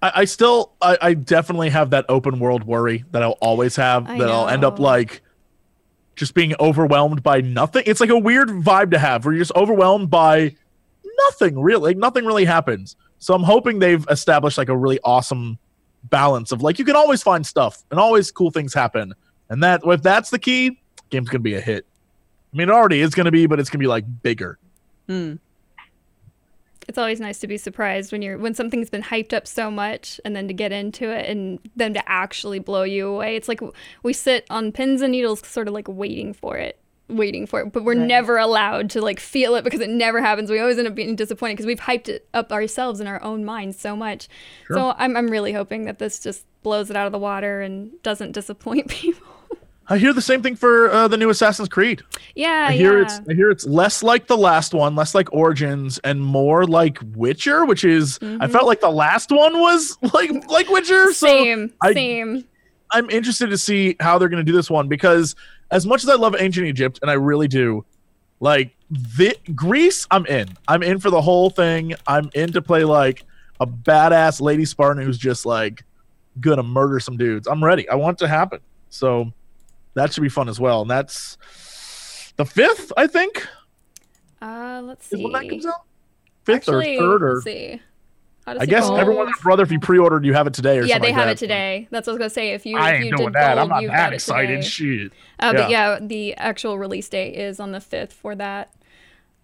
I 0.02 0.26
still, 0.26 0.74
I, 0.82 0.98
I 1.02 1.14
definitely 1.14 1.70
have 1.70 1.92
that 1.92 2.06
open 2.10 2.40
world 2.40 2.64
worry 2.64 3.06
that 3.12 3.22
I'll 3.22 3.38
always 3.42 3.76
have. 3.76 4.10
I 4.10 4.18
that 4.18 4.30
I'll 4.30 4.48
end 4.50 4.64
up 4.64 4.80
like 4.80 5.22
just 6.16 6.34
being 6.34 6.56
overwhelmed 6.60 7.22
by 7.22 7.42
nothing. 7.42 7.84
It's 7.86 8.00
like 8.00 8.10
a 8.10 8.18
weird 8.18 8.50
vibe 8.50 8.92
to 8.92 9.00
have 9.00 9.26
where 9.26 9.34
you're 9.34 9.42
just 9.42 9.56
overwhelmed 9.56 10.10
by 10.10 10.56
nothing 11.30 11.60
really. 11.62 11.92
Like 11.92 11.98
nothing 11.98 12.26
really 12.26 12.46
happens. 12.46 12.96
So 13.22 13.36
I'm 13.36 13.44
hoping 13.44 13.78
they've 13.78 14.06
established 14.10 14.58
like 14.58 14.68
a 14.68 14.76
really 14.76 15.00
awesome 15.04 15.60
balance 16.06 16.52
of 16.52 16.64
like 16.64 16.80
you 16.80 16.86
can 16.86 16.96
always 16.96 17.22
find 17.22 17.46
stuff 17.46 17.84
and 17.92 18.00
always 18.00 18.32
cool 18.32 18.50
things 18.50 18.74
happen. 18.74 19.14
And 19.48 19.62
that 19.62 19.82
if 19.86 20.02
that's 20.02 20.32
the 20.32 20.40
key, 20.40 20.82
game's 21.12 21.30
gonna 21.30 21.40
be 21.40 21.54
a 21.54 21.62
hit. 21.62 21.86
I 22.52 22.58
mean, 22.58 22.68
it 22.68 22.72
already 22.72 23.00
is 23.00 23.14
gonna 23.14 23.32
be, 23.32 23.46
but 23.46 23.60
it's 23.60 23.70
gonna 23.70 23.80
be 23.80 23.88
like 23.88 24.06
bigger. 24.24 24.58
Hmm. 25.08 25.36
it's 26.88 26.98
always 26.98 27.20
nice 27.20 27.38
to 27.40 27.48
be 27.48 27.58
surprised 27.58 28.12
when 28.12 28.24
you're 28.24 28.40
when 28.40 28.56
something's 28.56 28.90
been 28.90 29.04
hyped 29.04 29.34
up 29.34 29.46
so 29.46 29.70
much 29.70 30.20
and 30.26 30.36
then 30.36 30.48
to 30.48 30.54
get 30.54 30.72
into 30.72 31.10
it 31.12 31.30
and 31.30 31.60
them 31.76 31.94
to 31.94 32.10
actually 32.10 32.60
blow 32.60 32.84
you 32.84 33.08
away 33.08 33.36
it's 33.36 33.48
like 33.48 33.62
we 34.04 34.14
sit 34.14 34.46
on 34.50 34.72
pins 34.72 35.02
and 35.02 35.12
needles 35.12 35.46
sort 35.46 35.68
of 35.68 35.74
like 35.74 35.88
waiting 35.88 36.34
for 36.34 36.58
it 36.58 36.81
waiting 37.12 37.46
for 37.46 37.62
it 37.62 37.72
but 37.74 37.84
we're 37.84 37.98
Right. 37.98 38.08
never 38.08 38.38
allowed 38.38 38.90
to 38.92 39.02
like 39.02 39.20
feel 39.20 39.56
it 39.56 39.64
because 39.64 39.80
it 39.80 39.90
never 39.90 40.22
happens 40.22 40.50
we 40.50 40.60
always 40.60 40.78
end 40.78 40.88
up 40.88 40.96
being 40.96 41.16
disappointed 41.16 41.54
because 41.56 41.66
we've 41.66 41.80
hyped 41.80 42.10
it 42.10 42.28
up 42.34 42.52
ourselves 42.52 43.00
in 43.00 43.08
our 43.08 43.22
own 43.24 43.44
minds 43.46 43.80
so 43.80 43.96
much 43.96 44.28
so 44.68 44.94
I'm, 44.98 45.16
I'm 45.18 45.28
really 45.30 45.54
hoping 45.54 45.86
that 45.86 46.00
this 46.00 46.20
just 46.20 46.46
blows 46.64 46.90
it 46.90 46.96
out 46.96 47.06
of 47.06 47.12
the 47.12 47.20
water 47.20 47.62
and 47.62 47.92
doesn't 48.04 48.32
disappoint 48.34 48.88
people 48.90 49.28
I 49.88 49.98
hear 49.98 50.14
the 50.14 50.22
same 50.22 50.42
thing 50.42 50.56
for 50.56 50.90
uh, 50.90 51.08
the 51.10 51.18
new 51.18 51.30
Assassin's 51.30 51.68
Creed. 51.68 52.02
yeah 52.34 52.68
I 52.70 52.74
hear 52.74 53.00
yeah. 53.00 53.04
it's 53.06 53.20
I 53.30 53.34
hear 53.34 53.50
it's 53.50 53.66
less 53.66 54.02
like 54.04 54.28
the 54.28 54.38
last 54.38 54.74
one, 54.74 54.96
less 54.96 55.14
like 55.14 55.34
Origins, 55.34 56.00
and 56.06 56.22
more 56.22 56.66
like 56.66 56.98
Witcher, 57.16 57.66
which 57.66 57.84
is 57.84 58.18
I 58.22 58.26
Mhm. 58.26 58.52
felt 58.52 58.68
like 58.68 58.80
the 58.80 58.92
last 58.92 59.32
one 59.32 59.60
was 59.60 59.98
like 60.14 60.32
like 60.50 60.70
Witcher. 60.70 61.08
So 61.12 61.28
same 61.28 61.74
I- 61.82 61.94
same 61.94 62.46
I'm 62.92 63.10
interested 63.10 63.48
to 63.50 63.58
see 63.58 63.98
how 64.00 64.18
they're 64.18 64.30
gonna 64.30 64.44
do 64.44 64.54
this 64.54 64.70
one 64.70 64.88
because 64.88 65.36
as 65.72 65.86
much 65.86 66.04
as 66.04 66.10
I 66.10 66.16
love 66.16 66.36
ancient 66.38 66.68
Egypt, 66.68 67.00
and 67.02 67.10
I 67.10 67.14
really 67.16 67.48
do, 67.48 67.86
like 68.40 68.76
the 68.90 69.36
Greece, 69.56 70.06
I'm 70.12 70.26
in. 70.26 70.50
I'm 70.68 70.84
in 70.84 71.00
for 71.00 71.10
the 71.10 71.22
whole 71.22 71.50
thing. 71.50 71.94
I'm 72.06 72.30
in 72.34 72.52
to 72.54 72.62
play 72.62 72.84
like 72.84 73.24
a 73.60 73.66
badass 73.68 74.42
lady 74.42 74.66
Spartan 74.66 75.04
who's 75.04 75.18
just 75.18 75.46
like 75.46 75.84
gonna 76.40 76.64
murder 76.64 77.00
some 77.00 77.18
dudes. 77.18 77.48
I'm 77.48 77.64
ready. 77.64 77.88
I 77.88 77.96
want 77.96 78.18
it 78.20 78.26
to 78.26 78.28
happen. 78.28 78.60
So 78.90 79.32
that 79.94 80.14
should 80.14 80.24
be 80.24 80.30
fun 80.30 80.50
as 80.50 80.60
well. 80.60 80.82
And 80.82 80.90
that's 80.90 81.38
the 82.38 82.46
fifth, 82.46 82.92
I 82.98 83.08
think. 83.08 83.48
uh 84.42 84.82
let's 84.84 85.06
is 85.12 85.20
see 85.20 85.24
when 85.24 85.34
that 85.34 85.50
comes 85.50 85.66
out? 85.66 85.84
Fifth 86.44 86.68
Actually, 86.70 86.98
or 86.98 87.00
third 87.00 87.24
or 87.24 87.34
let's 87.36 87.44
see. 87.46 87.82
How 88.52 88.60
does 88.60 88.64
I 88.64 88.66
guess 88.66 88.88
go? 88.90 88.96
everyone 88.96 89.28
and 89.28 89.36
brother, 89.42 89.64
if 89.64 89.72
you 89.72 89.80
pre-ordered, 89.80 90.26
you 90.26 90.34
have 90.34 90.48
it 90.48 90.54
today 90.54 90.78
or 90.80 90.84
yeah, 90.84 90.96
something. 90.96 91.02
they 91.02 91.08
like 91.08 91.16
have 91.16 91.26
that. 91.28 91.32
it 91.32 91.38
today. 91.38 91.88
That's 91.92 92.08
what 92.08 92.12
I 92.12 92.14
was 92.16 92.20
gonna 92.20 92.30
say. 92.30 92.52
If 92.54 92.66
you, 92.66 92.78
I 92.78 92.90
if 92.90 92.96
ain't 92.96 93.06
you 93.06 93.12
doing 93.18 93.28
did 93.30 93.34
that. 93.36 93.56
gold, 93.56 93.60
I'm 93.60 93.68
not 93.70 93.82
you've 93.84 93.92
that 93.92 94.14
excited. 94.14 94.64
Shit. 94.66 95.12
Uh, 95.40 95.46
Yeah. 95.46 95.62
But 95.62 95.70
yeah, 95.70 96.00
the 96.02 96.34
actual 96.36 96.78
release 96.78 97.08
date 97.10 97.34
is 97.36 97.60
on 97.60 97.72
the 97.72 97.80
fifth 97.80 98.14
for 98.14 98.36
that. 98.36 98.74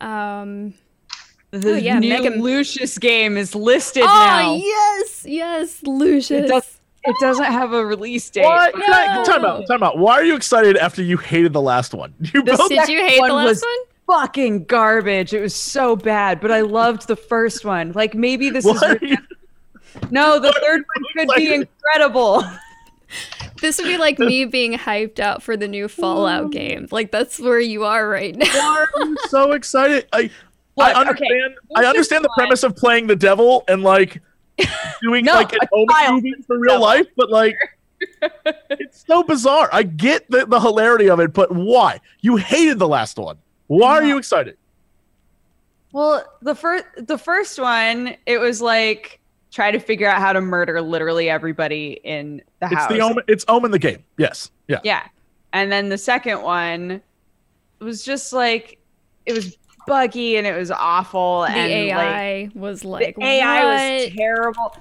Um, 0.02 0.74
The 1.52 1.74
Oh, 1.74 1.76
yeah, 1.78 2.00
new 2.00 2.10
Mega- 2.10 2.30
Lucius 2.42 2.98
game 2.98 3.38
is 3.38 3.56
listed 3.56 4.04
Oh 4.04 4.08
now. 4.08 4.56
yes, 4.56 5.26
yes, 5.26 5.82
Lucius. 5.84 6.46
It 6.46 6.48
does- 6.50 6.74
It 7.06 7.16
doesn't 7.22 7.46
have 7.46 7.72
a 7.72 7.86
release 7.86 8.30
date. 8.30 8.44
What? 8.44 8.76
No. 8.78 9.24
Time 9.24 9.46
out. 9.46 9.66
Time 9.68 9.82
out. 9.82 9.98
Why 9.98 10.16
are 10.16 10.24
you 10.26 10.36
excited 10.36 10.76
after 10.76 11.02
you 11.02 11.16
hated 11.16 11.54
the 11.54 11.62
last 11.62 11.94
one? 11.94 12.14
You 12.34 12.44
The 12.44 12.58
both. 12.58 12.68
Did 12.68 12.90
you 12.90 13.00
hate 13.00 13.22
one 13.22 13.30
the 13.30 13.36
last 13.36 13.48
was- 13.48 13.62
one? 13.62 13.78
Fucking 14.08 14.64
garbage. 14.66 15.34
It 15.34 15.42
was 15.42 15.54
so 15.56 15.96
bad, 15.96 16.40
but 16.40 16.52
I 16.52 16.62
loved 16.62 17.08
the 17.08 17.16
first 17.16 17.66
one. 17.66 17.92
Like 17.92 18.16
maybe 18.16 18.50
this 18.50 18.66
Why 18.66 18.74
is 19.02 19.02
you- 19.02 19.18
no. 20.12 20.40
The 20.40 20.54
third 20.62 20.84
one 21.16 21.28
could 21.28 21.36
be 21.36 21.54
incredible. 21.54 22.44
This 23.62 23.80
would 23.80 23.88
be 23.88 23.98
like 23.98 24.20
me 24.20 24.46
being 24.46 24.74
hyped 24.74 25.20
out 25.20 25.42
for 25.42 25.58
the 25.58 25.68
new 25.68 25.88
Fallout 25.88 26.52
game. 26.52 26.88
Like 26.92 27.10
that's 27.12 27.40
where 27.40 27.60
you 27.60 27.86
are 27.86 28.08
right 28.08 28.36
now. 28.36 28.46
Why 28.46 28.86
are 28.96 29.06
you 29.08 29.18
so 29.30 29.52
excited? 29.54 30.08
I, 30.14 30.24
Look, 30.24 30.32
I 30.78 30.92
okay, 30.92 31.00
understand. 31.00 31.56
I 31.76 31.86
understand 31.86 32.24
the 32.26 32.28
one- 32.30 32.36
premise 32.38 32.62
of 32.64 32.76
playing 32.76 33.08
the 33.08 33.16
devil 33.16 33.64
and 33.68 33.82
like 33.82 34.22
doing 35.02 35.26
No, 35.26 35.34
like 35.34 35.54
an 35.54 35.60
a 35.64 35.68
omen 35.74 36.16
movie 36.16 36.34
for 36.46 36.60
real 36.60 36.74
devil. 36.74 36.82
life, 36.86 37.08
but 37.16 37.32
like 37.32 37.56
it's 38.70 39.04
so 39.08 39.24
bizarre. 39.24 39.70
I 39.72 39.82
get 39.82 40.30
the, 40.30 40.46
the 40.46 40.60
hilarity 40.60 41.10
of 41.10 41.20
it, 41.20 41.34
but 41.34 41.52
why? 41.52 42.00
You 42.22 42.36
hated 42.36 42.78
the 42.78 42.88
last 42.88 43.18
one. 43.18 43.38
Why 43.68 43.92
are 44.00 44.04
you 44.04 44.18
excited? 44.18 44.58
Well, 45.92 46.24
the 46.42 46.56
first 46.56 46.86
the 46.98 47.18
first 47.18 47.60
one, 47.60 48.16
it 48.26 48.40
was 48.40 48.62
like 48.62 49.20
try 49.52 49.72
to 49.72 49.80
figure 49.80 50.08
out 50.08 50.20
how 50.20 50.34
to 50.34 50.42
murder 50.42 50.82
literally 50.82 51.30
everybody 51.30 52.00
in 52.04 52.42
the 52.60 52.66
It's 52.68 52.76
house. 52.76 52.90
the 52.92 53.00
omen. 53.00 53.24
It's 53.28 53.46
omen 53.48 53.72
the 53.72 53.80
game. 53.80 54.04
Yes. 54.18 54.52
Yeah. 54.68 54.80
Yeah. 54.84 55.04
And 55.54 55.72
then 55.72 55.90
the 55.90 55.98
second 55.98 56.42
one 56.42 57.02
was 57.80 58.04
just 58.04 58.34
like 58.34 58.80
it 59.26 59.34
was 59.34 59.58
buggy 59.88 60.36
and 60.36 60.46
it 60.46 60.58
was 60.58 60.70
awful 60.72 61.44
The 61.44 61.52
and 61.52 61.72
like 61.90 61.96
AI 61.98 62.52
was 62.54 62.84
like 62.84 63.16
the 63.16 63.24
AI 63.24 64.04
was 64.04 64.14
terrible. 64.14 64.76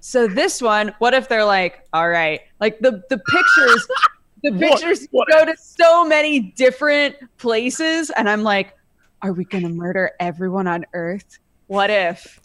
So 0.00 0.26
this 0.26 0.62
one, 0.62 0.92
what 0.98 1.14
if 1.14 1.28
they're 1.28 1.44
like, 1.44 1.86
all 1.92 2.08
right, 2.08 2.40
like 2.60 2.78
the 2.80 3.02
the 3.10 3.18
pictures, 3.18 3.86
the 4.42 4.52
pictures 4.52 5.06
what 5.10 5.28
go 5.28 5.44
to 5.44 5.54
so 5.56 6.04
many 6.04 6.40
different 6.40 7.16
places, 7.38 8.10
and 8.10 8.28
I'm 8.28 8.42
like, 8.42 8.76
are 9.22 9.32
we 9.32 9.44
gonna 9.44 9.68
murder 9.68 10.12
everyone 10.20 10.66
on 10.66 10.84
Earth? 10.94 11.38
What 11.68 11.90
if? 11.90 12.40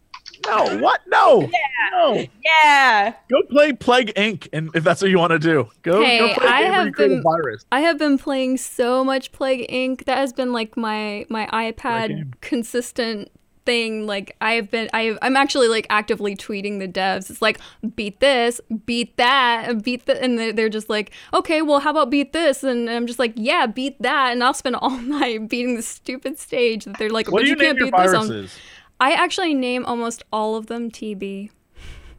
No. 0.46 0.78
What? 0.78 1.02
No. 1.08 1.50
No. 1.92 2.26
Yeah. 2.46 3.14
Go 3.30 3.42
play 3.50 3.74
Plague 3.74 4.14
Inc. 4.16 4.48
And 4.54 4.70
if 4.76 4.84
that's 4.84 5.02
what 5.02 5.10
you 5.10 5.18
want 5.18 5.32
to 5.32 5.40
do, 5.40 5.68
go. 5.82 6.04
Hey, 6.04 6.20
go 6.20 6.34
play 6.36 6.46
a 6.46 6.50
I 6.50 6.62
game 6.62 6.70
where 6.70 6.74
have 6.78 6.86
you 6.86 6.92
create 6.94 7.12
a 7.12 7.14
been- 7.16 7.24
virus. 7.24 7.66
I 7.72 7.80
have 7.80 7.98
been 7.98 8.18
playing 8.18 8.58
so 8.58 9.04
much 9.04 9.32
Plague 9.32 9.68
Inc. 9.70 10.06
That 10.06 10.20
has 10.20 10.34
been 10.34 10.54
like 10.54 10.78
my 10.78 11.26
my 11.30 11.48
iPad 11.48 12.34
consistent 12.42 13.32
thing. 13.68 14.08
Like 14.08 14.36
I've 14.42 14.72
been 14.72 14.90
I 14.94 15.16
I'm 15.22 15.36
actually 15.36 15.68
like 15.68 15.86
actively 15.92 16.36
tweeting 16.36 16.80
the 16.80 16.88
devs. 16.88 17.30
It's 17.30 17.42
like 17.42 17.60
beat 17.96 18.20
this, 18.20 18.60
beat 18.86 19.16
that, 19.18 19.84
beat 19.84 20.08
the, 20.08 20.20
and 20.24 20.40
they're, 20.40 20.54
they're 20.54 20.70
just 20.70 20.90
like, 20.90 21.12
okay, 21.34 21.62
well, 21.62 21.80
how 21.80 21.92
about 21.92 22.10
beat 22.10 22.34
this? 22.34 22.64
And 22.64 22.90
I'm 22.90 23.06
just 23.06 23.20
like, 23.20 23.34
yeah, 23.36 23.68
beat 23.68 24.02
that, 24.02 24.32
and 24.32 24.44
I'll 24.44 24.56
spend 24.56 24.76
all 24.82 24.98
night 24.98 25.48
beating 25.50 25.76
the 25.76 25.84
stupid 25.84 26.40
stage 26.40 26.86
that 26.86 26.98
they're 26.98 27.10
like, 27.12 27.28
What 27.30 27.42
but 27.42 27.44
do 27.44 27.50
you, 27.50 27.52
you 27.52 27.58
name 27.58 27.76
can't 27.76 27.78
your 27.78 27.92
beat 27.92 27.98
this 28.04 28.14
on. 28.16 28.28
viruses? 28.28 28.58
I 29.00 29.12
actually 29.12 29.54
name 29.54 29.86
almost 29.86 30.24
all 30.34 30.56
of 30.56 30.66
them 30.68 30.90
TB. 30.90 31.52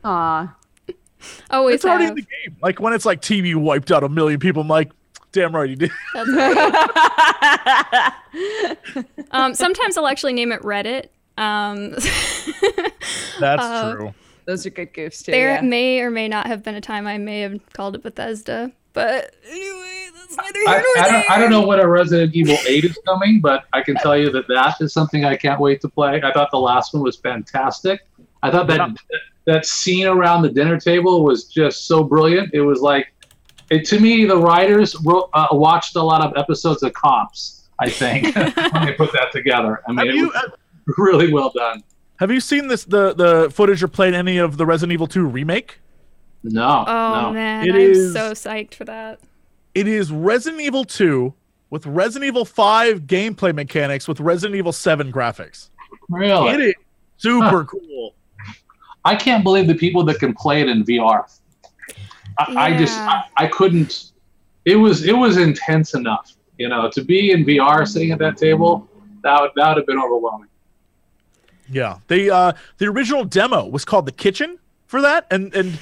Aw. 0.05 0.55
Always 1.51 1.75
It's 1.77 1.85
already 1.85 2.05
have. 2.05 2.11
in 2.13 2.17
the 2.17 2.23
game. 2.23 2.57
Like 2.63 2.79
when 2.79 2.93
it's 2.93 3.05
like 3.05 3.21
tb 3.21 3.57
wiped 3.57 3.91
out 3.91 4.05
a 4.05 4.09
million 4.09 4.39
people, 4.39 4.63
I'm 4.63 4.69
like, 4.69 4.93
damn 5.33 5.53
right 5.55 5.69
you 5.69 5.75
did. 5.75 5.91
Right. 6.15 8.13
um, 9.33 9.55
sometimes 9.55 9.97
I'll 9.97 10.07
actually 10.07 10.35
name 10.35 10.53
it 10.53 10.63
Reddit. 10.63 11.09
Um, 11.39 11.91
That's 13.41 13.63
Uh, 13.65 13.95
true. 13.95 14.15
Those 14.47 14.65
are 14.67 14.71
good 14.71 14.93
goofs 14.95 15.25
too. 15.25 15.31
there 15.33 15.55
yeah. 15.57 15.61
may 15.61 16.01
or 16.01 16.11
may 16.11 16.27
not 16.27 16.47
have 16.47 16.63
been 16.63 16.75
a 16.75 16.81
time 16.81 17.07
I 17.07 17.19
may 17.19 17.41
have 17.41 17.61
called 17.75 17.95
it 17.95 18.03
Bethesda, 18.03 18.73
but 18.95 19.35
anyway, 19.47 20.09
that's 20.17 20.37
neither 20.37 20.59
here 20.59 20.69
I, 20.69 20.73
nor 20.79 20.81
I, 20.81 21.03
there. 21.03 21.13
don't, 21.13 21.31
I 21.31 21.39
don't 21.39 21.51
know 21.51 21.67
when 21.67 21.81
a 21.81 21.87
Resident 21.87 22.35
Evil 22.35 22.57
8 22.67 22.85
is 22.85 22.99
coming, 23.07 23.41
but 23.41 23.65
I 23.75 23.83
can 23.83 23.95
tell 23.97 24.17
you 24.17 24.31
that 24.33 24.49
that 24.49 24.77
is 24.81 24.93
something 24.95 25.25
I 25.27 25.37
can't 25.37 25.61
wait 25.61 25.83
to 25.83 25.89
play. 25.89 26.21
I 26.23 26.33
thought 26.33 26.51
the 26.51 26.59
last 26.59 26.95
one 26.95 27.03
was 27.03 27.17
fantastic. 27.17 28.01
I 28.43 28.51
thought 28.51 28.67
that 28.69 28.97
that 29.45 29.67
scene 29.67 30.07
around 30.07 30.43
the 30.43 30.51
dinner 30.51 30.81
table 30.81 31.23
was 31.25 31.45
just 31.45 31.87
so 31.87 32.03
brilliant. 32.03 32.55
It 32.55 32.63
was 32.63 32.81
like, 32.81 33.13
it, 33.71 33.85
to 33.89 34.01
me, 34.01 34.25
the 34.25 34.37
writers 34.39 34.97
wrote, 35.05 35.29
uh, 35.35 35.49
watched 35.53 35.95
a 35.97 36.03
lot 36.03 36.23
of 36.25 36.35
episodes 36.39 36.83
of 36.83 36.93
Cops. 36.95 37.69
I 37.81 37.89
think 37.91 38.35
when 38.73 38.87
they 38.87 38.93
put 38.95 39.13
that 39.13 39.31
together. 39.31 39.83
I 39.87 39.93
mean, 39.93 39.99
Have 39.99 40.07
it 40.09 40.15
you 40.15 40.27
was 40.29 40.53
really 40.99 41.33
well 41.33 41.51
done. 41.55 41.83
have 42.19 42.31
you 42.31 42.41
seen 42.41 42.69
this 42.69 42.85
the 42.85 43.15
the 43.15 43.51
footage 43.51 43.83
or 43.83 43.89
played 43.89 44.15
any 44.15 44.39
of 44.39 44.57
the 44.57 44.67
Resident 44.67 44.93
Evil 44.95 45.07
2 45.07 45.25
remake? 45.27 45.79
No, 46.45 46.85
Oh 46.87 47.23
no. 47.23 47.33
man, 47.33 47.69
It 47.69 47.75
I'm 47.75 47.81
is- 47.81 48.13
so 48.13 48.33
psyched 48.33 48.75
for 48.75 48.85
that. 48.85 49.21
It 49.75 49.87
is 49.87 50.11
Resident 50.11 50.63
Evil 50.63 50.85
2 50.85 51.35
with 51.71 51.85
Resident 51.87 52.27
Evil 52.27 52.45
5 52.45 53.03
gameplay 53.03 53.55
mechanics 53.55 54.09
with 54.09 54.19
Resident 54.21 54.57
Evil 54.57 54.73
7 54.73 55.13
graphics. 55.13 55.69
Really, 56.09 56.51
It 56.55 56.61
is 56.61 56.75
super 57.19 57.65
cool. 57.65 58.15
I 59.05 59.15
can't 59.17 59.45
believe 59.45 59.67
the 59.67 59.75
people 59.75 60.03
that 60.05 60.19
can 60.19 60.33
play 60.35 60.61
it 60.63 60.69
in 60.69 60.85
VR. 60.85 61.25
I, 62.39 62.55
I 62.73 62.77
just 62.77 62.99
I, 62.99 63.23
I 63.37 63.47
couldn't. 63.49 64.13
It 64.65 64.77
was 64.77 65.05
it 65.05 65.13
was 65.17 65.37
intense 65.39 65.95
enough, 65.95 66.35
you 66.59 66.69
know, 66.69 66.91
to 66.91 67.03
be 67.03 67.31
in 67.33 67.45
VR 67.45 67.87
sitting 67.87 68.11
at 68.11 68.19
that 68.21 68.37
table. 68.37 68.89
That 69.23 69.41
would 69.41 69.51
that 69.57 69.69
would 69.69 69.77
have 69.79 69.87
been 69.87 69.99
overwhelming. 69.99 70.48
Yeah. 71.71 71.99
The 72.09 72.31
uh 72.31 72.53
the 72.79 72.87
original 72.87 73.25
demo 73.25 73.67
was 73.67 73.85
called 73.85 74.07
The 74.07 74.13
Kitchen 74.13 74.59
for 74.87 75.01
that 75.03 75.27
and 75.31 75.55
and 75.55 75.79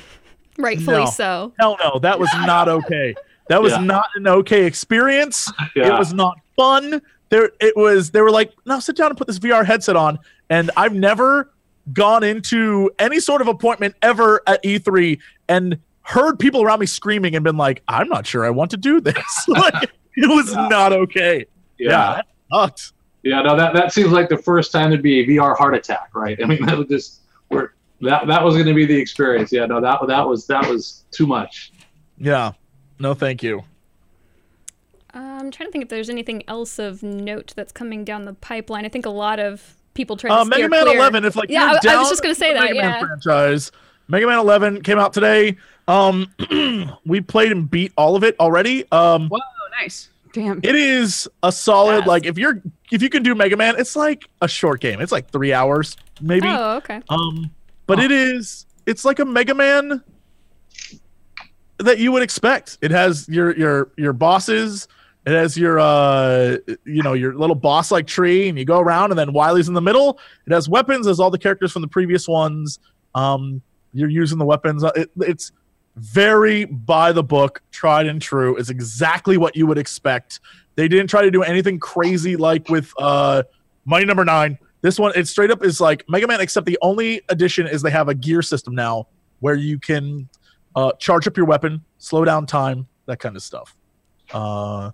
Rightfully 0.59 1.05
No. 1.05 1.07
so. 1.11 1.53
hell 1.59 1.77
no, 1.83 1.99
that 2.01 2.19
was 2.19 2.31
not 2.47 2.69
okay. 2.69 3.15
That 3.49 3.63
was 3.63 3.73
Yeah. 3.73 3.81
not 3.83 4.07
an 4.17 4.27
okay 4.27 4.65
experience. 4.65 5.51
Yeah. 5.75 5.95
It 5.95 5.99
was 5.99 6.13
not 6.15 6.39
fun. 6.57 7.03
There, 7.29 7.51
it 7.61 7.77
was. 7.77 8.11
They 8.13 8.21
were 8.21 8.31
like, 8.31 8.53
"No, 8.65 8.79
sit 8.81 8.97
down 8.97 9.09
and 9.11 9.19
put 9.19 9.27
this 9.27 9.39
VR 9.41 9.65
headset 9.67 9.97
on." 9.97 10.19
And 10.49 10.71
I've 10.77 10.95
never 10.95 11.53
gone 11.93 12.23
into 12.25 12.91
any 13.01 13.19
sort 13.21 13.41
of 13.43 13.49
appointment 13.49 13.97
ever 14.01 14.41
at 14.47 14.63
E3 14.65 15.19
and 15.49 15.79
heard 16.03 16.39
people 16.39 16.63
around 16.63 16.79
me 16.79 16.87
screaming 16.87 17.35
and 17.35 17.43
been 17.45 17.57
like, 17.57 17.83
"I'm 17.89 18.09
not 18.09 18.27
sure 18.27 18.47
I 18.47 18.51
want 18.51 18.71
to 18.73 18.77
do 18.77 19.01
this." 19.01 19.15
like, 19.49 19.91
it 20.15 20.29
was 20.29 20.55
not 20.55 20.93
okay. 20.93 21.47
Yeah, 21.79 21.91
yeah. 21.91 22.15
that 22.15 22.27
sucked. 22.53 22.93
Yeah, 23.27 23.43
no, 23.43 23.57
that, 23.57 23.75
that 23.75 23.93
seems 23.93 24.13
like 24.13 24.29
the 24.29 24.39
first 24.39 24.71
time 24.71 24.91
there'd 24.91 25.03
be 25.03 25.21
a 25.21 25.27
VR 25.27 25.57
heart 25.57 25.75
attack, 25.75 26.11
right? 26.15 26.39
I 26.43 26.47
mean, 26.47 26.65
that 26.67 26.79
was 26.79 26.87
just 26.87 27.21
we're, 27.51 27.71
that 28.03 28.27
that 28.29 28.45
was 28.45 28.55
going 28.55 28.67
to 28.67 28.75
be 28.75 28.87
the 28.87 28.97
experience. 28.97 29.51
Yeah, 29.53 29.67
no, 29.67 29.81
that 29.81 29.99
that 30.07 30.27
was 30.27 30.47
that 30.47 30.69
was 30.69 31.05
too 31.11 31.27
much. 31.27 31.73
Yeah, 32.19 32.53
no, 33.01 33.15
thank 33.15 33.43
you. 33.43 33.65
Uh, 35.15 35.19
I'm 35.19 35.51
trying 35.51 35.69
to 35.69 35.73
think 35.73 35.83
if 35.83 35.89
there's 35.89 36.11
anything 36.11 36.43
else 36.47 36.79
of 36.79 37.03
note 37.03 37.53
that's 37.57 37.73
coming 37.73 38.05
down 38.05 38.27
the 38.27 38.35
pipeline. 38.35 38.85
I 38.85 38.89
think 38.91 39.07
a 39.07 39.11
lot 39.11 39.39
of 39.41 39.75
people 39.95 40.17
try 40.17 40.29
to 40.29 40.35
Uh, 40.35 40.45
steer 40.45 40.69
Mega 40.69 40.69
Man 40.69 40.85
clear. 40.85 40.99
11. 40.99 41.25
If 41.25 41.37
like 41.37 41.49
Yeah, 41.49 41.73
you're 41.83 41.93
I- 41.93 41.97
I 41.97 41.99
was 41.99 42.11
just 42.11 42.23
gonna 42.23 42.35
say 42.35 42.53
that, 42.55 42.61
Mega 42.65 42.75
Man 42.75 42.85
yeah. 42.93 43.01
franchise. 43.01 43.73
Mega 44.09 44.27
Man 44.27 44.39
11 44.39 44.83
came 44.83 44.99
out 44.99 45.13
today. 45.13 45.57
Um, 45.89 46.31
we 47.07 47.21
played 47.23 47.51
and 47.51 47.69
beat 47.71 47.93
all 47.97 48.15
of 48.15 48.23
it 48.25 48.37
already. 48.39 48.85
Um, 48.93 49.29
Whoa, 49.29 49.39
nice. 49.81 50.11
Damn. 50.37 50.61
it 50.63 50.75
is 50.75 51.27
a 51.43 51.51
solid 51.51 52.01
Yes. 52.01 52.07
like 52.07 52.27
if 52.27 52.37
you're 52.39 52.63
if 52.93 53.01
you 53.03 53.09
can 53.09 53.23
do 53.23 53.35
Mega 53.35 53.57
Man, 53.57 53.75
it's 53.79 53.97
like 53.97 54.29
a 54.43 54.47
short 54.49 54.81
game. 54.81 55.01
It's 55.01 55.11
like 55.13 55.31
three 55.31 55.53
hours 55.53 55.97
maybe. 56.21 56.47
Oh, 56.49 56.77
okay. 56.77 57.01
Um, 57.09 57.51
but 57.87 57.99
it 57.99 58.13
is 58.13 58.67
it's 58.87 59.05
like 59.05 59.19
a 59.19 59.25
Mega 59.25 59.55
Man 59.55 60.03
that 61.79 61.99
you 61.99 62.13
would 62.13 62.23
expect. 62.23 62.79
It 62.81 62.91
has 62.91 63.29
your 63.29 63.57
your 63.57 63.91
your 63.97 64.13
bosses. 64.13 64.89
It 65.27 65.33
has 65.33 65.57
your 65.57 65.79
uh 65.81 66.59
you 66.85 67.03
know 67.03 67.15
your 67.15 67.35
little 67.35 67.57
boss 67.57 67.91
like 67.91 68.07
tree, 68.07 68.49
and 68.49 68.59
you 68.59 68.65
go 68.65 68.79
around, 68.79 69.11
and 69.11 69.19
then 69.19 69.33
Wily's 69.33 69.69
in 69.69 69.75
the 69.75 69.81
middle. 69.83 70.19
It 70.47 70.53
has 70.53 70.69
weapons, 70.69 71.07
as 71.07 71.19
all 71.19 71.31
the 71.31 71.39
characters 71.39 71.73
from 71.73 71.83
the 71.83 71.89
previous 71.89 72.29
ones. 72.29 72.79
Um, 73.15 73.63
you're 73.93 74.11
using 74.11 74.39
the 74.39 74.45
weapons. 74.45 74.85
Uh, 74.85 74.91
It, 74.95 75.11
it's 75.19 75.51
very 75.97 76.65
by 76.65 77.13
the 77.13 77.23
book, 77.23 77.63
tried 77.71 78.07
and 78.07 78.21
true. 78.21 78.57
Is 78.57 78.71
exactly 78.71 79.37
what 79.37 79.57
you 79.57 79.67
would 79.67 79.79
expect. 79.79 80.41
They 80.77 80.89
didn't 80.89 81.09
try 81.09 81.23
to 81.23 81.31
do 81.31 81.43
anything 81.43 81.79
crazy 81.79 82.37
like 82.37 82.69
with 82.69 82.93
uh 82.99 83.43
Mighty 83.85 84.07
Number 84.07 84.25
Nine. 84.25 84.59
This 84.83 84.99
one, 84.99 85.13
it 85.17 85.27
straight 85.27 85.51
up 85.51 85.65
is 85.65 85.81
like 85.81 86.05
Mega 86.09 86.27
Man, 86.27 86.41
except 86.41 86.67
the 86.67 86.79
only 86.83 87.23
addition 87.29 87.67
is 87.67 87.83
they 87.83 87.91
have 87.91 88.09
a 88.09 88.15
gear 88.15 88.43
system 88.43 88.75
now 88.75 89.09
where 89.41 89.55
you 89.55 89.79
can 89.79 90.29
uh, 90.75 90.93
charge 90.93 91.27
up 91.27 91.37
your 91.37 91.47
weapon, 91.47 91.83
slow 91.99 92.25
down 92.25 92.47
time, 92.47 92.87
that 93.07 93.19
kind 93.19 93.35
of 93.37 93.43
stuff. 93.43 93.75
Uh, 94.33 94.91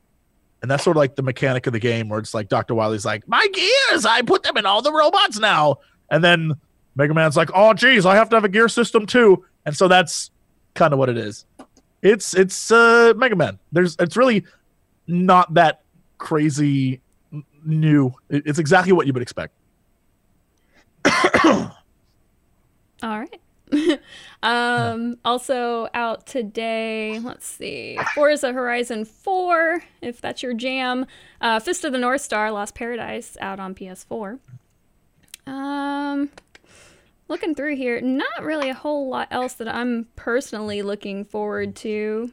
and 0.62 0.70
that's 0.70 0.84
sort 0.84 0.96
of 0.96 1.00
like 1.00 1.16
the 1.16 1.22
mechanic 1.22 1.66
of 1.66 1.72
the 1.72 1.80
game 1.80 2.08
where 2.08 2.20
it's 2.20 2.34
like 2.34 2.48
Dr. 2.48 2.74
Wily's 2.74 3.04
like, 3.04 3.26
My 3.26 3.46
gears, 3.52 4.06
I 4.06 4.22
put 4.22 4.44
them 4.44 4.56
in 4.56 4.66
all 4.66 4.82
the 4.82 4.92
robots 4.92 5.38
now. 5.38 5.76
And 6.10 6.22
then 6.22 6.52
Mega 6.94 7.12
Man's 7.12 7.36
like, 7.36 7.50
Oh, 7.54 7.74
geez, 7.74 8.06
I 8.06 8.14
have 8.14 8.28
to 8.30 8.36
have 8.36 8.44
a 8.44 8.48
gear 8.48 8.68
system 8.68 9.04
too. 9.04 9.44
And 9.66 9.76
so 9.76 9.88
that's 9.88 10.30
kind 10.74 10.92
of 10.92 10.98
what 10.98 11.08
it 11.08 11.16
is. 11.16 11.46
It's 12.02 12.34
it's 12.34 12.70
uh 12.70 13.12
Mega 13.16 13.36
Man. 13.36 13.58
There's 13.70 13.96
it's 13.98 14.16
really 14.16 14.44
not 15.06 15.54
that 15.54 15.82
crazy 16.18 17.00
new. 17.64 18.12
It's 18.28 18.58
exactly 18.58 18.92
what 18.92 19.06
you 19.06 19.12
would 19.12 19.22
expect. 19.22 19.54
All 21.44 21.70
right. 23.02 23.40
um, 24.42 25.16
also 25.24 25.88
out 25.94 26.26
today, 26.26 27.18
let's 27.20 27.46
see, 27.46 27.98
Forza 28.14 28.52
Horizon 28.52 29.04
4, 29.04 29.82
if 30.02 30.20
that's 30.20 30.42
your 30.42 30.54
jam. 30.54 31.06
Uh, 31.40 31.58
Fist 31.58 31.84
of 31.84 31.92
the 31.92 31.98
North 31.98 32.20
Star, 32.20 32.50
Lost 32.50 32.74
Paradise, 32.74 33.36
out 33.40 33.58
on 33.58 33.74
PS4. 33.74 34.38
Um, 35.46 36.30
looking 37.32 37.54
through 37.54 37.74
here, 37.76 37.98
not 38.00 38.42
really 38.42 38.68
a 38.68 38.74
whole 38.74 39.08
lot 39.08 39.26
else 39.30 39.54
that 39.54 39.66
I'm 39.66 40.06
personally 40.16 40.82
looking 40.82 41.24
forward 41.24 41.74
to. 41.76 42.30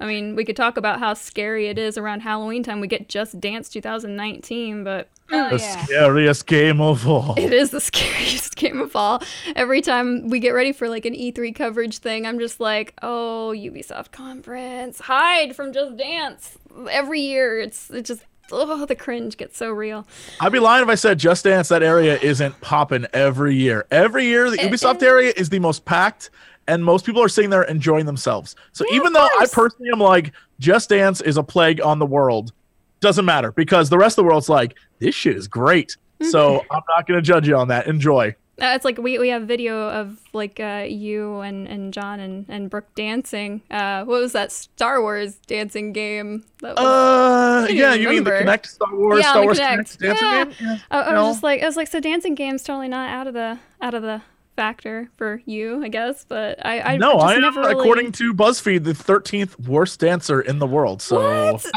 I 0.00 0.06
mean, 0.06 0.34
we 0.34 0.44
could 0.44 0.56
talk 0.56 0.76
about 0.76 0.98
how 0.98 1.14
scary 1.14 1.68
it 1.68 1.78
is 1.78 1.96
around 1.96 2.20
Halloween 2.20 2.64
time. 2.64 2.80
We 2.80 2.88
get 2.88 3.08
Just 3.08 3.38
Dance 3.38 3.68
2019, 3.68 4.82
but 4.82 5.08
oh, 5.30 5.50
the 5.50 5.58
scariest 5.60 6.46
game 6.46 6.80
of 6.80 7.06
all. 7.06 7.36
it 7.38 7.52
is 7.52 7.70
the 7.70 7.80
scariest 7.92 8.56
game 8.56 8.80
of 8.80 8.96
all. 8.96 9.22
Every 9.54 9.80
time 9.80 10.28
we 10.28 10.40
get 10.40 10.50
ready 10.50 10.72
for 10.72 10.88
like 10.88 11.06
an 11.06 11.14
E3 11.14 11.54
coverage 11.54 11.98
thing, 11.98 12.26
I'm 12.26 12.40
just 12.40 12.58
like, 12.58 12.94
oh, 13.00 13.54
Ubisoft 13.56 14.10
conference, 14.10 14.98
hide 15.02 15.54
from 15.54 15.72
Just 15.72 15.96
Dance. 15.96 16.58
Every 16.90 17.20
year, 17.20 17.60
it's 17.60 17.88
it 17.88 18.04
just 18.04 18.24
oh, 18.50 18.86
the 18.86 18.94
cringe 18.94 19.36
gets 19.36 19.56
so 19.56 19.70
real. 19.70 20.06
I'd 20.40 20.52
be 20.52 20.58
lying 20.58 20.82
if 20.82 20.88
I 20.88 20.94
said 20.94 21.18
Just 21.18 21.44
Dance 21.44 21.68
that 21.68 21.82
area 21.82 22.18
isn't 22.20 22.60
popping 22.60 23.06
every 23.12 23.54
year. 23.54 23.86
Every 23.90 24.24
year, 24.24 24.50
the 24.50 24.58
Ubisoft 24.58 24.96
is. 24.96 25.02
area 25.02 25.32
is 25.36 25.48
the 25.48 25.58
most 25.58 25.84
packed, 25.84 26.30
and 26.68 26.84
most 26.84 27.04
people 27.04 27.22
are 27.22 27.28
sitting 27.28 27.50
there 27.50 27.62
enjoying 27.64 28.06
themselves. 28.06 28.56
So 28.72 28.84
Yeah, 28.90 28.96
even 28.96 29.12
though 29.12 29.28
I 29.38 29.46
personally 29.50 29.90
am 29.92 30.00
like, 30.00 30.32
Just 30.58 30.88
Dance 30.88 31.20
is 31.20 31.36
a 31.36 31.42
plague 31.42 31.80
on 31.80 31.98
the 31.98 32.06
world, 32.06 32.52
doesn't 33.00 33.24
matter 33.24 33.52
because 33.52 33.90
the 33.90 33.98
rest 33.98 34.18
of 34.18 34.24
the 34.24 34.28
world's 34.28 34.48
like, 34.48 34.76
this 34.98 35.14
shit 35.14 35.36
is 35.36 35.48
great. 35.48 35.96
Mm-hmm. 36.20 36.30
So 36.30 36.64
I'm 36.70 36.82
not 36.88 37.06
gonna 37.06 37.22
judge 37.22 37.48
you 37.48 37.56
on 37.56 37.68
that. 37.68 37.86
Enjoy. 37.86 38.34
Uh, 38.60 38.72
it's 38.74 38.84
like 38.84 38.98
we, 38.98 39.18
we 39.18 39.28
have 39.30 39.42
video 39.44 39.88
of 39.88 40.20
like 40.34 40.60
uh, 40.60 40.84
you 40.86 41.40
and, 41.40 41.66
and 41.66 41.92
John 41.92 42.20
and, 42.20 42.44
and 42.48 42.68
Brooke 42.68 42.94
dancing. 42.94 43.62
Uh, 43.70 44.04
what 44.04 44.20
was 44.20 44.32
that 44.32 44.52
Star 44.52 45.00
Wars 45.00 45.36
dancing 45.46 45.92
game? 45.92 46.44
That 46.60 46.76
was, 46.76 46.84
Uh, 46.84 47.72
yeah, 47.72 47.94
even 47.94 48.02
you 48.02 48.08
mean 48.10 48.24
the. 48.24 48.30
Kinect 48.30 48.66
Star 48.66 48.94
Wars, 48.94 49.20
Yeah, 49.22 49.30
Star 49.30 49.40
the 49.40 49.46
Wars 49.46 49.58
Kinect. 49.58 49.98
Connect 49.98 50.00
dancing 50.00 50.28
Yeah. 50.28 50.44
game? 50.44 50.54
Yeah. 50.60 50.76
I, 50.90 51.02
I 51.02 51.12
no. 51.14 51.22
was 51.24 51.34
just 51.36 51.42
like, 51.42 51.62
I 51.62 51.66
was 51.66 51.76
like, 51.76 51.88
so 51.88 51.98
dancing 51.98 52.34
game's 52.34 52.62
totally 52.62 52.88
not 52.88 53.08
out 53.08 53.26
of 53.26 53.32
the 53.34 53.58
out 53.80 53.94
of 53.94 54.02
the 54.02 54.20
factor 54.54 55.08
for 55.16 55.40
you, 55.46 55.82
I 55.82 55.88
guess. 55.88 56.26
But 56.28 56.64
I, 56.64 56.80
I 56.80 56.96
no, 56.98 57.14
just 57.14 57.24
I 57.24 57.34
am, 57.36 57.40
never 57.40 57.60
really... 57.60 57.72
according 57.72 58.12
to 58.12 58.34
BuzzFeed, 58.34 58.84
the 58.84 58.92
13th 58.92 59.66
worst 59.66 59.98
dancer 59.98 60.42
in 60.42 60.58
the 60.58 60.66
world. 60.66 61.00
So 61.00 61.18
What? 61.54 61.66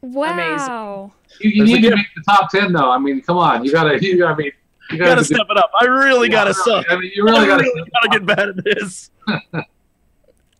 Wow. 0.00 1.12
You, 1.40 1.50
you 1.50 1.64
need 1.64 1.74
to 1.76 1.80
gift. 1.80 1.96
make 1.96 2.06
the 2.14 2.22
top 2.22 2.50
ten, 2.50 2.72
though. 2.72 2.90
I 2.90 2.98
mean, 2.98 3.20
come 3.20 3.36
on, 3.36 3.64
you 3.64 3.72
gotta, 3.72 3.98
you 4.04 4.16
gotta, 4.16 4.34
I 4.34 4.36
mean, 4.36 4.52
you 4.90 4.98
you 4.98 5.04
gotta 5.04 5.20
do- 5.20 5.34
step 5.34 5.46
it 5.50 5.56
up. 5.56 5.70
I 5.80 5.84
really 5.84 6.28
gotta 6.28 6.54
really, 6.66 6.82
suck. 6.82 6.86
I 6.90 6.96
mean, 6.98 7.10
you 7.14 7.24
really 7.24 7.40
I 7.40 7.46
gotta. 7.46 7.62
really 7.62 7.90
gotta 7.90 8.08
get 8.08 8.26
bad 8.26 8.48
at 8.48 8.64
this. 8.64 9.10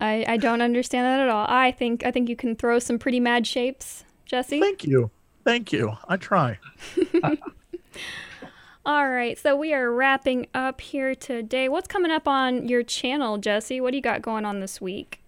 I, 0.01 0.25
I 0.29 0.37
don't 0.37 0.63
understand 0.63 1.07
that 1.07 1.21
at 1.21 1.29
all. 1.29 1.47
I 1.49 1.73
think 1.73 2.05
I 2.05 2.11
think 2.11 2.29
you 2.29 2.37
can 2.37 2.55
throw 2.55 2.79
some 2.79 2.99
pretty 2.99 3.21
mad 3.21 3.47
shapes, 3.47 4.05
Jesse. 4.27 4.61
Thank 4.61 4.85
you. 4.85 5.11
Thank 5.45 5.73
you. 5.73 5.97
I 6.09 6.17
try. 6.17 6.59
All 8.87 9.11
right, 9.11 9.39
so 9.39 9.55
we 9.55 9.75
are 9.75 9.93
wrapping 9.93 10.47
up 10.55 10.81
here 10.81 11.15
today. 11.15 11.69
What's 11.69 11.89
coming 11.89 12.11
up 12.11 12.27
on 12.27 12.69
your 12.69 12.83
channel, 12.83 13.37
Jesse? 13.37 13.83
What 13.83 13.91
do 13.91 13.97
you 13.97 14.03
got 14.03 14.23
going 14.23 14.47
on 14.47 14.61
this 14.61 14.81
week? 14.81 15.21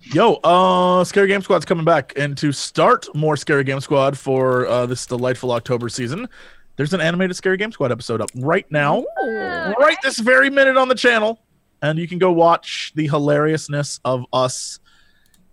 Yo, 0.00 0.34
uh, 0.44 1.02
Scary 1.02 1.26
Game 1.26 1.42
Squad's 1.42 1.64
coming 1.64 1.84
back, 1.84 2.12
and 2.16 2.38
to 2.38 2.52
start 2.52 3.08
more 3.16 3.36
Scary 3.36 3.64
Game 3.64 3.80
Squad 3.80 4.16
for 4.16 4.68
uh, 4.68 4.86
this 4.86 5.04
delightful 5.04 5.50
October 5.50 5.88
season, 5.88 6.28
there's 6.78 6.94
an 6.94 7.02
animated 7.02 7.36
Scary 7.36 7.58
Game 7.58 7.70
Squad 7.72 7.92
episode 7.92 8.22
up 8.22 8.30
right 8.36 8.64
now, 8.70 9.00
Ooh. 9.00 9.74
right 9.78 9.96
this 10.02 10.18
very 10.18 10.48
minute 10.48 10.78
on 10.78 10.88
the 10.88 10.94
channel, 10.94 11.38
and 11.82 11.98
you 11.98 12.08
can 12.08 12.18
go 12.18 12.32
watch 12.32 12.92
the 12.94 13.06
hilariousness 13.06 14.00
of 14.06 14.24
us 14.32 14.78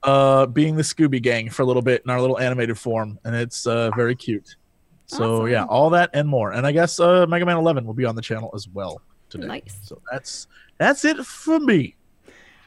uh, 0.03 0.45
being 0.45 0.75
the 0.75 0.83
Scooby 0.83 1.21
Gang 1.21 1.49
for 1.49 1.63
a 1.63 1.65
little 1.65 1.81
bit 1.81 2.03
in 2.05 2.11
our 2.11 2.21
little 2.21 2.39
animated 2.39 2.77
form, 2.77 3.19
and 3.25 3.35
it's 3.35 3.67
uh, 3.67 3.89
very 3.95 4.15
cute. 4.15 4.55
So 5.07 5.41
Awesome. 5.41 5.51
yeah, 5.51 5.65
all 5.65 5.89
that 5.89 6.11
and 6.13 6.27
more, 6.29 6.51
and 6.51 6.65
I 6.65 6.71
guess 6.71 6.99
uh, 6.99 7.25
Mega 7.27 7.45
Man 7.45 7.57
11 7.57 7.85
will 7.85 7.93
be 7.93 8.05
on 8.05 8.15
the 8.15 8.21
channel 8.21 8.51
as 8.55 8.67
well 8.69 9.01
today. 9.29 9.47
Nice. 9.47 9.77
So 9.83 9.99
that's 10.11 10.47
that's 10.77 11.03
it 11.05 11.17
for 11.25 11.59
me. 11.59 11.95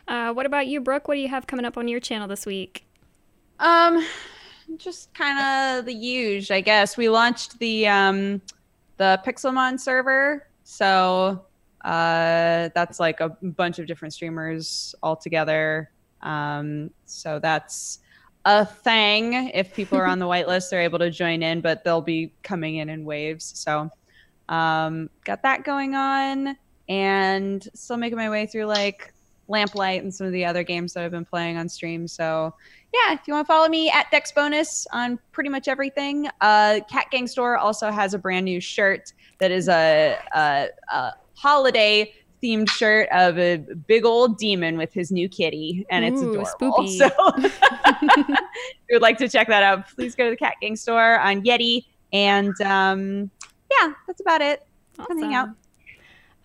Uh, 0.06 0.32
what 0.32 0.46
about 0.46 0.66
you, 0.66 0.80
Brooke? 0.80 1.06
What 1.08 1.14
do 1.14 1.20
you 1.20 1.28
have 1.28 1.46
coming 1.46 1.64
up 1.64 1.76
on 1.76 1.86
your 1.86 2.00
channel 2.00 2.26
this 2.26 2.46
week? 2.46 2.84
Um, 3.60 4.04
just 4.76 5.12
kind 5.14 5.38
of 5.38 5.86
the 5.86 5.94
huge, 5.94 6.50
I 6.50 6.60
guess. 6.60 6.96
We 6.96 7.08
launched 7.08 7.58
the 7.58 7.86
um, 7.88 8.40
the 8.96 9.20
Pixelmon 9.24 9.80
server, 9.80 10.46
so 10.64 11.44
uh, 11.84 12.68
that's 12.74 13.00
like 13.00 13.20
a 13.20 13.30
bunch 13.42 13.78
of 13.78 13.86
different 13.86 14.14
streamers 14.14 14.94
all 15.02 15.16
together. 15.16 15.90
Um, 16.22 16.90
so 17.06 17.38
that's 17.38 18.00
a 18.44 18.66
thing. 18.66 19.50
If 19.54 19.74
people 19.74 19.98
are 19.98 20.06
on 20.06 20.18
the 20.18 20.26
whitelist, 20.26 20.70
they're 20.70 20.82
able 20.82 20.98
to 20.98 21.10
join 21.10 21.42
in, 21.42 21.60
but 21.60 21.84
they'll 21.84 22.00
be 22.02 22.32
coming 22.42 22.76
in 22.76 22.88
in 22.88 23.04
waves. 23.04 23.52
So, 23.56 23.90
um, 24.48 25.10
got 25.24 25.42
that 25.42 25.64
going 25.64 25.94
on, 25.94 26.56
and 26.88 27.66
still 27.74 27.96
making 27.96 28.18
my 28.18 28.30
way 28.30 28.46
through 28.46 28.66
like 28.66 29.12
Lamplight 29.48 30.02
and 30.02 30.14
some 30.14 30.26
of 30.26 30.32
the 30.32 30.44
other 30.44 30.62
games 30.62 30.92
that 30.92 31.04
I've 31.04 31.10
been 31.10 31.24
playing 31.24 31.56
on 31.56 31.68
stream. 31.68 32.06
So 32.06 32.54
yeah, 32.92 33.12
if 33.12 33.20
you 33.26 33.34
want 33.34 33.46
to 33.46 33.52
follow 33.52 33.68
me 33.68 33.90
at 33.90 34.10
Dex 34.10 34.32
Bonus 34.32 34.86
on 34.92 35.18
pretty 35.32 35.50
much 35.50 35.68
everything. 35.68 36.28
Uh, 36.40 36.80
Cat 36.90 37.06
Gang 37.10 37.26
Store 37.26 37.56
also 37.56 37.90
has 37.90 38.14
a 38.14 38.18
brand 38.18 38.44
new 38.44 38.60
shirt 38.60 39.12
that 39.40 39.50
is 39.50 39.68
a, 39.68 40.18
a, 40.34 40.68
a 40.92 41.12
holiday 41.34 42.12
themed 42.42 42.68
shirt 42.70 43.08
of 43.12 43.38
a 43.38 43.56
big 43.86 44.04
old 44.04 44.38
demon 44.38 44.78
with 44.78 44.92
his 44.92 45.10
new 45.10 45.28
kitty, 45.28 45.84
and 45.90 46.04
it's 46.04 46.22
Ooh, 46.22 46.30
adorable. 46.30 46.84
spoopy. 46.84 46.98
So 46.98 47.10
if 47.36 48.38
you 48.88 48.94
would 48.94 49.02
like 49.02 49.18
to 49.18 49.28
check 49.28 49.48
that 49.48 49.62
out, 49.62 49.88
please 49.88 50.14
go 50.14 50.24
to 50.24 50.30
the 50.30 50.36
Cat 50.36 50.54
Gang 50.60 50.76
Store 50.76 51.18
on 51.18 51.42
Yeti. 51.42 51.84
And 52.12 52.58
um, 52.62 53.30
yeah, 53.70 53.92
that's 54.06 54.20
about 54.20 54.40
it. 54.40 54.66
Come 54.96 55.18
hang 55.18 55.34
out. 55.34 55.48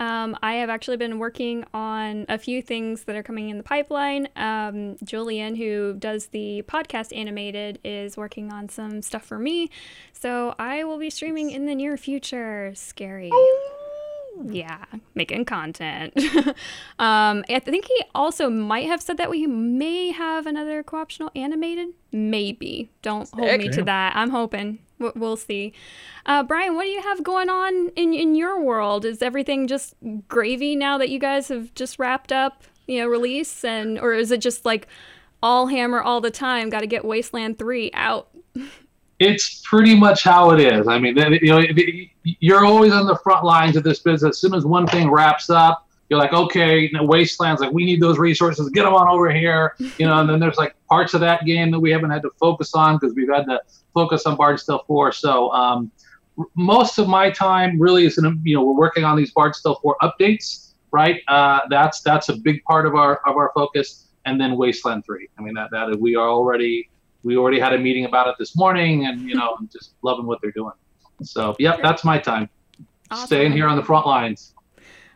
Um, 0.04 0.38
I 0.44 0.56
have 0.56 0.70
actually 0.70 0.98
been 0.98 1.18
working 1.18 1.64
on 1.74 2.26
a 2.28 2.38
few 2.38 2.62
things 2.62 3.06
that 3.06 3.16
are 3.16 3.24
coming 3.24 3.50
in 3.50 3.58
the 3.58 3.64
pipeline. 3.64 4.28
Um, 4.36 4.98
Julian, 5.04 5.56
who 5.56 5.94
does 5.98 6.28
the 6.28 6.64
podcast 6.68 7.16
animated, 7.16 7.80
is 7.86 8.18
working 8.18 8.52
on 8.52 8.68
some 8.68 9.02
stuff 9.02 9.24
for 9.24 9.40
me. 9.40 9.70
So 10.12 10.56
I 10.60 10.84
will 10.84 10.98
be 10.98 11.10
streaming 11.10 11.52
in 11.52 11.68
the 11.68 11.76
near 11.76 11.96
future. 11.96 12.74
Scary. 12.76 13.32
Yeah, 14.44 14.84
making 15.16 15.46
content. 15.46 16.18
um, 17.00 17.46
I 17.48 17.62
think 17.64 17.86
he 17.86 18.04
also 18.14 18.50
might 18.50 18.88
have 18.88 19.02
said 19.02 19.18
that 19.18 19.30
we 19.30 19.48
may 19.48 20.12
have 20.12 20.48
another 20.48 20.84
co-optional 20.84 21.32
animated. 21.36 21.90
Maybe. 22.12 22.90
Don't 23.04 23.30
hold 23.30 23.58
me 23.58 23.70
to 23.70 23.84
that. 23.84 24.18
I'm 24.18 24.32
hoping. 24.32 24.80
We'll 25.00 25.38
see. 25.38 25.74
Uh, 26.26 26.44
Brian, 26.44 26.76
what 26.76 26.84
do 26.84 26.90
you 26.90 27.02
have 27.02 27.24
going 27.24 27.50
on 27.50 27.90
in 27.96 28.14
in 28.14 28.36
your 28.36 28.62
world? 28.62 29.06
Is 29.06 29.22
everything 29.22 29.68
just 29.68 29.96
gravy 30.28 30.76
now 30.76 30.98
that 30.98 31.10
you 31.10 31.20
guys 31.20 31.48
have 31.50 31.74
just 31.74 32.00
wrapped 32.00 32.32
up, 32.32 32.64
you 32.88 33.00
know, 33.00 33.08
release, 33.08 33.66
and 33.66 34.00
or 34.00 34.14
is 34.14 34.32
it 34.32 34.40
just 34.40 34.66
like 34.66 34.88
all 35.42 35.68
hammer 35.68 36.02
all 36.02 36.22
the 36.22 36.32
time? 36.32 36.70
Got 36.70 36.82
to 36.82 36.88
get 36.88 37.04
Wasteland 37.04 37.58
Three 37.60 37.92
out. 37.94 38.30
it's 39.20 39.62
pretty 39.66 39.96
much 39.96 40.24
how 40.24 40.52
it 40.52 40.60
is. 40.60 40.88
I 40.88 41.00
mean, 41.00 41.18
you 41.42 41.50
know, 41.50 41.64
you're 42.24 42.66
always 42.66 42.94
on 42.94 43.06
the 43.06 43.18
front 43.24 43.44
lines 43.46 43.76
of 43.76 43.84
this 43.84 44.00
business. 44.00 44.36
As 44.36 44.40
soon 44.40 44.54
as 44.54 44.66
one 44.66 44.88
thing 44.88 45.10
wraps 45.10 45.50
up, 45.50 45.88
you're 46.10 46.20
like, 46.20 46.34
okay, 46.34 46.80
you 46.80 46.92
know, 46.92 47.04
Wasteland's 47.04 47.62
like, 47.62 47.72
we 47.72 47.86
need 47.86 48.02
those 48.02 48.20
resources, 48.20 48.70
get 48.70 48.84
them 48.84 48.94
on 48.94 49.08
over 49.08 49.32
here, 49.32 49.76
you 49.98 50.06
know. 50.06 50.20
And 50.20 50.30
then 50.30 50.40
there's 50.40 50.58
like 50.58 50.76
parts 50.88 51.14
of 51.14 51.22
that 51.22 51.46
game 51.46 51.72
that 51.72 51.80
we 51.80 51.92
haven't 51.92 52.12
had 52.12 52.22
to 52.24 52.30
focus 52.40 52.76
on 52.76 52.98
because 52.98 53.16
we've 53.16 53.30
had 53.30 53.46
to 53.46 53.60
focus 53.94 54.26
on 54.26 54.36
Bard's 54.36 54.66
Tale 54.66 54.84
4. 54.88 55.12
So 55.12 55.52
um, 55.52 55.92
most 56.56 56.98
of 56.98 57.08
my 57.08 57.30
time 57.30 57.80
really 57.80 58.06
is 58.06 58.18
in, 58.18 58.42
you 58.44 58.56
know, 58.56 58.64
we're 58.64 58.74
working 58.74 59.04
on 59.04 59.18
these 59.18 59.32
Bard's 59.32 59.62
Tale 59.62 59.80
4 59.82 59.98
updates, 60.02 60.74
right? 60.92 61.22
Uh, 61.28 61.62
that's 61.70 62.02
that's 62.02 62.30
a 62.30 62.36
big 62.36 62.64
part 62.64 62.86
of 62.86 62.96
our 62.96 63.22
of 63.28 63.36
our 63.38 63.52
focus, 63.54 64.10
and 64.26 64.40
then 64.40 64.58
Wasteland 64.58 65.06
3. 65.06 65.30
I 65.38 65.42
mean, 65.42 65.54
that 65.54 65.72
that 65.72 66.00
we 66.00 66.16
are 66.16 66.30
already 66.30 66.90
we 67.24 67.38
already 67.38 67.60
had 67.60 67.74
a 67.74 67.78
meeting 67.78 68.06
about 68.06 68.28
it 68.28 68.36
this 68.38 68.56
morning 68.56 69.08
and 69.08 69.22
you 69.22 69.36
know 69.36 69.56
I'm 69.58 69.70
just 69.72 69.94
loving 70.02 70.26
what 70.26 70.40
they're 70.42 70.52
doing 70.52 70.74
so 71.22 71.56
yep 71.58 71.80
that's 71.82 72.04
my 72.04 72.20
time 72.20 72.50
staying 73.26 73.54
here 73.54 73.68
on 73.68 73.78
the 73.78 73.84
front 73.84 74.06
lines 74.06 74.54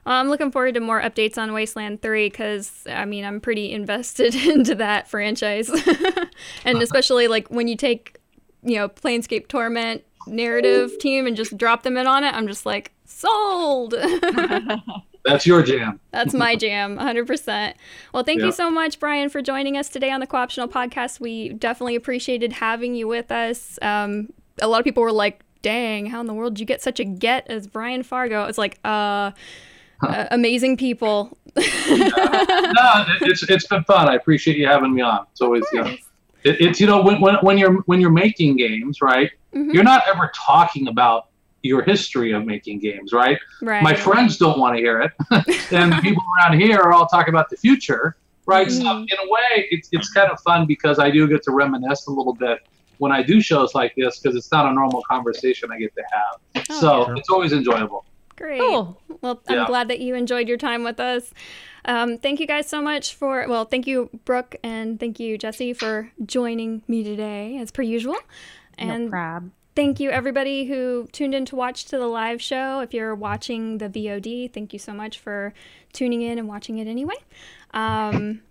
Well, 0.06 0.16
I'm 0.16 0.30
looking 0.30 0.52
forward 0.52 0.76
to 0.76 0.80
more 0.80 1.02
updates 1.02 1.38
on 1.38 1.52
Wasteland 1.52 2.02
3 2.02 2.30
because, 2.30 2.88
I 2.90 3.04
mean, 3.04 3.26
I'm 3.26 3.42
pretty 3.42 3.74
invested 3.74 4.36
into 4.54 4.74
that 4.76 5.10
franchise. 5.10 5.70
and 6.64 6.82
especially, 6.82 7.28
like, 7.28 7.50
when 7.50 7.68
you 7.68 7.76
take, 7.76 8.17
you 8.68 8.76
know, 8.76 8.90
Planescape 8.90 9.48
Torment 9.48 10.04
narrative 10.28 10.98
team 11.00 11.26
and 11.26 11.36
just 11.38 11.58
drop 11.58 11.84
them 11.84 11.96
in 11.98 12.06
on 12.08 12.24
it, 12.24 12.34
I'm 12.34 12.48
just 12.48 12.66
like, 12.66 12.92
sold! 13.06 13.94
that's 15.26 15.46
your 15.46 15.62
jam 15.62 16.00
That's 16.12 16.34
my 16.34 16.56
jam, 16.56 16.98
100%. 16.98 17.74
Well, 18.14 18.24
thank 18.24 18.40
Yeah. 18.40 18.48
you 18.48 18.52
so 18.52 18.70
much, 18.70 19.00
Brian, 19.00 19.30
for 19.30 19.42
joining 19.42 19.76
us 19.78 19.90
today 19.90 20.12
on 20.12 20.20
the 20.20 20.28
Co-optional 20.28 20.68
Podcast. 20.68 21.20
We 21.20 21.50
definitely 21.50 21.96
appreciated 21.96 22.54
having 22.54 22.96
you 22.96 23.08
with 23.08 23.32
us. 23.32 23.78
Um, 23.82 24.30
a 24.62 24.68
lot 24.68 24.80
of 24.80 24.84
people 24.84 25.04
were 25.04 25.12
like, 25.12 25.42
dang, 25.62 26.06
how 26.08 26.22
in 26.22 26.28
the 26.28 26.34
world 26.34 26.54
did 26.56 26.60
you 26.62 26.66
get 26.66 26.82
such 26.82 27.00
a 27.00 27.04
get 27.06 27.48
as 27.50 27.68
Brian 27.68 28.04
Fargo? 28.04 28.46
It's 28.46 28.58
like, 28.58 28.80
uh, 28.86 29.32
uh, 30.02 30.28
amazing 30.32 30.78
people. 30.78 31.38
no, 31.56 31.64
it- 31.66 33.22
it's 33.22 33.42
it's 33.50 33.66
been 33.66 33.84
fun. 33.86 34.08
I 34.08 34.14
appreciate 34.16 34.58
you 34.58 34.68
having 34.68 34.94
me 34.94 35.02
on. 35.02 35.26
It's 35.32 35.42
always 35.42 35.64
you 35.74 35.82
know, 35.84 35.96
it, 36.44 36.62
it's 36.62 36.80
you 36.80 36.88
know 36.88 37.02
when, 37.02 37.20
when 37.22 37.36
when 37.42 37.58
you're 37.58 37.74
when 37.86 38.00
you're 38.02 38.12
making 38.12 38.58
games, 38.58 39.02
right? 39.02 39.32
Mhm. 39.54 39.74
You're 39.74 39.84
not 39.84 40.04
ever 40.08 40.32
talking 40.36 40.88
about 40.88 41.26
your 41.64 41.82
history 41.82 42.32
of 42.32 42.46
making 42.46 42.80
games, 42.80 43.12
right? 43.12 43.40
Right. 43.62 43.82
My 43.84 43.94
friends 43.94 44.38
don't 44.38 44.60
want 44.60 44.76
to 44.76 44.82
hear 44.82 45.02
it, 45.02 45.12
and 45.72 45.92
the 45.92 46.00
people 46.02 46.24
around 46.38 46.60
here 46.60 46.80
are 46.80 46.94
all 46.94 47.08
talking 47.08 47.34
about 47.34 47.50
the 47.50 47.58
future, 47.58 48.16
right? 48.46 48.72
So 48.72 48.84
Mhm. 48.84 49.02
in 49.10 49.18
a 49.28 49.30
way, 49.32 49.68
it's 49.72 49.90
it's 49.92 50.10
kind 50.12 50.32
of 50.32 50.40
fun 50.42 50.66
because 50.66 51.00
I 51.00 51.10
do 51.12 51.28
get 51.28 51.44
to 51.44 51.52
reminisce 51.52 52.08
a 52.08 52.12
little 52.12 52.34
bit 52.34 52.60
when 53.00 53.12
I 53.12 53.22
do 53.24 53.42
shows 53.42 53.76
like 53.76 53.94
this 53.96 54.20
because 54.20 54.36
it's 54.36 54.52
not 54.52 54.66
a 54.66 54.74
normal 54.74 55.04
conversation 55.10 55.70
I 55.72 55.78
get 55.80 55.94
to 55.96 56.04
have. 56.12 56.66
Oh, 56.70 56.80
so 56.80 57.08
yeah. 57.08 57.16
it's 57.18 57.30
always 57.30 57.54
enjoyable. 57.54 58.06
Great. 58.36 58.60
Cool. 58.60 59.02
Well, 59.22 59.42
I'm 59.48 59.56
Yeah. 59.56 59.66
glad 59.68 59.88
that 59.88 60.00
you 60.00 60.14
enjoyed 60.16 60.48
your 60.48 60.58
time 60.58 60.84
with 60.84 61.00
us. 61.00 61.34
Um, 61.88 62.18
thank 62.18 62.40
you 62.40 62.48
guys 62.48 62.68
so 62.68 62.82
much 62.82 63.16
for, 63.16 63.48
well, 63.48 63.66
thank 63.66 63.88
you, 63.88 64.10
Brooke, 64.26 64.58
and 64.64 65.00
thank 65.00 65.20
you, 65.20 65.38
Jesse, 65.38 65.74
for 65.74 66.12
joining 66.26 66.84
me 66.88 67.04
today, 67.04 67.58
as 67.58 67.72
per 67.72 67.82
usual. 67.82 68.18
And 68.78 69.10
no 69.10 69.50
thank 69.78 70.00
you, 70.00 70.10
everybody 70.10 70.66
who 70.66 71.08
tuned 71.12 71.36
in 71.36 71.46
to 71.46 71.56
watch 71.56 71.86
to 71.86 72.00
the 72.00 72.08
live 72.08 72.42
show. 72.42 72.80
If 72.80 72.96
you're 72.96 73.14
watching 73.14 73.78
the 73.78 73.88
VOD, 73.88 74.52
thank 74.52 74.74
you 74.74 74.80
so 74.80 74.92
much 74.92 75.20
for 75.20 75.54
tuning 75.94 76.24
in 76.24 76.40
and 76.40 76.48
watching 76.48 76.80
it 76.80 76.88
anyway. 76.88 77.14
Um, 77.76 78.42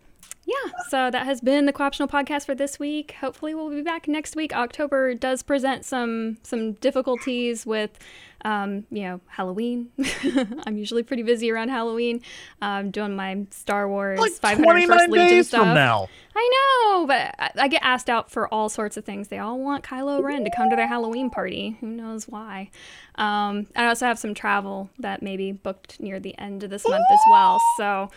yeah, 0.45 0.71
so 0.89 1.11
that 1.11 1.27
has 1.27 1.41
been 1.41 1.67
the 1.67 1.73
Co-optional 1.73 2.09
podcast 2.09 2.47
for 2.47 2.55
this 2.55 2.79
week. 2.79 3.17
Hopefully, 3.21 3.57
we'll 3.57 3.71
be 3.71 3.83
back 3.83 4.07
next 4.07 4.37
week. 4.37 4.55
October 4.55 5.15
does 5.15 5.43
present 5.43 5.85
some 5.85 6.39
some 6.45 6.75
difficulties 6.75 7.67
with, 7.67 7.99
um, 8.45 8.85
you 8.91 9.03
know, 9.03 9.21
Halloween. 9.27 9.91
I'm 10.67 10.77
usually 10.77 11.03
pretty 11.03 11.23
busy 11.23 11.51
around 11.51 11.71
Halloween, 11.71 12.23
um, 12.63 12.91
doing 12.91 13.17
my 13.17 13.47
Star 13.51 13.89
Wars 13.89 14.19
Like 14.19 14.33
501st 14.33 14.63
29 14.63 15.11
Legion 15.11 15.29
days 15.29 15.49
stuff. 15.49 15.63
from 15.63 15.75
now. 15.75 16.09
I 16.35 16.51
know, 16.53 17.07
but 17.07 17.35
I, 17.39 17.51
I 17.57 17.69
get 17.69 17.83
asked 17.83 18.11
out 18.11 18.31
for 18.31 18.53
all 18.53 18.69
sorts 18.69 18.97
of 18.97 19.05
things. 19.05 19.29
They 19.29 19.39
all 19.39 19.59
want 19.59 19.85
Kylo 19.85 20.23
Ren 20.23 20.45
to 20.45 20.51
come 20.55 20.71
to 20.71 20.77
their 20.77 20.87
Halloween 20.87 21.31
party. 21.31 21.77
Who 21.81 21.87
knows 21.87 22.29
why? 22.29 22.71
Um, 23.17 23.67
I 23.75 23.87
also 23.87 24.07
have 24.07 24.19
some 24.19 24.35
travel 24.35 24.91
that 24.99 25.23
may 25.23 25.37
be 25.37 25.53
booked 25.53 25.99
near 25.99 26.21
the 26.21 26.37
end 26.39 26.63
of 26.63 26.71
this 26.71 26.87
month 26.87 27.05
as 27.11 27.21
well. 27.31 27.61
So 27.79 28.11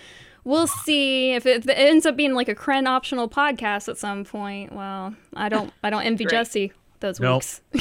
we'll 0.43 0.67
see 0.67 1.31
if 1.31 1.45
it, 1.45 1.59
if 1.59 1.69
it 1.69 1.77
ends 1.77 2.05
up 2.05 2.15
being 2.15 2.33
like 2.33 2.49
a 2.49 2.55
Kren 2.55 2.87
optional 2.87 3.29
podcast 3.29 3.87
at 3.87 3.97
some 3.97 4.25
point. 4.25 4.73
Well, 4.73 5.15
I 5.35 5.47
don't 5.49 5.71
I 5.83 5.89
don't 5.89 6.03
envy 6.03 6.25
Jesse 6.25 6.73
those 6.99 7.19
Nope. 7.19 7.43
weeks. 7.43 7.61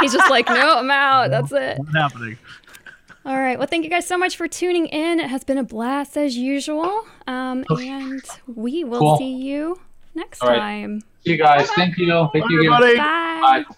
He's 0.00 0.12
just 0.12 0.30
like, 0.30 0.48
no, 0.48 0.78
I'm 0.78 0.90
out. 0.90 1.30
That's 1.30 1.52
it. 1.52 1.78
What's 1.78 1.94
happening? 1.94 2.38
All 3.26 3.36
right. 3.38 3.58
Well, 3.58 3.66
thank 3.68 3.84
you 3.84 3.90
guys 3.90 4.06
so 4.06 4.16
much 4.16 4.36
for 4.36 4.48
tuning 4.48 4.86
in. 4.86 5.20
It 5.20 5.28
has 5.28 5.44
been 5.44 5.58
a 5.58 5.62
blast 5.64 6.16
as 6.16 6.36
usual. 6.36 7.04
Um, 7.26 7.64
and 7.70 8.22
we 8.46 8.84
will 8.84 8.98
Cool. 9.00 9.16
see 9.18 9.34
you 9.36 9.78
next 10.14 10.40
All 10.42 10.48
right. 10.48 10.58
time. 10.58 11.02
See 11.24 11.32
you 11.32 11.36
guys. 11.36 11.68
Thank 11.72 11.98
you. 11.98 12.06
Thank 12.32 12.48
you. 12.50 12.58
Everybody. 12.58 12.96
Bye. 12.96 13.64
Bye. 13.68 13.74